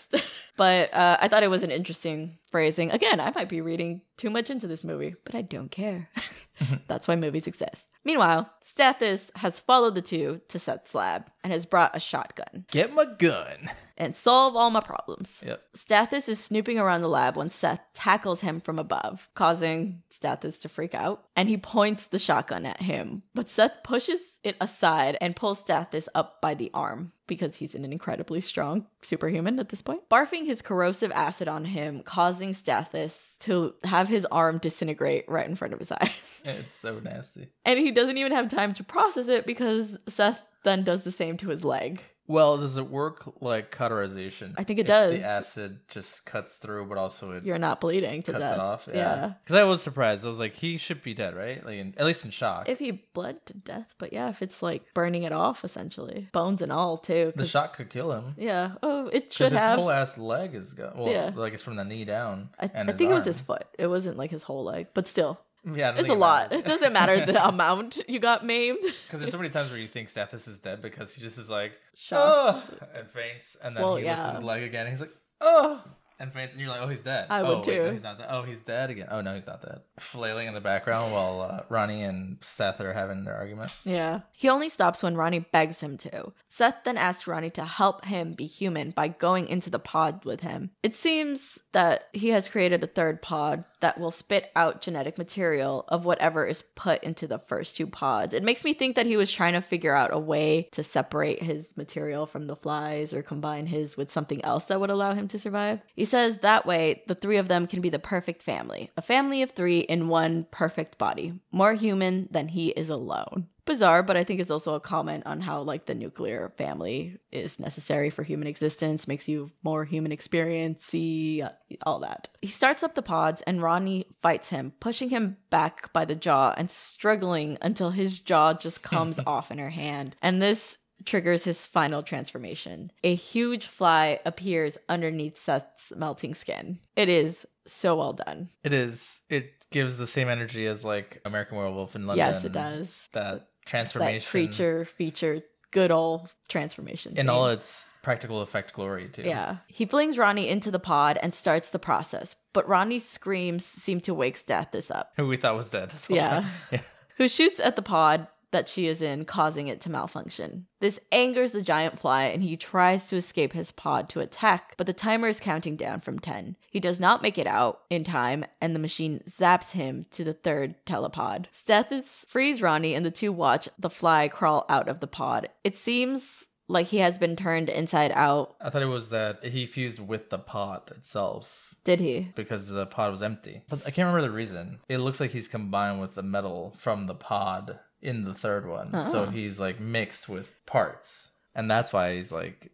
But 0.59 0.93
uh, 0.95 1.17
i 1.25 1.29
thought 1.29 1.43
it 1.43 1.51
was 1.51 1.63
an 1.63 1.71
interesting 1.71 2.39
phrasing. 2.51 2.91
Again 2.91 3.19
i 3.19 3.33
might 3.35 3.49
be 3.49 3.63
reading 3.63 4.03
too 4.17 4.31
much 4.31 4.51
into 4.51 4.67
this 4.67 4.85
movie 4.85 5.15
but 5.25 5.35
i 5.35 5.43
don't 5.43 5.71
care 5.71 6.09
that's 6.87 7.09
why 7.09 7.17
movies 7.17 7.47
exist 7.49 7.87
meanwhile 8.05 8.49
stathis 8.65 9.31
has 9.37 9.59
followed 9.61 9.95
the 9.95 10.03
two 10.03 10.41
to 10.49 10.59
seth's 10.59 10.95
lab 10.95 11.27
and 11.43 11.53
has 11.53 11.67
brought 11.67 11.97
a 11.97 12.01
shotgun 12.01 12.65
Get 12.71 12.93
my 12.95 13.05
gun. 13.19 13.71
and 13.99 14.15
solve 14.15 14.55
all 14.57 14.71
my 14.71 14.81
problems 14.81 15.43
Yep. 15.45 15.63
Stathis 15.77 16.29
is 16.29 16.39
snooping 16.39 16.79
around 16.79 17.01
the 17.03 17.09
lab 17.09 17.37
when 17.37 17.51
Seth 17.51 17.81
tackles 17.93 18.41
him 18.41 18.61
from 18.61 18.79
above, 18.79 19.29
causing 19.35 20.03
Stathis 20.11 20.61
to 20.63 20.69
freak 20.69 20.95
out, 20.95 21.25
and 21.37 21.49
he 21.49 21.57
points 21.57 22.07
the 22.07 22.19
shotgun 22.19 22.65
at 22.65 22.81
him. 22.83 23.23
But 23.35 23.51
Seth 23.51 23.83
pushes 23.85 24.21
it 24.43 24.57
aside 24.61 25.17
and 25.21 25.37
pulls 25.37 25.63
Stathis 25.63 26.09
up 26.15 26.41
by 26.41 26.55
the 26.55 26.71
arm 26.73 27.13
because 27.27 27.57
he's 27.57 27.75
an 27.75 27.85
incredibly 27.85 28.41
strong 28.41 28.87
superhuman 29.03 29.59
at 29.59 29.69
this 29.71 29.83
point, 29.83 30.09
barfing 30.09 30.47
his 30.47 30.63
corrosive 30.63 31.13
acid 31.13 31.49
on 31.49 31.65
him, 31.67 32.03
causing 32.03 32.51
Stathis 32.53 33.37
to 33.41 33.75
have 33.85 34.04
his 34.09 34.25
arm 34.27 34.59
disintegrate 34.59 35.25
right 35.29 35.49
in 35.49 35.55
front 35.55 35.73
of 35.75 35.79
his 35.79 35.93
eyes. 35.93 36.31
It's 36.47 36.77
so 36.77 36.99
nasty. 36.99 37.49
And 37.65 37.79
he 37.79 37.91
doesn't 37.91 38.19
even 38.19 38.33
have 38.33 38.49
time 38.49 38.75
to 38.75 38.85
process 38.85 39.29
it 39.29 39.47
because 39.47 39.97
Seth 40.07 40.43
then 40.63 40.85
does 40.85 41.03
the 41.03 41.11
same 41.11 41.39
to 41.39 41.49
his 41.49 41.65
leg. 41.65 42.03
Well, 42.27 42.57
does 42.57 42.79
it 42.79 42.89
work 42.89 43.35
like 43.43 43.71
cauterization? 43.71 44.55
I 44.57 44.65
think 44.65 44.79
it 44.79 44.83
If 44.83 44.87
does. 44.87 45.13
The 45.13 45.25
acid 45.25 45.79
just 45.89 46.25
cuts 46.25 46.55
through, 46.57 46.87
but 46.87 46.97
also 46.97 47.33
it 47.33 47.45
You're 47.45 47.59
not 47.59 47.81
bleeding 47.83 48.23
to 48.23 48.33
cuts 48.33 48.43
death. 48.43 48.55
it 48.55 48.61
off. 48.61 48.89
yeah. 48.91 48.95
Yeah. 48.97 49.33
Because 49.45 49.57
I 49.57 49.65
was 49.65 49.83
surprised. 49.83 50.25
I 50.25 50.29
was 50.29 50.39
like, 50.39 50.55
he 50.55 50.79
should 50.79 51.03
be 51.03 51.13
dead, 51.13 51.37
right? 51.37 51.65
Like, 51.65 51.77
in, 51.77 51.95
at 51.99 52.07
least 52.07 52.25
in 52.25 52.31
shock. 52.31 52.69
if 52.69 52.79
he 52.79 52.93
bled 53.13 53.45
to 53.47 53.55
death, 53.55 53.95
but 53.99 54.13
yeah, 54.13 54.31
if 54.31 54.41
it's 54.41 54.63
like 54.63 54.83
burning 54.95 55.25
it 55.25 55.33
off 55.33 55.65
essentially, 55.65 56.29
bones 56.33 56.63
and 56.63 56.73
all 56.73 56.97
too. 56.97 57.33
The 57.37 57.45
shock 57.45 57.77
could 57.77 57.91
kill 57.91 58.11
him. 58.13 58.35
Yeah. 58.39 58.73
Oh, 58.83 59.09
it 59.09 59.33
should 59.33 59.53
have. 59.53 59.79
whole 59.79 59.91
ass 59.91 60.17
leg 60.17 60.55
is 60.55 60.73
gone. 60.73 60.93
Well, 60.97 61.13
Yeah. 61.13 61.31
like 61.35 61.53
it's 61.53 61.63
from 61.63 61.77
the 61.77 61.85
knee 61.85 62.05
down. 62.07 62.49
I, 62.59 62.71
I 62.75 62.85
his 62.85 62.97
think 62.97 63.11
it 63.11 63.15
was 63.15 63.27
his 63.27 63.41
foot. 63.43 63.67
It 63.79 63.89
wasn't 63.89 64.17
like 64.17 64.31
his 64.31 64.45
whole 64.45 64.65
leg, 64.65 64.87
but 64.95 65.07
still, 65.07 65.41
Yeah, 65.65 65.95
it's 65.97 66.09
a 66.09 66.13
it 66.13 66.19
lot. 66.19 66.51
matters. 66.51 66.63
It 66.63 66.67
doesn't 66.67 66.93
matter 66.93 67.25
the 67.25 67.47
amount 67.49 68.01
you 68.09 68.19
got 68.19 68.45
maimed. 68.45 68.81
Because 68.83 69.21
there's 69.21 69.31
so 69.33 69.39
many 69.39 69.51
times 69.51 69.71
where 69.71 69.81
you 69.81 69.89
think 69.89 70.09
Stathis 70.09 70.47
is 70.49 70.61
dead 70.61 70.83
because 70.83 71.15
he 71.15 71.21
just 71.23 71.39
is 71.39 71.49
like, 71.49 71.73
Shocked. 71.95 72.75
oh, 72.83 72.87
and 72.99 73.09
faints, 73.09 73.57
and 73.63 73.77
then 73.77 73.83
Well, 73.83 73.97
he 73.97 74.05
lifts 74.05 74.25
his 74.35 74.43
leg 74.43 74.63
again, 74.63 74.83
and 74.87 74.91
he's 74.93 75.01
like, 75.01 75.15
oh, 75.41 75.83
and 76.25 76.33
faints, 76.33 76.55
and 76.55 76.61
you're 76.61 76.71
like, 76.71 76.81
oh, 76.81 76.89
he's 76.89 77.03
dead. 77.03 77.27
I 77.31 77.41
oh, 77.41 77.49
would 77.49 77.57
wait, 77.59 77.65
too. 77.65 77.85
no, 77.85 77.93
he's 77.93 78.03
not 78.03 78.19
dead. 78.19 78.27
Oh, 78.31 78.43
he's 78.43 78.61
dead 78.61 78.91
again. 78.91 79.07
Oh 79.11 79.21
no, 79.21 79.35
he's 79.35 79.47
not 79.47 79.63
dead. 79.63 79.81
Flailing 80.01 80.49
in 80.49 80.55
the 80.55 80.61
background 80.61 81.13
while 81.13 81.41
uh, 81.41 81.61
Ronnie 81.69 82.03
and 82.03 82.39
Seth 82.41 82.81
are 82.81 82.93
having 82.93 83.25
their 83.25 83.37
argument. 83.37 83.73
Yeah. 83.85 84.21
He 84.33 84.49
only 84.49 84.69
stops 84.69 85.03
when 85.03 85.17
Ronnie 85.17 85.41
begs 85.41 85.81
him 85.81 85.97
to. 85.99 86.33
Seth 86.49 86.85
then 86.85 86.97
asks 86.97 87.27
Ronnie 87.27 87.51
to 87.51 87.65
help 87.65 88.05
him 88.07 88.33
be 88.33 88.47
human 88.47 88.91
by 88.91 89.09
going 89.09 89.47
into 89.49 89.71
the 89.71 89.79
pod 89.79 90.25
with 90.25 90.41
him. 90.41 90.71
It 90.83 90.95
seems 90.95 91.59
that 91.73 92.09
he 92.13 92.29
has 92.31 92.49
created 92.49 92.83
a 92.83 92.89
third 92.89 93.21
pod 93.21 93.65
that 93.81 94.01
will 94.01 94.11
spit 94.11 94.51
out 94.57 94.81
genetic 94.81 95.19
material 95.19 95.85
of 95.89 96.07
whatever 96.07 96.47
is 96.47 96.63
put 96.75 97.03
into 97.05 97.27
the 97.27 97.39
first 97.39 97.77
two 97.77 97.87
pods. 97.87 98.33
It 98.33 98.43
makes 98.43 98.65
me 98.65 98.73
think 98.73 98.97
that 98.97 99.05
he 99.05 99.17
was 99.17 99.31
trying 99.31 99.53
to 99.53 99.61
figure 99.61 99.95
out 99.95 100.15
a 100.15 100.19
way 100.19 100.69
to 100.73 100.83
separate 100.83 101.43
his 101.43 101.77
material 101.77 102.25
from 102.25 102.47
the 102.47 102.57
flies 102.57 103.13
or 103.13 103.23
combine 103.23 103.67
his 103.67 103.97
with 103.97 104.11
something 104.11 104.43
else 104.43 104.65
that 104.67 104.81
would 104.81 104.89
allow 104.89 105.13
him 105.13 105.29
to 105.29 105.39
survive. 105.39 105.81
He 105.95 106.07
says 106.15 106.39
that 106.39 106.65
way 106.65 107.03
the 107.09 107.15
three 107.17 107.39
of 107.39 107.49
them 107.49 107.67
can 107.67 107.81
be 107.81 107.89
the 107.89 107.99
perfect 107.99 108.45
family. 108.45 108.89
A 108.97 109.03
family 109.03 109.43
of 109.43 109.51
three 109.51 109.81
in 109.81 110.07
one 110.07 110.47
perfect 110.53 110.97
body. 110.97 111.41
More 111.51 111.75
human 111.75 112.29
than 112.31 112.47
he 112.47 112.69
is 112.69 112.89
alone. 112.89 113.49
Bizarre, 113.65 114.05
but 114.05 114.17
I 114.17 114.23
think 114.23 114.39
it's 114.39 114.51
also 114.51 114.75
a 114.75 114.81
comment 114.81 115.25
on 115.27 115.41
how 115.41 115.63
like 115.63 115.87
the 115.87 115.95
nuclear 115.95 116.53
family 116.57 117.19
is 117.33 117.59
necessary 117.59 118.11
for 118.11 118.23
human 118.23 118.47
existence, 118.47 119.09
makes 119.09 119.27
you 119.27 119.51
more 119.65 119.85
human 119.85 120.13
experiencey, 120.13 121.43
uh, 121.43 121.49
all 121.85 121.99
that. 121.99 122.29
He 122.41 122.49
starts 122.49 122.85
up 122.85 122.95
the 122.95 123.03
pods 123.03 123.43
and 123.43 123.61
Ronnie 123.61 124.07
fights 124.23 124.51
him, 124.51 124.73
pushing 124.79 125.09
him 125.09 125.39
back 125.51 125.93
by 125.93 126.05
the 126.05 126.15
jaw 126.15 126.55
and 126.57 126.71
struggling 126.71 127.59
until 127.61 127.91
his 127.91 128.21
jaw 128.21 128.55
just 128.55 128.83
comes 128.83 129.19
off 129.27 129.51
in 129.51 129.59
her 129.59 129.71
hand. 129.71 130.15
And 130.23 130.41
this 130.41 130.79
triggers 131.05 131.45
his 131.45 131.67
final 131.67 132.03
transformation. 132.03 132.91
A 133.03 133.15
huge 133.15 133.67
fly 133.67 134.21
appears 134.25 134.79
underneath 134.89 135.37
Seth's 135.39 135.93
melting 135.97 136.35
skin. 136.35 136.79
It 136.97 137.09
is 137.09 137.47
so 137.67 137.97
well 137.97 138.13
done. 138.13 138.49
It 138.63 138.73
is. 138.73 139.23
It 139.29 139.53
gives 139.71 139.97
the 139.97 140.07
same 140.07 140.29
energy 140.29 140.67
as 140.67 140.85
like 140.85 141.21
American 141.25 141.59
Werewolf 141.59 141.95
in 141.97 142.07
London. 142.07 142.27
Yes, 142.27 142.45
it 142.45 142.53
does. 142.53 143.09
That 143.13 143.47
Just 143.63 143.67
transformation. 143.67 144.19
That 144.21 144.31
creature 144.31 144.85
feature, 144.85 145.43
good 145.71 145.91
old 145.91 146.33
transformation. 146.49 147.17
in 147.17 147.29
all 147.29 147.49
its 147.49 147.91
practical 148.03 148.41
effect 148.41 148.73
glory 148.75 149.09
too. 149.09 149.23
Yeah. 149.23 149.57
He 149.67 149.87
flings 149.87 150.17
Ronnie 150.17 150.49
into 150.49 150.71
the 150.71 150.79
pod 150.79 151.19
and 151.23 151.35
starts 151.35 151.71
the 151.71 151.79
process, 151.79 152.37
but 152.53 152.69
Ronnie's 152.69 153.05
screams 153.05 153.65
seem 153.65 154.01
to 154.03 154.15
wake 154.15 154.37
Stathis 154.37 154.95
up, 154.95 155.13
Who 155.17 155.27
we 155.27 155.37
thought 155.37 155.57
was 155.57 155.71
dead. 155.71 155.93
Yeah. 156.09 156.45
yeah. 156.71 156.81
who 157.17 157.27
shoots 157.29 157.59
at 157.61 157.77
the 157.77 157.83
pod 157.83 158.29
that 158.55 158.69
she 158.69 158.87
is 158.87 159.03
in, 159.03 159.25
causing 159.25 159.67
it 159.67 159.81
to 159.83 159.91
malfunction. 159.91 160.67
This 160.81 161.01
angers 161.13 161.53
the 161.53 161.61
giant 161.61 161.99
fly 161.99 162.25
and 162.25 162.43
he 162.43 162.57
tries 162.57 163.09
to 163.09 163.17
escape 163.17 163.53
his 163.53 163.73
pod 163.73 164.09
to 164.11 164.21
attack, 164.21 164.75
but 164.77 164.87
the 164.87 164.93
timer 164.93 165.29
is 165.29 165.41
counting 165.41 165.77
down 165.77 166.01
from 166.01 166.19
10. 166.19 166.57
He 166.71 166.79
does 166.81 167.01
not 167.01 167.21
make 167.23 167.37
it 167.37 167.47
out 167.47 167.81
in 167.91 168.05
time 168.05 168.45
and 168.61 168.75
the 168.75 168.79
machine 168.81 169.23
zaps 169.29 169.73
him 169.73 170.07
to 170.13 170.25
the 170.25 170.33
third 170.35 170.77
telepod. 170.87 171.47
Stathis 171.53 172.25
frees 172.27 172.63
Ronnie 172.63 172.95
and 172.95 173.05
the 173.05 173.11
two 173.11 173.33
watch 173.33 173.69
the 173.79 173.91
fly 173.91 174.29
crawl 174.29 174.65
out 174.69 174.89
of 174.89 175.01
the 175.01 175.07
pod. 175.07 175.49
It 175.65 175.77
seems 175.77 176.47
like 176.69 176.87
he 176.87 176.99
has 176.99 177.19
been 177.19 177.37
turned 177.37 177.69
inside 177.69 178.13
out. 178.15 178.55
I 178.61 178.71
thought 178.71 178.83
it 178.83 178.87
was 178.87 179.11
that 179.11 179.45
he 179.45 179.67
fused 179.67 180.01
with 180.07 180.31
the 180.31 180.39
pod 180.39 180.91
itself 180.97 181.75
Did 181.85 182.01
he? 182.01 182.33
because 182.35 182.69
the 182.69 182.87
pod 182.87 183.13
was 183.13 183.23
empty. 183.23 183.63
But 183.69 183.81
I 183.81 183.91
can't 183.91 184.07
remember 184.07 184.23
the 184.23 184.31
reason. 184.35 184.79
It 184.89 184.99
looks 184.99 185.21
like 185.21 185.31
he's 185.31 185.49
combined 185.49 186.01
with 186.01 186.15
the 186.15 186.23
metal 186.23 186.75
from 186.79 187.07
the 187.07 187.15
pod 187.15 187.79
in 188.05 188.25
the 188.25 188.35
third 188.35 188.67
one. 188.67 188.91
So 189.05 189.23
Oh. 189.25 189.27
he's 189.27 189.59
like 189.59 189.81
mixed 189.81 190.29
with 190.29 190.53
parts. 190.67 191.31
And 191.55 191.71
that's 191.71 191.93
why 191.93 192.15
he's 192.17 192.31
like, 192.33 192.71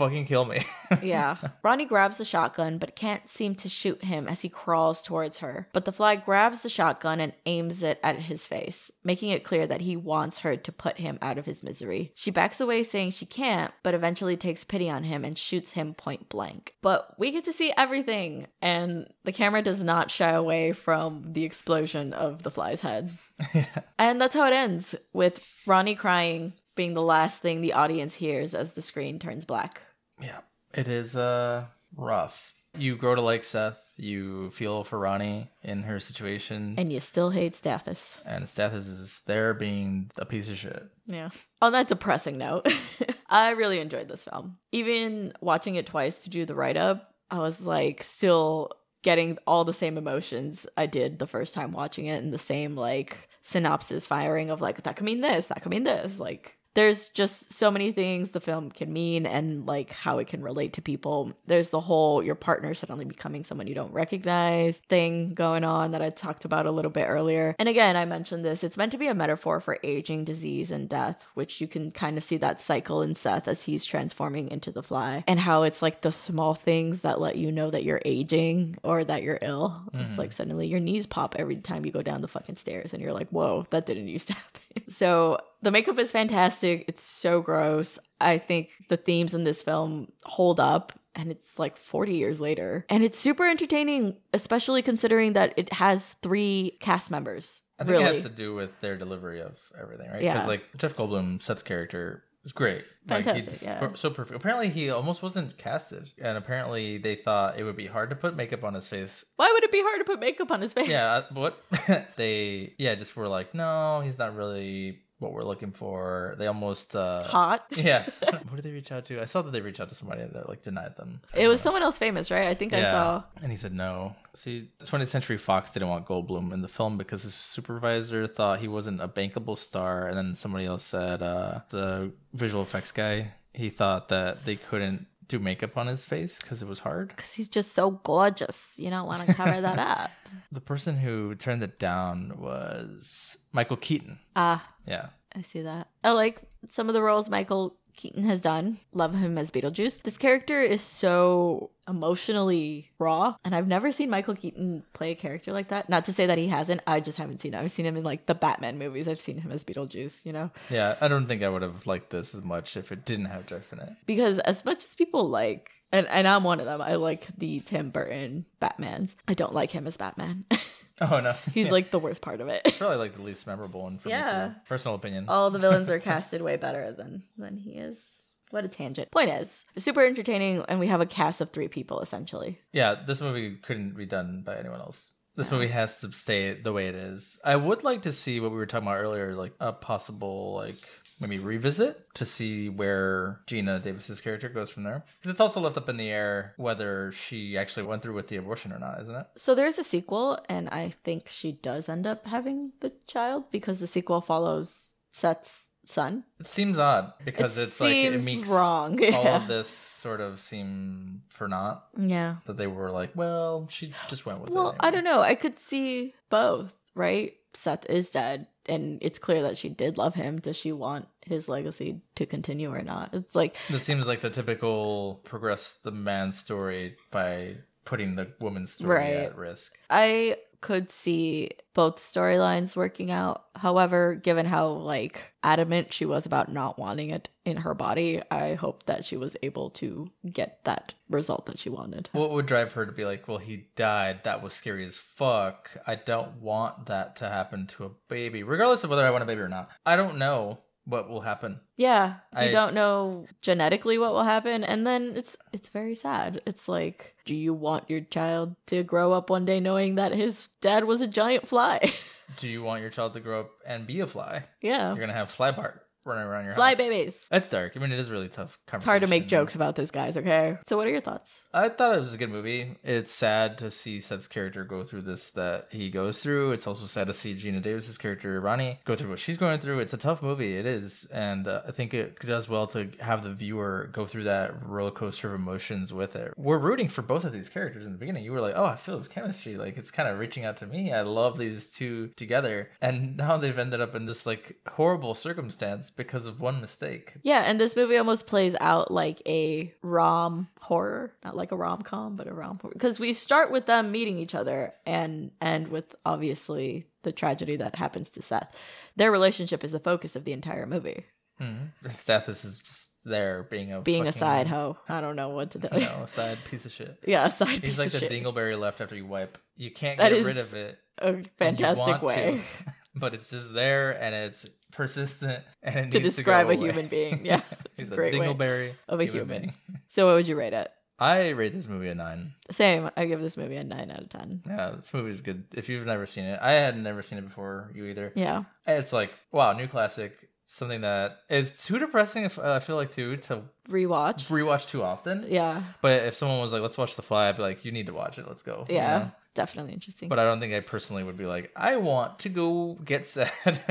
fucking 0.00 0.24
kill 0.24 0.44
me. 0.44 0.64
Yeah. 1.02 1.36
Ronnie 1.62 1.84
grabs 1.84 2.18
the 2.18 2.24
shotgun 2.24 2.78
but 2.78 2.96
can't 2.96 3.28
seem 3.28 3.54
to 3.56 3.68
shoot 3.68 4.02
him 4.02 4.26
as 4.26 4.42
he 4.42 4.48
crawls 4.48 5.00
towards 5.00 5.38
her. 5.38 5.68
But 5.72 5.84
the 5.84 5.92
fly 5.92 6.16
grabs 6.16 6.62
the 6.62 6.68
shotgun 6.68 7.20
and 7.20 7.32
aims 7.46 7.84
it 7.84 8.00
at 8.02 8.16
his 8.16 8.44
face, 8.44 8.90
making 9.04 9.30
it 9.30 9.44
clear 9.44 9.68
that 9.68 9.82
he 9.82 9.96
wants 9.96 10.38
her 10.40 10.56
to 10.56 10.72
put 10.72 10.98
him 10.98 11.16
out 11.22 11.38
of 11.38 11.46
his 11.46 11.62
misery. 11.62 12.10
She 12.16 12.32
backs 12.32 12.60
away 12.60 12.82
saying 12.82 13.12
she 13.12 13.24
can't, 13.24 13.72
but 13.84 13.94
eventually 13.94 14.36
takes 14.36 14.64
pity 14.64 14.90
on 14.90 15.04
him 15.04 15.24
and 15.24 15.38
shoots 15.38 15.72
him 15.72 15.94
point 15.94 16.28
blank. 16.28 16.74
But 16.82 17.14
we 17.18 17.30
get 17.30 17.44
to 17.44 17.52
see 17.52 17.72
everything, 17.76 18.48
and 18.60 19.06
the 19.22 19.32
camera 19.32 19.62
does 19.62 19.84
not 19.84 20.10
shy 20.10 20.30
away 20.32 20.72
from 20.72 21.22
the 21.24 21.44
explosion 21.44 22.12
of 22.12 22.42
the 22.42 22.50
fly's 22.50 22.80
head. 22.80 23.12
And 23.98 24.18
that's 24.18 24.34
how 24.34 24.46
it 24.46 24.54
ends, 24.54 24.94
with 25.12 25.62
Ronnie 25.66 25.94
crying 25.94 26.54
being 26.74 26.94
the 26.94 27.02
last 27.02 27.42
thing 27.42 27.60
the 27.60 27.74
audience 27.74 28.14
hears 28.14 28.54
as 28.54 28.72
the 28.72 28.80
screen 28.80 29.18
turns 29.18 29.44
black. 29.44 29.82
Yeah, 30.20 30.40
it 30.74 30.88
is 30.88 31.16
uh 31.16 31.64
rough. 31.96 32.52
You 32.78 32.96
grow 32.96 33.14
to 33.16 33.20
like 33.20 33.42
Seth. 33.44 33.80
You 33.96 34.50
feel 34.50 34.84
for 34.84 34.98
Ronnie 34.98 35.50
in 35.62 35.82
her 35.82 35.98
situation, 36.00 36.76
And 36.78 36.90
you 36.92 37.00
still 37.00 37.30
hate 37.30 37.52
Stathis. 37.52 38.18
and 38.24 38.44
Stathis 38.44 38.86
is 38.88 39.22
there 39.26 39.52
being 39.54 40.10
a 40.16 40.24
piece 40.24 40.48
of 40.48 40.56
shit. 40.56 40.84
Yeah. 41.06 41.28
On 41.60 41.72
that 41.72 41.88
depressing 41.88 42.38
note, 42.38 42.66
I 43.28 43.50
really 43.50 43.78
enjoyed 43.80 44.08
this 44.08 44.24
film. 44.24 44.56
Even 44.72 45.34
watching 45.40 45.74
it 45.74 45.86
twice 45.86 46.22
to 46.24 46.30
do 46.30 46.46
the 46.46 46.54
write 46.54 46.76
up, 46.78 47.12
I 47.30 47.38
was 47.38 47.60
like 47.60 48.02
still 48.02 48.70
getting 49.02 49.36
all 49.46 49.64
the 49.64 49.72
same 49.72 49.98
emotions 49.98 50.66
I 50.76 50.86
did 50.86 51.18
the 51.18 51.26
first 51.26 51.52
time 51.54 51.72
watching 51.72 52.06
it 52.06 52.22
and 52.22 52.32
the 52.32 52.38
same 52.38 52.76
like 52.76 53.28
synopsis 53.42 54.06
firing 54.06 54.50
of 54.50 54.60
like 54.60 54.82
that 54.84 54.96
could 54.96 55.04
mean 55.06 55.20
this, 55.22 55.48
that 55.48 55.60
could 55.62 55.72
mean 55.72 55.84
this. 55.84 56.18
Like 56.18 56.56
there's 56.74 57.08
just 57.08 57.52
so 57.52 57.70
many 57.70 57.92
things 57.92 58.30
the 58.30 58.40
film 58.40 58.70
can 58.70 58.92
mean 58.92 59.26
and 59.26 59.66
like 59.66 59.90
how 59.90 60.18
it 60.18 60.28
can 60.28 60.42
relate 60.42 60.74
to 60.74 60.82
people. 60.82 61.32
There's 61.46 61.70
the 61.70 61.80
whole 61.80 62.22
your 62.22 62.34
partner 62.34 62.74
suddenly 62.74 63.04
becoming 63.04 63.44
someone 63.44 63.66
you 63.66 63.74
don't 63.74 63.92
recognize 63.92 64.78
thing 64.88 65.34
going 65.34 65.64
on 65.64 65.90
that 65.90 66.02
I 66.02 66.10
talked 66.10 66.44
about 66.44 66.66
a 66.66 66.72
little 66.72 66.92
bit 66.92 67.06
earlier. 67.06 67.56
And 67.58 67.68
again, 67.68 67.96
I 67.96 68.04
mentioned 68.04 68.44
this, 68.44 68.62
it's 68.62 68.76
meant 68.76 68.92
to 68.92 68.98
be 68.98 69.08
a 69.08 69.14
metaphor 69.14 69.60
for 69.60 69.78
aging, 69.82 70.24
disease, 70.24 70.70
and 70.70 70.88
death, 70.88 71.26
which 71.34 71.60
you 71.60 71.66
can 71.66 71.90
kind 71.90 72.16
of 72.16 72.24
see 72.24 72.36
that 72.36 72.60
cycle 72.60 73.02
in 73.02 73.14
Seth 73.14 73.48
as 73.48 73.64
he's 73.64 73.84
transforming 73.84 74.50
into 74.50 74.70
the 74.70 74.82
fly, 74.82 75.24
and 75.26 75.40
how 75.40 75.64
it's 75.64 75.82
like 75.82 76.02
the 76.02 76.12
small 76.12 76.54
things 76.54 77.00
that 77.00 77.20
let 77.20 77.36
you 77.36 77.50
know 77.50 77.70
that 77.70 77.84
you're 77.84 78.02
aging 78.04 78.76
or 78.82 79.04
that 79.04 79.22
you're 79.22 79.38
ill. 79.42 79.82
It's 79.92 80.10
mm-hmm. 80.10 80.18
like 80.20 80.32
suddenly 80.32 80.66
your 80.66 80.80
knees 80.80 81.06
pop 81.06 81.34
every 81.38 81.56
time 81.56 81.84
you 81.84 81.92
go 81.92 82.02
down 82.02 82.20
the 82.20 82.28
fucking 82.28 82.56
stairs, 82.56 82.94
and 82.94 83.02
you're 83.02 83.12
like, 83.12 83.28
whoa, 83.30 83.66
that 83.70 83.86
didn't 83.86 84.08
used 84.08 84.28
to 84.28 84.34
happen. 84.34 84.59
So 84.88 85.38
the 85.62 85.70
makeup 85.70 85.98
is 85.98 86.10
fantastic. 86.12 86.84
It's 86.88 87.02
so 87.02 87.40
gross. 87.40 87.98
I 88.20 88.38
think 88.38 88.70
the 88.88 88.96
themes 88.96 89.34
in 89.34 89.44
this 89.44 89.62
film 89.62 90.12
hold 90.24 90.58
up. 90.58 90.92
And 91.14 91.30
it's 91.30 91.58
like 91.58 91.76
40 91.76 92.14
years 92.14 92.40
later. 92.40 92.86
And 92.88 93.02
it's 93.02 93.18
super 93.18 93.48
entertaining, 93.48 94.16
especially 94.32 94.82
considering 94.82 95.32
that 95.34 95.54
it 95.56 95.72
has 95.72 96.14
three 96.22 96.76
cast 96.80 97.10
members. 97.10 97.62
I 97.78 97.84
think 97.84 97.92
really. 97.92 98.04
it 98.04 98.14
has 98.14 98.22
to 98.22 98.28
do 98.28 98.54
with 98.54 98.70
their 98.80 98.96
delivery 98.96 99.40
of 99.40 99.56
everything, 99.80 100.10
right? 100.10 100.22
Yeah. 100.22 100.34
Because 100.34 100.48
like 100.48 100.64
Jeff 100.76 100.96
Goldblum, 100.96 101.42
Seth's 101.42 101.62
character 101.62 102.22
is 102.44 102.52
great. 102.52 102.84
Like, 103.08 103.24
Fantastic, 103.24 103.50
he's 103.52 103.62
yeah. 103.62 103.80
so- 103.80 103.94
so 103.94 104.10
perfect. 104.10 104.36
Apparently, 104.36 104.68
he 104.68 104.90
almost 104.90 105.22
wasn't 105.22 105.56
casted, 105.58 106.10
and 106.18 106.36
apparently 106.38 106.98
they 106.98 107.14
thought 107.16 107.58
it 107.58 107.64
would 107.64 107.76
be 107.76 107.86
hard 107.86 108.10
to 108.10 108.16
put 108.16 108.36
makeup 108.36 108.64
on 108.64 108.74
his 108.74 108.86
face. 108.86 109.24
Why 109.36 109.50
would 109.52 109.64
it 109.64 109.72
be 109.72 109.80
hard 109.82 109.98
to 110.00 110.04
put 110.04 110.20
makeup 110.20 110.50
on 110.50 110.60
his 110.60 110.72
face? 110.72 110.88
Yeah, 110.88 111.06
uh, 111.12 111.22
what 111.32 111.62
they 112.16 112.74
yeah 112.78 112.94
just 112.94 113.16
were 113.16 113.28
like, 113.28 113.54
no, 113.54 114.00
he's 114.04 114.18
not 114.18 114.34
really 114.36 115.00
what 115.20 115.32
we're 115.32 115.44
looking 115.44 115.70
for. 115.70 116.34
They 116.38 116.46
almost 116.46 116.96
uh 116.96 117.22
Hot. 117.24 117.64
yes. 117.76 118.24
Who 118.48 118.56
did 118.56 118.64
they 118.64 118.72
reach 118.72 118.90
out 118.90 119.04
to? 119.06 119.20
I 119.20 119.26
saw 119.26 119.42
that 119.42 119.52
they 119.52 119.60
reached 119.60 119.80
out 119.80 119.88
to 119.90 119.94
somebody 119.94 120.22
that 120.24 120.48
like 120.48 120.62
denied 120.62 120.96
them. 120.96 121.20
It 121.34 121.48
was 121.48 121.60
someone 121.60 121.82
else 121.82 121.98
famous, 121.98 122.30
right? 122.30 122.48
I 122.48 122.54
think 122.54 122.72
I 122.72 122.82
saw. 122.82 123.22
And 123.42 123.52
he 123.52 123.58
said 123.58 123.72
no. 123.72 124.16
See, 124.34 124.70
20th 124.84 125.08
Century 125.08 125.38
Fox 125.38 125.70
didn't 125.70 125.88
want 125.88 126.06
Goldblum 126.06 126.52
in 126.52 126.62
the 126.62 126.68
film 126.68 126.98
because 126.98 127.22
his 127.22 127.34
supervisor 127.34 128.26
thought 128.26 128.60
he 128.60 128.68
wasn't 128.68 129.00
a 129.00 129.08
bankable 129.08 129.58
star, 129.58 130.06
and 130.06 130.16
then 130.16 130.34
somebody 130.34 130.66
else 130.66 130.84
said 130.84 131.20
uh, 131.20 131.60
the 131.70 132.12
visual 132.32 132.62
effects 132.62 132.92
guy 132.92 133.32
he 133.52 133.70
thought 133.70 134.08
that 134.08 134.44
they 134.44 134.56
couldn't 134.56 135.06
do 135.30 135.38
makeup 135.38 135.76
on 135.78 135.86
his 135.86 136.04
face 136.04 136.38
because 136.40 136.60
it 136.62 136.68
was 136.68 136.80
hard. 136.80 137.08
Because 137.08 137.32
he's 137.32 137.48
just 137.48 137.72
so 137.72 137.92
gorgeous. 137.92 138.74
You 138.76 138.90
don't 138.90 139.06
want 139.06 139.26
to 139.26 139.32
cover 139.34 139.60
that 139.60 139.78
up. 140.00 140.10
The 140.52 140.60
person 140.60 140.96
who 140.98 141.34
turned 141.36 141.62
it 141.62 141.78
down 141.78 142.34
was 142.36 143.38
Michael 143.52 143.76
Keaton. 143.76 144.18
Ah, 144.36 144.66
Yeah. 144.86 145.10
I 145.34 145.42
see 145.42 145.62
that. 145.62 145.86
I 146.02 146.10
like 146.10 146.42
some 146.70 146.88
of 146.88 146.94
the 146.94 147.02
roles 147.02 147.30
Michael 147.30 147.76
Keaton 148.00 148.24
has 148.24 148.40
done. 148.40 148.78
Love 148.94 149.14
him 149.14 149.36
as 149.36 149.50
Beetlejuice. 149.50 150.02
This 150.02 150.16
character 150.16 150.60
is 150.60 150.80
so 150.80 151.70
emotionally 151.86 152.90
raw, 152.98 153.34
and 153.44 153.54
I've 153.54 153.68
never 153.68 153.92
seen 153.92 154.08
Michael 154.08 154.34
Keaton 154.34 154.84
play 154.94 155.10
a 155.10 155.14
character 155.14 155.52
like 155.52 155.68
that. 155.68 155.88
Not 155.88 156.06
to 156.06 156.12
say 156.12 156.24
that 156.24 156.38
he 156.38 156.48
hasn't, 156.48 156.80
I 156.86 157.00
just 157.00 157.18
haven't 157.18 157.40
seen 157.40 157.52
it. 157.52 157.58
I've 157.58 157.70
seen 157.70 157.84
him 157.84 157.96
in 157.96 158.04
like 158.04 158.24
the 158.26 158.34
Batman 158.34 158.78
movies. 158.78 159.06
I've 159.06 159.20
seen 159.20 159.36
him 159.36 159.52
as 159.52 159.64
Beetlejuice, 159.64 160.24
you 160.24 160.32
know? 160.32 160.50
Yeah, 160.70 160.96
I 161.00 161.08
don't 161.08 161.26
think 161.26 161.42
I 161.42 161.48
would 161.48 161.62
have 161.62 161.86
liked 161.86 162.10
this 162.10 162.34
as 162.34 162.42
much 162.42 162.76
if 162.76 162.90
it 162.90 163.04
didn't 163.04 163.26
have 163.26 163.46
Jeff 163.46 163.72
in 163.72 163.80
it. 163.80 163.90
Because 164.06 164.38
as 164.40 164.64
much 164.64 164.82
as 164.84 164.94
people 164.94 165.28
like, 165.28 165.72
and, 165.92 166.06
and 166.08 166.26
I'm 166.28 166.44
one 166.44 166.60
of 166.60 166.66
them, 166.66 166.80
I 166.80 166.94
like 166.96 167.26
the 167.38 167.60
Tim 167.60 167.90
Burton 167.90 168.46
Batmans. 168.60 169.14
I 169.28 169.34
don't 169.34 169.52
like 169.54 169.70
him 169.70 169.86
as 169.86 169.96
Batman. 169.96 170.44
Oh 171.02 171.18
no, 171.20 171.34
He's 171.54 171.70
like 171.70 171.90
the 171.90 171.98
worst 171.98 172.20
part 172.20 172.42
of 172.42 172.48
it. 172.48 172.62
probably 172.76 172.98
like 172.98 173.14
the 173.14 173.22
least 173.22 173.46
memorable 173.46 173.84
one 173.84 173.96
for 173.98 174.08
me. 174.08 174.12
Yeah. 174.12 174.48
too. 174.48 174.54
Personal 174.68 174.96
opinion. 174.96 175.24
all 175.28 175.50
the 175.50 175.58
villains 175.58 175.88
are 175.88 175.98
casted 176.10 176.42
way 176.42 176.56
better 176.58 176.92
than 176.92 177.22
than 177.38 177.56
he 177.56 177.70
is. 177.70 178.04
What 178.50 178.66
a 178.66 178.68
tangent. 178.68 179.10
Point 179.10 179.30
is, 179.30 179.64
super 179.78 180.04
entertaining, 180.04 180.62
and 180.68 180.78
we 180.78 180.88
have 180.88 181.00
a 181.00 181.06
cast 181.06 181.40
of 181.40 181.50
three 181.50 181.68
people 181.68 182.00
essentially. 182.00 182.60
Yeah, 182.74 182.96
this 183.06 183.22
movie 183.22 183.56
couldn't 183.62 183.96
be 183.96 184.04
done 184.04 184.42
by 184.44 184.58
anyone 184.58 184.80
else. 184.80 185.12
This 185.36 185.50
movie 185.50 185.68
has 185.68 185.96
to 186.00 186.12
stay 186.12 186.60
the 186.60 186.72
way 186.74 186.88
it 186.88 186.94
is. 186.94 187.40
I 187.46 187.56
would 187.56 187.82
like 187.82 188.02
to 188.02 188.12
see 188.12 188.38
what 188.40 188.50
we 188.50 188.58
were 188.58 188.66
talking 188.66 188.86
about 188.86 188.98
earlier, 189.00 189.34
like 189.34 189.54
a 189.58 189.72
possible 189.72 190.54
like 190.54 190.80
maybe 191.20 191.38
revisit 191.38 192.12
to 192.14 192.24
see 192.24 192.68
where 192.68 193.40
Geena 193.46 193.80
Davis's 193.80 194.20
character 194.20 194.48
goes 194.48 194.70
from 194.70 194.84
there. 194.84 195.04
Because 195.20 195.32
it's 195.32 195.40
also 195.40 195.60
left 195.60 195.76
up 195.76 195.88
in 195.88 195.96
the 195.96 196.10
air 196.10 196.54
whether 196.56 197.12
she 197.12 197.56
actually 197.58 197.84
went 197.84 198.02
through 198.02 198.14
with 198.14 198.28
the 198.28 198.36
abortion 198.36 198.72
or 198.72 198.78
not, 198.78 199.00
isn't 199.02 199.14
it? 199.14 199.26
So 199.36 199.54
there's 199.54 199.78
a 199.78 199.84
sequel, 199.84 200.38
and 200.48 200.68
I 200.70 200.90
think 201.04 201.28
she 201.28 201.52
does 201.52 201.88
end 201.88 202.06
up 202.06 202.26
having 202.26 202.72
the 202.80 202.92
child 203.06 203.44
because 203.50 203.80
the 203.80 203.86
sequel 203.86 204.20
follows 204.20 204.96
Seth's 205.12 205.66
son. 205.84 206.24
It 206.38 206.46
seems 206.46 206.78
odd 206.78 207.12
because 207.24 207.58
It 207.58 207.62
it's 207.62 207.80
like 207.80 207.92
it 207.92 208.12
seems 208.12 208.24
makes 208.24 208.48
wrong, 208.48 209.02
all 209.14 209.26
of 209.26 209.48
this 209.48 209.68
sort 209.68 210.20
of 210.20 210.40
seem 210.40 211.22
for 211.28 211.48
naught. 211.48 211.86
Yeah. 211.96 212.36
That 212.46 212.56
they 212.56 212.66
were 212.66 212.90
like, 212.90 213.12
well, 213.14 213.66
she 213.70 213.92
just 214.08 214.26
went 214.26 214.40
with 214.40 214.50
it. 214.50 214.54
Well, 214.54 214.76
I 214.80 214.90
don't 214.90 215.04
know. 215.04 215.20
I 215.20 215.34
could 215.34 215.58
see 215.58 216.14
both, 216.28 216.74
right? 216.94 217.34
Seth 217.52 217.84
is 217.90 218.10
dead, 218.10 218.46
and 218.66 218.98
it's 219.02 219.18
clear 219.18 219.42
that 219.42 219.56
she 219.56 219.68
did 219.68 219.98
love 219.98 220.14
him. 220.14 220.38
Does 220.38 220.56
she 220.56 220.72
want 220.72 221.08
his 221.26 221.48
legacy 221.48 222.00
to 222.14 222.26
continue 222.26 222.72
or 222.72 222.82
not? 222.82 223.10
It's 223.12 223.34
like 223.34 223.56
That 223.70 223.82
seems 223.82 224.06
like 224.06 224.20
the 224.20 224.30
typical 224.30 225.20
progress 225.24 225.74
the 225.82 225.90
man's 225.90 226.38
story 226.38 226.96
by 227.10 227.56
putting 227.84 228.14
the 228.14 228.32
woman's 228.40 228.72
story 228.72 228.96
Right. 228.98 229.14
at 229.16 229.36
risk. 229.36 229.76
I 229.88 230.36
could 230.60 230.90
see 230.90 231.50
both 231.74 231.96
storylines 231.96 232.76
working 232.76 233.10
out. 233.10 233.44
However, 233.54 234.14
given 234.14 234.46
how 234.46 234.68
like 234.68 235.32
adamant 235.42 235.92
she 235.92 236.04
was 236.04 236.26
about 236.26 236.52
not 236.52 236.78
wanting 236.78 237.10
it 237.10 237.30
in 237.44 237.58
her 237.58 237.74
body, 237.74 238.22
I 238.30 238.54
hope 238.54 238.84
that 238.84 239.04
she 239.04 239.16
was 239.16 239.36
able 239.42 239.70
to 239.70 240.10
get 240.30 240.64
that 240.64 240.94
result 241.08 241.46
that 241.46 241.58
she 241.58 241.70
wanted. 241.70 242.10
What 242.12 242.30
would 242.30 242.46
drive 242.46 242.72
her 242.72 242.86
to 242.86 242.92
be 242.92 243.04
like, 243.04 243.26
well, 243.26 243.38
he 243.38 243.68
died. 243.76 244.24
That 244.24 244.42
was 244.42 244.52
scary 244.52 244.84
as 244.84 244.98
fuck. 244.98 245.70
I 245.86 245.94
don't 245.94 246.40
want 246.40 246.86
that 246.86 247.16
to 247.16 247.28
happen 247.28 247.66
to 247.68 247.84
a 247.84 247.90
baby, 248.08 248.42
regardless 248.42 248.84
of 248.84 248.90
whether 248.90 249.06
I 249.06 249.10
want 249.10 249.22
a 249.22 249.26
baby 249.26 249.40
or 249.40 249.48
not. 249.48 249.70
I 249.86 249.96
don't 249.96 250.18
know 250.18 250.58
what 250.90 251.08
will 251.08 251.20
happen. 251.22 251.60
Yeah, 251.76 252.16
you 252.34 252.48
I- 252.48 252.50
don't 252.50 252.74
know 252.74 253.26
genetically 253.40 253.96
what 253.98 254.12
will 254.12 254.24
happen 254.24 254.64
and 254.64 254.86
then 254.86 255.12
it's 255.16 255.36
it's 255.52 255.68
very 255.70 255.94
sad. 255.94 256.42
It's 256.46 256.68
like 256.68 257.14
do 257.24 257.34
you 257.34 257.54
want 257.54 257.88
your 257.88 258.00
child 258.00 258.56
to 258.66 258.82
grow 258.82 259.12
up 259.12 259.30
one 259.30 259.44
day 259.44 259.60
knowing 259.60 259.94
that 259.94 260.12
his 260.12 260.48
dad 260.60 260.84
was 260.84 261.00
a 261.00 261.06
giant 261.06 261.46
fly? 261.48 261.92
Do 262.36 262.48
you 262.48 262.62
want 262.62 262.80
your 262.80 262.90
child 262.90 263.14
to 263.14 263.20
grow 263.20 263.40
up 263.40 263.50
and 263.66 263.86
be 263.88 263.98
a 264.00 264.06
fly? 264.06 264.44
yeah. 264.62 264.90
You're 264.90 265.00
gonna 265.00 265.12
have 265.12 265.32
fly 265.32 265.50
Bart. 265.50 265.84
Running 266.06 266.24
around 266.24 266.46
your 266.46 266.54
Fly 266.54 266.70
house. 266.70 266.78
babies. 266.78 267.26
It's 267.30 267.46
dark. 267.48 267.72
I 267.76 267.78
mean, 267.78 267.92
it 267.92 267.98
is 267.98 268.08
a 268.08 268.12
really 268.12 268.28
tough. 268.28 268.58
It's 268.72 268.84
hard 268.84 269.02
to 269.02 269.06
make 269.06 269.28
jokes 269.28 269.54
about 269.54 269.76
this, 269.76 269.90
guys. 269.90 270.16
Okay. 270.16 270.56
So, 270.66 270.76
what 270.78 270.86
are 270.86 270.90
your 270.90 271.02
thoughts? 271.02 271.30
I 271.52 271.68
thought 271.68 271.94
it 271.94 271.98
was 271.98 272.14
a 272.14 272.16
good 272.18 272.30
movie. 272.30 272.76
It's 272.82 273.10
sad 273.10 273.58
to 273.58 273.70
see 273.70 274.00
Seth's 274.00 274.26
character 274.26 274.64
go 274.64 274.82
through 274.82 275.02
this 275.02 275.30
that 275.32 275.66
he 275.70 275.90
goes 275.90 276.22
through. 276.22 276.52
It's 276.52 276.66
also 276.66 276.86
sad 276.86 277.08
to 277.08 277.14
see 277.14 277.34
Geena 277.34 277.60
Davis's 277.60 277.98
character 277.98 278.40
Ronnie 278.40 278.78
go 278.86 278.96
through 278.96 279.10
what 279.10 279.18
she's 279.18 279.36
going 279.36 279.60
through. 279.60 279.80
It's 279.80 279.92
a 279.92 279.98
tough 279.98 280.22
movie. 280.22 280.56
It 280.56 280.64
is, 280.64 281.04
and 281.12 281.46
uh, 281.46 281.62
I 281.68 281.72
think 281.72 281.92
it 281.92 282.18
does 282.20 282.48
well 282.48 282.66
to 282.68 282.88
have 283.00 283.22
the 283.22 283.34
viewer 283.34 283.90
go 283.92 284.06
through 284.06 284.24
that 284.24 284.64
roller 284.66 284.90
coaster 284.90 285.28
of 285.28 285.34
emotions 285.34 285.92
with 285.92 286.16
it. 286.16 286.32
We're 286.38 286.58
rooting 286.58 286.88
for 286.88 287.02
both 287.02 287.24
of 287.24 287.32
these 287.32 287.48
characters 287.50 287.84
in 287.84 287.92
the 287.92 287.98
beginning. 287.98 288.24
You 288.24 288.32
were 288.32 288.40
like, 288.40 288.54
"Oh, 288.56 288.64
I 288.64 288.76
feel 288.76 288.96
this 288.96 289.08
chemistry. 289.08 289.56
Like 289.56 289.76
it's 289.76 289.90
kind 289.90 290.08
of 290.08 290.18
reaching 290.18 290.44
out 290.46 290.56
to 290.58 290.66
me. 290.66 290.92
I 290.92 291.02
love 291.02 291.36
these 291.36 291.68
two 291.70 292.08
together." 292.16 292.70
And 292.80 293.18
now 293.18 293.36
they've 293.36 293.58
ended 293.58 293.82
up 293.82 293.94
in 293.94 294.06
this 294.06 294.24
like 294.24 294.56
horrible 294.66 295.14
circumstance 295.14 295.89
because 295.90 296.26
of 296.26 296.40
one 296.40 296.60
mistake. 296.60 297.14
Yeah, 297.22 297.40
and 297.42 297.58
this 297.60 297.76
movie 297.76 297.96
almost 297.96 298.26
plays 298.26 298.54
out 298.60 298.90
like 298.90 299.20
a 299.26 299.74
rom 299.82 300.48
horror, 300.60 301.12
not 301.24 301.36
like 301.36 301.52
a 301.52 301.56
rom 301.56 301.82
com, 301.82 302.16
but 302.16 302.26
a 302.26 302.32
rom 302.34 302.58
horror. 302.60 302.72
Because 302.74 302.98
we 302.98 303.12
start 303.12 303.50
with 303.50 303.66
them 303.66 303.90
meeting 303.92 304.18
each 304.18 304.34
other 304.34 304.74
and 304.86 305.30
end 305.40 305.68
with 305.68 305.94
obviously 306.06 306.86
the 307.02 307.12
tragedy 307.12 307.56
that 307.56 307.76
happens 307.76 308.10
to 308.10 308.22
Seth. 308.22 308.54
Their 308.96 309.10
relationship 309.10 309.64
is 309.64 309.72
the 309.72 309.80
focus 309.80 310.16
of 310.16 310.24
the 310.24 310.32
entire 310.32 310.66
movie. 310.66 311.06
Mm-hmm. 311.40 311.86
And 311.86 311.96
Seth 311.96 312.28
is 312.28 312.58
just 312.58 312.90
there 313.04 313.44
being 313.50 313.72
a 313.72 313.80
Being 313.80 314.06
a 314.06 314.12
side 314.12 314.46
hoe. 314.46 314.76
I 314.88 315.00
don't 315.00 315.16
know 315.16 315.30
what 315.30 315.52
to 315.52 315.58
do. 315.58 315.68
no, 315.72 316.04
side 316.06 316.36
piece 316.50 316.66
of 316.66 316.72
shit. 316.72 316.98
yeah, 317.06 317.24
a 317.24 317.30
side 317.30 317.48
He's 317.48 317.60
piece 317.60 317.78
like 317.78 317.86
of 317.86 317.92
the 317.92 317.98
shit. 318.00 318.10
He's 318.12 318.24
like 318.24 318.34
the 318.34 318.40
Dingleberry 318.40 318.58
left 318.60 318.82
after 318.82 318.94
you 318.94 319.06
wipe. 319.06 319.38
You 319.56 319.70
can't 319.70 319.96
That 319.96 320.12
get 320.12 320.24
rid 320.24 320.36
of 320.36 320.52
it. 320.52 320.78
a 320.98 321.22
fantastic 321.38 322.02
way 322.02 322.42
to, 322.66 322.72
but 322.94 323.14
it's 323.14 323.30
just 323.30 323.54
there 323.54 323.90
and 324.02 324.14
it's 324.14 324.46
persistent 324.72 325.42
and 325.62 325.76
it 325.86 325.90
to 325.92 326.00
describe 326.00 326.46
to 326.46 326.52
a 326.52 326.56
away. 326.56 326.66
human 326.66 326.86
being. 326.88 327.20
Yeah, 327.24 327.42
it's 327.72 327.82
He's 327.82 327.92
a 327.92 327.96
great 327.96 328.14
way. 328.18 328.26
dingleberry 328.26 328.72
of 328.88 329.00
a 329.00 329.04
human. 329.04 329.40
being. 329.42 329.54
So, 329.88 330.06
what 330.06 330.14
would 330.14 330.28
you 330.28 330.36
rate 330.36 330.52
it? 330.52 330.70
I 330.98 331.30
rate 331.30 331.52
this 331.54 331.66
movie 331.66 331.88
a 331.88 331.94
nine. 331.94 332.34
Same. 332.50 332.90
I 332.96 333.06
give 333.06 333.20
this 333.22 333.36
movie 333.36 333.56
a 333.56 333.64
nine 333.64 333.90
out 333.90 334.00
of 334.02 334.08
ten. 334.10 334.42
Yeah, 334.46 334.72
this 334.80 334.92
movie 334.92 335.08
is 335.10 335.20
good. 335.22 335.44
If 335.54 335.68
you've 335.68 335.86
never 335.86 336.04
seen 336.06 336.24
it, 336.26 336.38
I 336.40 336.52
had 336.52 336.76
never 336.76 337.02
seen 337.02 337.18
it 337.18 337.24
before. 337.24 337.72
You 337.74 337.86
either. 337.86 338.12
Yeah. 338.14 338.44
It's 338.66 338.92
like 338.92 339.10
wow, 339.32 339.52
new 339.54 339.66
classic. 339.66 340.28
Something 340.46 340.80
that 340.80 341.18
is 341.28 341.64
too 341.64 341.78
depressing. 341.78 342.24
If 342.24 342.38
I 342.38 342.58
feel 342.58 342.74
like 342.76 342.90
too 342.92 343.16
to 343.16 343.42
Rewatch. 343.68 344.26
rewatch 344.26 344.68
too 344.68 344.82
often. 344.82 345.24
Yeah. 345.28 345.62
But 345.80 346.04
if 346.06 346.14
someone 346.14 346.40
was 346.40 346.52
like, 346.52 346.60
"Let's 346.60 346.76
watch 346.76 346.96
The 346.96 347.02
Fly," 347.02 347.28
I'd 347.28 347.36
be 347.36 347.42
like, 347.42 347.64
"You 347.64 347.70
need 347.72 347.86
to 347.86 347.92
watch 347.94 348.18
it. 348.18 348.26
Let's 348.28 348.42
go." 348.42 348.66
you 348.68 348.74
Yeah. 348.74 348.98
know? 348.98 349.12
Definitely 349.34 349.72
interesting. 349.72 350.08
But 350.08 350.18
I 350.18 350.24
don't 350.24 350.40
think 350.40 350.54
I 350.54 350.60
personally 350.60 351.04
would 351.04 351.16
be 351.16 351.26
like, 351.26 351.52
"I 351.54 351.76
want 351.76 352.18
to 352.20 352.28
go 352.28 352.74
get 352.84 353.06
sad." 353.06 353.30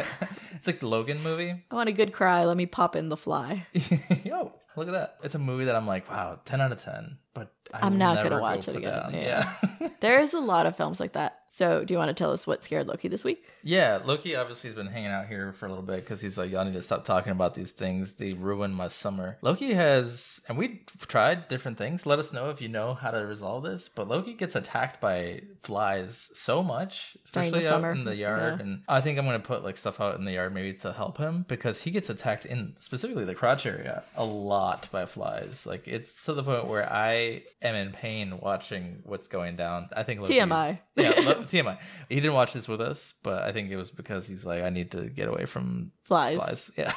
it's 0.53 0.68
like 0.68 0.80
the 0.80 0.88
Logan 0.88 1.22
movie. 1.22 1.64
I 1.70 1.76
want 1.76 1.89
a 1.89 1.93
good 1.93 2.14
cry. 2.14 2.45
Let 2.45 2.55
me 2.57 2.66
pop 2.66 2.95
in 2.95 3.10
the 3.10 3.18
fly. 3.18 3.68
Yo, 4.24 4.53
look 4.76 4.88
at 4.88 4.93
that! 4.93 5.17
It's 5.24 5.36
a 5.36 5.39
movie 5.39 5.65
that 5.65 5.76
I'm 5.76 5.88
like, 5.88 6.09
"Wow, 6.09 6.39
ten 6.45 6.61
out 6.61 6.72
of 6.72 6.84
10. 6.84 7.17
But 7.34 7.53
I 7.74 7.86
I'm 7.86 7.97
not 7.97 8.15
gonna 8.17 8.30
never 8.32 8.36
go 8.38 8.41
watch 8.41 8.67
it 8.67 8.76
again. 8.76 8.91
down. 8.91 9.13
Yeah. 9.13 9.53
Yeah. 9.80 9.89
There's 10.01 10.34
a 10.34 10.39
lot 10.39 10.65
of 10.65 10.76
films 10.76 10.99
like 10.99 11.13
that. 11.13 11.36
So, 11.51 11.84
do 11.84 11.93
you 11.93 11.97
want 11.97 12.09
to 12.09 12.13
tell 12.13 12.32
us 12.32 12.45
what 12.45 12.63
scared 12.63 12.88
Loki 12.88 13.07
this 13.07 13.24
week? 13.24 13.43
Yeah, 13.63 13.99
Loki 14.03 14.36
obviously 14.36 14.70
has 14.70 14.76
been 14.76 14.88
hanging 14.88 15.09
out 15.09 15.28
here 15.28 15.51
for 15.53 15.65
a 15.65 15.70
little 15.70 15.84
bit 15.84 15.97
because 15.97 16.22
he's 16.22 16.38
like, 16.38 16.51
y'all 16.51 16.63
need 16.63 16.74
to 16.74 16.82
stop 16.82 17.05
talking 17.05 17.32
about 17.32 17.55
these 17.55 17.72
things. 17.72 18.13
They 18.13 18.34
ruin 18.34 18.72
my 18.72 18.88
summer. 18.88 19.38
Loki 19.41 19.74
has, 19.74 20.41
and 20.47 20.57
we 20.57 20.84
tried 21.07 21.47
different 21.47 21.78
things. 21.78 22.05
Let 22.05 22.20
us 22.20 22.34
know 22.34 22.49
if 22.49 22.61
you 22.61 22.67
know 22.67 22.93
how 22.93 23.11
to 23.11 23.26
resolve 23.26 23.63
this. 23.63 23.89
But 23.89 24.07
Loki 24.07 24.34
gets 24.34 24.55
attacked 24.55 25.01
by 25.01 25.41
flies 25.63 26.30
so 26.34 26.63
much, 26.63 27.17
especially 27.26 27.65
out 27.65 27.72
summer, 27.72 27.91
in 27.91 28.05
the 28.05 28.15
yard. 28.15 28.59
yeah. 28.59 28.65
And 28.65 28.84
I 28.88 29.01
think 29.01 29.17
I'm 29.17 29.26
gonna 29.26 29.39
put 29.39 29.63
like 29.63 29.78
stuff 29.78 29.99
out 29.99 30.17
in 30.17 30.26
the 30.26 30.34
yard 30.34 30.53
maybe 30.53 30.78
to 30.80 30.93
help 30.93 31.17
him 31.17 31.45
because 31.47 31.82
he 31.82 31.91
gets 31.91 32.09
attacked 32.09 32.45
in 32.45 32.76
specifically 32.80 33.26
the 33.26 33.36
crotch 33.36 33.65
area 33.65 34.03
a 34.15 34.26
lot 34.26 34.59
by 34.91 35.05
flies. 35.05 35.66
Like 35.66 35.88
it's 35.88 36.26
to 36.26 36.34
the 36.34 36.43
point 36.43 36.68
where 36.68 36.91
I 36.91 37.43
am 37.62 37.76
in 37.76 37.91
pain 37.91 38.39
watching 38.41 39.01
what's 39.05 39.28
going 39.28 39.55
down. 39.55 39.89
I 39.95 40.03
think 40.03 40.22
Loki's- 40.22 40.36
TMI. 40.43 40.80
Yeah, 40.95 41.12
TMI. 41.14 41.80
He 42.10 42.16
didn't 42.16 42.34
watch 42.34 42.53
this 42.53 42.68
with 42.68 42.82
us, 42.82 43.14
but 43.24 43.43
I 43.43 43.51
think 43.51 43.70
it 43.72 43.78
was 43.78 43.91
because 43.91 44.28
he's 44.28 44.45
like, 44.45 44.64
I 44.64 44.70
need 44.70 44.91
to 44.91 45.10
get 45.10 45.28
away 45.28 45.45
from 45.45 45.91
Flies. 46.03 46.38
flies. 46.38 46.72
Yeah. 46.78 46.93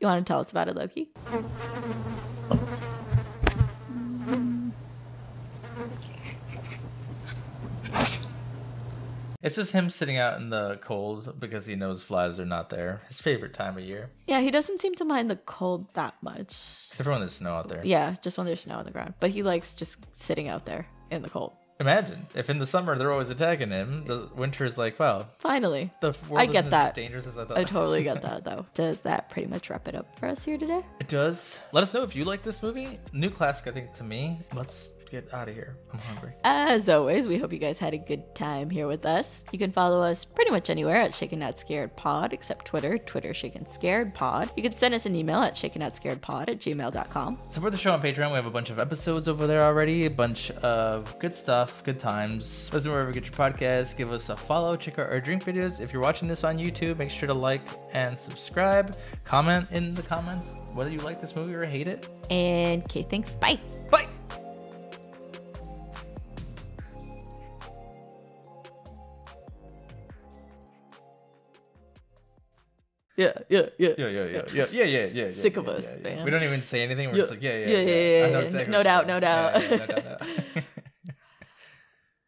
You 0.00 0.06
want 0.06 0.26
to 0.26 0.30
tell 0.30 0.40
us 0.40 0.50
about 0.50 0.68
it, 0.68 0.76
Loki? 0.76 1.10
Mm. 4.26 4.59
It's 9.42 9.56
just 9.56 9.72
him 9.72 9.88
sitting 9.90 10.18
out 10.18 10.40
in 10.40 10.50
the 10.50 10.78
cold 10.82 11.38
because 11.40 11.66
he 11.66 11.74
knows 11.74 12.02
flies 12.02 12.38
are 12.38 12.44
not 12.46 12.68
there. 12.70 13.00
His 13.08 13.20
favorite 13.20 13.52
time 13.54 13.76
of 13.78 13.84
year, 13.84 14.10
Yeah, 14.26 14.40
he 14.40 14.50
doesn't 14.50 14.80
seem 14.82 14.94
to 14.96 15.04
mind 15.04 15.30
the 15.30 15.36
cold 15.36 15.92
that 15.94 16.14
much. 16.22 16.58
except 16.88 17.04
for 17.04 17.10
when 17.10 17.20
there's 17.20 17.34
snow 17.34 17.52
out 17.54 17.68
there. 17.68 17.80
Yeah, 17.84 18.14
just 18.22 18.36
when 18.38 18.46
there's 18.46 18.60
snow 18.62 18.76
on 18.76 18.84
the 18.84 18.90
ground. 18.90 19.14
But 19.20 19.30
he 19.30 19.42
likes 19.42 19.74
just 19.74 19.98
sitting 20.18 20.48
out 20.48 20.64
there 20.64 20.86
in 21.10 21.22
the 21.22 21.30
cold. 21.30 21.52
Imagine 21.80 22.26
if 22.34 22.50
in 22.50 22.58
the 22.58 22.66
summer 22.66 22.94
they're 22.94 23.10
always 23.10 23.30
attacking 23.30 23.70
him. 23.70 24.04
The 24.04 24.28
winter 24.36 24.66
is 24.66 24.76
like, 24.76 25.00
wow, 25.00 25.24
Finally. 25.38 25.90
the 26.02 26.14
world 26.28 26.42
I 26.42 26.44
get 26.44 26.50
isn't 26.56 26.66
as 26.66 26.70
that. 26.72 26.94
dangerous 26.94 27.26
as 27.26 27.38
I 27.38 27.46
thought. 27.46 27.56
I 27.56 27.64
totally 27.64 28.02
get 28.10 28.20
that, 28.20 28.44
though. 28.44 28.66
Does 28.74 29.00
that 29.00 29.30
pretty 29.30 29.48
much 29.48 29.70
wrap 29.70 29.88
it 29.88 29.94
up 29.94 30.18
for 30.18 30.26
us 30.26 30.44
here 30.44 30.58
today? 30.58 30.82
It 31.00 31.08
does. 31.08 31.58
Let 31.72 31.82
us 31.82 31.94
know 31.94 32.02
if 32.02 32.14
you 32.14 32.24
like 32.24 32.42
this 32.42 32.62
movie. 32.62 32.98
New 33.14 33.30
classic, 33.30 33.68
I 33.68 33.70
think, 33.70 33.94
to 33.94 34.04
me. 34.04 34.40
Let's 34.54 34.92
get 35.10 35.32
out 35.34 35.48
of 35.48 35.54
here. 35.54 35.76
I'm 35.92 35.98
hungry. 35.98 36.32
As 36.44 36.88
always, 36.88 37.26
we 37.28 37.38
hope 37.38 37.52
you 37.52 37.58
guys 37.58 37.78
had 37.78 37.94
a 37.94 37.98
good 37.98 38.34
time 38.34 38.70
here 38.70 38.86
with 38.86 39.04
us. 39.04 39.44
You 39.52 39.58
can 39.58 39.72
follow 39.72 40.02
us 40.02 40.24
pretty 40.24 40.50
much 40.50 40.70
anywhere 40.70 40.96
at 40.96 41.14
Shaken 41.14 41.40
Not 41.40 41.58
Scared 41.58 41.96
Pod, 41.96 42.32
except 42.32 42.64
Twitter, 42.64 42.98
Twitter 42.98 43.34
Shaken 43.34 43.66
Scared 43.66 44.14
Pod. 44.14 44.50
You 44.56 44.62
can 44.62 44.72
send 44.72 44.94
us 44.94 45.06
an 45.06 45.16
email 45.16 45.40
at 45.40 45.56
shaken 45.56 45.80
not 45.80 45.96
scared 45.96 46.20
pod 46.20 46.48
at 46.48 46.58
gmail.com. 46.58 47.38
Support 47.48 47.72
the 47.72 47.78
show 47.78 47.92
on 47.92 48.02
Patreon. 48.02 48.28
We 48.28 48.36
have 48.36 48.46
a 48.46 48.50
bunch 48.50 48.70
of 48.70 48.78
episodes 48.78 49.28
over 49.28 49.46
there 49.46 49.64
already. 49.64 50.06
A 50.06 50.10
bunch 50.10 50.50
of 50.50 51.18
good 51.18 51.34
stuff, 51.34 51.82
good 51.84 51.98
times. 51.98 52.70
Listen 52.72 52.90
wherever 52.90 53.10
you 53.10 53.14
get 53.14 53.24
your 53.24 53.32
podcasts. 53.32 53.96
Give 53.96 54.12
us 54.12 54.28
a 54.28 54.36
follow. 54.36 54.76
Check 54.76 54.98
out 54.98 55.08
our 55.10 55.20
drink 55.20 55.44
videos. 55.44 55.80
If 55.80 55.92
you're 55.92 56.02
watching 56.02 56.28
this 56.28 56.44
on 56.44 56.58
YouTube, 56.58 56.98
make 56.98 57.10
sure 57.10 57.26
to 57.26 57.34
like 57.34 57.62
and 57.92 58.18
subscribe. 58.18 58.96
Comment 59.24 59.66
in 59.70 59.94
the 59.94 60.02
comments 60.02 60.62
whether 60.74 60.90
you 60.90 60.98
like 61.00 61.20
this 61.20 61.34
movie 61.34 61.54
or 61.54 61.64
hate 61.64 61.86
it. 61.88 62.08
And 62.30 62.82
okay, 62.84 63.02
thanks. 63.02 63.36
Bye. 63.36 63.58
Bye. 63.90 64.08
yeah, 73.20 73.32
yeah, 73.48 73.66
yeah, 73.78 73.88
yeah, 73.98 74.08
yeah, 74.08 74.24
yeah, 74.32 74.42
yeah, 74.54 74.64
yeah, 74.72 74.84
yeah, 74.84 75.06
yeah. 75.26 75.30
Sick 75.30 75.56
of 75.56 75.68
us, 75.68 75.96
man. 76.02 76.24
We 76.24 76.30
don't 76.30 76.42
even 76.42 76.62
say 76.62 76.82
anything. 76.82 77.10
We're 77.10 77.16
just 77.16 77.30
like, 77.30 77.42
yeah, 77.42 77.56
yeah, 77.58 77.80
yeah, 77.80 78.28
yeah, 78.28 78.48
yeah. 78.48 78.66
No 78.68 78.82
doubt, 78.82 79.06
no 79.06 79.20
doubt. 79.20 79.56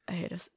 I 0.09 0.12
hate 0.12 0.32
us. 0.32 0.49